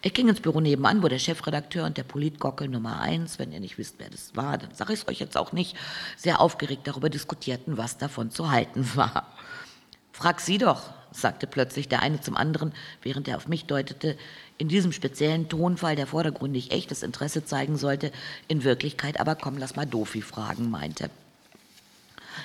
Ich 0.00 0.14
ging 0.14 0.28
ins 0.28 0.40
Büro 0.40 0.60
nebenan, 0.60 1.02
wo 1.02 1.08
der 1.08 1.18
Chefredakteur 1.18 1.84
und 1.84 1.98
der 1.98 2.04
Politgockel 2.04 2.68
Nummer 2.68 3.00
eins, 3.00 3.38
wenn 3.38 3.52
ihr 3.52 3.60
nicht 3.60 3.76
wisst, 3.76 3.96
wer 3.98 4.08
das 4.08 4.36
war, 4.36 4.56
dann 4.56 4.72
sage 4.72 4.94
ich 4.94 5.00
es 5.00 5.08
euch 5.08 5.18
jetzt 5.18 5.36
auch 5.36 5.52
nicht, 5.52 5.76
sehr 6.16 6.40
aufgeregt 6.40 6.86
darüber 6.86 7.10
diskutierten, 7.10 7.76
was 7.76 7.98
davon 7.98 8.30
zu 8.30 8.50
halten 8.50 8.88
war. 8.94 9.26
Frag 10.18 10.40
Sie 10.40 10.58
doch, 10.58 10.82
sagte 11.12 11.46
plötzlich 11.46 11.86
der 11.86 12.02
eine 12.02 12.20
zum 12.20 12.36
anderen, 12.36 12.72
während 13.02 13.28
er 13.28 13.36
auf 13.36 13.46
mich 13.46 13.66
deutete, 13.66 14.18
in 14.58 14.66
diesem 14.66 14.90
speziellen 14.90 15.48
Tonfall, 15.48 15.94
der 15.94 16.08
vordergründig 16.08 16.72
echtes 16.72 17.04
Interesse 17.04 17.44
zeigen 17.44 17.76
sollte, 17.76 18.10
in 18.48 18.64
Wirklichkeit 18.64 19.20
aber 19.20 19.36
komm, 19.36 19.58
lass 19.58 19.76
mal 19.76 19.86
Dofi 19.86 20.20
fragen, 20.20 20.70
meinte. 20.70 21.08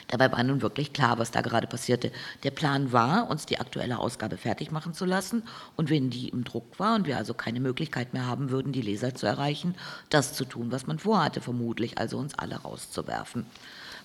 Dabei 0.09 0.31
war 0.31 0.43
nun 0.43 0.61
wirklich 0.61 0.93
klar, 0.93 1.17
was 1.17 1.31
da 1.31 1.41
gerade 1.41 1.65
passierte. 1.65 2.11
Der 2.43 2.51
Plan 2.51 2.91
war, 2.91 3.27
uns 3.27 3.47
die 3.47 3.59
aktuelle 3.59 3.97
Ausgabe 3.97 4.37
fertig 4.37 4.69
machen 4.69 4.93
zu 4.93 5.05
lassen 5.05 5.41
und 5.75 5.89
wenn 5.89 6.11
die 6.11 6.29
im 6.29 6.43
Druck 6.43 6.77
war 6.77 6.93
und 6.93 7.07
wir 7.07 7.17
also 7.17 7.33
keine 7.33 7.59
Möglichkeit 7.59 8.13
mehr 8.13 8.27
haben 8.27 8.51
würden, 8.51 8.71
die 8.71 8.83
Leser 8.83 9.15
zu 9.15 9.25
erreichen, 9.25 9.73
das 10.11 10.35
zu 10.35 10.45
tun, 10.45 10.71
was 10.71 10.85
man 10.85 10.99
vorhatte, 10.99 11.41
vermutlich, 11.41 11.97
also 11.97 12.19
uns 12.19 12.37
alle 12.37 12.57
rauszuwerfen. 12.57 13.47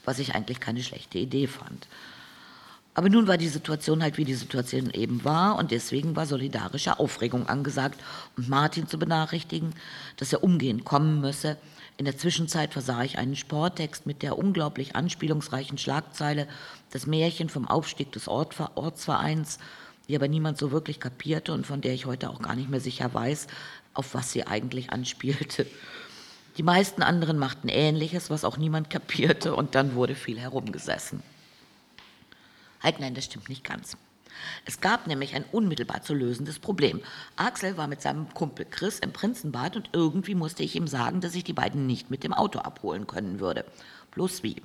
Was 0.07 0.20
ich 0.20 0.35
eigentlich 0.35 0.59
keine 0.59 0.82
schlechte 0.82 1.19
Idee 1.19 1.47
fand. 1.47 1.86
Aber 2.99 3.11
nun 3.11 3.29
war 3.29 3.39
die 3.39 3.47
Situation 3.47 4.03
halt, 4.03 4.19
wie 4.19 4.25
die 4.25 4.35
Situation 4.35 4.91
eben 4.91 5.23
war 5.25 5.55
und 5.55 5.70
deswegen 5.70 6.16
war 6.16 6.27
solidarische 6.27 6.99
Aufregung 6.99 7.49
angesagt 7.49 8.01
und 8.37 8.49
Martin 8.49 8.89
zu 8.89 8.99
benachrichtigen, 8.99 9.73
dass 10.16 10.33
er 10.33 10.43
umgehend 10.43 10.85
kommen 10.85 11.20
müsse. 11.20 11.59
In 11.97 12.07
der 12.07 12.19
Zwischenzeit 12.19 12.73
versah 12.73 13.05
ich 13.05 13.16
einen 13.16 13.37
Sporttext 13.37 14.05
mit 14.05 14.25
der 14.25 14.37
unglaublich 14.37 14.97
anspielungsreichen 14.97 15.79
Schlagzeile 15.79 16.49
Das 16.91 17.07
Märchen 17.07 17.49
vom 17.49 17.69
Aufstieg 17.69 18.11
des 18.11 18.27
Ortsvereins, 18.27 19.61
die 20.09 20.16
aber 20.16 20.27
niemand 20.27 20.59
so 20.59 20.73
wirklich 20.73 20.99
kapierte 20.99 21.53
und 21.53 21.69
von 21.69 21.81
der 21.81 21.95
ich 21.95 22.07
heute 22.07 22.29
auch 22.29 22.43
gar 22.43 22.57
nicht 22.57 22.69
mehr 22.69 22.81
sicher 22.81 23.15
weiß, 23.15 23.47
auf 23.95 24.12
was 24.15 24.33
sie 24.33 24.45
eigentlich 24.45 24.91
anspielte. 24.91 25.69
Die 26.57 26.65
meisten 26.65 27.05
anderen 27.05 27.39
machten 27.39 27.69
Ähnliches, 27.69 28.29
was 28.29 28.45
auch 28.45 28.57
niemand 28.57 28.91
kapierte, 28.91 29.55
und 29.55 29.77
dann 29.77 29.95
wurde 29.95 30.16
viel 30.16 30.41
herumgesessen. 30.41 31.23
Halt, 32.81 33.01
nein, 33.01 33.15
das 33.15 33.25
stimmt 33.25 33.49
nicht 33.49 33.65
ganz. 33.65 33.97
Es 34.65 34.81
gab 34.81 35.07
nämlich 35.07 35.35
ein 35.35 35.45
unmittelbar 35.51 36.03
zu 36.03 36.15
lösendes 36.15 36.59
Problem. 36.59 37.01
Axel 37.37 37.77
war 37.77 37.89
mit 37.89 38.03
seinem 38.03 38.33
Kumpel 38.35 38.67
Chris 38.71 38.99
im 38.99 39.13
Prinzenbad 39.13 39.77
und 39.77 39.91
irgendwie 39.93 40.35
musste 40.35 40.63
ich 40.63 40.77
ihm 40.77 40.87
sagen, 40.87 41.21
dass 41.21 41.35
ich 41.35 41.45
die 41.45 41.53
beiden 41.53 41.87
nicht 41.87 42.11
mit 42.11 42.25
dem 42.25 42.33
Auto 42.33 42.61
abholen 42.61 43.07
können 43.07 43.41
würde. 43.41 43.65
Bloß 44.13 44.43
wie. 44.43 44.63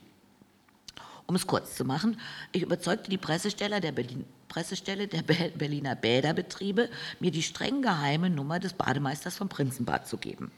Um 1.26 1.36
es 1.36 1.48
kurz 1.48 1.76
zu 1.76 1.86
machen, 1.86 2.20
ich 2.52 2.64
überzeugte 2.64 3.10
die 3.10 3.18
Pressestelle 3.18 3.80
der, 3.80 3.94
Berlin, 3.94 4.26
Pressestelle 4.50 5.08
der 5.08 5.22
Berliner 5.22 5.96
Bäderbetriebe, 5.96 6.90
mir 7.20 7.32
die 7.32 7.44
streng 7.44 7.82
geheime 7.82 8.30
Nummer 8.30 8.60
des 8.60 8.74
Bademeisters 8.74 9.38
vom 9.38 9.48
Prinzenbad 9.48 10.08
zu 10.08 10.18
geben. 10.18 10.52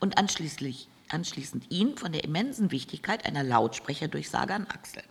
Und 0.00 0.18
anschließend, 0.18 0.88
anschließend 1.08 1.70
ihn 1.70 1.96
von 1.96 2.12
der 2.12 2.24
immensen 2.24 2.70
Wichtigkeit 2.70 3.24
einer 3.24 3.42
Lautsprecherdurchsage 3.42 4.54
an 4.54 4.66
Axel. 4.66 5.02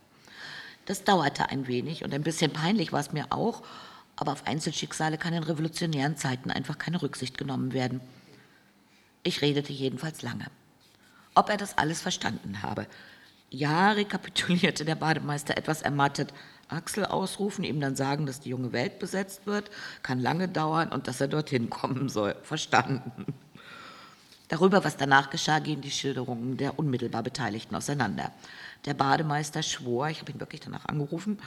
Das 0.85 1.03
dauerte 1.03 1.49
ein 1.49 1.67
wenig 1.67 2.03
und 2.03 2.13
ein 2.13 2.23
bisschen 2.23 2.51
peinlich 2.51 2.91
war 2.91 2.99
es 2.99 3.13
mir 3.13 3.27
auch, 3.29 3.63
aber 4.15 4.33
auf 4.33 4.45
Einzelschicksale 4.45 5.17
kann 5.17 5.33
in 5.33 5.43
revolutionären 5.43 6.17
Zeiten 6.17 6.51
einfach 6.51 6.77
keine 6.77 7.01
Rücksicht 7.01 7.37
genommen 7.37 7.73
werden. 7.73 8.01
Ich 9.23 9.41
redete 9.41 9.71
jedenfalls 9.71 10.21
lange. 10.21 10.45
Ob 11.35 11.49
er 11.49 11.57
das 11.57 11.77
alles 11.77 12.01
verstanden 12.01 12.61
habe. 12.61 12.85
Ja, 13.49 13.91
rekapitulierte 13.91 14.83
der 14.85 14.95
Bademeister 14.95 15.57
etwas 15.57 15.81
ermattet. 15.81 16.33
Axel 16.67 17.05
ausrufen, 17.05 17.63
ihm 17.63 17.79
dann 17.79 17.95
sagen, 17.95 18.25
dass 18.25 18.39
die 18.39 18.49
junge 18.49 18.71
Welt 18.73 18.99
besetzt 18.99 19.45
wird, 19.45 19.69
kann 20.01 20.19
lange 20.19 20.47
dauern 20.47 20.89
und 20.89 21.07
dass 21.07 21.21
er 21.21 21.27
dorthin 21.27 21.69
kommen 21.69 22.09
soll. 22.09 22.35
Verstanden. 22.43 23.25
Darüber, 24.47 24.83
was 24.83 24.97
danach 24.97 25.29
geschah, 25.29 25.59
gehen 25.59 25.81
die 25.81 25.91
Schilderungen 25.91 26.57
der 26.57 26.77
unmittelbar 26.77 27.23
Beteiligten 27.23 27.75
auseinander. 27.75 28.31
Der 28.85 28.93
Bademeister 28.93 29.63
schwor, 29.63 30.09
ich 30.09 30.19
habe 30.19 30.31
ihn 30.31 30.39
wirklich 30.39 30.61
danach 30.61 30.85
angerufen, 30.85 31.39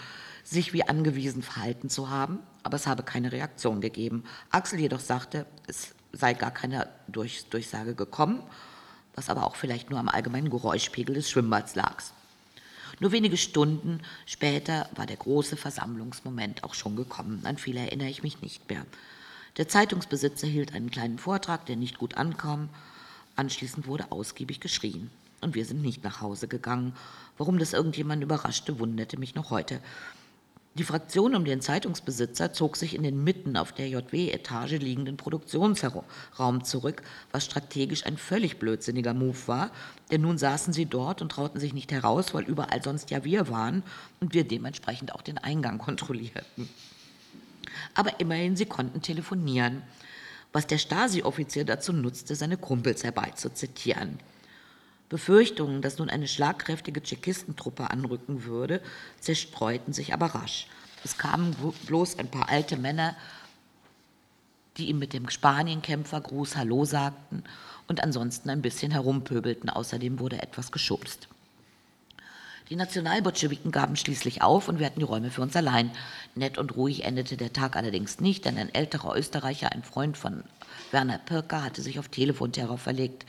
sich 0.43 0.73
wie 0.73 0.89
angewiesen 0.89 1.43
verhalten 1.43 1.91
zu 1.91 2.09
haben, 2.09 2.39
aber 2.63 2.77
es 2.77 2.87
habe 2.87 3.03
keine 3.03 3.33
Reaktion 3.33 3.81
gegeben. 3.81 4.25
Axel 4.51 4.81
jedoch 4.81 5.01
sagte, 5.01 5.45
es 5.67 5.95
sei 6.13 6.35
gar 6.35 6.51
keine 6.51 6.89
Durch 7.09 7.47
Durchsage 7.51 7.95
gekommen, 7.95 8.43
was 9.15 9.29
aber 9.29 9.47
auch 9.47 9.57
vielleicht 9.57 9.91
nur 9.91 9.99
am 9.99 10.09
allgemeinen 10.09 10.51
Geräuschpegel 10.51 11.15
des 11.15 11.31
Schwimmbads 11.31 11.75
lag. 11.75 12.03
Nur 12.99 13.13
wenige 13.13 13.37
Stunden 13.37 14.01
später 14.25 14.89
war 14.95 15.05
der 15.05 15.17
große 15.17 15.57
Versammlungsmoment 15.57 16.65
auch 16.65 16.73
schon 16.73 16.97
gekommen. 16.97 17.43
An 17.45 17.59
viel 17.59 17.77
erinnere 17.77 18.09
ich 18.09 18.23
mich 18.23 18.41
nicht 18.41 18.71
mehr. 18.71 18.87
Der 19.59 19.69
Zeitungsbesitzer 19.69 20.47
hielt 20.47 20.75
einen 20.75 20.91
kleinen 20.91 21.19
Vortrag, 21.19 21.67
der 21.67 21.77
nicht 21.77 21.99
gut 21.99 22.17
ankam. 22.17 22.71
Anschließend 23.37 23.87
wurde 23.87 24.11
ausgiebig 24.13 24.61
geschrien. 24.61 25.11
Und 25.43 25.55
wir 25.55 25.67
sind 25.67 25.83
nicht 25.83 26.05
nach 26.05 26.23
Hause 26.23 26.49
gegangen. 26.49 26.95
Warum 27.39 27.59
das 27.59 27.73
irgendjemand 27.73 28.23
überraschte, 28.23 28.79
wunderte 28.79 29.19
mich 29.19 29.35
noch 29.35 29.51
heute. 29.51 29.81
Die 30.79 30.85
Fraktion 30.85 31.35
um 31.35 31.47
den 31.47 31.63
Zeitungsbesitzer 31.63 32.53
zog 32.53 32.77
sich 32.77 32.95
in 32.95 33.03
den 33.03 33.25
mitten 33.25 33.57
auf 33.57 33.73
der 33.73 33.89
JW-Etage 33.89 34.73
liegenden 34.73 35.17
Produktionsraum 35.17 36.65
zurück, 36.65 37.03
was 37.33 37.47
strategisch 37.47 38.05
ein 38.05 38.19
völlig 38.19 38.59
blödsinniger 38.59 39.15
Move 39.15 39.39
war, 39.47 39.71
denn 40.11 40.21
nun 40.21 40.37
saßen 40.37 40.75
sie 40.75 40.85
dort 40.85 41.23
und 41.23 41.33
trauten 41.33 41.61
sich 41.61 41.73
nicht 41.73 41.93
heraus, 41.93 42.35
weil 42.35 42.45
überall 42.45 42.83
sonst 42.83 43.11
ja 43.11 43.25
wir 43.25 43.49
waren 43.49 43.85
und 44.21 44.35
wir 44.35 44.47
dementsprechend 44.47 45.15
auch 45.15 45.23
den 45.23 45.39
Eingang 45.39 45.79
kontrollierten. 45.79 46.69
Aber 47.95 48.21
immerhin, 48.21 48.55
sie 48.55 48.67
konnten 48.67 49.01
telefonieren, 49.01 49.83
was 50.53 50.67
der 50.67 50.79
Stasi-Offizier 50.79 51.65
dazu 51.65 51.95
nutzte, 51.95 52.35
seine 52.35 52.59
Kumpels 52.59 53.03
herbeizuzitieren. 53.03 54.19
Befürchtungen, 55.09 55.83
dass 55.83 55.99
nun 55.99 56.11
eine 56.11 56.27
schlagkräftige 56.28 57.03
Tschechistentruppe 57.03 57.91
anrücken 57.91 58.45
würde, 58.45 58.81
zerstreuten 59.20 59.93
sich 59.93 60.12
aber 60.12 60.27
rasch. 60.27 60.66
Es 61.05 61.16
kamen 61.16 61.55
bloß 61.87 62.19
ein 62.19 62.31
paar 62.31 62.49
alte 62.49 62.77
Männer, 62.77 63.15
die 64.77 64.89
ihm 64.89 64.99
mit 64.99 65.12
dem 65.12 65.28
Spanienkämpfer 65.31 66.20
Gruß 66.20 66.57
Hallo 66.57 66.85
sagten 66.85 67.45
und 67.87 68.03
ansonsten 68.03 68.51
ein 68.51 68.62
bisschen 68.62 68.91
herumpöbelten. 68.91 69.70
Außerdem 69.70 70.19
wurde 70.19 70.43
etwas 70.43 70.73
geschubst. 70.73 71.28
Die 72.68 72.76
Nationalbolschewiken 72.76 73.70
gaben 73.70 73.97
schließlich 73.97 74.43
auf 74.43 74.68
und 74.68 74.78
wir 74.78 74.86
hatten 74.86 74.98
die 74.98 75.06
Räume 75.06 75.30
für 75.30 75.43
uns 75.43 75.55
allein. 75.55 75.93
Nett 76.34 76.59
und 76.59 76.76
ruhig 76.76 77.05
endete 77.05 77.36
der 77.36 77.52
Tag 77.52 77.76
allerdings 77.76 78.20
nicht, 78.20 78.44
denn 78.44 78.59
ein 78.59 78.74
älterer 78.74 79.16
Österreicher, 79.16 79.72
ein 79.72 79.84
Freund 79.84 80.16
von 80.16 80.43
Werner 80.90 81.18
Pirker, 81.18 81.62
hatte 81.62 81.80
sich 81.82 81.98
auf 81.98 82.09
Telefonterror 82.09 82.78
verlegt 82.78 83.24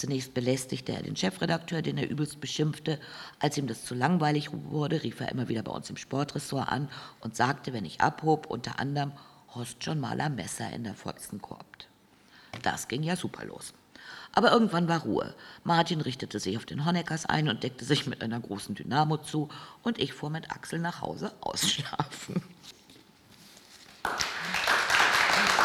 Zunächst 0.00 0.34
belästigte 0.34 0.92
er 0.92 1.02
den 1.02 1.16
Chefredakteur, 1.16 1.82
den 1.82 1.98
er 1.98 2.08
übelst 2.08 2.40
beschimpfte. 2.40 2.98
Als 3.38 3.58
ihm 3.58 3.66
das 3.66 3.84
zu 3.84 3.94
langweilig 3.94 4.50
wurde, 4.52 5.02
rief 5.02 5.20
er 5.20 5.30
immer 5.30 5.48
wieder 5.48 5.62
bei 5.62 5.72
uns 5.72 5.90
im 5.90 5.96
Sportressort 5.96 6.68
an 6.68 6.88
und 7.20 7.36
sagte, 7.36 7.72
wenn 7.72 7.84
ich 7.84 8.00
abhob, 8.00 8.46
unter 8.46 8.78
anderem, 8.78 9.12
Horst 9.54 9.82
schon 9.82 9.98
mal 9.98 10.20
ein 10.20 10.36
Messer 10.36 10.72
in 10.72 10.84
der 10.84 10.94
Fotzen 10.94 11.42
korbt. 11.42 11.88
Das 12.62 12.86
ging 12.86 13.02
ja 13.02 13.16
super 13.16 13.44
los. 13.44 13.74
Aber 14.32 14.52
irgendwann 14.52 14.88
war 14.88 15.00
Ruhe. 15.00 15.34
Martin 15.64 16.00
richtete 16.00 16.38
sich 16.38 16.56
auf 16.56 16.64
den 16.64 16.84
Honeckers 16.84 17.26
ein 17.26 17.48
und 17.48 17.62
deckte 17.62 17.84
sich 17.84 18.06
mit 18.06 18.22
einer 18.22 18.40
großen 18.40 18.74
Dynamo 18.74 19.16
zu 19.16 19.48
und 19.82 19.98
ich 19.98 20.12
fuhr 20.12 20.30
mit 20.30 20.50
Axel 20.50 20.78
nach 20.78 21.00
Hause 21.00 21.32
ausschlafen. 21.40 22.42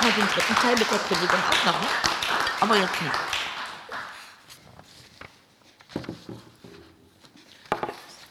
Den 0.01 0.27
dritten 0.27 0.55
Teil 0.55 0.75
mit 0.77 0.91
der 0.91 0.99
Kündigung 0.99 1.39
auch 1.39 1.65
noch, 1.65 1.81
ne? 1.81 1.87
aber 2.61 2.77
jetzt 2.77 3.01
nicht. 3.01 3.13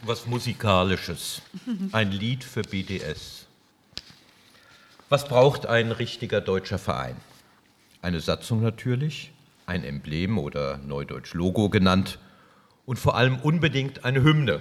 was 0.07 0.27
Musikalisches. 0.27 1.43
Ein 1.93 2.12
Lied 2.12 2.45
für 2.45 2.62
BDS. 2.62 3.47
Was 5.09 5.27
braucht 5.27 5.66
ein 5.66 5.93
richtiger 5.93 6.41
deutscher 6.41 6.78
Verein? 6.78 7.16
Eine 8.03 8.20
Satzung 8.20 8.62
natürlich, 8.62 9.32
ein 9.66 9.85
Emblem 9.85 10.39
oder 10.39 10.78
Neudeutsch 10.78 11.35
Logo 11.35 11.69
genannt 11.69 12.19
und 12.86 12.99
vor 12.99 13.16
allem 13.16 13.39
unbedingt 13.39 14.05
eine 14.05 14.23
Hymne. 14.23 14.61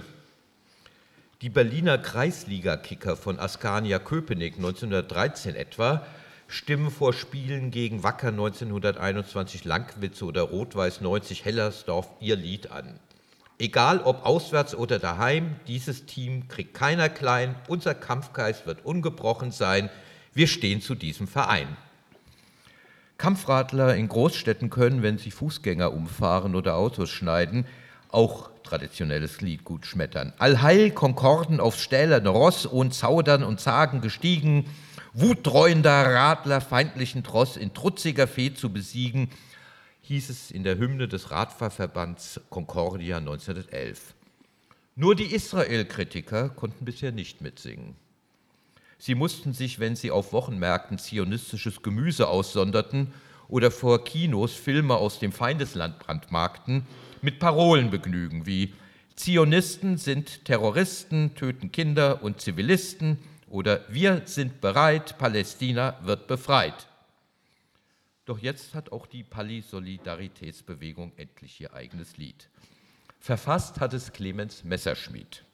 Die 1.42 1.50
Berliner 1.50 1.98
Kreisliga-Kicker 1.98 3.16
von 3.16 3.38
Askania 3.38 3.98
Köpenick 3.98 4.56
1913 4.56 5.54
etwa 5.54 6.06
stimmen 6.46 6.90
vor 6.90 7.12
Spielen 7.12 7.70
gegen 7.70 8.02
Wacker 8.02 8.28
1921 8.28 9.64
Langwitze 9.64 10.24
oder 10.24 10.42
Rot-Weiß 10.42 11.00
90 11.00 11.44
Hellersdorf 11.44 12.08
ihr 12.20 12.36
Lied 12.36 12.70
an. 12.70 12.98
Egal 13.58 14.00
ob 14.00 14.24
auswärts 14.26 14.74
oder 14.74 14.98
daheim, 14.98 15.56
dieses 15.68 16.06
Team 16.06 16.48
kriegt 16.48 16.74
keiner 16.74 17.08
klein, 17.08 17.54
unser 17.68 17.94
Kampfgeist 17.94 18.66
wird 18.66 18.84
ungebrochen 18.84 19.52
sein, 19.52 19.90
wir 20.32 20.48
stehen 20.48 20.80
zu 20.80 20.94
diesem 20.94 21.28
Verein. 21.28 21.76
Kampfradler 23.18 23.94
in 23.94 24.08
Großstädten 24.08 24.70
können, 24.70 25.02
wenn 25.02 25.18
sie 25.18 25.30
Fußgänger 25.30 25.92
umfahren 25.92 26.54
oder 26.54 26.76
Autos 26.76 27.10
schneiden, 27.10 27.66
auch 28.10 28.50
traditionelles 28.62 29.40
Lied 29.40 29.64
gut 29.64 29.86
schmettern. 29.86 30.32
Allheil 30.38 30.90
Konkorden 30.90 31.60
aufs 31.60 31.80
stählerne 31.80 32.28
Ross 32.28 32.66
und 32.66 32.94
zaudern 32.94 33.44
und 33.44 33.60
zagen 33.60 34.00
gestiegen, 34.00 34.66
wutdreuender 35.12 35.90
Radler 36.14 36.60
feindlichen 36.60 37.22
Tross 37.22 37.56
in 37.56 37.72
trutziger 37.72 38.26
Fee 38.26 38.54
zu 38.54 38.72
besiegen, 38.72 39.30
hieß 40.02 40.30
es 40.30 40.50
in 40.50 40.64
der 40.64 40.78
Hymne 40.78 41.08
des 41.08 41.30
Radfahrverbands 41.30 42.40
Concordia 42.50 43.18
1911. 43.18 44.14
Nur 44.96 45.14
die 45.14 45.34
Israel-Kritiker 45.34 46.50
konnten 46.50 46.84
bisher 46.84 47.12
nicht 47.12 47.40
mitsingen. 47.40 47.96
Sie 49.04 49.14
mussten 49.14 49.52
sich, 49.52 49.80
wenn 49.80 49.96
sie 49.96 50.10
auf 50.10 50.32
Wochenmärkten 50.32 50.96
zionistisches 50.96 51.82
Gemüse 51.82 52.26
aussonderten 52.26 53.12
oder 53.48 53.70
vor 53.70 54.02
Kinos 54.02 54.54
Filme 54.54 54.96
aus 54.96 55.18
dem 55.18 55.30
Feindesland 55.30 55.98
brandmarkten, 55.98 56.86
mit 57.20 57.38
Parolen 57.38 57.90
begnügen 57.90 58.46
wie 58.46 58.72
Zionisten 59.14 59.98
sind 59.98 60.46
Terroristen, 60.46 61.34
töten 61.34 61.70
Kinder 61.70 62.22
und 62.22 62.40
Zivilisten 62.40 63.18
oder 63.50 63.84
Wir 63.90 64.22
sind 64.24 64.62
bereit, 64.62 65.18
Palästina 65.18 65.98
wird 66.04 66.26
befreit. 66.26 66.86
Doch 68.24 68.38
jetzt 68.38 68.72
hat 68.72 68.90
auch 68.90 69.06
die 69.06 69.22
Pali-Solidaritätsbewegung 69.22 71.12
endlich 71.18 71.60
ihr 71.60 71.74
eigenes 71.74 72.16
Lied. 72.16 72.48
Verfasst 73.20 73.80
hat 73.80 73.92
es 73.92 74.14
Clemens 74.14 74.64
Messerschmidt, 74.64 75.44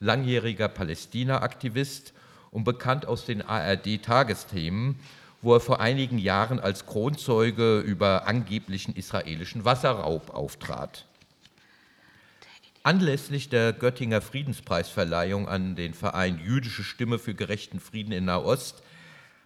langjähriger 0.00 0.68
Palästina-Aktivist 0.68 2.14
und 2.50 2.64
bekannt 2.64 3.06
aus 3.06 3.24
den 3.24 3.42
ARD-Tagesthemen, 3.42 4.96
wo 5.42 5.54
er 5.54 5.60
vor 5.60 5.80
einigen 5.80 6.18
Jahren 6.18 6.58
als 6.58 6.86
Kronzeuge 6.86 7.80
über 7.80 8.26
angeblichen 8.26 8.94
israelischen 8.96 9.64
Wasserraub 9.64 10.30
auftrat. 10.30 11.04
Anlässlich 12.82 13.48
der 13.48 13.72
Göttinger 13.72 14.20
Friedenspreisverleihung 14.20 15.48
an 15.48 15.76
den 15.76 15.94
Verein 15.94 16.40
Jüdische 16.42 16.82
Stimme 16.82 17.18
für 17.18 17.34
gerechten 17.34 17.80
Frieden 17.80 18.12
in 18.12 18.24
Nahost 18.24 18.82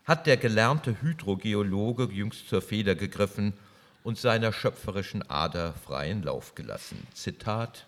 hat 0.05 0.27
der 0.27 0.37
gelernte 0.37 1.01
Hydrogeologe 1.01 2.09
jüngst 2.13 2.49
zur 2.49 2.63
Feder 2.63 2.95
gegriffen 2.95 3.53
und 4.03 4.19
seiner 4.19 4.53
schöpferischen 4.53 5.29
Ader 5.31 5.75
freien 5.75 6.23
Lauf 6.23 6.55
gelassen. 6.55 7.07
Zitat 7.15 7.87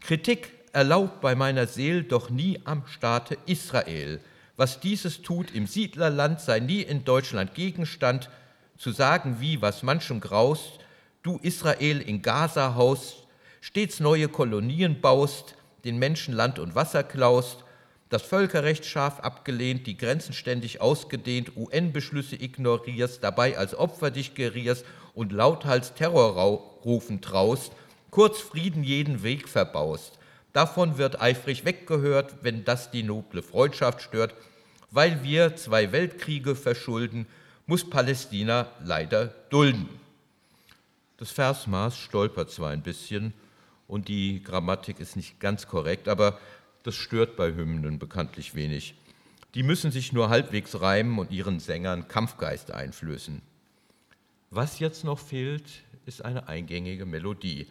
Kritik 0.00 0.52
erlaubt 0.72 1.20
bei 1.20 1.34
meiner 1.34 1.66
Seel 1.66 2.02
doch 2.02 2.30
nie 2.30 2.60
am 2.64 2.84
Staate 2.86 3.36
Israel. 3.46 4.20
Was 4.56 4.80
dieses 4.80 5.22
tut 5.22 5.54
im 5.54 5.66
Siedlerland, 5.66 6.40
sei 6.40 6.60
nie 6.60 6.82
in 6.82 7.04
Deutschland 7.04 7.54
Gegenstand, 7.54 8.30
zu 8.78 8.90
sagen 8.90 9.36
wie, 9.38 9.60
was 9.60 9.82
manchem 9.82 10.20
graust, 10.20 10.78
du 11.22 11.38
Israel 11.42 12.00
in 12.00 12.22
Gaza 12.22 12.74
haust, 12.74 13.26
stets 13.60 14.00
neue 14.00 14.28
Kolonien 14.28 15.00
baust, 15.00 15.56
den 15.84 15.98
Menschen 15.98 16.34
Land 16.34 16.58
und 16.58 16.74
Wasser 16.74 17.02
klaust, 17.02 17.64
das 18.08 18.22
Völkerrecht 18.22 18.84
scharf 18.84 19.20
abgelehnt, 19.20 19.86
die 19.86 19.96
Grenzen 19.96 20.34
ständig 20.34 20.80
ausgedehnt, 20.80 21.56
UN-Beschlüsse 21.56 22.36
ignorierst, 22.36 23.24
dabei 23.24 23.56
als 23.56 23.74
Opfer 23.74 24.10
dich 24.10 24.34
gerierst 24.34 24.84
und 25.14 25.32
lauthals 25.32 25.94
Terrorrufen 25.94 27.20
traust, 27.22 27.72
kurz 28.10 28.40
Frieden 28.40 28.84
jeden 28.84 29.22
Weg 29.22 29.48
verbaust. 29.48 30.18
Davon 30.52 30.98
wird 30.98 31.20
eifrig 31.20 31.64
weggehört, 31.64 32.36
wenn 32.42 32.64
das 32.64 32.90
die 32.90 33.02
noble 33.02 33.42
Freundschaft 33.42 34.02
stört. 34.02 34.34
Weil 34.90 35.22
wir 35.22 35.56
zwei 35.56 35.92
Weltkriege 35.92 36.54
verschulden, 36.54 37.26
muss 37.66 37.88
Palästina 37.88 38.68
leider 38.84 39.28
dulden. 39.48 39.88
Das 41.16 41.30
Versmaß 41.30 41.96
stolpert 41.98 42.50
zwar 42.50 42.70
ein 42.70 42.82
bisschen 42.82 43.32
und 43.86 44.08
die 44.08 44.42
Grammatik 44.42 45.00
ist 45.00 45.16
nicht 45.16 45.38
ganz 45.40 45.66
korrekt, 45.68 46.08
aber 46.08 46.38
das 46.82 46.94
stört 46.94 47.36
bei 47.36 47.54
Hymnen 47.54 47.98
bekanntlich 47.98 48.54
wenig. 48.54 48.94
Die 49.54 49.62
müssen 49.62 49.90
sich 49.90 50.12
nur 50.12 50.30
halbwegs 50.30 50.80
reimen 50.80 51.18
und 51.18 51.30
ihren 51.30 51.60
Sängern 51.60 52.08
Kampfgeist 52.08 52.70
einflößen. 52.70 53.40
Was 54.50 54.78
jetzt 54.78 55.04
noch 55.04 55.18
fehlt, 55.18 55.64
ist 56.06 56.24
eine 56.24 56.48
eingängige 56.48 57.06
Melodie. 57.06 57.66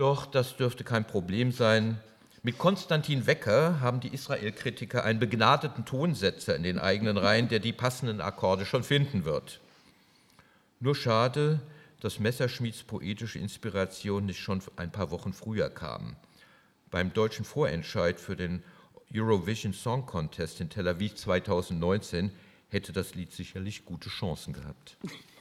Doch 0.00 0.24
das 0.24 0.56
dürfte 0.56 0.82
kein 0.82 1.06
Problem 1.06 1.52
sein. 1.52 2.00
Mit 2.42 2.56
Konstantin 2.56 3.26
Wecker 3.26 3.82
haben 3.82 4.00
die 4.00 4.08
Israel-Kritiker 4.08 5.04
einen 5.04 5.18
begnadeten 5.18 5.84
Tonsetzer 5.84 6.56
in 6.56 6.62
den 6.62 6.78
eigenen 6.78 7.18
Reihen, 7.18 7.50
der 7.50 7.58
die 7.58 7.74
passenden 7.74 8.22
Akkorde 8.22 8.64
schon 8.64 8.82
finden 8.82 9.26
wird. 9.26 9.60
Nur 10.80 10.94
schade, 10.94 11.60
dass 12.00 12.18
Messerschmieds 12.18 12.82
poetische 12.82 13.40
Inspiration 13.40 14.24
nicht 14.24 14.40
schon 14.40 14.62
ein 14.76 14.90
paar 14.90 15.10
Wochen 15.10 15.34
früher 15.34 15.68
kam. 15.68 16.16
Beim 16.90 17.12
deutschen 17.12 17.44
Vorentscheid 17.44 18.18
für 18.18 18.36
den 18.36 18.62
Eurovision 19.14 19.74
Song 19.74 20.06
Contest 20.06 20.62
in 20.62 20.70
Tel 20.70 20.88
Aviv 20.88 21.14
2019 21.14 22.30
hätte 22.70 22.94
das 22.94 23.14
Lied 23.14 23.32
sicherlich 23.32 23.84
gute 23.84 24.08
Chancen 24.08 24.54
gehabt. 24.54 24.96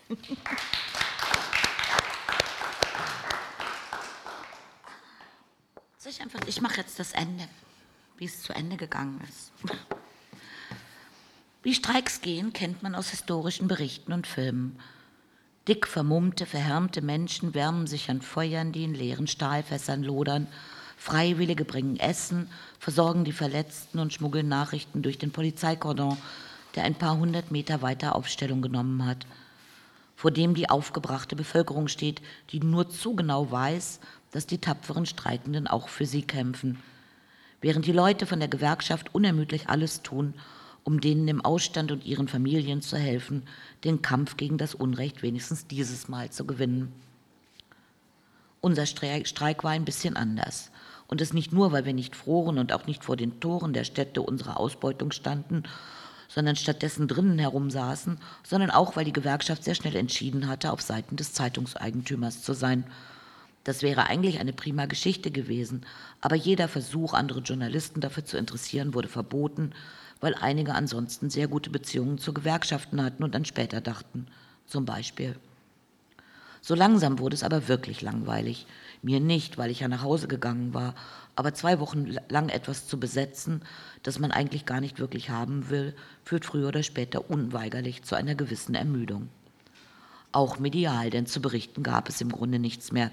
Ich, 6.20 6.24
einfach, 6.26 6.48
ich 6.48 6.62
mache 6.62 6.82
jetzt 6.82 7.00
das 7.00 7.14
Ende, 7.14 7.48
wie 8.18 8.26
es 8.26 8.42
zu 8.42 8.52
Ende 8.52 8.76
gegangen 8.76 9.22
ist. 9.26 9.54
Wie 11.64 11.74
Streiks 11.74 12.20
gehen, 12.20 12.52
kennt 12.52 12.84
man 12.84 12.94
aus 12.94 13.10
historischen 13.10 13.70
Berichten 13.70 14.12
und 14.12 14.28
Filmen. 14.28 14.78
Dick 15.70 15.88
vermummte, 15.88 16.46
verhärmte 16.46 17.02
Menschen 17.02 17.54
wärmen 17.54 17.88
sich 17.88 18.10
an 18.10 18.22
Feuern, 18.22 18.74
die 18.74 18.84
in 18.84 18.94
leeren 18.94 19.28
Stahlfässern 19.28 20.04
lodern. 20.04 20.48
Freiwillige 20.98 21.64
bringen 21.64 21.98
Essen, 21.98 22.50
versorgen 22.80 23.24
die 23.24 23.32
Verletzten 23.32 24.00
und 24.00 24.12
schmuggeln 24.12 24.50
Nachrichten 24.50 25.02
durch 25.02 25.20
den 25.20 25.32
Polizeikordon, 25.32 26.18
der 26.76 26.84
ein 26.84 26.96
paar 26.96 27.16
hundert 27.16 27.50
Meter 27.50 27.82
weiter 27.82 28.14
Aufstellung 28.14 28.62
genommen 28.62 29.06
hat, 29.06 29.26
vor 30.18 30.32
dem 30.32 30.54
die 30.54 30.70
aufgebrachte 30.70 31.38
Bevölkerung 31.38 31.88
steht, 31.88 32.22
die 32.50 32.60
nur 32.60 32.90
zu 32.90 33.16
genau 33.16 33.50
weiß, 33.50 34.02
dass 34.32 34.48
die 34.48 34.60
tapferen 34.60 35.06
Streikenden 35.06 35.68
auch 35.68 35.90
für 35.90 36.06
sie 36.06 36.22
kämpfen, 36.22 36.80
während 37.62 37.86
die 37.86 37.92
Leute 37.92 38.26
von 38.26 38.40
der 38.40 38.48
Gewerkschaft 38.48 39.14
unermüdlich 39.14 39.70
alles 39.70 40.02
tun, 40.02 40.34
um 40.84 41.02
denen 41.02 41.28
im 41.28 41.44
Ausstand 41.44 41.92
und 41.92 42.06
ihren 42.06 42.28
Familien 42.28 42.82
zu 42.82 42.98
helfen, 42.98 43.44
den 43.84 44.02
Kampf 44.02 44.38
gegen 44.38 44.58
das 44.58 44.76
Unrecht 44.76 45.22
wenigstens 45.22 45.68
dieses 45.68 46.08
Mal 46.08 46.30
zu 46.30 46.46
gewinnen. 46.46 46.92
Unser 48.62 48.86
Streik 48.86 49.64
war 49.64 49.72
ein 49.72 49.86
bisschen 49.86 50.16
anders. 50.16 50.72
Und 51.08 51.22
es 51.22 51.34
nicht 51.34 51.52
nur, 51.52 51.72
weil 51.72 51.86
wir 51.86 51.94
nicht 51.94 52.16
froren 52.16 52.60
und 52.60 52.72
auch 52.72 52.86
nicht 52.86 53.04
vor 53.04 53.18
den 53.18 53.40
Toren 53.40 53.74
der 53.74 53.84
Städte 53.84 54.22
unserer 54.22 54.60
Ausbeutung 54.60 55.12
standen, 55.12 55.64
sondern 56.28 56.56
stattdessen 56.56 57.08
drinnen 57.08 57.40
herumsaßen, 57.40 58.20
sondern 58.44 58.70
auch, 58.70 58.96
weil 58.96 59.06
die 59.06 59.14
Gewerkschaft 59.14 59.64
sehr 59.64 59.74
schnell 59.74 59.96
entschieden 59.96 60.48
hatte, 60.48 60.72
auf 60.72 60.82
Seiten 60.82 61.16
des 61.16 61.34
Zeitungseigentümers 61.34 62.44
zu 62.44 62.54
sein. 62.54 62.86
Das 63.64 63.82
wäre 63.82 64.08
eigentlich 64.08 64.40
eine 64.40 64.54
prima 64.54 64.86
Geschichte 64.86 65.32
gewesen, 65.32 65.86
aber 66.22 66.36
jeder 66.36 66.68
Versuch, 66.68 67.14
andere 67.14 67.42
Journalisten 67.42 68.02
dafür 68.02 68.26
zu 68.26 68.38
interessieren, 68.38 68.94
wurde 68.94 69.10
verboten, 69.10 69.74
weil 70.22 70.36
einige 70.36 70.74
ansonsten 70.74 71.30
sehr 71.30 71.48
gute 71.48 71.70
Beziehungen 71.70 72.18
zu 72.18 72.34
Gewerkschaften 72.34 73.04
hatten 73.04 73.24
und 73.24 73.36
dann 73.36 73.46
später 73.46 73.82
dachten, 73.82 74.28
zum 74.66 74.86
Beispiel. 74.86 75.36
So 76.62 76.76
langsam 76.76 77.20
wurde 77.20 77.36
es 77.36 77.44
aber 77.44 77.68
wirklich 77.68 78.02
langweilig. 78.02 78.66
Mir 79.02 79.20
nicht, 79.20 79.58
weil 79.58 79.72
ich 79.72 79.80
ja 79.80 79.88
nach 79.88 80.04
Hause 80.04 80.28
gegangen 80.28 80.74
war, 80.74 80.94
aber 81.36 81.54
zwei 81.54 81.80
Wochen 81.80 82.18
lang 82.28 82.50
etwas 82.50 82.88
zu 82.88 83.00
besetzen, 83.00 83.62
das 84.04 84.20
man 84.20 84.32
eigentlich 84.32 84.66
gar 84.66 84.82
nicht 84.82 85.00
wirklich 85.00 85.30
haben 85.30 85.70
will, 85.70 85.96
führt 86.26 86.44
früher 86.44 86.68
oder 86.68 86.84
später 86.84 87.30
unweigerlich 87.30 88.04
zu 88.04 88.16
einer 88.16 88.36
gewissen 88.36 88.76
Ermüdung. 88.76 89.30
Auch 90.34 90.60
medial, 90.60 91.10
denn 91.10 91.26
zu 91.26 91.42
berichten 91.42 91.82
gab 91.82 92.10
es 92.10 92.20
im 92.20 92.32
Grunde 92.32 92.60
nichts 92.60 92.92
mehr. 92.92 93.10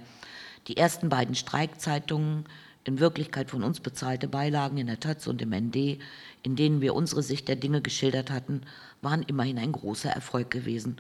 Die 0.69 0.77
ersten 0.77 1.09
beiden 1.09 1.35
Streikzeitungen, 1.35 2.45
in 2.85 3.01
Wirklichkeit 3.01 3.51
von 3.51 3.65
uns 3.65 3.81
bezahlte 3.81 4.29
Beilagen 4.29 4.79
in 4.79 4.87
der 4.87 5.01
Taz 5.01 5.27
und 5.27 5.43
im 5.43 5.51
ND, 5.51 5.99
in 6.43 6.57
denen 6.57 6.81
wir 6.81 6.95
unsere 6.95 7.23
Sicht 7.23 7.49
der 7.49 7.57
Dinge 7.57 7.83
geschildert 7.83 8.31
hatten, 8.31 8.63
waren 9.03 9.23
immerhin 9.23 9.59
ein 9.59 9.73
großer 9.73 10.11
Erfolg 10.11 10.51
gewesen, 10.51 10.97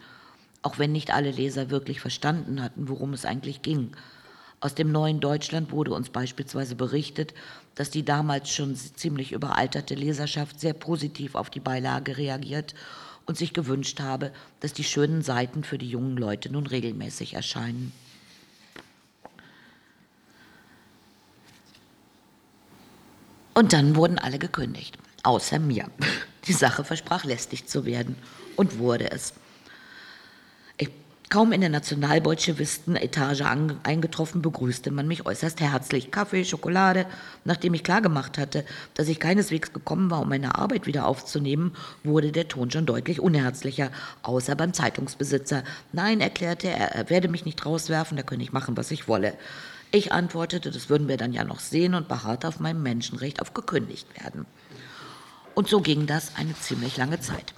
auch 0.63 0.79
wenn 0.79 0.93
nicht 0.93 1.13
alle 1.13 1.31
Leser 1.31 1.71
wirklich 1.71 2.01
verstanden 2.01 2.63
hatten, 2.63 2.89
worum 2.89 3.13
es 3.13 3.25
eigentlich 3.25 3.63
ging. 3.63 3.93
Aus 4.59 4.75
dem 4.75 4.91
neuen 4.91 5.21
Deutschland 5.21 5.71
wurde 5.71 5.93
uns 5.93 6.11
beispielsweise 6.11 6.75
berichtet, 6.75 7.35
dass 7.75 7.91
die 7.91 8.05
damals 8.05 8.51
schon 8.51 8.75
ziemlich 8.75 9.33
überalterte 9.33 9.95
Leserschaft 9.95 10.59
sehr 10.59 10.73
positiv 10.73 11.35
auf 11.35 11.51
die 11.51 11.61
Beilage 11.61 12.17
reagiert 12.17 12.75
und 13.27 13.37
sich 13.37 13.53
gewünscht 13.53 14.01
habe, 14.01 14.33
dass 14.61 14.73
die 14.73 14.85
schönen 14.85 15.23
Seiten 15.23 15.63
für 15.63 15.79
die 15.79 15.91
jungen 15.91 16.17
Leute 16.17 16.51
nun 16.51 16.67
regelmäßig 16.67 17.35
erscheinen. 17.35 17.93
Und 23.57 23.73
dann 23.73 23.97
wurden 23.97 24.19
alle 24.19 24.39
gekündigt 24.39 24.99
außer 25.27 25.59
mir. 25.59 25.87
Die 26.47 26.53
Sache 26.53 26.85
versprach 26.85 27.25
lästig 27.25 27.67
zu 27.67 27.85
werden 27.85 28.17
und 28.55 28.79
wurde 28.79 29.11
es. 29.11 29.35
Ich, 30.79 30.91
kaum 31.29 31.51
in 31.51 31.61
der 31.61 31.71
Nationalbolschewisten-Etage 31.71 33.43
eingetroffen, 33.83 34.43
begrüßte 34.43 34.93
man 34.93 35.09
mich 35.09 35.27
äußerst 35.27 35.61
herzlich. 35.61 36.13
Kaffee, 36.13 36.45
Schokolade. 36.45 37.07
Nachdem 37.45 37.75
ich 37.75 37.83
klargemacht 37.83 38.39
hatte, 38.39 38.65
dass 38.95 39.09
ich 39.09 39.19
keineswegs 39.19 39.73
gekommen 39.73 40.09
war, 40.09 40.21
um 40.21 40.29
meine 40.29 40.55
Arbeit 40.55 40.87
wieder 40.87 41.07
aufzunehmen, 41.07 41.73
wurde 42.05 42.31
der 42.31 42.47
Ton 42.47 42.71
schon 42.71 42.87
deutlich 42.87 43.19
unherzlicher, 43.19 43.91
außer 44.23 44.55
beim 44.55 44.73
Zeitungsbesitzer. 44.73 45.65
Nein, 45.93 46.21
erklärte 46.21 46.69
er, 46.69 46.93
er 46.93 47.11
werde 47.11 47.27
mich 47.27 47.45
nicht 47.45 47.67
rauswerfen, 47.67 48.17
da 48.17 48.23
könne 48.23 48.45
ich 48.45 48.53
machen, 48.53 48.77
was 48.77 48.93
ich 48.93 49.09
wolle. 49.09 49.33
Ich 49.93 50.13
antwortete, 50.13 50.71
das 50.71 50.89
würden 50.89 51.09
wir 51.09 51.17
dann 51.17 51.33
ja 51.33 51.45
noch 51.45 51.61
sehen 51.61 51.95
und 51.95 52.09
beharrte 52.09 52.49
auf 52.49 52.61
meinem 52.61 52.83
Menschenrecht 52.83 53.41
auf 53.41 53.55
gekündigt 53.55 54.09
werden. 54.23 54.47
Und 55.55 55.69
so 55.69 55.81
ging 55.81 56.07
das 56.07 56.37
eine 56.37 56.55
ziemlich 56.55 56.97
lange 56.97 57.21
Zeit. 57.21 57.55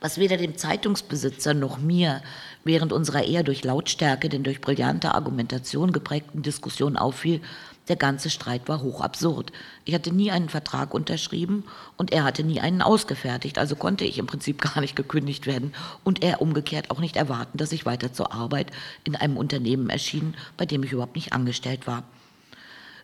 Was 0.00 0.18
weder 0.18 0.36
dem 0.36 0.56
Zeitungsbesitzer 0.56 1.54
noch 1.54 1.78
mir 1.78 2.22
während 2.62 2.92
unserer 2.92 3.24
eher 3.24 3.42
durch 3.42 3.64
Lautstärke 3.64 4.28
denn 4.28 4.42
durch 4.42 4.60
brillante 4.60 5.14
Argumentation 5.14 5.92
geprägten 5.92 6.42
Diskussion 6.42 6.96
auffiel, 6.96 7.40
der 7.88 7.96
ganze 7.96 8.30
Streit 8.30 8.68
war 8.68 8.82
hochabsurd. 8.82 9.52
Ich 9.84 9.94
hatte 9.94 10.12
nie 10.12 10.30
einen 10.30 10.48
Vertrag 10.48 10.94
unterschrieben 10.94 11.64
und 11.96 12.12
er 12.12 12.24
hatte 12.24 12.42
nie 12.42 12.60
einen 12.60 12.82
ausgefertigt, 12.82 13.58
also 13.58 13.76
konnte 13.76 14.04
ich 14.04 14.18
im 14.18 14.26
Prinzip 14.26 14.60
gar 14.74 14.80
nicht 14.80 14.96
gekündigt 14.96 15.46
werden 15.46 15.74
und 16.02 16.22
er 16.22 16.40
umgekehrt 16.40 16.90
auch 16.90 17.00
nicht 17.00 17.16
erwarten, 17.16 17.58
dass 17.58 17.72
ich 17.72 17.86
weiter 17.86 18.12
zur 18.12 18.32
Arbeit 18.32 18.70
in 19.04 19.16
einem 19.16 19.36
Unternehmen 19.36 19.90
erschien, 19.90 20.34
bei 20.56 20.66
dem 20.66 20.82
ich 20.82 20.92
überhaupt 20.92 21.16
nicht 21.16 21.32
angestellt 21.32 21.86
war. 21.86 22.04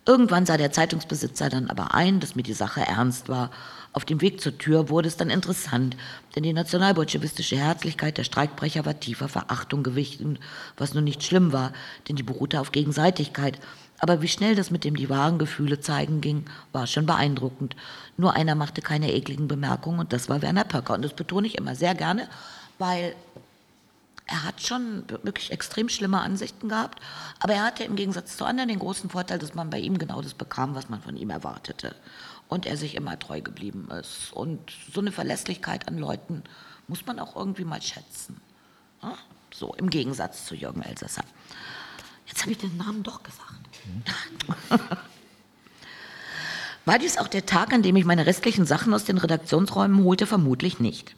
Irgendwann 0.06 0.46
sah 0.46 0.56
der 0.56 0.72
Zeitungsbesitzer 0.72 1.50
dann 1.50 1.68
aber 1.68 1.94
ein, 1.94 2.20
dass 2.20 2.34
mir 2.34 2.42
die 2.42 2.54
Sache 2.54 2.80
ernst 2.80 3.28
war. 3.28 3.50
Auf 3.92 4.04
dem 4.04 4.20
Weg 4.22 4.40
zur 4.40 4.56
Tür 4.56 4.88
wurde 4.88 5.08
es 5.08 5.16
dann 5.16 5.30
interessant, 5.30 5.96
denn 6.34 6.42
die 6.42 6.54
nationalbolschewistische 6.54 7.56
Herzlichkeit 7.56 8.16
der 8.16 8.24
Streikbrecher 8.24 8.86
war 8.86 8.98
tiefer 8.98 9.28
Verachtung 9.28 9.82
gewichen, 9.82 10.38
was 10.78 10.94
nun 10.94 11.04
nicht 11.04 11.22
schlimm 11.22 11.52
war, 11.52 11.72
denn 12.08 12.16
die 12.16 12.22
beruhte 12.22 12.60
auf 12.60 12.72
Gegenseitigkeit. 12.72 13.58
Aber 14.00 14.22
wie 14.22 14.28
schnell 14.28 14.54
das 14.54 14.70
mit 14.70 14.84
dem 14.84 14.96
die 14.96 15.10
wahren 15.10 15.38
Gefühle 15.38 15.80
zeigen 15.80 16.20
ging, 16.20 16.46
war 16.72 16.86
schon 16.86 17.06
beeindruckend. 17.06 17.76
Nur 18.16 18.34
einer 18.34 18.54
machte 18.54 18.80
keine 18.80 19.12
ekligen 19.12 19.46
Bemerkungen 19.46 20.00
und 20.00 20.12
das 20.12 20.28
war 20.28 20.42
Werner 20.42 20.64
Pöcker. 20.64 20.94
Und 20.94 21.02
das 21.02 21.14
betone 21.14 21.46
ich 21.46 21.58
immer 21.58 21.74
sehr 21.74 21.94
gerne, 21.94 22.28
weil 22.78 23.14
er 24.26 24.44
hat 24.44 24.62
schon 24.62 25.04
wirklich 25.08 25.50
extrem 25.50 25.88
schlimme 25.88 26.20
Ansichten 26.20 26.68
gehabt, 26.68 27.00
aber 27.40 27.54
er 27.54 27.64
hatte 27.64 27.82
im 27.84 27.96
Gegensatz 27.96 28.36
zu 28.36 28.44
anderen 28.44 28.68
den 28.68 28.78
großen 28.78 29.10
Vorteil, 29.10 29.38
dass 29.40 29.54
man 29.54 29.70
bei 29.70 29.80
ihm 29.80 29.98
genau 29.98 30.22
das 30.22 30.34
bekam, 30.34 30.74
was 30.74 30.88
man 30.88 31.02
von 31.02 31.16
ihm 31.16 31.30
erwartete. 31.30 31.96
Und 32.48 32.64
er 32.64 32.76
sich 32.76 32.94
immer 32.94 33.18
treu 33.18 33.40
geblieben 33.40 33.88
ist. 33.90 34.32
Und 34.32 34.60
so 34.92 35.00
eine 35.00 35.12
Verlässlichkeit 35.12 35.88
an 35.88 35.98
Leuten 35.98 36.42
muss 36.88 37.06
man 37.06 37.18
auch 37.18 37.36
irgendwie 37.36 37.64
mal 37.64 37.82
schätzen. 37.82 38.40
So, 39.52 39.74
im 39.74 39.90
Gegensatz 39.90 40.46
zu 40.46 40.54
Jürgen 40.54 40.82
Elsässer. 40.82 41.24
Jetzt 42.26 42.42
habe 42.42 42.52
ich 42.52 42.58
den 42.58 42.76
Namen 42.76 43.02
doch 43.02 43.22
gesagt. 43.22 43.59
War 46.84 46.98
dies 46.98 47.18
auch 47.18 47.28
der 47.28 47.46
Tag, 47.46 47.72
an 47.72 47.82
dem 47.82 47.96
ich 47.96 48.04
meine 48.04 48.26
restlichen 48.26 48.66
Sachen 48.66 48.94
aus 48.94 49.04
den 49.04 49.18
Redaktionsräumen 49.18 50.02
holte? 50.02 50.26
Vermutlich 50.26 50.80
nicht. 50.80 51.14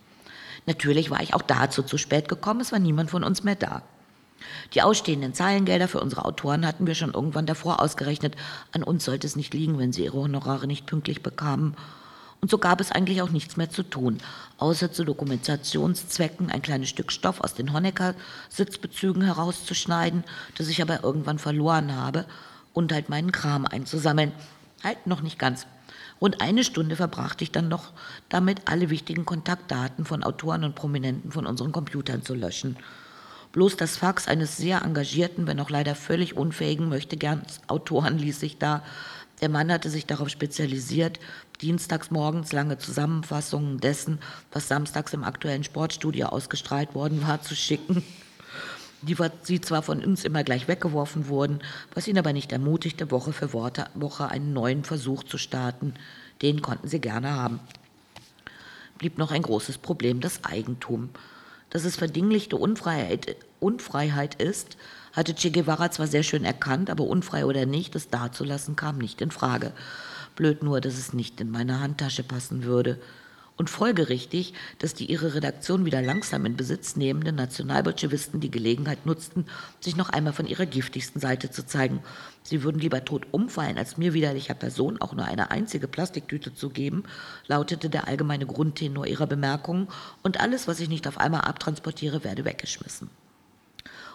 Natürlich 0.66 1.10
war 1.10 1.22
ich 1.22 1.34
auch 1.34 1.42
dazu 1.42 1.82
zu 1.82 1.98
spät 1.98 2.28
gekommen, 2.28 2.60
es 2.60 2.72
war 2.72 2.78
niemand 2.78 3.10
von 3.10 3.24
uns 3.24 3.42
mehr 3.42 3.56
da. 3.56 3.82
Die 4.74 4.82
ausstehenden 4.82 5.34
Zahlengelder 5.34 5.88
für 5.88 6.00
unsere 6.00 6.24
Autoren 6.24 6.66
hatten 6.66 6.86
wir 6.86 6.94
schon 6.94 7.14
irgendwann 7.14 7.46
davor 7.46 7.80
ausgerechnet. 7.80 8.36
An 8.72 8.82
uns 8.82 9.04
sollte 9.04 9.26
es 9.26 9.36
nicht 9.36 9.54
liegen, 9.54 9.78
wenn 9.78 9.92
sie 9.92 10.04
ihre 10.04 10.18
Honorare 10.18 10.66
nicht 10.66 10.86
pünktlich 10.86 11.22
bekamen. 11.22 11.76
Und 12.40 12.50
so 12.50 12.58
gab 12.58 12.80
es 12.80 12.90
eigentlich 12.90 13.22
auch 13.22 13.30
nichts 13.30 13.56
mehr 13.56 13.70
zu 13.70 13.84
tun, 13.84 14.18
außer 14.58 14.90
zu 14.90 15.04
Dokumentationszwecken 15.04 16.50
ein 16.50 16.60
kleines 16.60 16.88
Stück 16.88 17.12
Stoff 17.12 17.40
aus 17.40 17.54
den 17.54 17.72
Honecker-Sitzbezügen 17.72 19.22
herauszuschneiden, 19.22 20.24
das 20.58 20.66
ich 20.66 20.82
aber 20.82 21.04
irgendwann 21.04 21.38
verloren 21.38 21.94
habe, 21.94 22.24
und 22.72 22.92
halt 22.92 23.08
meinen 23.08 23.32
Kram 23.32 23.66
einzusammeln. 23.66 24.32
Halt 24.82 25.06
noch 25.06 25.22
nicht 25.22 25.38
ganz. 25.38 25.66
Rund 26.20 26.40
eine 26.40 26.62
Stunde 26.62 26.96
verbrachte 26.96 27.42
ich 27.44 27.50
dann 27.50 27.68
noch 27.68 27.92
damit, 28.28 28.62
alle 28.66 28.90
wichtigen 28.90 29.24
Kontaktdaten 29.24 30.04
von 30.04 30.22
Autoren 30.22 30.64
und 30.64 30.74
Prominenten 30.74 31.32
von 31.32 31.46
unseren 31.46 31.72
Computern 31.72 32.22
zu 32.22 32.34
löschen. 32.34 32.76
Bloß 33.52 33.76
das 33.76 33.96
Fax 33.96 34.28
eines 34.28 34.56
sehr 34.56 34.82
engagierten, 34.82 35.46
wenn 35.46 35.60
auch 35.60 35.68
leider 35.68 35.94
völlig 35.94 36.36
unfähigen 36.36 36.88
möchte 36.88 37.16
gern 37.16 37.42
Autoren 37.66 38.18
ließ 38.18 38.40
sich 38.40 38.58
da. 38.58 38.82
Der 39.40 39.48
Mann 39.48 39.72
hatte 39.72 39.90
sich 39.90 40.06
darauf 40.06 40.28
spezialisiert, 40.28 41.18
dienstags 41.60 42.10
morgens 42.10 42.52
lange 42.52 42.78
Zusammenfassungen 42.78 43.78
dessen, 43.78 44.20
was 44.52 44.68
samstags 44.68 45.12
im 45.12 45.24
aktuellen 45.24 45.64
Sportstudio 45.64 46.28
ausgestrahlt 46.28 46.94
worden 46.94 47.26
war, 47.26 47.42
zu 47.42 47.54
schicken. 47.56 48.04
Die 49.02 49.16
sie 49.42 49.60
zwar 49.60 49.82
von 49.82 50.02
uns 50.02 50.24
immer 50.24 50.44
gleich 50.44 50.68
weggeworfen 50.68 51.28
wurden, 51.28 51.60
was 51.94 52.06
ihn 52.06 52.18
aber 52.18 52.32
nicht 52.32 52.52
ermutigte, 52.52 53.10
Woche 53.10 53.32
für 53.32 53.52
Woche 53.52 54.28
einen 54.28 54.52
neuen 54.52 54.84
Versuch 54.84 55.24
zu 55.24 55.38
starten. 55.38 55.94
Den 56.40 56.62
konnten 56.62 56.88
sie 56.88 57.00
gerne 57.00 57.34
haben. 57.34 57.60
Blieb 58.98 59.18
noch 59.18 59.32
ein 59.32 59.42
großes 59.42 59.78
Problem, 59.78 60.20
das 60.20 60.44
Eigentum. 60.44 61.10
Dass 61.70 61.84
es 61.84 61.96
verdinglichte 61.96 62.56
Unfreiheit, 62.56 63.36
Unfreiheit 63.58 64.36
ist, 64.36 64.76
hatte 65.12 65.34
Che 65.34 65.50
Guevara 65.50 65.90
zwar 65.90 66.06
sehr 66.06 66.22
schön 66.22 66.44
erkannt, 66.44 66.90
aber 66.90 67.04
unfrei 67.04 67.44
oder 67.44 67.66
nicht, 67.66 67.94
es 67.96 68.08
dazulassen 68.08 68.76
kam 68.76 68.98
nicht 68.98 69.20
in 69.20 69.30
Frage. 69.30 69.72
Blöd 70.36 70.62
nur, 70.62 70.80
dass 70.80 70.94
es 70.94 71.12
nicht 71.12 71.40
in 71.40 71.50
meine 71.50 71.80
Handtasche 71.80 72.22
passen 72.22 72.64
würde. 72.64 72.98
Und 73.56 73.68
folgerichtig, 73.68 74.54
dass 74.78 74.94
die 74.94 75.10
ihre 75.10 75.34
Redaktion 75.34 75.84
wieder 75.84 76.00
langsam 76.00 76.46
in 76.46 76.56
Besitz 76.56 76.96
nehmenden 76.96 77.36
Nationalbolschewisten 77.36 78.40
die 78.40 78.50
Gelegenheit 78.50 79.04
nutzten, 79.04 79.44
sich 79.78 79.94
noch 79.94 80.08
einmal 80.08 80.32
von 80.32 80.46
ihrer 80.46 80.66
giftigsten 80.66 81.20
Seite 81.20 81.50
zu 81.50 81.66
zeigen. 81.66 82.00
Sie 82.42 82.62
würden 82.64 82.80
lieber 82.80 83.04
tot 83.04 83.26
umfallen, 83.30 83.76
als 83.78 83.98
mir 83.98 84.14
widerlicher 84.14 84.54
Person 84.54 85.00
auch 85.00 85.12
nur 85.12 85.26
eine 85.26 85.50
einzige 85.50 85.86
Plastiktüte 85.86 86.54
zu 86.54 86.70
geben, 86.70 87.04
lautete 87.46 87.90
der 87.90 88.08
allgemeine 88.08 88.46
Grundtenor 88.46 89.06
ihrer 89.06 89.26
Bemerkungen, 89.26 89.88
und 90.22 90.40
alles, 90.40 90.66
was 90.66 90.80
ich 90.80 90.88
nicht 90.88 91.06
auf 91.06 91.18
einmal 91.18 91.42
abtransportiere, 91.42 92.24
werde 92.24 92.44
weggeschmissen. 92.44 93.10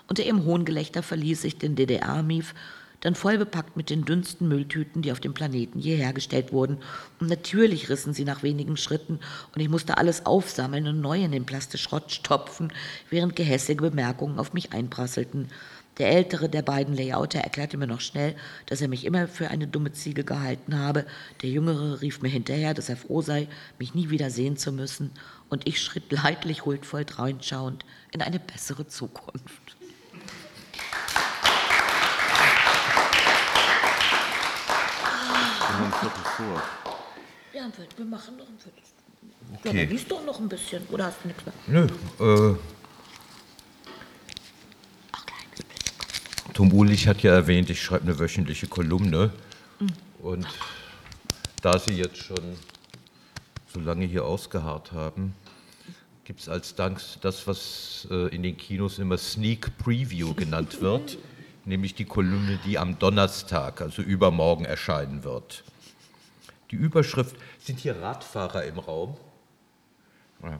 Unter 0.08 0.24
ihrem 0.24 0.46
hohen 0.46 0.66
Gelächter 0.66 1.04
verließ 1.04 1.44
ich 1.44 1.58
den 1.58 1.76
DDR-Mief, 1.76 2.56
dann 3.02 3.16
voll 3.16 3.38
bepackt 3.38 3.78
mit 3.78 3.90
den 3.90 4.06
dünnsten 4.06 4.48
Mülltüten, 4.48 5.02
die 5.02 5.12
auf 5.12 5.20
dem 5.20 5.34
Planeten 5.34 5.80
je 5.80 5.96
hergestellt 5.96 6.52
wurden. 6.52 6.78
Und 7.20 7.30
natürlich 7.30 7.90
rissen 7.90 8.14
sie 8.14 8.26
nach 8.26 8.44
wenigen 8.44 8.78
Schritten 8.78 9.20
und 9.54 9.62
ich 9.62 9.70
musste 9.70 9.98
alles 9.98 10.26
aufsammeln 10.26 10.88
und 10.88 11.02
neu 11.02 11.24
in 11.24 11.32
den 11.32 11.46
Plastischrott 11.46 12.12
stopfen, 12.12 12.74
während 13.10 13.36
gehässige 13.36 13.84
Bemerkungen 13.84 14.40
auf 14.40 14.54
mich 14.54 14.74
einprasselten. 14.74 15.50
Der 15.98 16.12
ältere 16.12 16.48
der 16.48 16.62
beiden 16.62 16.96
Layouter 16.96 17.40
erklärte 17.40 17.78
mir 17.78 17.88
noch 17.88 18.02
schnell, 18.02 18.36
dass 18.68 18.82
er 18.82 18.88
mich 18.88 19.04
immer 19.04 19.28
für 19.28 19.50
eine 19.50 19.68
dumme 19.68 19.94
Ziege 19.94 20.24
gehalten 20.24 20.78
habe. 20.78 21.06
Der 21.42 21.50
jüngere 21.50 22.02
rief 22.02 22.22
mir 22.22 22.30
hinterher, 22.30 22.76
dass 22.76 22.90
er 22.90 22.98
froh 22.98 23.22
sei, 23.22 23.48
mich 23.80 23.96
nie 23.96 24.12
wieder 24.12 24.30
sehen 24.30 24.58
zu 24.58 24.72
müssen. 24.72 25.12
Und 25.50 25.68
ich 25.68 25.82
schritt 25.82 26.12
leidlich 26.12 26.66
huldvoll 26.66 27.04
dreinschauend 27.04 27.84
in 28.12 28.22
eine 28.22 28.40
bessere 28.40 28.88
Zukunft. 28.88 29.77
Haben 35.68 35.86
ein 35.86 35.94
Viertel 35.94 36.24
vor. 36.36 36.64
Ja, 37.54 37.70
wir 37.96 38.06
machen 38.06 38.38
noch 38.38 38.48
ein 38.48 38.58
Viertel. 38.60 38.82
Okay. 39.56 39.68
Ja, 39.68 39.74
dann 39.74 39.90
liest 39.90 40.12
doch 40.12 40.26
noch 40.26 40.40
ein 40.40 40.50
bisschen. 40.50 40.84
Oder 40.90 41.06
hast 41.06 41.18
du 41.24 41.28
nichts 41.28 41.44
mehr? 41.46 41.88
Nö, 42.20 42.54
äh. 42.54 42.56
Tom 46.54 46.74
Ulich 46.74 47.08
hat 47.08 47.22
ja 47.22 47.34
erwähnt, 47.34 47.70
ich 47.70 47.82
schreibe 47.82 48.04
eine 48.04 48.18
wöchentliche 48.20 48.68
Kolumne. 48.68 49.32
Und 50.20 50.48
da 51.62 51.78
Sie 51.78 51.94
jetzt 51.94 52.18
schon 52.18 52.58
so 53.72 53.80
lange 53.80 54.06
hier 54.06 54.26
ausgeharrt 54.26 54.92
haben, 54.92 55.36
gibt 56.26 56.40
es 56.42 56.50
als 56.50 56.76
Dank 56.76 57.00
das, 57.22 57.48
was 57.48 58.08
äh, 58.10 58.36
in 58.36 58.44
den 58.44 58.58
Kinos 58.58 59.00
immer 59.00 59.18
Sneak 59.18 59.78
Preview 59.78 60.34
genannt 60.34 60.82
wird, 60.82 61.18
nämlich 61.68 61.94
die 61.94 62.06
Kolumne, 62.06 62.60
die 62.66 62.78
am 62.78 62.98
Donnerstag, 62.98 63.82
also 63.82 64.02
übermorgen, 64.02 64.66
erscheinen 64.66 65.24
wird. 65.24 65.64
Die 66.72 66.76
Überschrift, 66.76 67.36
sind 67.60 67.80
hier 67.80 68.02
Radfahrer 68.02 68.64
im 68.64 68.80
Raum? 68.80 69.16
Ja. 70.44 70.60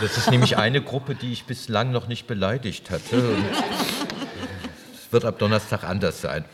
Das 0.00 0.16
ist 0.16 0.30
nämlich 0.30 0.56
eine 0.56 0.82
Gruppe, 0.82 1.14
die 1.14 1.32
ich 1.32 1.44
bislang 1.44 1.90
noch 1.90 2.08
nicht 2.08 2.26
beleidigt 2.26 2.90
hatte. 2.90 3.36
Es 4.94 5.12
wird 5.12 5.24
ab 5.24 5.38
Donnerstag 5.38 5.84
anders 5.84 6.20
sein. 6.20 6.44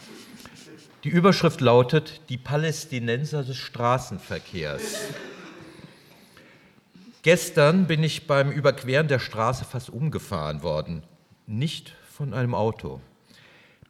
Die 1.04 1.10
Überschrift 1.10 1.60
lautet 1.60 2.22
Die 2.28 2.38
Palästinenser 2.38 3.44
des 3.44 3.56
Straßenverkehrs. 3.56 4.96
Gestern 7.22 7.86
bin 7.86 8.02
ich 8.02 8.26
beim 8.26 8.50
Überqueren 8.50 9.08
der 9.08 9.18
Straße 9.18 9.64
fast 9.64 9.90
umgefahren 9.90 10.62
worden. 10.62 11.02
Nicht 11.46 11.94
von 12.10 12.34
einem 12.34 12.54
Auto. 12.54 13.00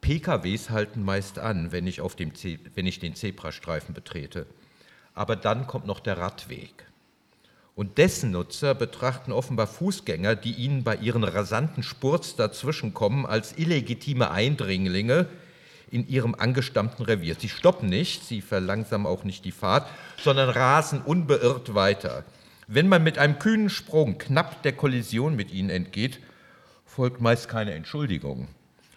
PKWs 0.04 0.68
halten 0.68 1.02
meist 1.02 1.38
an, 1.38 1.72
wenn 1.72 1.86
ich, 1.86 2.02
auf 2.02 2.14
dem 2.14 2.30
wenn 2.74 2.84
ich 2.84 2.98
den 2.98 3.14
Zebrastreifen 3.14 3.94
betrete. 3.94 4.44
Aber 5.14 5.34
dann 5.34 5.66
kommt 5.66 5.86
noch 5.86 5.98
der 5.98 6.18
Radweg. 6.18 6.84
Und 7.74 7.96
dessen 7.96 8.30
Nutzer 8.30 8.74
betrachten 8.74 9.32
offenbar 9.32 9.66
Fußgänger, 9.66 10.36
die 10.36 10.52
ihnen 10.52 10.84
bei 10.84 10.96
ihren 10.96 11.24
rasanten 11.24 11.82
Spurz 11.82 12.36
dazwischenkommen, 12.36 13.24
als 13.24 13.56
illegitime 13.56 14.30
Eindringlinge 14.30 15.26
in 15.90 16.06
ihrem 16.06 16.34
angestammten 16.34 17.06
Revier. 17.06 17.36
Sie 17.38 17.48
stoppen 17.48 17.88
nicht, 17.88 18.24
sie 18.24 18.42
verlangsamen 18.42 19.06
auch 19.06 19.24
nicht 19.24 19.46
die 19.46 19.52
Fahrt, 19.52 19.88
sondern 20.22 20.50
rasen 20.50 21.00
unbeirrt 21.00 21.74
weiter. 21.74 22.24
Wenn 22.66 22.88
man 22.88 23.02
mit 23.02 23.16
einem 23.16 23.38
kühnen 23.38 23.70
Sprung 23.70 24.18
knapp 24.18 24.62
der 24.64 24.72
Kollision 24.72 25.34
mit 25.34 25.50
ihnen 25.50 25.70
entgeht, 25.70 26.20
folgt 26.84 27.22
meist 27.22 27.48
keine 27.48 27.72
Entschuldigung, 27.72 28.48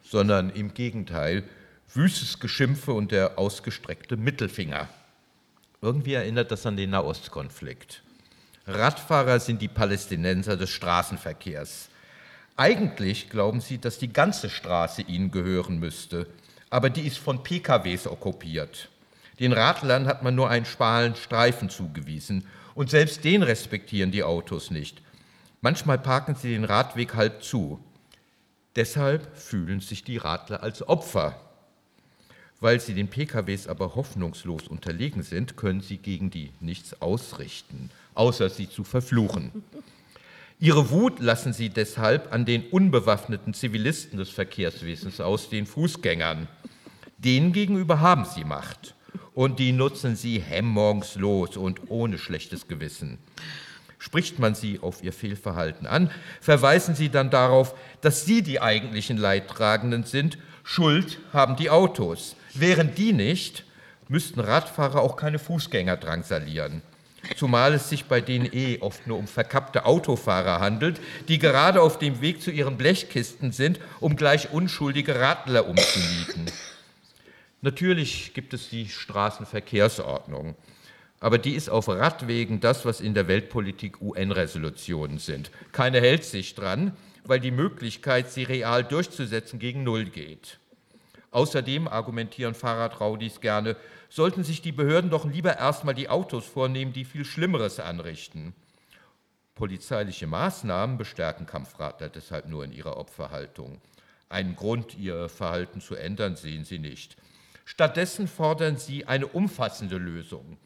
sondern 0.09 0.49
im 0.49 0.73
Gegenteil 0.73 1.43
wüstes 1.93 2.39
Geschimpfe 2.39 2.93
und 2.93 3.11
der 3.11 3.37
ausgestreckte 3.37 4.17
Mittelfinger. 4.17 4.87
Irgendwie 5.81 6.13
erinnert 6.13 6.51
das 6.51 6.65
an 6.65 6.77
den 6.77 6.91
Nahostkonflikt. 6.91 8.01
Radfahrer 8.65 9.39
sind 9.39 9.61
die 9.61 9.67
Palästinenser 9.67 10.57
des 10.57 10.69
Straßenverkehrs. 10.71 11.89
Eigentlich 12.55 13.29
glauben 13.29 13.61
sie, 13.61 13.77
dass 13.77 13.99
die 13.99 14.11
ganze 14.11 14.49
Straße 14.49 15.03
ihnen 15.03 15.31
gehören 15.31 15.79
müsste, 15.79 16.27
aber 16.69 16.89
die 16.89 17.05
ist 17.07 17.19
von 17.19 17.43
PKWs 17.43 18.07
okkupiert. 18.07 18.89
Den 19.39 19.53
Radlern 19.53 20.07
hat 20.07 20.23
man 20.23 20.35
nur 20.35 20.49
einen 20.49 20.65
schmalen 20.65 21.15
Streifen 21.15 21.69
zugewiesen 21.69 22.45
und 22.73 22.89
selbst 22.89 23.23
den 23.23 23.43
respektieren 23.43 24.11
die 24.11 24.23
Autos 24.23 24.71
nicht. 24.71 25.01
Manchmal 25.61 25.99
parken 25.99 26.35
sie 26.35 26.49
den 26.49 26.63
Radweg 26.63 27.13
halb 27.13 27.43
zu. 27.43 27.79
Deshalb 28.77 29.35
fühlen 29.35 29.81
sich 29.81 30.05
die 30.05 30.17
Radler 30.17 30.63
als 30.63 30.87
Opfer. 30.87 31.41
Weil 32.61 32.79
sie 32.79 32.93
den 32.93 33.09
PKWs 33.09 33.67
aber 33.67 33.95
hoffnungslos 33.95 34.67
unterlegen 34.67 35.21
sind, 35.21 35.57
können 35.57 35.81
sie 35.81 35.97
gegen 35.97 36.31
die 36.31 36.51
nichts 36.61 37.01
ausrichten 37.01 37.91
außer 38.17 38.49
sie 38.49 38.69
zu 38.69 38.83
verfluchen. 38.83 39.51
Ihre 40.59 40.89
Wut 40.89 41.19
lassen 41.19 41.53
sie 41.53 41.69
deshalb 41.69 42.33
an 42.33 42.45
den 42.45 42.65
unbewaffneten 42.69 43.53
Zivilisten 43.53 44.17
des 44.17 44.29
Verkehrswesens 44.29 45.21
aus, 45.21 45.49
den 45.49 45.67
Fußgängern. 45.67 46.47
Denen 47.19 47.53
gegenüber 47.53 47.99
haben 47.99 48.25
sie 48.25 48.43
Macht 48.43 48.95
und 49.35 49.59
die 49.59 49.71
nutzen 49.71 50.15
sie 50.15 50.39
hemmungslos 50.39 51.57
und 51.57 51.91
ohne 51.91 52.17
schlechtes 52.17 52.67
Gewissen. 52.67 53.19
Spricht 53.99 54.39
man 54.39 54.55
sie 54.55 54.79
auf 54.79 55.03
ihr 55.03 55.13
Fehlverhalten 55.13 55.87
an, 55.87 56.11
verweisen 56.39 56.95
sie 56.95 57.09
dann 57.09 57.29
darauf, 57.29 57.75
dass 58.01 58.25
sie 58.25 58.41
die 58.41 58.61
eigentlichen 58.61 59.17
Leidtragenden 59.17 60.03
sind. 60.03 60.37
Schuld 60.63 61.19
haben 61.33 61.55
die 61.55 61.69
Autos. 61.69 62.35
Wären 62.53 62.93
die 62.93 63.13
nicht, 63.13 63.65
müssten 64.07 64.39
Radfahrer 64.39 65.01
auch 65.01 65.15
keine 65.15 65.39
Fußgänger 65.39 65.97
drangsalieren 65.97 66.81
zumal 67.35 67.73
es 67.73 67.89
sich 67.89 68.05
bei 68.05 68.21
denen 68.21 68.49
eh 68.51 68.79
oft 68.79 69.07
nur 69.07 69.17
um 69.17 69.27
verkappte 69.27 69.85
Autofahrer 69.85 70.59
handelt, 70.59 71.01
die 71.27 71.39
gerade 71.39 71.81
auf 71.81 71.99
dem 71.99 72.21
Weg 72.21 72.41
zu 72.41 72.51
ihren 72.51 72.77
Blechkisten 72.77 73.51
sind, 73.51 73.79
um 73.99 74.15
gleich 74.15 74.51
unschuldige 74.51 75.19
Radler 75.19 75.67
umzunieten. 75.67 76.45
Natürlich 77.61 78.33
gibt 78.33 78.53
es 78.53 78.69
die 78.69 78.87
Straßenverkehrsordnung, 78.87 80.55
aber 81.19 81.37
die 81.37 81.55
ist 81.55 81.69
auf 81.69 81.87
Radwegen 81.87 82.59
das, 82.59 82.85
was 82.85 83.01
in 83.01 83.13
der 83.13 83.27
Weltpolitik 83.27 84.01
UN-Resolutionen 84.01 85.17
sind. 85.17 85.51
Keine 85.71 85.99
hält 85.99 86.23
sich 86.23 86.53
dran, 86.53 86.95
weil 87.23 87.39
die 87.39 87.51
Möglichkeit, 87.51 88.29
sie 88.29 88.43
real 88.43 88.83
durchzusetzen, 88.83 89.59
gegen 89.59 89.83
Null 89.83 90.05
geht. 90.05 90.59
Außerdem 91.31 91.87
argumentieren 91.87 92.53
Fahrradraudis 92.53 93.41
gerne, 93.41 93.75
sollten 94.09 94.43
sich 94.43 94.61
die 94.61 94.71
Behörden 94.71 95.09
doch 95.09 95.25
lieber 95.25 95.57
erstmal 95.57 95.95
die 95.95 96.09
Autos 96.09 96.45
vornehmen, 96.45 96.93
die 96.93 97.05
viel 97.05 97.25
Schlimmeres 97.25 97.79
anrichten. 97.79 98.53
Polizeiliche 99.55 100.27
Maßnahmen 100.27 100.97
bestärken 100.97 101.45
Kampfradler 101.45 102.09
deshalb 102.09 102.47
nur 102.47 102.63
in 102.63 102.71
ihrer 102.71 102.97
Opferhaltung. 102.97 103.81
Einen 104.29 104.55
Grund, 104.55 104.97
ihr 104.97 105.29
Verhalten 105.29 105.81
zu 105.81 105.95
ändern, 105.95 106.35
sehen 106.35 106.63
sie 106.63 106.79
nicht. 106.79 107.17
Stattdessen 107.65 108.27
fordern 108.27 108.77
sie 108.77 109.05
eine 109.05 109.27
umfassende 109.27 109.97
Lösung. 109.97 110.57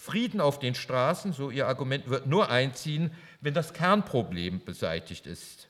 Frieden 0.00 0.40
auf 0.40 0.58
den 0.58 0.74
Straßen, 0.74 1.34
so 1.34 1.50
ihr 1.50 1.68
Argument, 1.68 2.08
wird 2.08 2.26
nur 2.26 2.48
einziehen, 2.48 3.10
wenn 3.42 3.52
das 3.52 3.74
Kernproblem 3.74 4.64
beseitigt 4.64 5.26
ist. 5.26 5.68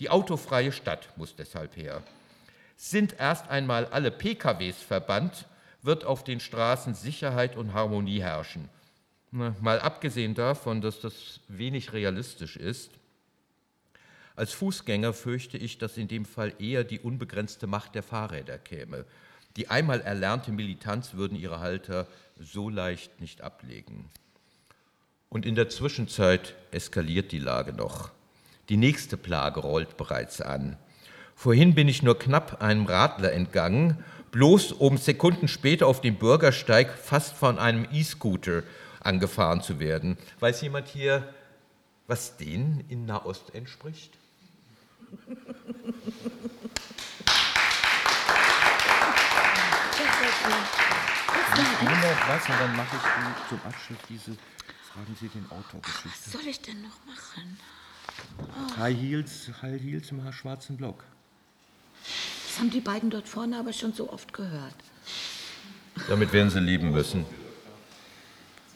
Die 0.00 0.10
autofreie 0.10 0.72
Stadt 0.72 1.16
muss 1.16 1.36
deshalb 1.36 1.76
her. 1.76 2.02
Sind 2.76 3.14
erst 3.20 3.48
einmal 3.48 3.86
alle 3.86 4.10
PKWs 4.10 4.82
verbannt, 4.82 5.46
wird 5.82 6.04
auf 6.04 6.24
den 6.24 6.40
Straßen 6.40 6.94
Sicherheit 6.94 7.54
und 7.54 7.74
Harmonie 7.74 8.20
herrschen. 8.20 8.68
Mal 9.30 9.78
abgesehen 9.78 10.34
davon, 10.34 10.80
dass 10.80 10.98
das 10.98 11.38
wenig 11.46 11.92
realistisch 11.92 12.56
ist, 12.56 12.90
als 14.34 14.52
Fußgänger 14.52 15.12
fürchte 15.12 15.58
ich, 15.58 15.78
dass 15.78 15.96
in 15.96 16.08
dem 16.08 16.24
Fall 16.24 16.54
eher 16.58 16.82
die 16.82 16.98
unbegrenzte 16.98 17.68
Macht 17.68 17.94
der 17.94 18.02
Fahrräder 18.02 18.58
käme. 18.58 19.04
Die 19.56 19.68
einmal 19.68 20.00
erlernte 20.00 20.50
Militanz 20.52 21.14
würden 21.14 21.36
ihre 21.36 21.60
Halter 21.60 22.06
so 22.40 22.68
leicht 22.68 23.20
nicht 23.20 23.42
ablegen. 23.42 24.10
Und 25.28 25.46
in 25.46 25.54
der 25.54 25.68
Zwischenzeit 25.68 26.54
eskaliert 26.70 27.32
die 27.32 27.38
Lage 27.38 27.72
noch. 27.72 28.10
Die 28.68 28.76
nächste 28.76 29.16
Plage 29.16 29.60
rollt 29.60 29.96
bereits 29.96 30.40
an. 30.40 30.76
Vorhin 31.36 31.74
bin 31.74 31.88
ich 31.88 32.02
nur 32.02 32.18
knapp 32.18 32.62
einem 32.62 32.86
Radler 32.86 33.32
entgangen, 33.32 34.02
bloß 34.30 34.72
um 34.72 34.96
Sekunden 34.96 35.48
später 35.48 35.86
auf 35.86 36.00
dem 36.00 36.16
Bürgersteig 36.16 36.96
fast 36.96 37.34
von 37.34 37.58
einem 37.58 37.86
E-Scooter 37.92 38.62
angefahren 39.00 39.60
zu 39.60 39.78
werden. 39.78 40.16
Weiß 40.40 40.62
jemand 40.62 40.88
hier, 40.88 41.32
was 42.06 42.36
denen 42.36 42.84
in 42.88 43.06
Nahost 43.06 43.54
entspricht? 43.54 44.16
Nur 51.56 51.90
noch 51.90 52.28
was 52.28 52.48
und 52.48 52.60
dann 52.60 52.76
mache 52.76 52.96
ich 52.96 53.48
zum 53.48 53.60
Abschluss 53.64 53.98
diese 54.08 54.36
Fragen 54.94 55.16
Sie 55.18 55.28
den 55.28 55.44
Autor 55.50 55.80
Geschichte. 55.82 56.08
Was 56.08 56.32
soll 56.32 56.46
ich 56.46 56.60
denn 56.60 56.82
noch 56.82 57.04
machen? 57.04 57.58
High 58.78 58.96
Heels, 58.96 59.50
High 59.60 59.82
Heels 59.82 60.10
im 60.12 60.32
schwarzen 60.32 60.76
Block. 60.76 61.02
Das 62.46 62.60
haben 62.60 62.70
die 62.70 62.80
beiden 62.80 63.10
dort 63.10 63.26
vorne 63.26 63.58
aber 63.58 63.72
schon 63.72 63.92
so 63.92 64.12
oft 64.12 64.32
gehört. 64.32 64.74
Damit 66.08 66.32
werden 66.32 66.50
sie 66.50 66.60
lieben 66.60 66.92
müssen. 66.92 67.26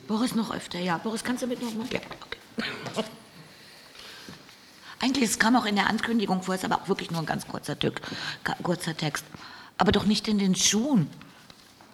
Boris 0.08 0.34
noch 0.34 0.52
öfter, 0.52 0.80
ja. 0.80 0.98
Boris, 0.98 1.22
kannst 1.22 1.44
du 1.44 1.46
mit 1.46 1.62
noch 1.62 1.72
mal? 1.74 1.86
Ja, 1.92 2.00
okay. 2.26 3.04
Eigentlich, 5.00 5.30
es 5.30 5.38
kam 5.38 5.54
auch 5.54 5.66
in 5.66 5.76
der 5.76 5.86
Ankündigung 5.86 6.42
vor, 6.42 6.56
ist 6.56 6.64
aber 6.64 6.82
auch 6.82 6.88
wirklich 6.88 7.12
nur 7.12 7.20
ein 7.20 7.26
ganz 7.26 7.46
kurzer, 7.46 7.78
Tück, 7.78 8.00
kurzer 8.64 8.96
Text. 8.96 9.24
Aber 9.76 9.92
doch 9.92 10.04
nicht 10.04 10.26
in 10.26 10.38
den 10.38 10.56
Schuhen. 10.56 11.08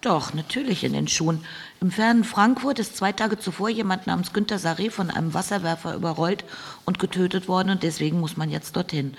Doch, 0.05 0.35
natürlich 0.35 0.85
in 0.85 0.93
den 0.93 1.09
Schuhen. 1.09 1.47
Im 1.81 1.91
fernen 1.91 2.25
Frankfurt 2.25 2.79
ist 2.79 2.95
zwei 2.95 3.13
Tage 3.13 3.39
zuvor 3.39 3.71
jemand 3.71 4.07
namens 4.07 4.35
Günter 4.35 4.57
Saré 4.57 4.91
von 4.91 5.11
einem 5.11 5.33
Wasserwerfer 5.33 5.95
überrollt 5.95 6.45
und 6.85 6.99
getötet 6.99 7.49
worden 7.49 7.71
und 7.71 7.83
deswegen 7.83 8.21
muss 8.21 8.37
man 8.37 8.51
jetzt 8.51 8.77
dorthin. 8.77 9.17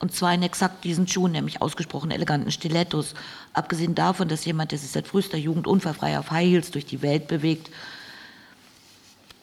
Und 0.00 0.12
zwar 0.12 0.34
in 0.34 0.42
exakt 0.42 0.82
diesen 0.82 1.06
Schuhen, 1.06 1.30
nämlich 1.30 1.62
ausgesprochen 1.62 2.10
eleganten 2.10 2.50
Stilettos. 2.50 3.14
Abgesehen 3.52 3.94
davon, 3.94 4.26
dass 4.26 4.44
jemand, 4.44 4.72
der 4.72 4.80
sich 4.80 4.90
seit 4.90 5.06
frühester 5.06 5.38
Jugend 5.38 5.68
unfallfrei 5.68 6.18
auf 6.18 6.32
High 6.32 6.50
Heels 6.50 6.72
durch 6.72 6.86
die 6.86 7.02
Welt 7.02 7.28
bewegt 7.28 7.70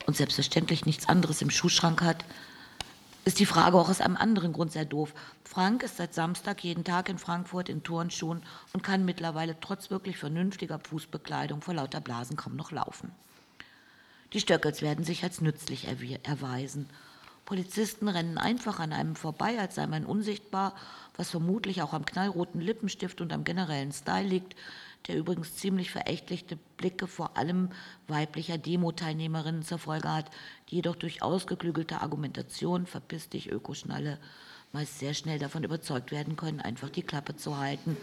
und 0.05 0.17
selbstverständlich 0.17 0.85
nichts 0.85 1.07
anderes 1.07 1.41
im 1.41 1.49
Schuhschrank 1.49 2.01
hat, 2.01 2.25
ist 3.25 3.39
die 3.39 3.45
Frage 3.45 3.77
auch 3.77 3.89
aus 3.89 4.01
einem 4.01 4.17
anderen 4.17 4.53
Grund 4.53 4.71
sehr 4.71 4.85
doof. 4.85 5.13
Frank 5.43 5.83
ist 5.83 5.97
seit 5.97 6.13
Samstag 6.13 6.63
jeden 6.63 6.83
Tag 6.83 7.09
in 7.09 7.17
Frankfurt 7.17 7.69
in 7.69 7.83
Turnschuhen 7.83 8.43
und 8.73 8.83
kann 8.83 9.05
mittlerweile 9.05 9.59
trotz 9.59 9.89
wirklich 9.89 10.17
vernünftiger 10.17 10.79
Fußbekleidung 10.79 11.61
vor 11.61 11.73
lauter 11.73 12.01
Blasen 12.01 12.35
kaum 12.35 12.55
noch 12.55 12.71
laufen. 12.71 13.11
Die 14.33 14.39
Stöckels 14.39 14.81
werden 14.81 15.05
sich 15.05 15.23
als 15.23 15.41
nützlich 15.41 15.87
erweisen. 15.87 16.89
Polizisten 17.45 18.07
rennen 18.07 18.37
einfach 18.37 18.79
an 18.79 18.93
einem 18.93 19.15
vorbei, 19.15 19.59
als 19.59 19.75
sei 19.75 19.85
man 19.85 20.05
unsichtbar, 20.05 20.75
was 21.15 21.29
vermutlich 21.29 21.81
auch 21.81 21.93
am 21.93 22.05
knallroten 22.05 22.61
Lippenstift 22.61 23.21
und 23.21 23.31
am 23.31 23.43
generellen 23.43 23.91
Style 23.91 24.27
liegt, 24.27 24.55
der 25.07 25.17
übrigens 25.17 25.55
ziemlich 25.55 25.91
verächtliche 25.91 26.57
Blicke 26.77 27.07
vor 27.07 27.37
allem 27.37 27.69
weiblicher 28.07 28.57
Demo-Teilnehmerinnen 28.57 29.63
zur 29.63 29.79
Folge 29.79 30.11
hat, 30.11 30.29
die 30.69 30.75
jedoch 30.75 30.95
durch 30.95 31.21
ausgeklügelte 31.21 32.01
Argumentation, 32.01 32.85
verpiss 32.85 33.29
dich, 33.29 33.49
Ökoschnalle, 33.49 34.19
meist 34.71 34.99
sehr 34.99 35.13
schnell 35.13 35.39
davon 35.39 35.63
überzeugt 35.63 36.11
werden 36.11 36.35
können, 36.35 36.61
einfach 36.61 36.89
die 36.89 37.03
Klappe 37.03 37.35
zu 37.35 37.57
halten. 37.57 37.97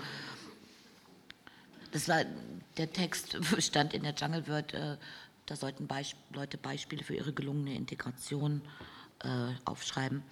Das 1.92 2.08
war, 2.08 2.24
der 2.76 2.92
Text 2.92 3.36
stand 3.58 3.94
in 3.94 4.02
der 4.02 4.14
Jungle 4.14 4.46
World, 4.46 4.74
äh, 4.74 4.96
da 5.46 5.56
sollten 5.56 5.88
Beisp 5.88 6.16
Leute 6.32 6.58
Beispiele 6.58 7.02
für 7.02 7.14
ihre 7.14 7.32
gelungene 7.32 7.74
Integration 7.74 8.62
äh, 9.24 9.28
aufschreiben, 9.64 10.22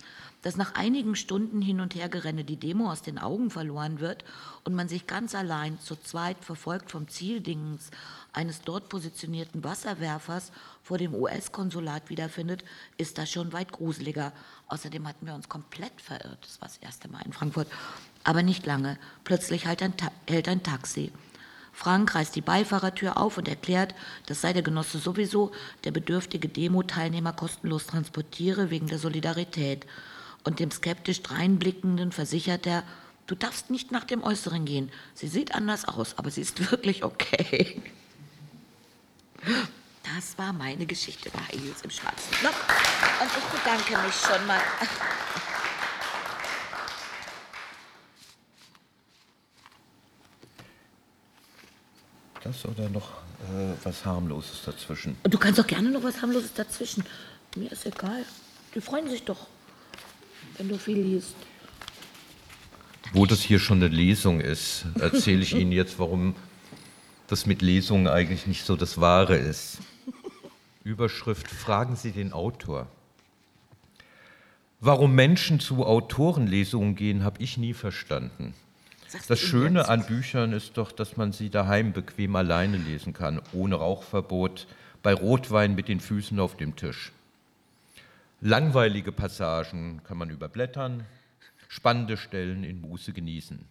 dass 0.48 0.56
nach 0.56 0.76
einigen 0.76 1.14
Stunden 1.14 1.60
hin 1.60 1.78
und 1.78 1.94
her 1.94 2.08
gerenne 2.08 2.42
die 2.42 2.56
Demo 2.56 2.90
aus 2.90 3.02
den 3.02 3.18
Augen 3.18 3.50
verloren 3.50 4.00
wird 4.00 4.24
und 4.64 4.74
man 4.74 4.88
sich 4.88 5.06
ganz 5.06 5.34
allein 5.34 5.78
zu 5.78 5.94
zweit 5.94 6.42
verfolgt 6.42 6.90
vom 6.90 7.06
Zieldingens 7.06 7.90
eines 8.32 8.62
dort 8.62 8.88
positionierten 8.88 9.62
Wasserwerfers 9.62 10.50
vor 10.82 10.96
dem 10.96 11.14
US-Konsulat 11.14 12.08
wiederfindet, 12.08 12.64
ist 12.96 13.18
das 13.18 13.30
schon 13.30 13.52
weit 13.52 13.72
gruseliger. 13.72 14.32
Außerdem 14.68 15.06
hatten 15.06 15.26
wir 15.26 15.34
uns 15.34 15.50
komplett 15.50 16.00
verirrt. 16.00 16.38
Das 16.40 16.62
war 16.62 16.68
das 16.68 16.78
erste 16.78 17.08
Mal 17.08 17.26
in 17.26 17.34
Frankfurt. 17.34 17.68
Aber 18.24 18.42
nicht 18.42 18.64
lange. 18.64 18.96
Plötzlich 19.24 19.66
hält 19.66 19.82
ein, 19.82 19.92
hält 20.26 20.48
ein 20.48 20.62
Taxi. 20.62 21.12
Frank 21.74 22.14
reißt 22.14 22.34
die 22.34 22.40
Beifahrertür 22.40 23.18
auf 23.18 23.36
und 23.36 23.48
erklärt, 23.48 23.94
das 24.24 24.40
sei 24.40 24.54
der 24.54 24.62
Genosse 24.62 24.96
sowieso, 24.96 25.52
der 25.84 25.90
bedürftige 25.90 26.48
Demo-Teilnehmer 26.48 27.34
kostenlos 27.34 27.86
transportiere 27.86 28.70
wegen 28.70 28.86
der 28.86 28.98
Solidarität. 28.98 29.84
Und 30.44 30.60
dem 30.60 30.70
skeptisch 30.70 31.22
dreinblickenden 31.22 32.12
versichert 32.12 32.66
er, 32.66 32.84
du 33.26 33.34
darfst 33.34 33.70
nicht 33.70 33.92
nach 33.92 34.04
dem 34.04 34.22
Äußeren 34.22 34.64
gehen. 34.64 34.90
Sie 35.14 35.28
sieht 35.28 35.54
anders 35.54 35.86
aus, 35.86 36.16
aber 36.16 36.30
sie 36.30 36.40
ist 36.40 36.70
wirklich 36.70 37.04
okay. 37.04 37.82
Das 40.16 40.38
war 40.38 40.52
meine 40.52 40.86
Geschichte 40.86 41.30
bei 41.30 41.40
Heils 41.40 41.82
im 41.82 41.90
schwarzen 41.90 42.30
Block. 42.40 42.54
Und 43.20 43.30
ich 43.36 43.44
bedanke 43.44 44.06
mich 44.06 44.14
schon 44.14 44.46
mal. 44.46 44.60
Das 52.42 52.64
oder 52.64 52.88
noch 52.88 53.10
äh, 53.40 53.74
was 53.84 54.04
harmloses 54.04 54.62
dazwischen? 54.64 55.16
Du 55.24 55.38
kannst 55.38 55.58
doch 55.58 55.66
gerne 55.66 55.90
noch 55.90 56.02
was 56.02 56.22
harmloses 56.22 56.54
dazwischen. 56.54 57.04
Mir 57.56 57.70
ist 57.70 57.84
egal. 57.84 58.24
Die 58.74 58.80
freuen 58.80 59.08
sich 59.10 59.24
doch, 59.24 59.46
wenn 60.58 60.68
du 60.68 60.76
viel 60.76 60.98
liest. 60.98 61.34
Wo 63.12 63.24
das 63.24 63.40
hier 63.40 63.58
schon 63.58 63.78
eine 63.78 63.88
Lesung 63.88 64.40
ist, 64.40 64.84
erzähle 65.00 65.42
ich 65.42 65.54
Ihnen 65.54 65.72
jetzt, 65.72 65.98
warum 65.98 66.34
das 67.26 67.46
mit 67.46 67.62
Lesungen 67.62 68.06
eigentlich 68.06 68.46
nicht 68.46 68.66
so 68.66 68.76
das 68.76 69.00
Wahre 69.00 69.36
ist. 69.36 69.78
Überschrift 70.84 71.48
Fragen 71.48 71.96
Sie 71.96 72.12
den 72.12 72.32
Autor. 72.32 72.86
Warum 74.80 75.14
Menschen 75.14 75.58
zu 75.58 75.84
Autorenlesungen 75.84 76.94
gehen, 76.94 77.24
habe 77.24 77.42
ich 77.42 77.56
nie 77.56 77.74
verstanden. 77.74 78.54
Das 79.26 79.40
Schöne 79.40 79.88
an 79.88 80.06
Büchern 80.06 80.52
ist 80.52 80.76
doch, 80.76 80.92
dass 80.92 81.16
man 81.16 81.32
sie 81.32 81.48
daheim 81.48 81.92
bequem 81.92 82.36
alleine 82.36 82.76
lesen 82.76 83.14
kann, 83.14 83.40
ohne 83.52 83.76
Rauchverbot, 83.76 84.66
bei 85.02 85.14
Rotwein 85.14 85.74
mit 85.74 85.88
den 85.88 86.00
Füßen 86.00 86.38
auf 86.38 86.56
dem 86.56 86.76
Tisch. 86.76 87.12
Langweilige 88.40 89.10
Passagen 89.10 90.02
kann 90.04 90.16
man 90.16 90.30
überblättern, 90.30 91.04
spannende 91.66 92.16
Stellen 92.16 92.62
in 92.62 92.80
Muße 92.80 93.12
genießen. 93.12 93.64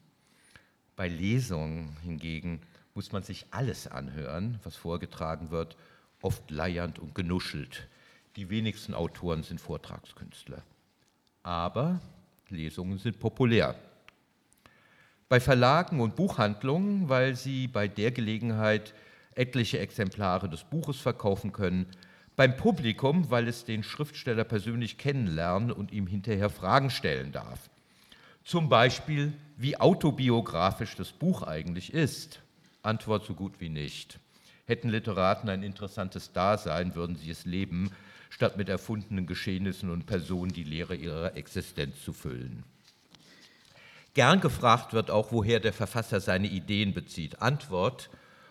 Bei 0.97 1.07
Lesungen 1.07 1.95
hingegen 2.03 2.61
muss 2.93 3.13
man 3.13 3.23
sich 3.23 3.45
alles 3.51 3.87
anhören, 3.87 4.59
was 4.63 4.75
vorgetragen 4.75 5.51
wird, 5.51 5.77
oft 6.21 6.51
leiernd 6.51 6.99
und 6.99 7.15
genuschelt. 7.15 7.87
Die 8.35 8.49
wenigsten 8.49 8.93
Autoren 8.93 9.43
sind 9.43 9.61
Vortragskünstler. 9.61 10.63
Aber 11.43 12.01
Lesungen 12.49 12.97
sind 12.97 13.19
populär 13.19 13.75
bei 15.29 15.39
Verlagen 15.39 15.99
und 15.99 16.15
Buchhandlungen, 16.15 17.09
weil 17.09 17.35
sie 17.35 17.67
bei 17.67 17.87
der 17.87 18.11
Gelegenheit 18.11 18.93
etliche 19.35 19.79
Exemplare 19.79 20.49
des 20.49 20.63
Buches 20.63 20.97
verkaufen 20.97 21.51
können, 21.51 21.85
beim 22.37 22.55
Publikum, 22.55 23.29
weil 23.29 23.47
es 23.47 23.65
den 23.65 23.83
Schriftsteller 23.83 24.45
persönlich 24.45 24.97
kennenlernen 24.97 25.71
und 25.71 25.91
ihm 25.91 26.07
hinterher 26.07 26.49
Fragen 26.49 26.89
stellen 26.89 27.33
darf. 27.33 27.69
Zum 28.45 28.69
Beispiel, 28.69 29.33
wie 29.57 29.77
autobiografisch 29.77 30.95
das 30.95 31.11
Buch 31.11 31.41
eigentlich 31.41 31.93
ist. 31.93 32.39
Antwort 32.83 33.25
so 33.25 33.33
gut 33.33 33.59
wie 33.59 33.69
nicht. 33.69 34.19
Hätten 34.65 34.89
Literaten 34.89 35.49
ein 35.49 35.63
interessantes 35.63 36.31
Dasein, 36.31 36.95
würden 36.95 37.15
sie 37.15 37.31
es 37.31 37.45
leben, 37.45 37.91
statt 38.29 38.55
mit 38.55 38.69
erfundenen 38.69 39.25
Geschehnissen 39.25 39.89
und 39.89 40.05
Personen 40.05 40.53
die 40.53 40.63
Lehre 40.63 40.95
ihrer 40.95 41.35
Existenz 41.35 42.03
zu 42.03 42.13
füllen. 42.13 42.63
Gern 44.13 44.41
gefragt 44.41 44.93
wird 44.93 45.09
auch, 45.09 45.31
woher 45.31 45.59
der 45.59 45.73
Verfasser 45.73 46.19
seine 46.19 46.47
Ideen 46.47 46.93
bezieht. 46.93 47.41
Antwort, 47.41 48.09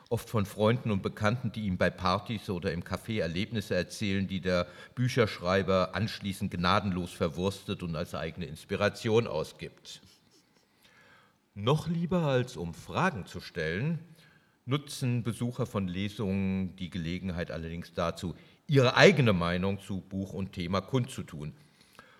oft 0.09 0.29
von 0.29 0.47
Freunden 0.47 0.91
und 0.91 1.03
Bekannten, 1.03 1.53
die 1.53 1.67
ihm 1.67 1.79
bei 1.79 1.91
Partys 1.91 2.49
oder 2.49 2.73
im 2.73 2.83
Café 2.83 3.21
Erlebnisse 3.21 3.75
erzählen, 3.75 4.27
die 4.29 4.41
der 4.41 4.67
Bücherschreiber 4.95 5.95
anschließend 5.95 6.51
gnadenlos 6.51 7.13
verwurstet 7.13 7.83
und 7.83 7.97
als 7.97 8.15
eigene 8.15 8.47
Inspiration 8.47 9.27
ausgibt. 9.27 10.01
Noch 11.55 11.89
lieber 11.89 12.23
als 12.23 12.57
um 12.57 12.75
Fragen 12.75 13.27
zu 13.27 13.41
stellen, 13.41 13.99
nutzen 14.67 15.23
Besucher 15.23 15.67
von 15.67 15.89
Lesungen 15.89 16.77
die 16.77 16.91
Gelegenheit 16.91 17.51
allerdings 17.51 17.95
dazu, 17.95 18.35
ihre 18.67 18.97
eigene 18.97 19.33
Meinung 19.33 19.81
zu 19.81 20.01
Buch 20.01 20.33
und 20.33 20.53
Thema 20.53 20.81
kundzutun. 20.81 21.55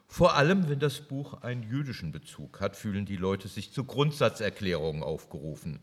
Vor 0.09 0.37
allem, 0.37 0.69
wenn 0.69 0.79
das 0.79 1.01
Buch 1.01 1.43
einen 1.43 1.65
jüdischen 1.65 2.13
Bezug 2.13 2.61
hat, 2.61 2.77
fühlen 2.77 3.05
die 3.05 3.17
Leute 3.17 3.49
sich 3.49 3.73
zu 3.73 3.85
Grundsatzerklärungen 3.85 5.03
aufgerufen. 5.03 5.81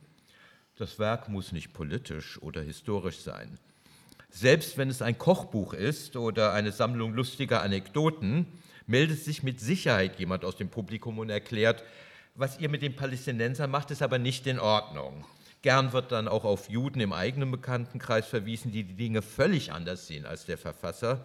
Das 0.78 0.98
Werk 0.98 1.30
muss 1.30 1.52
nicht 1.52 1.72
politisch 1.72 2.42
oder 2.42 2.62
historisch 2.62 3.20
sein. 3.20 3.60
Selbst 4.32 4.78
wenn 4.78 4.90
es 4.90 5.04
ein 5.04 5.20
Kochbuch 5.20 5.74
ist 5.74 6.16
oder 6.16 6.54
eine 6.54 6.72
Sammlung 6.72 7.14
lustiger 7.14 7.62
Anekdoten, 7.62 8.48
meldet 8.88 9.24
sich 9.24 9.44
mit 9.44 9.60
Sicherheit 9.60 10.20
jemand 10.20 10.44
aus 10.44 10.58
dem 10.58 10.70
Publikum 10.70 11.20
und 11.20 11.30
erklärt, 11.30 11.84
was 12.34 12.60
ihr 12.60 12.70
mit 12.70 12.82
den 12.82 12.96
Palästinensern 12.96 13.70
macht, 13.70 13.92
ist 13.92 14.02
aber 14.02 14.18
nicht 14.18 14.48
in 14.48 14.58
Ordnung. 14.58 15.24
Gern 15.62 15.94
wird 15.94 16.12
dann 16.12 16.28
auch 16.28 16.44
auf 16.44 16.68
Juden 16.68 17.00
im 17.00 17.14
eigenen 17.14 17.52
Bekanntenkreis 17.52 18.26
verwiesen, 18.26 18.72
die 18.72 18.84
die 18.84 18.96
Dinge 18.96 19.22
völlig 19.22 19.72
anders 19.72 20.08
sehen 20.08 20.26
als 20.26 20.46
der 20.46 20.58
Verfasser. 20.58 21.24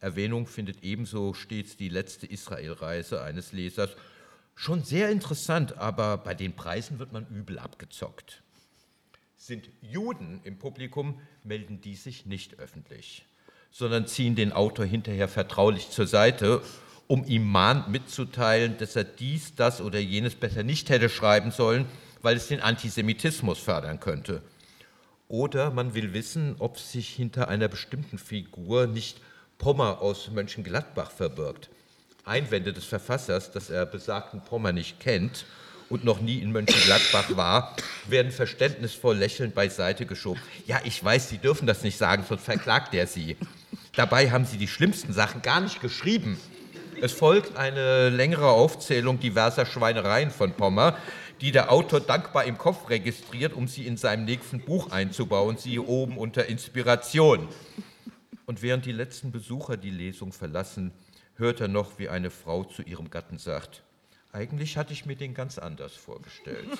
Erwähnung 0.00 0.48
findet 0.48 0.82
ebenso 0.82 1.32
stets 1.32 1.76
die 1.76 1.88
letzte 1.88 2.26
Israelreise 2.26 3.22
eines 3.22 3.52
Lesers. 3.52 3.90
Schon 4.56 4.82
sehr 4.82 5.10
interessant, 5.10 5.78
aber 5.78 6.18
bei 6.18 6.34
den 6.34 6.56
Preisen 6.56 6.98
wird 6.98 7.12
man 7.12 7.26
übel 7.28 7.60
abgezockt. 7.60 8.39
Sind 9.42 9.68
Juden 9.80 10.40
im 10.44 10.58
Publikum, 10.58 11.20
melden 11.42 11.80
die 11.80 11.94
sich 11.96 12.26
nicht 12.26 12.58
öffentlich, 12.58 13.24
sondern 13.70 14.06
ziehen 14.06 14.36
den 14.36 14.52
Autor 14.52 14.84
hinterher 14.84 15.28
vertraulich 15.28 15.90
zur 15.90 16.06
Seite, 16.06 16.62
um 17.06 17.24
ihm 17.24 17.50
mahnt 17.50 17.88
mitzuteilen, 17.88 18.76
dass 18.78 18.94
er 18.94 19.04
dies, 19.04 19.54
das 19.56 19.80
oder 19.80 19.98
jenes 19.98 20.34
besser 20.34 20.62
nicht 20.62 20.90
hätte 20.90 21.08
schreiben 21.08 21.50
sollen 21.50 21.86
weil 22.22 22.36
es 22.36 22.48
den 22.48 22.60
Antisemitismus 22.60 23.58
fördern 23.58 24.00
könnte. 24.00 24.42
Oder 25.28 25.70
man 25.70 25.94
will 25.94 26.12
wissen, 26.12 26.56
ob 26.58 26.78
sich 26.78 27.08
hinter 27.08 27.48
einer 27.48 27.68
bestimmten 27.68 28.18
Figur 28.18 28.86
nicht 28.86 29.20
Pommer 29.58 30.00
aus 30.00 30.30
Mönchengladbach 30.30 31.10
verbirgt. 31.10 31.70
Einwände 32.24 32.72
des 32.72 32.84
Verfassers, 32.84 33.52
dass 33.52 33.70
er 33.70 33.86
besagten 33.86 34.42
Pommer 34.42 34.72
nicht 34.72 35.00
kennt 35.00 35.44
und 35.90 36.04
noch 36.04 36.20
nie 36.20 36.38
in 36.38 36.52
Mönchengladbach 36.52 37.36
war, 37.36 37.76
werden 38.08 38.32
verständnisvoll 38.32 39.16
lächelnd 39.16 39.54
beiseite 39.54 40.06
geschoben. 40.06 40.40
Ja, 40.66 40.80
ich 40.84 41.04
weiß, 41.04 41.28
Sie 41.28 41.38
dürfen 41.38 41.66
das 41.66 41.82
nicht 41.82 41.98
sagen, 41.98 42.24
sonst 42.26 42.44
verklagt 42.44 42.94
er 42.94 43.06
Sie. 43.06 43.36
Dabei 43.94 44.30
haben 44.30 44.46
Sie 44.46 44.56
die 44.56 44.68
schlimmsten 44.68 45.12
Sachen 45.12 45.42
gar 45.42 45.60
nicht 45.60 45.82
geschrieben. 45.82 46.38
Es 47.02 47.12
folgt 47.12 47.56
eine 47.56 48.08
längere 48.08 48.48
Aufzählung 48.48 49.18
diverser 49.20 49.66
Schweinereien 49.66 50.30
von 50.30 50.52
Pommer, 50.52 50.96
die 51.40 51.50
der 51.50 51.72
Autor 51.72 52.00
dankbar 52.00 52.44
im 52.44 52.58
Kopf 52.58 52.90
registriert, 52.90 53.54
um 53.54 53.66
sie 53.66 53.86
in 53.86 53.96
seinem 53.96 54.26
nächsten 54.26 54.60
Buch 54.60 54.90
einzubauen, 54.90 55.56
siehe 55.56 55.82
oben 55.82 56.18
unter 56.18 56.46
Inspiration. 56.46 57.48
Und 58.44 58.62
während 58.62 58.84
die 58.84 58.92
letzten 58.92 59.32
Besucher 59.32 59.76
die 59.76 59.90
Lesung 59.90 60.32
verlassen, 60.32 60.92
hört 61.36 61.60
er 61.60 61.68
noch, 61.68 61.98
wie 61.98 62.10
eine 62.10 62.30
Frau 62.30 62.64
zu 62.64 62.82
ihrem 62.82 63.08
Gatten 63.08 63.38
sagt, 63.38 63.82
eigentlich 64.32 64.76
hatte 64.76 64.92
ich 64.92 65.06
mir 65.06 65.16
den 65.16 65.34
ganz 65.34 65.58
anders 65.58 65.94
vorgestellt. 65.94 66.68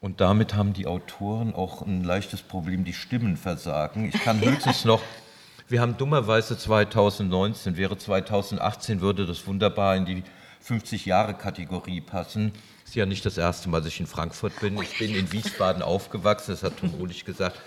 Und 0.00 0.20
damit 0.20 0.54
haben 0.54 0.72
die 0.72 0.86
Autoren 0.86 1.54
auch 1.54 1.82
ein 1.82 2.02
leichtes 2.02 2.40
Problem, 2.40 2.84
die 2.84 2.92
Stimmen 2.92 3.36
versagen. 3.36 4.08
Ich 4.08 4.22
kann 4.22 4.40
höchstens 4.40 4.84
noch, 4.84 5.02
wir 5.68 5.80
haben 5.80 5.96
dummerweise 5.98 6.56
2019, 6.56 7.76
wäre 7.76 7.98
2018, 7.98 9.00
würde 9.00 9.26
das 9.26 9.46
wunderbar 9.46 9.96
in 9.96 10.06
die 10.06 10.22
50-Jahre-Kategorie 10.66 12.00
passen. 12.00 12.52
Es 12.88 12.92
ist 12.92 12.96
ja 12.96 13.04
nicht 13.04 13.26
das 13.26 13.36
erste 13.36 13.68
Mal, 13.68 13.80
dass 13.80 13.88
ich 13.88 14.00
in 14.00 14.06
Frankfurt 14.06 14.60
bin. 14.60 14.80
Ich 14.80 14.96
bin 14.96 15.14
in 15.14 15.30
Wiesbaden 15.30 15.82
aufgewachsen, 15.82 16.52
das 16.52 16.62
hat 16.62 16.78
Tom 16.78 16.94
Uhlich 16.94 17.26
gesagt. 17.26 17.60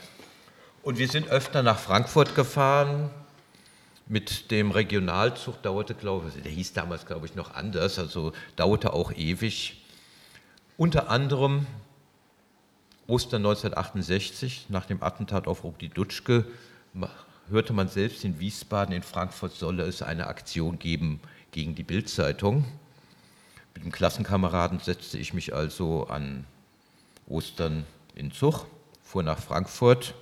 Und 0.82 0.98
wir 0.98 1.08
sind 1.08 1.30
öfter 1.30 1.62
nach 1.62 1.78
Frankfurt 1.78 2.34
gefahren. 2.34 3.12
Mit 4.08 4.50
dem 4.50 4.72
Regionalzug 4.72 5.62
dauerte, 5.62 5.94
glaube 5.94 6.32
ich, 6.36 6.42
der 6.42 6.52
hieß 6.52 6.74
damals, 6.74 7.06
glaube 7.06 7.28
ich, 7.28 7.36
noch 7.36 7.54
anders, 7.54 8.00
also 8.00 8.34
dauerte 8.56 8.94
auch 8.94 9.12
ewig. 9.12 9.84
Unter 10.76 11.12
anderem 11.12 11.68
Ostern 13.06 13.42
1968, 13.46 14.70
nach 14.70 14.88
dem 14.88 15.04
Attentat 15.04 15.46
auf 15.46 15.64
Rudi 15.64 15.90
Dutschke, 15.90 16.48
hörte 17.48 17.74
man 17.74 17.90
selbst 17.90 18.26
in 18.26 18.40
Wiesbaden, 18.40 18.96
in 18.96 19.04
Frankfurt 19.04 19.54
solle 19.54 19.84
es 19.84 20.02
eine 20.02 20.26
Aktion 20.26 20.80
geben 20.80 21.20
gegen 21.52 21.76
die 21.76 21.84
Bildzeitung. 21.84 22.66
Mit 23.74 23.84
dem 23.84 23.92
Klassenkameraden 23.92 24.80
setzte 24.80 25.18
ich 25.18 25.34
mich 25.34 25.54
also 25.54 26.08
an 26.08 26.46
Ostern 27.28 27.86
in 28.16 28.32
Zug, 28.32 28.66
fuhr 29.04 29.24
nach 29.24 29.40
Frankfurt. 29.40 30.14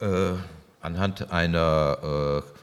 Äh, 0.00 0.34
anhand 0.80 1.30
einer 1.30 2.42
äh, 2.44 2.58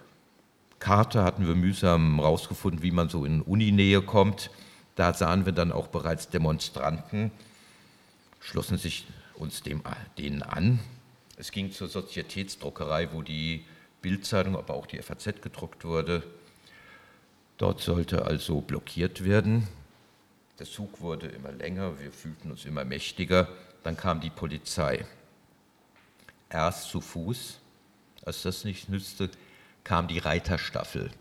Karte 0.80 1.24
hatten 1.24 1.48
wir 1.48 1.56
mühsam 1.56 2.20
herausgefunden, 2.20 2.84
wie 2.84 2.92
man 2.92 3.10
so 3.10 3.26
in 3.26 3.42
Uninähe 3.42 4.02
kommt. 4.02 4.52
Da 4.96 5.14
sahen 5.14 5.46
wir 5.46 5.54
dann 5.54 5.72
auch 5.72 5.88
bereits 5.88 6.30
Demonstranten, 6.30 7.32
schlossen 8.40 8.78
sich 8.78 9.08
uns 9.36 9.64
dem, 9.64 9.82
denen 10.18 10.44
an. 10.44 10.80
Es 11.38 11.52
ging 11.52 11.72
zur 11.72 11.88
Sozietätsdruckerei, 11.88 13.12
wo 13.12 13.22
die 13.22 13.66
Bildzeitung, 14.02 14.56
aber 14.56 14.74
auch 14.76 14.86
die 14.86 15.02
FAZ 15.02 15.42
gedruckt 15.42 15.84
wurde. 15.84 16.24
Dort 17.58 17.82
sollte 17.82 18.26
also 18.26 18.62
blockiert 18.62 19.24
werden. 19.24 19.68
Der 20.60 20.66
Zug 20.66 21.02
wurde 21.02 21.28
immer 21.28 21.52
länger, 21.52 22.00
wir 22.00 22.12
fühlten 22.12 22.52
uns 22.52 22.66
immer 22.66 22.86
mächtiger. 22.86 23.48
Dann 23.84 23.96
kam 23.96 24.20
die 24.20 24.30
Polizei. 24.30 25.06
Erst 26.50 26.90
zu 26.90 27.02
Fuß, 27.02 27.60
als 28.26 28.42
das 28.42 28.64
nicht 28.66 28.90
nützte, 28.90 29.30
kam 29.84 30.08
die 30.08 30.20
Reiterstaffel. 30.20 31.12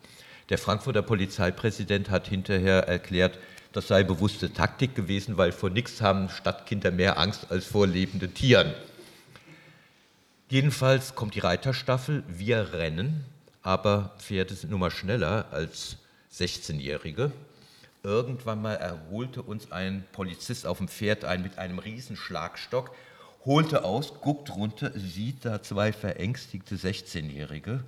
Der 0.49 0.59
Frankfurter 0.59 1.03
Polizeipräsident 1.03 2.11
hat 2.11 2.29
hinterher 2.29 2.89
erklärt, 2.89 3.39
das 3.73 3.89
sei 3.89 4.05
bewusste 4.05 4.53
Taktik 4.53 4.95
gewesen, 4.95 5.37
weil 5.37 5.53
vor 5.53 5.71
nichts 5.71 6.01
haben 6.01 6.29
Stadtkinder 6.29 6.91
mehr 6.91 7.19
Angst 7.19 7.51
als 7.51 7.67
vor 7.67 7.87
lebenden 7.87 8.33
Tieren. 8.35 8.73
Jedenfalls 10.49 11.15
kommt 11.15 11.35
die 11.35 11.41
Reiterstaffel, 11.41 12.23
wir 12.29 12.73
rennen, 12.73 13.25
aber 13.63 14.15
Pferde 14.19 14.55
sind 14.55 14.71
nun 14.71 14.81
mal 14.81 14.91
schneller 14.91 15.47
als 15.51 15.97
16-Jährige. 16.39 17.33
Irgendwann 18.03 18.61
mal 18.61 18.75
erholte 18.75 19.43
uns 19.43 19.73
ein 19.73 20.05
Polizist 20.13 20.67
auf 20.67 20.79
dem 20.79 20.89
Pferd 20.89 21.25
ein 21.25 21.43
mit 21.43 21.59
einem 21.59 21.79
riesen 21.79 22.17
Schlagstock, 22.17 22.95
holte 23.45 23.85
aus, 23.85 24.15
guckt 24.21 24.55
runter, 24.55 24.93
sieht 24.95 25.45
da 25.45 25.63
zwei 25.63 25.93
verängstigte 25.93 26.77
16-Jährige, 26.77 27.83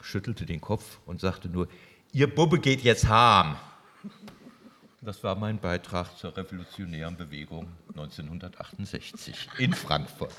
schüttelte 0.00 0.46
den 0.46 0.60
Kopf 0.60 0.98
und 1.06 1.20
sagte 1.20 1.48
nur, 1.48 1.68
ihr 2.12 2.32
Bubbe 2.32 2.58
geht 2.58 2.82
jetzt 2.82 3.06
harm. 3.06 3.56
Das 5.00 5.22
war 5.22 5.36
mein 5.36 5.58
Beitrag 5.60 6.16
zur 6.18 6.36
revolutionären 6.36 7.16
Bewegung 7.16 7.68
1968 7.90 9.48
in 9.58 9.72
Frankfurt. 9.72 10.34